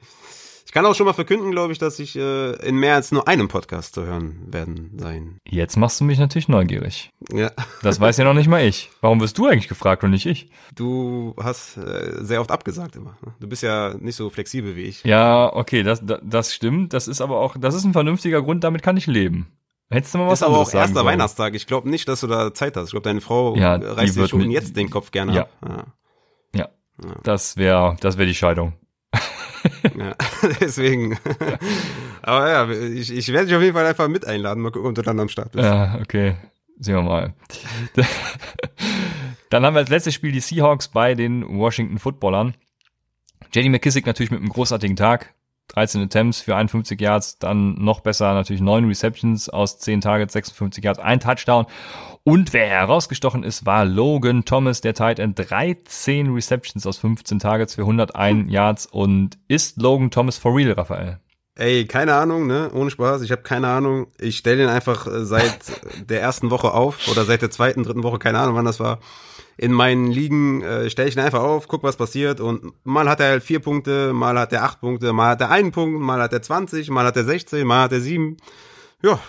Ich 0.69 0.73
kann 0.73 0.85
auch 0.85 0.93
schon 0.93 1.07
mal 1.07 1.13
verkünden, 1.13 1.49
glaube 1.49 1.73
ich, 1.73 1.79
dass 1.79 1.97
ich 1.97 2.15
äh, 2.15 2.51
in 2.57 2.75
mehr 2.75 2.93
als 2.93 3.11
nur 3.11 3.27
einem 3.27 3.47
Podcast 3.47 3.95
zu 3.95 4.05
hören 4.05 4.39
werden 4.45 4.99
sein. 4.99 5.39
Jetzt 5.43 5.77
machst 5.77 5.99
du 5.99 6.03
mich 6.03 6.19
natürlich 6.19 6.47
neugierig. 6.47 7.09
Ja. 7.33 7.49
Das 7.81 7.99
weiß 7.99 8.17
ja 8.17 8.23
noch 8.23 8.35
nicht 8.35 8.47
mal 8.47 8.63
ich. 8.63 8.91
Warum 9.01 9.19
wirst 9.19 9.39
du 9.39 9.47
eigentlich 9.47 9.67
gefragt 9.67 10.03
und 10.03 10.11
nicht 10.11 10.27
ich? 10.27 10.51
Du 10.75 11.33
hast 11.41 11.77
äh, 11.77 12.23
sehr 12.23 12.39
oft 12.39 12.51
abgesagt 12.51 12.95
immer. 12.95 13.17
Ne? 13.25 13.33
Du 13.39 13.47
bist 13.47 13.63
ja 13.63 13.95
nicht 13.97 14.15
so 14.15 14.29
flexibel 14.29 14.75
wie 14.75 14.83
ich. 14.83 15.03
Ja, 15.03 15.51
okay, 15.51 15.81
das, 15.81 16.05
das, 16.05 16.19
das 16.21 16.53
stimmt. 16.53 16.93
Das 16.93 17.07
ist 17.07 17.19
aber 17.19 17.39
auch, 17.39 17.55
das 17.59 17.73
ist 17.73 17.85
ein 17.85 17.93
vernünftiger 17.93 18.43
Grund, 18.43 18.63
damit 18.63 18.83
kann 18.83 18.95
ich 18.95 19.07
leben. 19.07 19.47
Hättest 19.89 20.13
du 20.13 20.19
mal 20.19 20.27
was 20.27 20.41
ist 20.41 20.43
aber 20.43 20.59
auch 20.59 20.71
erster 20.71 21.03
Weihnachtstag. 21.03 21.55
Ich 21.55 21.65
glaube 21.65 21.89
nicht, 21.89 22.07
dass 22.07 22.19
du 22.19 22.27
da 22.27 22.53
Zeit 22.53 22.77
hast. 22.77 22.89
Ich 22.89 22.91
glaube, 22.91 23.05
deine 23.05 23.21
Frau 23.21 23.55
ja, 23.55 23.73
reißt 23.73 24.13
sich 24.13 24.29
schon 24.29 24.51
jetzt 24.51 24.75
den 24.75 24.91
Kopf 24.91 25.09
gerne 25.09 25.33
ja. 25.33 25.41
ab. 25.41 25.49
Ja. 26.53 26.59
ja. 26.59 26.69
Das 27.23 27.57
wäre 27.57 27.97
das 28.01 28.19
wäre 28.19 28.27
die 28.27 28.35
Scheidung 28.35 28.73
ja, 29.97 30.15
deswegen. 30.61 31.17
Aber 32.21 32.49
ja, 32.49 32.69
ich, 32.69 33.11
ich 33.11 33.31
werde 33.31 33.47
dich 33.47 33.55
auf 33.55 33.61
jeden 33.61 33.75
Fall 33.75 33.85
einfach 33.85 34.07
mit 34.07 34.25
einladen, 34.25 34.61
mal 34.61 34.71
gucken, 34.71 34.89
ob 34.89 34.95
du 34.95 35.01
dann 35.01 35.19
am 35.19 35.29
Start 35.29 35.51
bist. 35.51 35.65
Ja, 35.65 35.99
okay. 36.01 36.35
Sehen 36.79 36.95
wir 36.95 37.01
mal. 37.01 37.33
Dann 39.49 39.65
haben 39.65 39.73
wir 39.73 39.79
als 39.79 39.89
letztes 39.89 40.13
Spiel 40.13 40.31
die 40.31 40.39
Seahawks 40.39 40.87
bei 40.87 41.13
den 41.13 41.57
Washington 41.57 41.99
Footballern. 41.99 42.53
JD 43.53 43.69
McKissick 43.69 44.05
natürlich 44.05 44.31
mit 44.31 44.39
einem 44.39 44.49
großartigen 44.49 44.95
Tag. 44.95 45.33
13 45.69 46.01
Attempts 46.01 46.41
für 46.41 46.55
51 46.55 46.99
Yards, 46.99 47.37
dann 47.37 47.75
noch 47.75 47.99
besser 47.99 48.33
natürlich 48.33 48.61
9 48.61 48.85
Receptions 48.85 49.49
aus 49.49 49.77
10 49.79 50.01
Targets, 50.01 50.33
56 50.33 50.83
Yards, 50.83 50.99
ein 50.99 51.19
Touchdown. 51.19 51.65
Und 52.23 52.53
wer 52.53 52.67
herausgestochen 52.67 53.43
ist, 53.43 53.65
war 53.65 53.85
Logan 53.85 54.45
Thomas, 54.45 54.81
der 54.81 54.93
Tight 54.93 55.19
End, 55.19 55.39
13 55.39 56.33
Receptions 56.33 56.85
aus 56.85 56.97
15 56.97 57.39
Targets 57.39 57.75
für 57.75 57.81
101 57.81 58.51
Yards. 58.51 58.85
Und 58.85 59.37
ist 59.47 59.81
Logan 59.81 60.11
Thomas 60.11 60.37
for 60.37 60.55
real, 60.55 60.73
Raphael? 60.73 61.19
Ey, 61.59 61.85
keine 61.87 62.15
Ahnung, 62.15 62.47
ne? 62.47 62.71
Ohne 62.73 62.89
Spaß. 62.89 63.21
Ich 63.21 63.31
habe 63.31 63.41
keine 63.41 63.67
Ahnung. 63.67 64.07
Ich 64.17 64.37
stelle 64.37 64.57
den 64.57 64.69
einfach 64.69 65.07
äh, 65.07 65.25
seit 65.25 65.59
der 66.09 66.21
ersten 66.21 66.51
Woche 66.51 66.71
auf 66.73 67.09
oder 67.09 67.25
seit 67.25 67.41
der 67.41 67.51
zweiten, 67.51 67.83
dritten 67.83 68.03
Woche, 68.03 68.17
keine 68.17 68.39
Ahnung, 68.39 68.55
wann 68.55 68.63
das 68.63 68.79
war. 68.79 68.99
In 69.57 69.73
meinen 69.73 70.07
Ligen 70.07 70.61
äh, 70.61 70.89
stelle 70.89 71.09
ich 71.09 71.17
ihn 71.17 71.21
einfach 71.21 71.41
auf, 71.41 71.67
guck, 71.67 71.83
was 71.83 71.97
passiert. 71.97 72.39
Und 72.39 72.73
mal 72.85 73.09
hat 73.09 73.19
er 73.19 73.31
halt 73.31 73.43
vier 73.43 73.59
Punkte, 73.59 74.13
mal 74.13 74.39
hat 74.39 74.53
er 74.53 74.63
acht 74.63 74.79
Punkte, 74.79 75.11
mal 75.11 75.31
hat 75.31 75.41
er 75.41 75.51
einen 75.51 75.73
Punkt, 75.73 75.99
mal 75.99 76.21
hat 76.21 76.31
er 76.31 76.41
20, 76.41 76.89
mal 76.91 77.05
hat 77.05 77.17
er 77.17 77.25
16, 77.25 77.67
mal 77.67 77.83
hat 77.83 77.91
er 77.91 77.99
sieben. 77.99 78.37
Ja, 79.03 79.19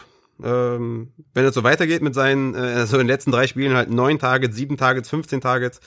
ähm, 0.44 1.12
wenn 1.34 1.44
es 1.44 1.54
so 1.54 1.62
weitergeht 1.64 2.02
mit 2.02 2.14
seinen, 2.14 2.54
äh, 2.54 2.58
also 2.58 2.96
in 2.96 3.02
den 3.02 3.08
letzten 3.08 3.30
drei 3.30 3.46
Spielen 3.46 3.74
halt 3.74 3.90
neun 3.90 4.18
Targets, 4.18 4.56
sieben 4.56 4.76
Targets, 4.76 5.08
15 5.08 5.40
Targets, 5.40 5.80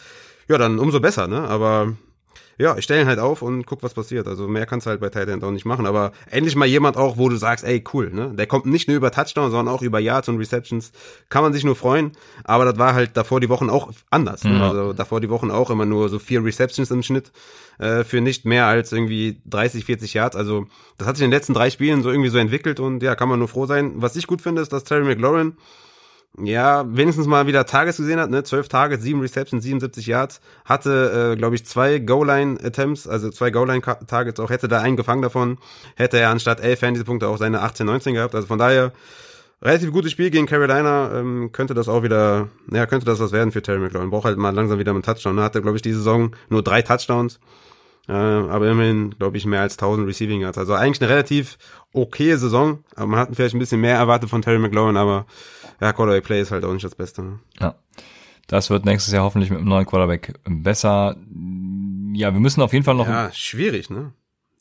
ja, 0.48 0.58
dann 0.58 0.80
umso 0.80 1.00
besser, 1.00 1.28
ne? 1.28 1.42
Aber 1.42 1.96
ja, 2.58 2.78
ich 2.78 2.84
stelle 2.84 3.02
ihn 3.02 3.08
halt 3.08 3.20
auf 3.20 3.42
und 3.42 3.66
guck, 3.66 3.82
was 3.84 3.94
passiert. 3.94 4.28
Also 4.28 4.48
mehr 4.48 4.66
kannst 4.66 4.86
du 4.86 4.92
halt 4.92 5.02
bei 5.02 5.10
Tight 5.10 5.28
End 5.28 5.44
auch 5.44 5.52
nicht 5.52 5.66
machen. 5.66 5.86
Aber 5.86 6.12
endlich 6.30 6.56
mal 6.56 6.66
jemand 6.66 6.98
auch, 6.98 7.18
wo 7.18 7.30
du 7.30 7.36
sagst, 7.36 7.66
ey, 7.66 7.84
cool, 7.94 8.12
ne? 8.12 8.34
Der 8.36 8.48
kommt 8.48 8.66
nicht 8.66 8.88
nur 8.88 8.98
über 8.98 9.12
Touchdown, 9.12 9.52
sondern 9.52 9.74
auch 9.74 9.82
über 9.82 10.00
Yards 10.00 10.30
und 10.30 10.38
Receptions. 10.38 10.92
Kann 11.30 11.44
man 11.44 11.54
sich 11.54 11.64
nur 11.64 11.76
freuen. 11.76 12.12
Aber 12.44 12.66
das 12.66 12.78
war 12.78 12.94
halt 12.94 13.18
davor 13.18 13.40
die 13.40 13.50
Wochen 13.50 13.70
auch 13.70 13.92
anders. 14.10 14.44
Ne? 14.44 14.62
Also 14.62 14.94
davor 14.94 15.22
die 15.22 15.30
Wochen 15.30 15.52
auch 15.52 15.70
immer 15.70 15.86
nur 15.86 16.10
so 16.10 16.20
vier 16.20 16.44
Receptions 16.44 16.92
im 16.92 17.04
Schnitt 17.04 17.32
äh, 17.80 18.04
für 18.04 18.22
nicht 18.22 18.46
mehr 18.46 18.66
als 18.68 18.92
irgendwie 18.92 19.42
30, 19.46 19.86
40 19.86 20.14
Yards. 20.14 20.36
Also 20.36 20.68
das 20.98 21.08
hat 21.08 21.18
sich 21.18 21.26
in 21.26 21.32
den 21.32 21.38
letzten 21.38 21.54
drei 21.54 21.70
Spielen 21.70 22.04
so 22.04 22.10
irgendwie 22.10 22.30
so 22.30 22.38
entwickelt 22.38 22.80
und 22.80 23.02
ja, 23.02 23.16
kann 23.16 23.30
man 23.30 23.40
nur 23.40 23.48
froh 23.48 23.66
sein. 23.66 23.94
Was 23.96 24.16
ich 24.16 24.28
gut 24.28 24.42
finde, 24.42 24.62
ist, 24.62 24.74
dass 24.74 24.84
Terry 24.84 25.04
McLaurin 25.04 25.58
ja, 26.38 26.84
wenigstens 26.88 27.28
mal 27.28 27.46
wieder 27.46 27.66
Tages 27.66 27.98
gesehen 27.98 28.20
hat, 28.20 28.32
ne? 28.32 28.44
12 28.44 28.68
Targets, 28.68 29.04
7 29.04 29.20
Receptions, 29.22 29.64
77 29.64 30.08
Yards, 30.08 30.42
hatte, 30.66 31.34
äh, 31.34 31.36
glaube 31.38 31.56
ich, 31.56 31.66
zwei 31.66 32.00
Goal-Line-Attempts, 32.00 33.08
also 33.08 33.30
zwei 33.30 33.52
Goal-Line-Targets 33.52 34.40
auch, 34.40 34.50
hätte 34.50 34.68
da 34.68 34.82
einen 34.82 34.98
gefangen 34.98 35.22
davon, 35.22 35.60
hätte 35.96 36.18
er 36.18 36.30
anstatt 36.30 36.60
11 36.60 36.80
Fantasy-Punkte 36.80 37.28
auch 37.28 37.38
seine 37.38 37.62
18, 37.62 37.86
19 37.86 38.16
gehabt, 38.16 38.34
also 38.34 38.48
von 38.48 38.58
daher, 38.58 38.94
relativ 39.62 39.92
gutes 39.92 40.12
Spiel 40.12 40.32
gegen 40.32 40.48
Carolina, 40.48 41.12
ähm, 41.20 41.52
könnte 41.52 41.76
das 41.76 41.88
auch 41.88 42.02
wieder, 42.02 42.50
ja, 42.72 42.88
könnte 42.88 43.06
das 43.06 43.20
was 43.20 43.32
werden 43.32 43.52
für 43.52 43.62
Terry 43.62 43.80
McLaurin, 43.80 44.10
braucht 44.10 44.26
halt 44.26 44.38
mal 44.40 44.56
langsam 44.56 44.80
wieder 44.80 44.92
einen 44.92 45.04
Touchdown, 45.04 45.36
ne? 45.36 45.44
hatte, 45.44 45.62
glaube 45.62 45.78
ich, 45.78 45.84
diese 45.84 46.00
Saison 46.00 46.36
nur 46.50 46.64
drei 46.64 46.82
Touchdowns, 46.82 47.40
äh, 48.08 48.12
aber 48.12 48.70
immerhin, 48.70 49.12
glaube 49.18 49.38
ich, 49.38 49.46
mehr 49.46 49.62
als 49.62 49.74
1000 49.74 50.08
Receiving 50.08 50.42
Yards, 50.42 50.58
also 50.58 50.74
eigentlich 50.74 51.02
eine 51.02 51.10
relativ 51.10 51.58
okay 51.94 52.36
Saison, 52.36 52.84
aber 52.96 53.08
man 53.08 53.20
hat 53.20 53.30
vielleicht 53.34 53.56
ein 53.56 53.60
bisschen 53.60 53.82
mehr 53.82 53.96
erwartet 53.96 54.30
von 54.30 54.42
Terry 54.42 54.60
McLaurin, 54.60 54.98
aber 54.98 55.26
ja, 55.80 55.94
Quarterback 55.94 56.24
Play 56.24 56.42
ist 56.42 56.52
halt 56.52 56.66
auch 56.66 56.74
nicht 56.74 56.86
das 56.86 56.96
Beste. 56.96 57.24
Ne? 57.24 57.40
Ja. 57.60 57.76
Das 58.48 58.70
wird 58.70 58.86
nächstes 58.86 59.14
Jahr 59.14 59.24
hoffentlich 59.24 59.50
mit 59.50 59.60
einem 59.60 59.70
neuen 59.70 59.86
Quarterback 59.86 60.34
besser. 60.44 61.16
Ja, 62.14 62.34
wir 62.34 62.40
müssen 62.40 62.62
auf 62.62 62.74
jeden 62.74 62.84
Fall 62.84 62.96
noch. 62.96 63.08
Ja, 63.08 63.32
schwierig, 63.32 63.90
ne? 63.90 64.12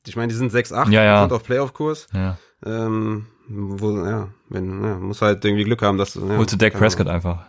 Ich 0.07 0.17
meine, 0.17 0.29
die 0.29 0.35
sind 0.35 0.53
6-8, 0.53 0.91
ja, 0.91 1.03
ja. 1.03 1.21
sind 1.23 1.33
auf 1.33 1.45
Playoff-Kurs. 1.45 2.09
Ja. 2.13 2.39
Ähm, 2.65 3.27
wo, 3.49 4.05
ja, 4.05 4.29
wenn, 4.49 4.85
ja, 4.85 4.99
muss 4.99 5.21
halt 5.21 5.45
irgendwie 5.45 5.65
Glück 5.65 5.83
haben, 5.83 5.99
dass. 5.99 6.15
Ja, 6.15 6.37
Holst 6.37 6.53
du 6.53 6.57
Dak 6.57 6.75
Prescott 6.75 7.09
einfach. 7.09 7.45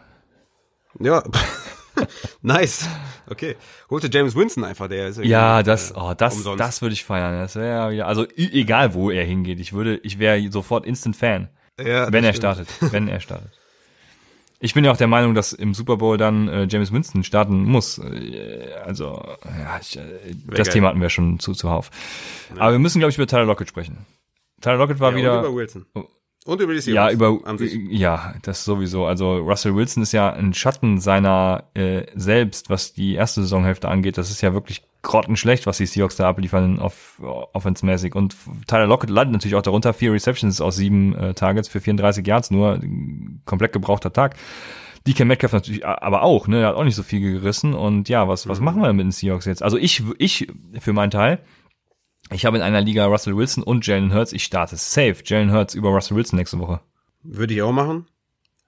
Ja. 1.00 1.24
nice. 2.42 2.88
Okay. 3.28 3.56
Holte 3.90 4.10
James 4.12 4.36
Winston 4.36 4.64
einfach, 4.64 4.88
der 4.88 5.08
ist 5.08 5.20
Ja, 5.24 5.64
das, 5.64 5.96
oh, 5.96 6.14
das, 6.16 6.36
umsonst. 6.36 6.60
das 6.60 6.82
würde 6.82 6.94
ich 6.94 7.04
feiern. 7.04 7.40
Das 7.40 7.56
wäre 7.56 7.92
wieder, 7.92 8.08
also 8.08 8.26
egal 8.36 8.94
wo 8.94 9.10
er 9.12 9.24
hingeht, 9.26 9.60
ich 9.60 9.74
würde, 9.74 9.98
ich 10.04 10.20
wäre 10.20 10.52
sofort 10.52 10.86
Instant 10.86 11.16
Fan. 11.16 11.50
Ja, 11.80 12.12
wenn 12.12 12.24
er 12.24 12.34
stimmt. 12.34 12.56
startet. 12.56 12.68
Wenn 12.94 13.08
er 13.08 13.20
startet. 13.20 13.52
Ich 14.60 14.74
bin 14.74 14.86
ja 14.86 14.92
auch 14.92 14.98
der 14.98 15.08
Meinung, 15.08 15.36
dass 15.36 15.52
im 15.52 15.74
Super 15.74 15.98
Bowl 15.98 16.18
dann 16.18 16.48
äh, 16.48 16.68
James 16.70 16.94
Winston 16.94 17.26
starten 17.26 17.64
muss. 17.64 17.98
Äh, 17.98 18.70
also, 18.86 19.22
ja, 19.44 19.78
ich, 19.82 19.98
äh, 19.98 20.02
das 20.48 20.68
geil. 20.68 20.74
Thema 20.74 20.88
hatten 20.88 21.02
wir 21.02 21.10
schon 21.10 21.40
zu 21.40 21.54
zuhauf. 21.54 21.92
Aber 22.58 22.72
wir 22.72 22.80
müssen, 22.80 23.00
glaube 23.00 23.10
ich, 23.10 23.18
über 23.18 23.28
Tyler 23.28 23.44
Lockett 23.44 23.68
sprechen. 23.68 24.06
Tyler 24.62 24.78
Lockett 24.78 25.02
war 25.02 25.12
ja, 25.12 25.18
wieder. 25.18 25.40
Und 25.40 25.46
über 25.48 25.56
Wilson. 25.56 25.86
Und 26.46 26.60
über 26.60 26.74
die 26.74 26.80
Seahawks 26.80 27.14
Ja, 27.14 27.16
über 27.16 27.40
ja, 27.90 28.36
das 28.42 28.66
sowieso. 28.66 29.06
Also 29.06 29.38
Russell 29.38 29.76
Wilson 29.76 30.04
ist 30.04 30.12
ja 30.12 30.32
ein 30.34 30.54
Schatten 30.54 31.00
seiner 31.00 31.66
äh, 31.74 32.06
selbst, 32.16 32.70
was 32.70 32.94
die 32.94 33.14
erste 33.14 33.42
Saisonhälfte 33.42 33.88
angeht. 33.88 34.18
Das 34.18 34.30
ist 34.30 34.42
ja 34.42 34.54
wirklich 34.54 34.84
grottenschlecht, 35.04 35.68
was 35.68 35.78
die 35.78 35.86
Seahawks 35.86 36.16
da 36.16 36.28
abliefern 36.28 36.80
auf 36.80 37.22
offensmäßig. 37.22 38.16
Und 38.16 38.36
Tyler 38.68 38.88
Lockett 38.88 39.10
landet 39.10 39.34
natürlich 39.34 39.56
auch 39.56 39.62
darunter. 39.62 39.94
Vier 39.94 40.12
Receptions 40.12 40.60
aus 40.60 40.76
sieben 40.76 41.16
äh, 41.16 41.34
Targets 41.34 41.70
für 41.70 41.80
34 41.80 42.26
Yards, 42.26 42.52
nur 42.52 42.74
ein 42.74 43.42
komplett 43.46 43.74
gebrauchter 43.74 44.12
Tag. 44.12 44.36
DK 45.06 45.26
Metcalf 45.26 45.52
natürlich 45.52 45.86
aber 45.86 46.24
auch, 46.24 46.48
ne, 46.48 46.62
er 46.62 46.70
hat 46.70 46.76
auch 46.76 46.86
nicht 46.86 46.96
so 46.96 47.04
viel 47.04 47.20
gerissen. 47.20 47.74
Und 47.74 48.08
ja, 48.08 48.28
was, 48.28 48.48
was 48.48 48.62
machen 48.62 48.82
wir 48.82 48.88
denn 48.88 48.96
mit 48.96 49.06
den 49.06 49.12
Seahawks 49.12 49.46
jetzt? 49.46 49.62
Also 49.62 49.78
ich, 49.78 50.02
ich 50.18 50.48
für 50.80 50.94
meinen 50.94 51.12
Teil, 51.12 51.40
ich 52.34 52.46
habe 52.46 52.58
in 52.58 52.64
einer 52.64 52.82
Liga 52.82 53.06
Russell 53.06 53.36
Wilson 53.36 53.64
und 53.64 53.86
Jalen 53.86 54.14
Hurts. 54.14 54.34
Ich 54.34 54.44
starte 54.44 54.76
safe 54.76 55.18
Jalen 55.26 55.52
Hurts 55.52 55.76
über 55.76 55.90
Russell 55.90 56.18
Wilson 56.18 56.38
nächste 56.38 56.60
Woche. 56.60 56.82
Würde 57.24 57.54
ich 57.54 57.62
auch 57.62 57.72
machen. 57.72 58.06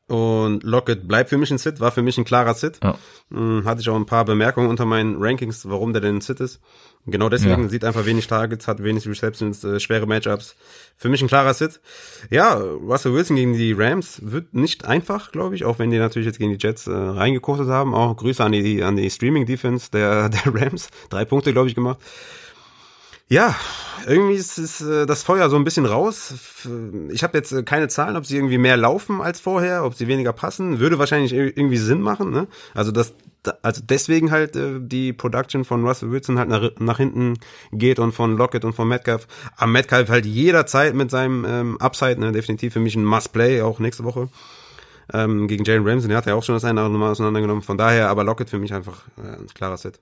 Und 0.08 0.62
Lockett 0.62 1.08
bleibt 1.08 1.32
für 1.32 1.38
mich 1.40 1.50
ein 1.50 1.58
Sit, 1.58 1.80
war 1.80 1.92
für 1.92 2.04
mich 2.04 2.16
ein 2.20 2.26
klarer 2.26 2.54
Sit. 2.54 2.80
Ja. 2.84 2.96
Hm, 3.32 3.64
Hatte 3.66 3.82
ich 3.82 3.90
auch 3.90 3.96
ein 3.96 4.06
paar 4.06 4.24
Bemerkungen 4.24 4.70
unter 4.70 4.86
meinen 4.86 5.16
Rankings, 5.18 5.68
warum 5.68 5.94
der 5.94 6.02
denn 6.02 6.18
ein 6.18 6.22
Sit 6.22 6.40
ist. 6.40 6.60
Genau 7.08 7.28
deswegen 7.28 7.64
Ja. 7.64 7.70
sieht 7.70 7.84
einfach 7.84 8.06
wenig 8.06 8.28
Targets, 8.28 8.68
hat 8.68 8.84
wenig 8.84 9.08
Receptions, 9.08 9.64
äh, 9.64 9.80
schwere 9.80 10.06
Matchups. 10.06 10.56
Für 10.96 11.10
mich 11.10 11.24
ein 11.24 11.28
klarer 11.28 11.56
Sit. 11.56 11.82
Ja, 12.30 12.54
Russell 12.54 13.14
Wilson 13.14 13.36
gegen 13.36 13.54
die 13.54 13.74
Rams 13.74 14.20
wird 14.24 14.54
nicht 14.54 14.86
einfach, 14.86 15.32
glaube 15.32 15.56
ich, 15.56 15.66
auch 15.66 15.80
wenn 15.80 15.90
die 15.90 15.98
natürlich 15.98 16.28
jetzt 16.28 16.38
gegen 16.38 16.56
die 16.56 16.64
Jets 16.64 16.86
äh, 16.86 16.92
reingekochtet 16.94 17.68
haben. 17.70 17.96
Auch 17.96 18.16
Grüße 18.16 18.44
an 18.44 18.52
die 18.52 18.84
an 18.84 18.96
die 18.98 19.10
Streaming 19.10 19.48
Defense 19.48 19.90
der 19.90 20.30
der 20.30 20.54
Rams, 20.54 20.90
drei 21.10 21.26
Punkte 21.26 21.52
glaube 21.52 21.68
ich 21.68 21.74
gemacht. 21.74 21.98
Ja, 23.28 23.56
irgendwie 24.06 24.36
ist, 24.36 24.60
ist 24.60 24.82
äh, 24.82 25.08
das 25.08 25.24
Feuer 25.24 25.50
so 25.50 25.56
ein 25.56 25.64
bisschen 25.64 25.88
raus. 25.88 26.36
Ich 27.10 27.24
habe 27.24 27.38
jetzt 27.38 27.52
äh, 27.54 27.64
keine 27.64 27.88
Zahlen, 27.88 28.16
ob 28.18 28.26
sie 28.28 28.36
irgendwie 28.36 28.60
mehr 28.60 28.78
laufen 28.78 29.20
als 29.20 29.40
vorher, 29.40 29.84
ob 29.84 29.96
sie 29.96 30.08
weniger 30.08 30.32
passen. 30.32 30.80
Würde 30.80 31.00
wahrscheinlich 31.00 31.34
ir- 31.34 31.58
irgendwie 31.58 31.78
Sinn 31.78 32.02
machen. 32.02 32.30
Ne? 32.30 32.48
Also 32.76 32.92
das, 32.92 33.16
da- 33.42 33.58
also 33.64 33.82
deswegen 33.84 34.30
halt 34.30 34.56
äh, 34.56 34.80
die 34.80 35.12
Production 35.12 35.66
von 35.66 35.84
Russell 35.84 36.12
Wilson 36.12 36.38
halt 36.38 36.50
nach, 36.50 36.70
nach 36.78 36.98
hinten 36.98 37.40
geht 37.72 37.98
und 37.98 38.12
von 38.12 38.38
Lockett 38.38 38.64
und 38.64 38.74
von 38.74 38.88
Metcalf. 38.88 39.28
Aber 39.58 39.72
Metcalf 39.72 40.10
halt 40.10 40.28
jederzeit 40.28 40.94
mit 40.94 41.10
seinem 41.10 41.46
ähm, 41.46 41.78
Upside, 41.82 42.20
ne? 42.20 42.32
definitiv 42.32 42.74
für 42.74 42.80
mich 42.80 42.96
ein 42.96 43.06
Must-Play, 43.06 43.64
auch 43.64 43.80
nächste 43.80 44.04
Woche. 44.04 44.30
Ähm, 45.12 45.48
gegen 45.48 45.64
Jalen 45.64 45.88
Ramsey, 45.88 46.10
der 46.10 46.18
hat 46.18 46.28
ja 46.28 46.36
auch 46.36 46.44
schon 46.44 46.56
das 46.56 46.64
eine 46.64 46.80
oder 46.80 46.86
andere 46.86 47.00
Mal 47.00 47.12
auseinandergenommen. 47.12 47.64
Von 47.64 47.80
daher, 47.80 48.10
aber 48.10 48.24
Lockett 48.24 48.52
für 48.52 48.60
mich 48.60 48.72
einfach 48.74 49.02
äh, 49.18 49.36
ein 49.40 49.48
klarer 49.48 49.78
Set. 49.78 50.00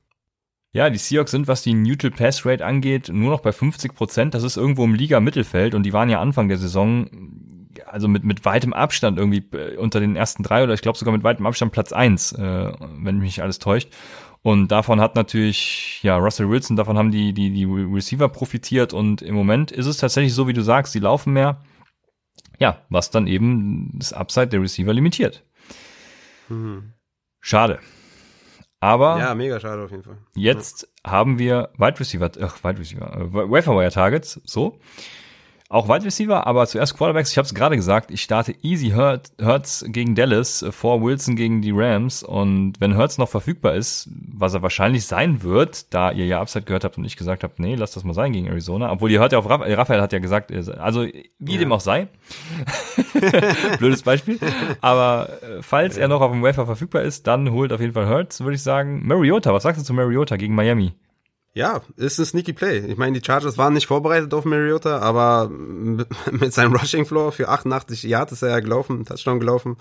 Ja, 0.73 0.89
die 0.89 0.97
Seahawks 0.97 1.29
sind, 1.29 1.47
was 1.47 1.61
die 1.61 1.75
Neutral 1.75 2.09
Pass 2.09 2.47
Rate 2.47 2.65
angeht, 2.65 3.09
nur 3.09 3.29
noch 3.29 3.41
bei 3.41 3.51
50 3.51 3.93
Prozent. 3.93 4.33
Das 4.33 4.41
ist 4.41 4.57
irgendwo 4.57 4.83
im 4.83 4.95
Liga-Mittelfeld 4.95 5.75
und 5.75 5.83
die 5.83 5.93
waren 5.93 6.09
ja 6.09 6.19
Anfang 6.19 6.47
der 6.47 6.57
Saison, 6.57 7.09
also 7.85 8.07
mit, 8.07 8.23
mit 8.23 8.43
weitem 8.43 8.73
Abstand 8.73 9.19
irgendwie 9.19 9.45
äh, 9.55 9.77
unter 9.77 9.99
den 9.99 10.15
ersten 10.15 10.41
drei 10.41 10.63
oder 10.63 10.73
ich 10.73 10.81
glaube 10.81 10.97
sogar 10.97 11.13
mit 11.13 11.23
weitem 11.23 11.45
Abstand 11.45 11.71
Platz 11.71 11.93
eins, 11.93 12.31
äh, 12.31 12.71
wenn 12.79 13.19
mich 13.19 13.37
nicht 13.37 13.43
alles 13.43 13.59
täuscht. 13.59 13.89
Und 14.41 14.69
davon 14.71 14.99
hat 14.99 15.15
natürlich, 15.15 16.01
ja, 16.01 16.17
Russell 16.17 16.49
Wilson, 16.49 16.75
davon 16.75 16.97
haben 16.97 17.11
die, 17.11 17.33
die, 17.33 17.51
die 17.51 17.65
Receiver 17.65 18.27
profitiert 18.27 18.93
und 18.93 19.21
im 19.21 19.35
Moment 19.35 19.71
ist 19.71 19.85
es 19.85 19.97
tatsächlich 19.97 20.33
so, 20.33 20.47
wie 20.47 20.53
du 20.53 20.63
sagst, 20.63 20.93
die 20.95 20.99
laufen 20.99 21.33
mehr. 21.33 21.61
Ja, 22.59 22.81
was 22.89 23.11
dann 23.11 23.27
eben 23.27 23.91
das 23.93 24.11
Upside 24.11 24.47
der 24.47 24.61
Receiver 24.61 24.91
limitiert. 24.91 25.43
Schade. 27.39 27.79
Aber 28.83 29.17
Ja, 29.17 29.33
mega 29.33 29.61
schade 29.61 29.81
auf 29.81 29.91
jeden 29.91 30.03
Fall. 30.03 30.17
Jetzt 30.35 30.89
haben 31.07 31.39
wir 31.39 31.69
Wide 31.77 31.97
Receiver, 32.01 32.29
ach, 32.41 32.61
Wide 32.65 32.79
Receiver, 32.79 33.15
äh, 33.15 33.33
Waferwire 33.33 33.89
Targets, 33.91 34.41
so. 34.43 34.77
Auch 35.73 35.89
Wide 35.89 36.05
Receiver, 36.05 36.45
aber 36.45 36.67
zuerst 36.67 36.95
Quarterbacks. 36.95 37.31
Ich 37.31 37.37
habe 37.39 37.47
es 37.47 37.55
gerade 37.55 37.75
gesagt, 37.75 38.11
ich 38.11 38.21
starte 38.21 38.53
easy 38.61 38.91
Hurt, 38.91 39.31
Hurts 39.41 39.83
gegen 39.87 40.13
Dallas 40.13 40.61
äh, 40.61 40.71
vor 40.71 41.01
Wilson 41.01 41.35
gegen 41.35 41.63
die 41.63 41.71
Rams. 41.73 42.21
Und 42.21 42.73
wenn 42.79 42.95
Hurts 42.95 43.17
noch 43.17 43.27
verfügbar 43.29 43.73
ist, 43.73 44.07
was 44.33 44.53
er 44.53 44.61
wahrscheinlich 44.61 45.07
sein 45.07 45.41
wird, 45.41 45.91
da 45.93 46.11
ihr 46.11 46.27
ja 46.27 46.39
Upside 46.41 46.65
gehört 46.65 46.83
habt 46.83 46.99
und 46.99 47.05
ich 47.05 47.17
gesagt 47.17 47.43
habe, 47.43 47.53
nee, 47.57 47.73
lass 47.73 47.91
das 47.93 48.03
mal 48.03 48.13
sein 48.13 48.33
gegen 48.33 48.45
Arizona. 48.47 48.91
Obwohl 48.91 49.09
ihr 49.09 49.19
hört 49.19 49.31
ja 49.31 49.39
auf, 49.39 49.47
Raph- 49.49 49.65
äh, 49.65 49.73
Raphael 49.73 49.99
hat 50.01 50.13
ja 50.13 50.19
gesagt, 50.19 50.51
also 50.77 51.07
wie 51.39 51.57
dem 51.57 51.71
auch 51.71 51.79
sei. 51.81 52.07
Blödes 53.79 54.03
Beispiel. 54.03 54.39
Aber 54.81 55.29
äh, 55.41 55.61
falls 55.61 55.97
er 55.97 56.07
noch 56.07 56.21
auf 56.21 56.31
dem 56.31 56.43
Wafer 56.43 56.65
verfügbar 56.65 57.01
ist, 57.01 57.25
dann 57.27 57.51
holt 57.51 57.73
auf 57.73 57.81
jeden 57.81 57.93
Fall 57.93 58.07
Hurts, 58.07 58.41
würde 58.41 58.55
ich 58.55 58.61
sagen. 58.63 59.01
Mariota, 59.07 59.53
was 59.53 59.63
sagst 59.63 59.81
du 59.81 59.85
zu 59.85 59.93
Mariota 59.93 60.37
gegen 60.37 60.55
Miami? 60.55 60.93
Ja, 61.55 61.81
ist 61.97 62.17
ein 62.17 62.25
sneaky 62.25 62.53
Play. 62.53 62.79
Ich 62.79 62.97
meine, 62.97 63.19
die 63.19 63.25
Chargers 63.25 63.59
waren 63.59 63.73
nicht 63.73 63.85
vorbereitet 63.85 64.33
auf 64.33 64.43
Mariota, 64.43 64.99
aber 64.99 65.49
mit 65.49 66.07
seinem 66.53 66.75
Rushing 66.75 67.05
Floor 67.05 67.31
für 67.31 67.49
88 67.49 68.03
Yards 68.03 68.31
ist 68.31 68.41
er 68.41 68.49
ja 68.49 68.59
gelaufen, 68.59 69.05
Touchdown 69.05 69.39
gelaufen. 69.39 69.77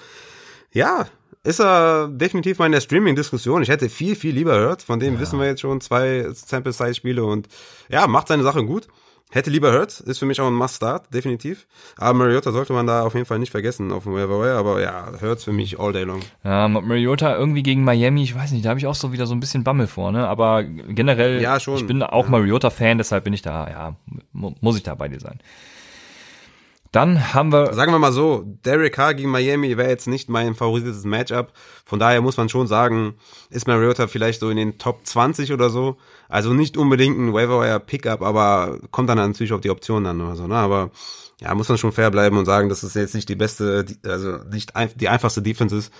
Ja, 0.72 1.06
ist 1.44 1.60
er 1.60 2.08
definitiv 2.08 2.58
mal 2.58 2.66
in 2.66 2.72
der 2.72 2.80
Streaming-Diskussion. 2.80 3.62
Ich 3.62 3.68
hätte 3.68 3.88
viel, 3.88 4.16
viel 4.16 4.34
lieber 4.34 4.52
gehört. 4.52 4.82
Von 4.82 5.00
dem 5.00 5.14
ja. 5.14 5.20
wissen 5.20 5.38
wir 5.38 5.46
jetzt 5.46 5.60
schon 5.60 5.80
zwei 5.80 6.28
Sample-Size-Spiele 6.30 7.24
und 7.24 7.48
ja, 7.88 8.06
macht 8.06 8.28
seine 8.28 8.42
Sache 8.42 8.64
gut. 8.64 8.88
Hätte 9.34 9.48
lieber 9.48 9.72
Hurt, 9.72 9.98
ist 10.00 10.18
für 10.18 10.26
mich 10.26 10.42
auch 10.42 10.46
ein 10.46 10.52
Must-Start, 10.52 11.12
definitiv. 11.14 11.66
Aber 11.96 12.12
Mariota 12.18 12.52
sollte 12.52 12.74
man 12.74 12.86
da 12.86 13.02
auf 13.02 13.14
jeden 13.14 13.24
Fall 13.24 13.38
nicht 13.38 13.50
vergessen 13.50 13.90
auf 13.90 14.02
dem 14.02 14.12
Waiver 14.12 14.42
aber 14.58 14.82
ja, 14.82 15.10
Hurts 15.22 15.44
für 15.44 15.52
mich 15.52 15.80
all 15.80 15.94
day 15.94 16.04
long. 16.04 16.20
Ja, 16.44 16.68
Mariota 16.68 17.34
irgendwie 17.34 17.62
gegen 17.62 17.82
Miami, 17.82 18.22
ich 18.22 18.34
weiß 18.34 18.52
nicht, 18.52 18.66
da 18.66 18.68
habe 18.68 18.78
ich 18.78 18.86
auch 18.86 18.94
so 18.94 19.10
wieder 19.10 19.26
so 19.26 19.34
ein 19.34 19.40
bisschen 19.40 19.64
Bammel 19.64 19.86
vor, 19.86 20.12
ne? 20.12 20.28
Aber 20.28 20.62
generell, 20.62 21.40
ja, 21.40 21.58
schon. 21.58 21.76
ich 21.76 21.86
bin 21.86 22.02
auch 22.02 22.26
ja. 22.26 22.30
Mariota-Fan, 22.30 22.98
deshalb 22.98 23.24
bin 23.24 23.32
ich 23.32 23.40
da, 23.40 23.68
ja, 23.68 23.96
muss 24.32 24.76
ich 24.76 24.82
da 24.82 24.94
bei 24.94 25.08
dir 25.08 25.18
sein. 25.18 25.40
Dann 26.92 27.32
haben 27.32 27.52
wir. 27.52 27.72
Sagen 27.72 27.90
wir 27.90 27.98
mal 27.98 28.12
so, 28.12 28.44
Derek 28.64 28.92
Carr 28.94 29.14
gegen 29.14 29.30
Miami 29.30 29.78
wäre 29.78 29.88
jetzt 29.88 30.06
nicht 30.06 30.28
mein 30.28 30.54
favorisiertes 30.54 31.04
Matchup. 31.04 31.52
Von 31.86 31.98
daher 31.98 32.20
muss 32.20 32.36
man 32.36 32.50
schon 32.50 32.66
sagen, 32.66 33.14
ist 33.48 33.66
Mariota 33.66 34.06
vielleicht 34.06 34.40
so 34.40 34.50
in 34.50 34.58
den 34.58 34.78
Top 34.78 35.00
20 35.04 35.52
oder 35.52 35.70
so. 35.70 35.96
Also 36.28 36.52
nicht 36.52 36.76
unbedingt 36.76 37.18
ein 37.18 37.32
Waiver 37.32 37.78
Pickup, 37.80 38.20
aber 38.20 38.78
kommt 38.90 39.08
dann 39.08 39.16
natürlich 39.16 39.54
auf 39.54 39.62
die 39.62 39.70
Optionen 39.70 40.06
an 40.06 40.20
oder 40.20 40.36
so, 40.36 40.46
ne? 40.46 40.56
Aber 40.56 40.90
ja, 41.40 41.54
muss 41.54 41.70
man 41.70 41.78
schon 41.78 41.92
fair 41.92 42.10
bleiben 42.10 42.36
und 42.36 42.44
sagen, 42.44 42.68
dass 42.68 42.82
es 42.82 42.92
jetzt 42.92 43.14
nicht 43.14 43.28
die 43.28 43.36
beste, 43.36 43.86
also 44.04 44.38
nicht 44.50 44.72
die 44.96 45.08
einfachste 45.08 45.40
Defense 45.40 45.76
ist 45.76 45.92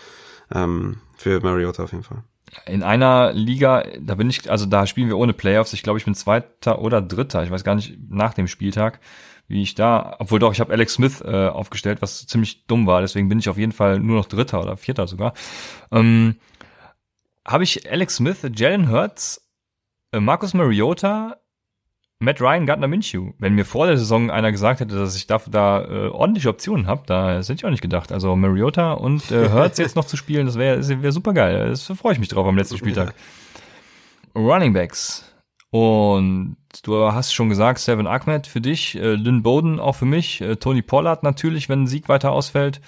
ähm, 0.55 0.99
für 1.17 1.41
Mariota 1.41 1.85
auf 1.85 1.93
jeden 1.93 2.05
Fall. 2.05 2.23
In 2.67 2.83
einer 2.83 3.33
Liga, 3.33 3.83
da 3.99 4.15
bin 4.15 4.29
ich, 4.29 4.51
also 4.51 4.67
da 4.67 4.87
spielen 4.87 5.09
wir 5.09 5.17
ohne 5.17 5.33
Playoffs. 5.33 5.73
Ich 5.73 5.83
glaube, 5.83 5.99
ich 5.99 6.05
bin 6.05 6.15
Zweiter 6.15 6.81
oder 6.81 7.01
Dritter. 7.01 7.43
Ich 7.43 7.51
weiß 7.51 7.65
gar 7.65 7.75
nicht 7.75 7.97
nach 8.11 8.35
dem 8.35 8.47
Spieltag 8.47 9.01
wie 9.53 9.63
ich 9.63 9.75
da, 9.75 10.17
obwohl 10.19 10.39
doch, 10.39 10.53
ich 10.53 10.61
habe 10.61 10.73
Alex 10.73 10.95
Smith 10.95 11.21
äh, 11.21 11.49
aufgestellt, 11.49 12.03
was 12.03 12.27
ziemlich 12.27 12.67
dumm 12.67 12.87
war, 12.87 13.01
deswegen 13.03 13.29
bin 13.29 13.39
ich 13.39 13.49
auf 13.49 13.59
jeden 13.59 13.73
Fall 13.73 14.01
nur 14.01 14.17
noch 14.17 14.27
Dritter 14.27 14.61
oder 14.61 14.77
Vierter 14.77 15.07
sogar. 15.07 15.35
Ähm, 15.93 16.37
habe 17.47 17.65
ich 17.65 17.91
Alex 17.91 18.17
Smith, 18.17 18.39
Jalen 18.55 18.91
Hurts, 18.91 19.49
äh, 20.13 20.21
Marcus 20.21 20.55
Mariota, 20.55 21.37
Matt 22.19 22.41
Ryan, 22.41 22.67
Gardner 22.67 22.87
Minshew. 22.87 23.33
Wenn 23.39 23.55
mir 23.55 23.65
vor 23.65 23.87
der 23.87 23.99
Saison 23.99 24.31
einer 24.31 24.53
gesagt 24.53 24.81
hätte, 24.81 24.95
dass 24.95 25.17
ich 25.17 25.27
dafür 25.27 25.51
da 25.51 25.85
äh, 25.85 26.09
ordentliche 26.09 26.49
Optionen 26.49 26.87
habe, 26.87 27.03
da 27.07 27.37
hätte 27.39 27.53
ich 27.53 27.65
auch 27.65 27.71
nicht 27.71 27.83
gedacht. 27.83 28.13
Also 28.13 28.35
Mariota 28.37 28.93
und 28.93 29.31
äh, 29.33 29.51
Hurts 29.51 29.79
jetzt 29.79 29.97
noch 29.97 30.05
zu 30.05 30.17
spielen, 30.17 30.47
das 30.47 30.57
wäre 30.57 31.03
wär 31.03 31.13
super 31.13 31.33
geil. 31.33 31.69
Das 31.69 31.83
freue 31.83 32.13
ich 32.13 32.21
mich 32.21 32.29
drauf 32.29 32.47
am 32.47 32.57
letzten 32.57 32.79
Spieltag. 32.79 33.15
Running 34.37 34.73
Backs. 34.73 35.32
Und 35.73 36.57
du 36.83 36.99
hast 37.13 37.33
schon 37.33 37.49
gesagt, 37.49 37.79
Seven 37.79 38.07
Ahmed 38.07 38.47
für 38.47 38.61
dich, 38.61 38.95
äh, 38.95 39.15
Lynn 39.15 39.43
Bowden 39.43 39.81
auch 39.81 39.95
für 39.95 40.05
mich, 40.05 40.43
äh, 40.43 40.57
Tony 40.57 40.83
Pollard 40.83 41.23
natürlich, 41.23 41.71
wenn 41.71 41.87
Sieg 41.87 42.11
weiter 42.11 42.31
ausfällt. 42.31 42.83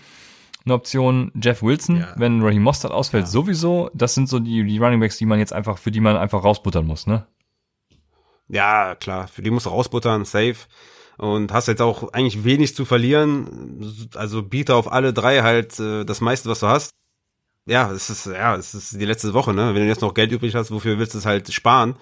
Eine 0.67 0.75
Option 0.75 1.33
Jeff 1.43 1.63
Wilson, 1.63 2.01
ja. 2.01 2.13
wenn 2.17 2.43
Raheem 2.43 2.63
Mostert 2.63 2.93
ausfällt, 2.93 3.25
ja. 3.25 3.31
sowieso. 3.31 3.91
Das 3.95 4.15
sind 4.15 4.29
so 4.29 4.39
die, 4.39 4.65
die 4.65 4.77
Running 4.77 5.01
Backs, 5.01 5.17
die 5.17 5.25
man 5.25 5.39
jetzt 5.39 5.55
einfach, 5.55 5.79
für 5.79 5.91
die 5.91 6.01
man 6.01 6.19
einfach 6.19 6.45
rausbuttern 6.45 6.87
muss, 6.87 7.07
ne? 7.07 7.27
Ja, 8.49 8.95
klar, 8.97 9.29
für 9.29 9.41
die 9.41 9.51
musst 9.51 9.65
du 9.65 9.71
rausbuttern, 9.71 10.27
safe. 10.27 10.57
Und 11.17 11.53
hast 11.53 11.69
jetzt 11.69 11.81
auch 11.81 12.13
eigentlich 12.13 12.45
wenig 12.45 12.77
zu 12.77 12.85
verlieren. 12.85 14.11
Also 14.15 14.43
biete 14.43 14.75
auf 14.75 14.93
alle 14.93 15.15
drei 15.15 15.41
halt 15.41 15.81
äh, 15.81 16.05
das 16.05 16.21
meiste, 16.21 16.51
was 16.51 16.61
du 16.61 16.67
hast. 16.67 16.91
Ja, 17.67 17.91
es 17.93 18.11
ist, 18.11 18.27
ja, 18.27 18.57
es 18.57 18.75
ist 18.75 19.01
die 19.01 19.07
letzte 19.07 19.33
Woche, 19.33 19.55
ne? 19.55 19.75
Wenn 19.75 19.83
du 19.83 19.89
jetzt 19.89 20.03
noch 20.03 20.13
Geld 20.13 20.33
übrig 20.33 20.55
hast, 20.55 20.71
wofür 20.71 20.99
willst 20.99 21.15
du 21.15 21.19
es 21.19 21.27
halt 21.27 21.51
sparen? 21.53 21.97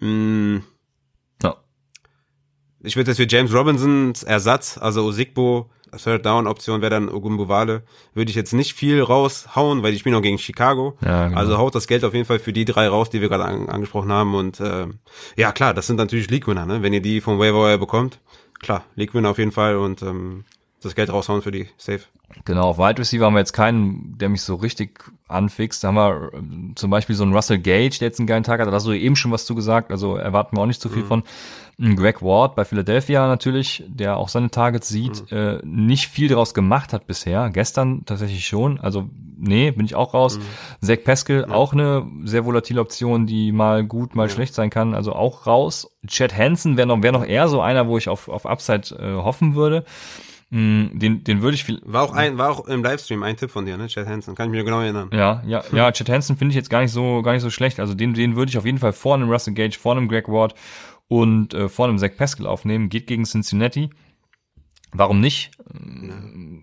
Mm. 0.00 0.58
Ja. 1.42 1.56
Ich 2.80 2.96
würde 2.96 3.10
jetzt 3.10 3.18
für 3.18 3.28
James 3.28 3.52
Robinsons 3.54 4.22
Ersatz, 4.22 4.76
also 4.78 5.04
Osigbo, 5.04 5.70
Third 5.96 6.26
Down 6.26 6.46
Option 6.46 6.82
wäre 6.82 6.90
dann 6.90 7.08
Ogumbowale, 7.08 7.84
würde 8.12 8.30
ich 8.30 8.36
jetzt 8.36 8.52
nicht 8.52 8.74
viel 8.74 9.00
raushauen, 9.00 9.82
weil 9.82 9.94
ich 9.94 10.00
spiele 10.00 10.16
noch 10.16 10.22
gegen 10.22 10.38
Chicago. 10.38 10.98
Ja, 11.00 11.28
genau. 11.28 11.38
Also 11.38 11.58
haut 11.58 11.74
das 11.74 11.86
Geld 11.86 12.04
auf 12.04 12.12
jeden 12.12 12.26
Fall 12.26 12.38
für 12.38 12.52
die 12.52 12.64
drei 12.64 12.88
raus, 12.88 13.08
die 13.08 13.20
wir 13.20 13.28
gerade 13.28 13.44
an, 13.44 13.68
angesprochen 13.68 14.12
haben 14.12 14.34
und 14.34 14.60
äh, 14.60 14.86
ja 15.36 15.52
klar, 15.52 15.72
das 15.72 15.86
sind 15.86 15.96
natürlich 15.96 16.28
League 16.30 16.46
Winner, 16.46 16.66
ne? 16.66 16.82
Wenn 16.82 16.92
ihr 16.92 17.02
die 17.02 17.20
vom 17.20 17.38
Waiver 17.38 17.78
bekommt, 17.78 18.20
klar, 18.60 18.84
League 18.94 19.14
Winner 19.14 19.30
auf 19.30 19.38
jeden 19.38 19.52
Fall 19.52 19.76
und 19.76 20.02
ähm, 20.02 20.44
das 20.86 20.94
Geld 20.94 21.12
raushauen 21.12 21.42
für 21.42 21.50
die 21.50 21.68
Safe. 21.76 22.00
Genau, 22.44 22.70
auf 22.70 22.78
Wide 22.78 22.98
Receiver 22.98 23.26
haben 23.26 23.34
wir 23.34 23.40
jetzt 23.40 23.52
keinen, 23.52 24.18
der 24.18 24.28
mich 24.28 24.42
so 24.42 24.56
richtig 24.56 25.04
anfixt. 25.28 25.82
Da 25.82 25.88
haben 25.88 25.94
wir 25.94 26.30
äh, 26.32 26.74
zum 26.74 26.90
Beispiel 26.90 27.14
so 27.14 27.22
einen 27.22 27.32
Russell 27.32 27.58
Gage, 27.58 27.98
der 27.98 28.08
jetzt 28.08 28.18
einen 28.18 28.26
geilen 28.26 28.42
Tag 28.42 28.60
hat. 28.60 28.68
Da 28.68 28.72
hast 28.72 28.86
du 28.86 28.92
eben 28.92 29.16
schon 29.16 29.30
was 29.30 29.46
zu 29.46 29.54
gesagt, 29.54 29.90
also 29.90 30.16
erwarten 30.16 30.56
wir 30.56 30.62
auch 30.62 30.66
nicht 30.66 30.80
zu 30.80 30.88
viel 30.88 31.02
mhm. 31.02 31.06
von. 31.06 31.22
Greg 31.78 32.22
Ward 32.22 32.56
bei 32.56 32.64
Philadelphia 32.64 33.26
natürlich, 33.26 33.84
der 33.86 34.16
auch 34.16 34.30
seine 34.30 34.50
Targets 34.50 34.88
sieht, 34.88 35.30
mhm. 35.30 35.36
äh, 35.36 35.58
nicht 35.62 36.08
viel 36.08 36.28
daraus 36.28 36.54
gemacht 36.54 36.94
hat 36.94 37.06
bisher. 37.06 37.50
Gestern 37.50 38.04
tatsächlich 38.06 38.46
schon. 38.46 38.80
Also 38.80 39.10
nee, 39.36 39.70
bin 39.72 39.84
ich 39.84 39.94
auch 39.94 40.14
raus. 40.14 40.38
Mhm. 40.38 40.86
Zach 40.86 41.04
Pascal, 41.04 41.46
ja. 41.48 41.54
auch 41.54 41.74
eine 41.74 42.06
sehr 42.24 42.46
volatile 42.46 42.80
Option, 42.80 43.26
die 43.26 43.52
mal 43.52 43.84
gut, 43.84 44.14
mal 44.14 44.28
ja. 44.28 44.34
schlecht 44.34 44.54
sein 44.54 44.70
kann. 44.70 44.94
Also 44.94 45.12
auch 45.12 45.46
raus. 45.46 45.90
Chad 46.06 46.36
Hansen 46.36 46.78
wäre 46.78 46.86
noch, 46.86 47.02
wäre 47.02 47.12
noch 47.12 47.26
eher 47.26 47.48
so 47.48 47.60
einer, 47.60 47.86
wo 47.88 47.98
ich 47.98 48.08
auf, 48.08 48.28
auf 48.28 48.46
Upside 48.46 48.96
äh, 48.98 49.14
hoffen 49.14 49.54
würde. 49.54 49.84
Mm, 50.50 50.98
den, 50.98 51.24
den 51.24 51.42
würde 51.42 51.56
ich 51.56 51.64
viel. 51.64 51.80
War 51.84 52.02
auch 52.02 52.12
ein, 52.12 52.38
war 52.38 52.50
auch 52.50 52.68
im 52.68 52.84
Livestream 52.84 53.22
ein 53.22 53.36
Tipp 53.36 53.50
von 53.50 53.66
dir, 53.66 53.76
ne? 53.76 53.88
Chad 53.88 54.06
Hansen, 54.06 54.34
kann 54.34 54.48
ich 54.48 54.52
mir 54.52 54.64
genau 54.64 54.80
erinnern. 54.80 55.10
Ja, 55.12 55.42
ja, 55.44 55.64
ja, 55.72 55.90
Chad 55.90 56.08
Hansen 56.08 56.36
finde 56.36 56.52
ich 56.52 56.56
jetzt 56.56 56.70
gar 56.70 56.82
nicht 56.82 56.92
so, 56.92 57.22
gar 57.22 57.32
nicht 57.32 57.42
so 57.42 57.50
schlecht. 57.50 57.80
Also 57.80 57.94
den, 57.94 58.14
den 58.14 58.36
würde 58.36 58.50
ich 58.50 58.58
auf 58.58 58.64
jeden 58.64 58.78
Fall 58.78 58.92
vor 58.92 59.14
einem 59.14 59.28
Russell 59.28 59.54
Gage, 59.54 59.76
vor 59.76 59.96
einem 59.96 60.08
Greg 60.08 60.28
Ward 60.28 60.54
und 61.08 61.52
äh, 61.54 61.68
vor 61.68 61.88
einem 61.88 61.98
Zach 61.98 62.16
Pascal 62.16 62.46
aufnehmen. 62.46 62.88
Geht 62.88 63.06
gegen 63.06 63.24
Cincinnati. 63.24 63.90
Warum 64.98 65.20
nicht? 65.20 65.50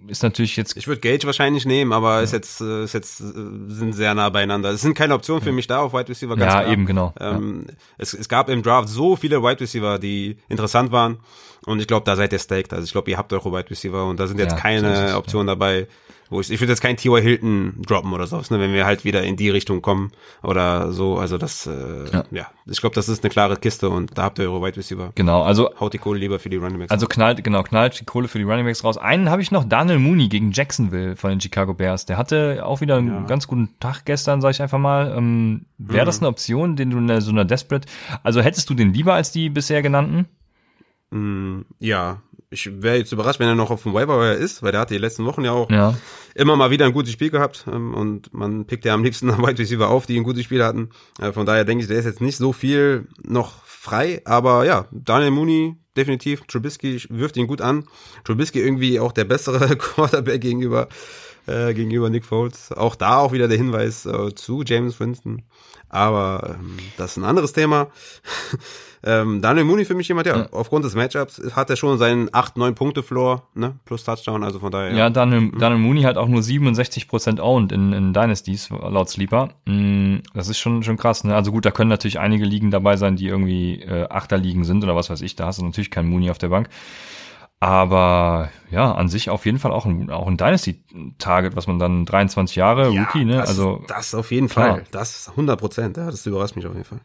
Ist 0.08 0.24
natürlich 0.24 0.56
jetzt. 0.58 0.76
Ich 0.78 0.88
würde 0.88 1.02
Gage 1.02 1.26
wahrscheinlich 1.26 1.66
nehmen, 1.66 1.94
aber 1.94 2.16
ja. 2.16 2.22
ist 2.22 2.34
jetzt, 2.34 2.62
äh, 2.62 2.84
ist 2.84 2.94
jetzt, 2.94 3.22
äh, 3.22 3.24
sind 3.68 3.94
sehr 3.94 4.14
nah 4.14 4.30
beieinander. 4.30 4.70
Es 4.70 4.82
sind 4.82 4.96
keine 4.96 5.14
Optionen 5.14 5.42
für 5.42 5.52
mich 5.52 5.68
da 5.68 5.80
auf 5.80 5.94
Wide 5.94 6.10
Receiver. 6.10 6.36
Ganz 6.36 6.54
ja, 6.54 6.62
klar. 6.62 6.72
eben 6.72 6.86
genau. 6.86 7.14
Ähm, 7.20 7.66
ja. 7.68 7.74
es, 7.98 8.14
es 8.14 8.30
gab 8.30 8.50
im 8.50 8.64
Draft 8.64 8.90
so 8.90 9.16
viele 9.16 9.42
Wide 9.42 9.62
Receiver, 9.62 10.00
die 10.00 10.38
interessant 10.50 10.92
waren. 10.92 11.20
Und 11.66 11.80
ich 11.80 11.88
glaube, 11.88 12.06
da 12.06 12.16
seid 12.16 12.34
ihr 12.34 12.40
staked. 12.40 12.74
Also 12.74 12.84
ich 12.86 12.92
glaube, 12.92 13.10
ihr 13.10 13.18
habt 13.18 13.32
eure 13.32 13.52
Wide 13.52 13.70
Receiver 13.70 14.06
und 14.06 14.20
da 14.20 14.28
sind 14.28 14.40
jetzt 14.40 14.52
ja, 14.52 14.60
keine 14.60 15.10
so 15.10 15.18
Optionen 15.18 15.48
dabei, 15.48 15.88
wo 16.34 16.42
ich, 16.42 16.52
ich 16.52 16.60
würde 16.60 16.72
jetzt 16.72 16.82
keinen 16.82 16.98
T.Y. 16.98 17.22
Hilton 17.22 17.82
droppen 17.86 18.12
oder 18.14 18.28
sowas, 18.28 18.50
ne, 18.50 18.60
wenn 18.60 18.74
wir 18.74 18.86
halt 18.86 19.06
wieder 19.06 19.24
in 19.24 19.36
die 19.36 19.50
Richtung 19.50 19.82
kommen 19.82 20.12
oder 20.42 20.92
so. 20.92 21.18
Also 21.18 21.38
das, 21.38 21.68
äh, 21.68 22.06
ja. 22.12 22.24
ja. 22.32 22.48
Ich 22.66 22.82
glaube, 22.82 22.96
das 22.96 23.08
ist 23.08 23.24
eine 23.24 23.30
klare 23.30 23.58
Kiste 23.58 23.90
und 23.90 24.18
da 24.18 24.24
habt 24.24 24.40
ihr 24.40 24.52
eure 24.52 24.66
Wide 24.66 24.78
Receiver. 24.78 25.12
Genau, 25.16 25.44
also 25.44 25.70
haut 25.80 25.94
die 25.94 25.98
Kohle 25.98 26.20
lieber 26.20 26.40
für 26.40 26.50
die 26.50 26.58
Running 26.58 26.80
Backs. 26.80 26.92
Also 26.92 27.08
knallt, 27.08 27.44
genau, 27.44 27.64
knallt 27.64 28.00
die 28.00 28.06
Kohle 28.06 28.28
für 28.28 28.40
die 28.40 28.44
Running 28.44 28.66
Backs 28.66 28.84
raus. 28.84 28.98
Einen 28.98 29.30
habe 29.30 29.42
ich 29.42 29.52
noch, 29.52 29.64
Daniel 29.64 30.00
Mooney 30.00 30.28
gegen 30.28 30.52
Jacksonville 30.52 31.16
von 31.16 31.30
den 31.30 31.42
Chicago 31.42 31.74
Bears. 31.74 32.06
Der 32.06 32.18
hatte 32.18 32.66
auch 32.66 32.82
wieder 32.82 32.98
einen 32.98 33.08
ja. 33.08 33.22
ganz 33.24 33.48
guten 33.48 33.70
Tag 33.80 34.04
gestern, 34.06 34.42
sag 34.42 34.52
ich 34.52 34.62
einfach 34.62 34.80
mal. 34.80 35.14
Ähm, 35.16 35.66
Wäre 35.78 36.04
mhm. 36.04 36.08
das 36.08 36.20
eine 36.20 36.28
Option, 36.28 36.76
den 36.76 36.90
du 36.90 36.98
in 36.98 37.22
so 37.22 37.32
einer 37.32 37.46
Desperate, 37.46 37.88
also 38.24 38.42
hättest 38.42 38.70
du 38.70 38.74
den 38.74 38.94
lieber 38.94 39.14
als 39.14 39.32
die 39.32 39.50
bisher 39.50 39.82
genannten? 39.82 40.26
Mm, 41.12 41.62
ja, 41.80 42.22
ich 42.54 42.82
wäre 42.82 42.98
jetzt 42.98 43.12
überrascht, 43.12 43.40
wenn 43.40 43.48
er 43.48 43.56
noch 43.56 43.72
auf 43.72 43.84
dem 43.84 43.94
Waiver 43.94 44.36
ist, 44.36 44.64
weil 44.64 44.72
der 44.72 44.82
hatte 44.82 44.94
die 44.94 45.00
letzten 45.00 45.26
Wochen 45.26 45.44
ja 45.44 45.52
auch 45.52 45.70
ja. 45.70 45.98
immer 46.36 46.56
mal 46.56 46.72
wieder 46.72 46.86
ein 46.86 46.94
gutes 46.94 47.12
Spiel 47.12 47.30
gehabt 47.30 47.66
ähm, 47.72 47.94
und 47.94 48.34
man 48.34 48.66
pickt 48.66 48.86
ja 48.86 48.94
am 48.94 49.04
liebsten 49.04 49.28
Wide 49.38 49.60
Receiver 49.60 49.90
auf, 49.90 50.06
die 50.06 50.18
ein 50.18 50.24
gutes 50.24 50.44
Spiel 50.44 50.64
hatten. 50.64 50.90
Äh, 51.20 51.32
von 51.32 51.46
daher 51.46 51.66
denke 51.66 51.84
ich, 51.84 51.88
der 51.88 51.98
ist 51.98 52.06
jetzt 52.06 52.22
nicht 52.22 52.38
so 52.38 52.54
viel 52.54 53.08
noch 53.22 53.64
frei, 53.66 54.22
aber 54.26 54.66
ja, 54.66 54.86
Daniel 54.92 55.32
Mooney 55.32 55.76
definitiv, 55.98 56.42
Trubisky 56.48 57.02
wirft 57.10 57.38
ihn 57.38 57.48
gut 57.48 57.62
an. 57.62 57.86
Trubisky 58.24 58.60
irgendwie 58.60 59.00
auch 59.00 59.12
der 59.12 59.26
bessere 59.26 59.76
Quarterback 59.78 60.42
gegenüber 60.42 60.88
äh, 61.48 61.74
gegenüber 61.74 62.10
Nick 62.10 62.26
Foles. 62.26 62.72
Auch 62.72 62.96
da 62.96 63.18
auch 63.18 63.32
wieder 63.32 63.48
der 63.48 63.58
Hinweis 63.58 64.06
äh, 64.06 64.34
zu 64.36 64.64
James 64.64 65.00
Winston. 65.00 65.44
Aber 65.90 66.56
ähm, 66.60 66.78
das 66.98 67.12
ist 67.12 67.18
ein 67.18 67.26
anderes 67.26 67.54
Thema. 67.54 67.88
Ähm, 69.06 69.42
Daniel 69.42 69.66
Mooney 69.66 69.84
für 69.84 69.96
mich 69.96 70.08
jemand, 70.08 70.28
ja, 70.28 70.38
ja. 70.38 70.48
aufgrund 70.52 70.86
des 70.86 70.96
Matchups 70.96 71.42
hat 71.54 71.70
er 71.70 71.76
schon 71.76 71.98
seinen 71.98 72.30
8, 72.32 72.56
9 72.56 72.74
Punkte 72.74 73.04
Floor, 73.04 73.44
ne, 73.54 73.74
plus 73.84 74.06
Touchdown, 74.06 74.46
also 74.46 74.60
von 74.60 74.72
daher. 74.72 74.92
Ja, 74.92 74.98
ja 74.98 75.10
Daniel, 75.10 75.42
mhm. 75.42 75.60
Daniel 75.60 75.82
Mooney 75.82 76.04
hat 76.04 76.16
auch 76.16 76.30
nur 76.30 76.40
67% 76.40 77.42
owned 77.42 77.74
in, 77.74 77.92
in 77.92 78.14
Dynasties, 78.14 78.70
laut 78.70 79.10
Sleeper. 79.10 79.50
Mm, 79.66 80.20
das 80.34 80.48
ist 80.48 80.58
schon, 80.58 80.84
schon 80.84 80.96
krass, 80.96 81.26
ne? 81.26 81.36
Also 81.36 81.52
gut, 81.52 81.66
da 81.66 81.72
können 81.72 81.90
natürlich 81.90 82.20
einige 82.20 82.46
Ligen 82.46 82.72
dabei 82.72 82.96
sein, 82.96 83.18
die 83.18 83.28
irgendwie 83.28 83.82
äh, 83.82 84.08
Achterligen 84.10 84.64
sind 84.64 84.86
oder 84.86 84.96
was 84.96 85.10
weiß 85.10 85.22
ich, 85.22 85.36
da 85.36 85.48
hast 85.48 85.60
du 85.60 85.66
natürlich 85.66 85.92
keinen 85.92 86.10
Mooney 86.10 86.32
auf 86.32 86.38
der 86.38 86.50
Bank. 86.50 86.70
Aber 87.64 88.50
ja, 88.72 88.92
an 88.92 89.08
sich 89.08 89.30
auf 89.30 89.46
jeden 89.46 89.58
Fall 89.58 89.72
auch 89.72 89.86
ein, 89.86 90.10
auch 90.10 90.28
ein 90.28 90.36
Dynasty-Target, 90.36 91.56
was 91.56 91.66
man 91.66 91.80
dann 91.80 92.06
23 92.06 92.58
Jahre, 92.58 92.92
ja, 92.92 93.04
Rookie, 93.04 93.24
ne? 93.24 93.38
Das, 93.38 93.48
also 93.48 93.82
das 93.88 94.14
auf 94.14 94.32
jeden 94.32 94.50
klar. 94.50 94.72
Fall. 94.72 94.84
Das 94.92 95.30
100 95.30 95.58
Prozent, 95.58 95.96
ja, 95.96 96.08
das 96.08 96.26
überrascht 96.26 96.58
mich 96.58 96.66
auf 96.66 96.74
jeden 96.74 96.84
Fall. 96.84 97.00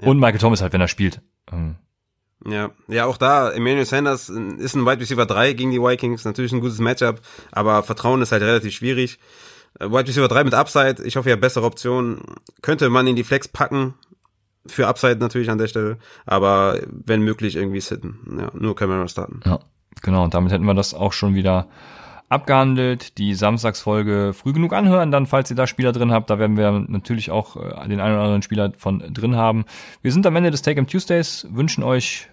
Ja. 0.00 0.08
Und 0.08 0.18
Michael 0.18 0.38
Thomas 0.38 0.62
halt, 0.62 0.72
wenn 0.72 0.80
er 0.80 0.88
spielt. 0.88 1.20
Ähm. 1.52 1.76
Ja, 2.46 2.70
ja, 2.88 3.04
auch 3.04 3.18
da, 3.18 3.50
Emmanuel 3.50 3.84
Sanders 3.84 4.30
ist 4.30 4.74
ein 4.74 4.86
Wide 4.86 5.00
Receiver 5.00 5.26
3 5.26 5.52
gegen 5.52 5.70
die 5.70 5.80
Vikings, 5.80 6.24
natürlich 6.24 6.52
ein 6.52 6.60
gutes 6.60 6.78
Matchup, 6.78 7.20
aber 7.52 7.82
Vertrauen 7.82 8.22
ist 8.22 8.32
halt 8.32 8.42
relativ 8.42 8.72
schwierig. 8.72 9.18
Äh, 9.78 9.90
Wide 9.90 10.08
Receiver 10.08 10.28
3 10.28 10.44
mit 10.44 10.54
Upside, 10.54 11.02
ich 11.04 11.16
hoffe 11.16 11.28
ja 11.28 11.36
bessere 11.36 11.66
Optionen, 11.66 12.22
könnte 12.62 12.88
man 12.88 13.06
in 13.06 13.16
die 13.16 13.24
Flex 13.24 13.46
packen, 13.46 13.94
für 14.66 14.86
Upside 14.86 15.16
natürlich 15.16 15.50
an 15.50 15.58
der 15.58 15.68
Stelle, 15.68 15.98
aber 16.26 16.78
wenn 16.90 17.22
möglich 17.22 17.56
irgendwie 17.56 17.80
sitten. 17.80 18.38
Ja, 18.38 18.50
nur 18.54 18.76
Camera 18.76 19.06
starten. 19.08 19.40
Ja, 19.44 19.60
genau. 20.02 20.24
Und 20.24 20.34
damit 20.34 20.52
hätten 20.52 20.64
wir 20.64 20.74
das 20.74 20.94
auch 20.94 21.12
schon 21.12 21.34
wieder 21.34 21.68
abgehandelt. 22.30 23.18
Die 23.18 23.34
Samstagsfolge 23.34 24.32
früh 24.32 24.52
genug 24.52 24.72
anhören, 24.72 25.10
dann, 25.10 25.26
falls 25.26 25.50
ihr 25.50 25.56
da 25.56 25.66
Spieler 25.66 25.92
drin 25.92 26.12
habt. 26.12 26.30
Da 26.30 26.38
werden 26.38 26.56
wir 26.56 26.70
natürlich 26.88 27.30
auch 27.30 27.56
äh, 27.56 27.88
den 27.88 28.00
einen 28.00 28.14
oder 28.14 28.22
anderen 28.22 28.42
Spieler 28.42 28.72
von 28.78 29.00
drin 29.12 29.36
haben. 29.36 29.64
Wir 30.00 30.12
sind 30.12 30.26
am 30.26 30.36
Ende 30.36 30.50
des 30.50 30.62
Take 30.62 30.78
Em 30.78 30.86
Tuesdays, 30.86 31.46
wünschen 31.50 31.82
euch 31.82 32.29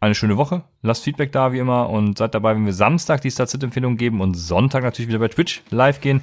eine 0.00 0.14
schöne 0.14 0.36
Woche. 0.36 0.64
Lasst 0.82 1.04
Feedback 1.04 1.32
da 1.32 1.52
wie 1.52 1.58
immer 1.58 1.88
und 1.90 2.18
seid 2.18 2.34
dabei, 2.34 2.54
wenn 2.54 2.66
wir 2.66 2.72
Samstag 2.72 3.20
die 3.22 3.30
Start-Empfehlung 3.30 3.96
geben 3.96 4.20
und 4.20 4.34
Sonntag 4.34 4.82
natürlich 4.82 5.08
wieder 5.08 5.18
bei 5.18 5.28
Twitch 5.28 5.62
live 5.70 6.00
gehen 6.00 6.22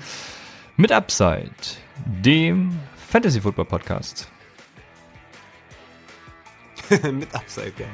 mit 0.77 0.91
Upside, 0.91 1.51
dem 2.05 2.79
Fantasy 2.95 3.41
Football 3.41 3.65
Podcast. 3.65 4.31
Mit 7.03 7.33
Upside, 7.33 7.71
geil. 7.71 7.87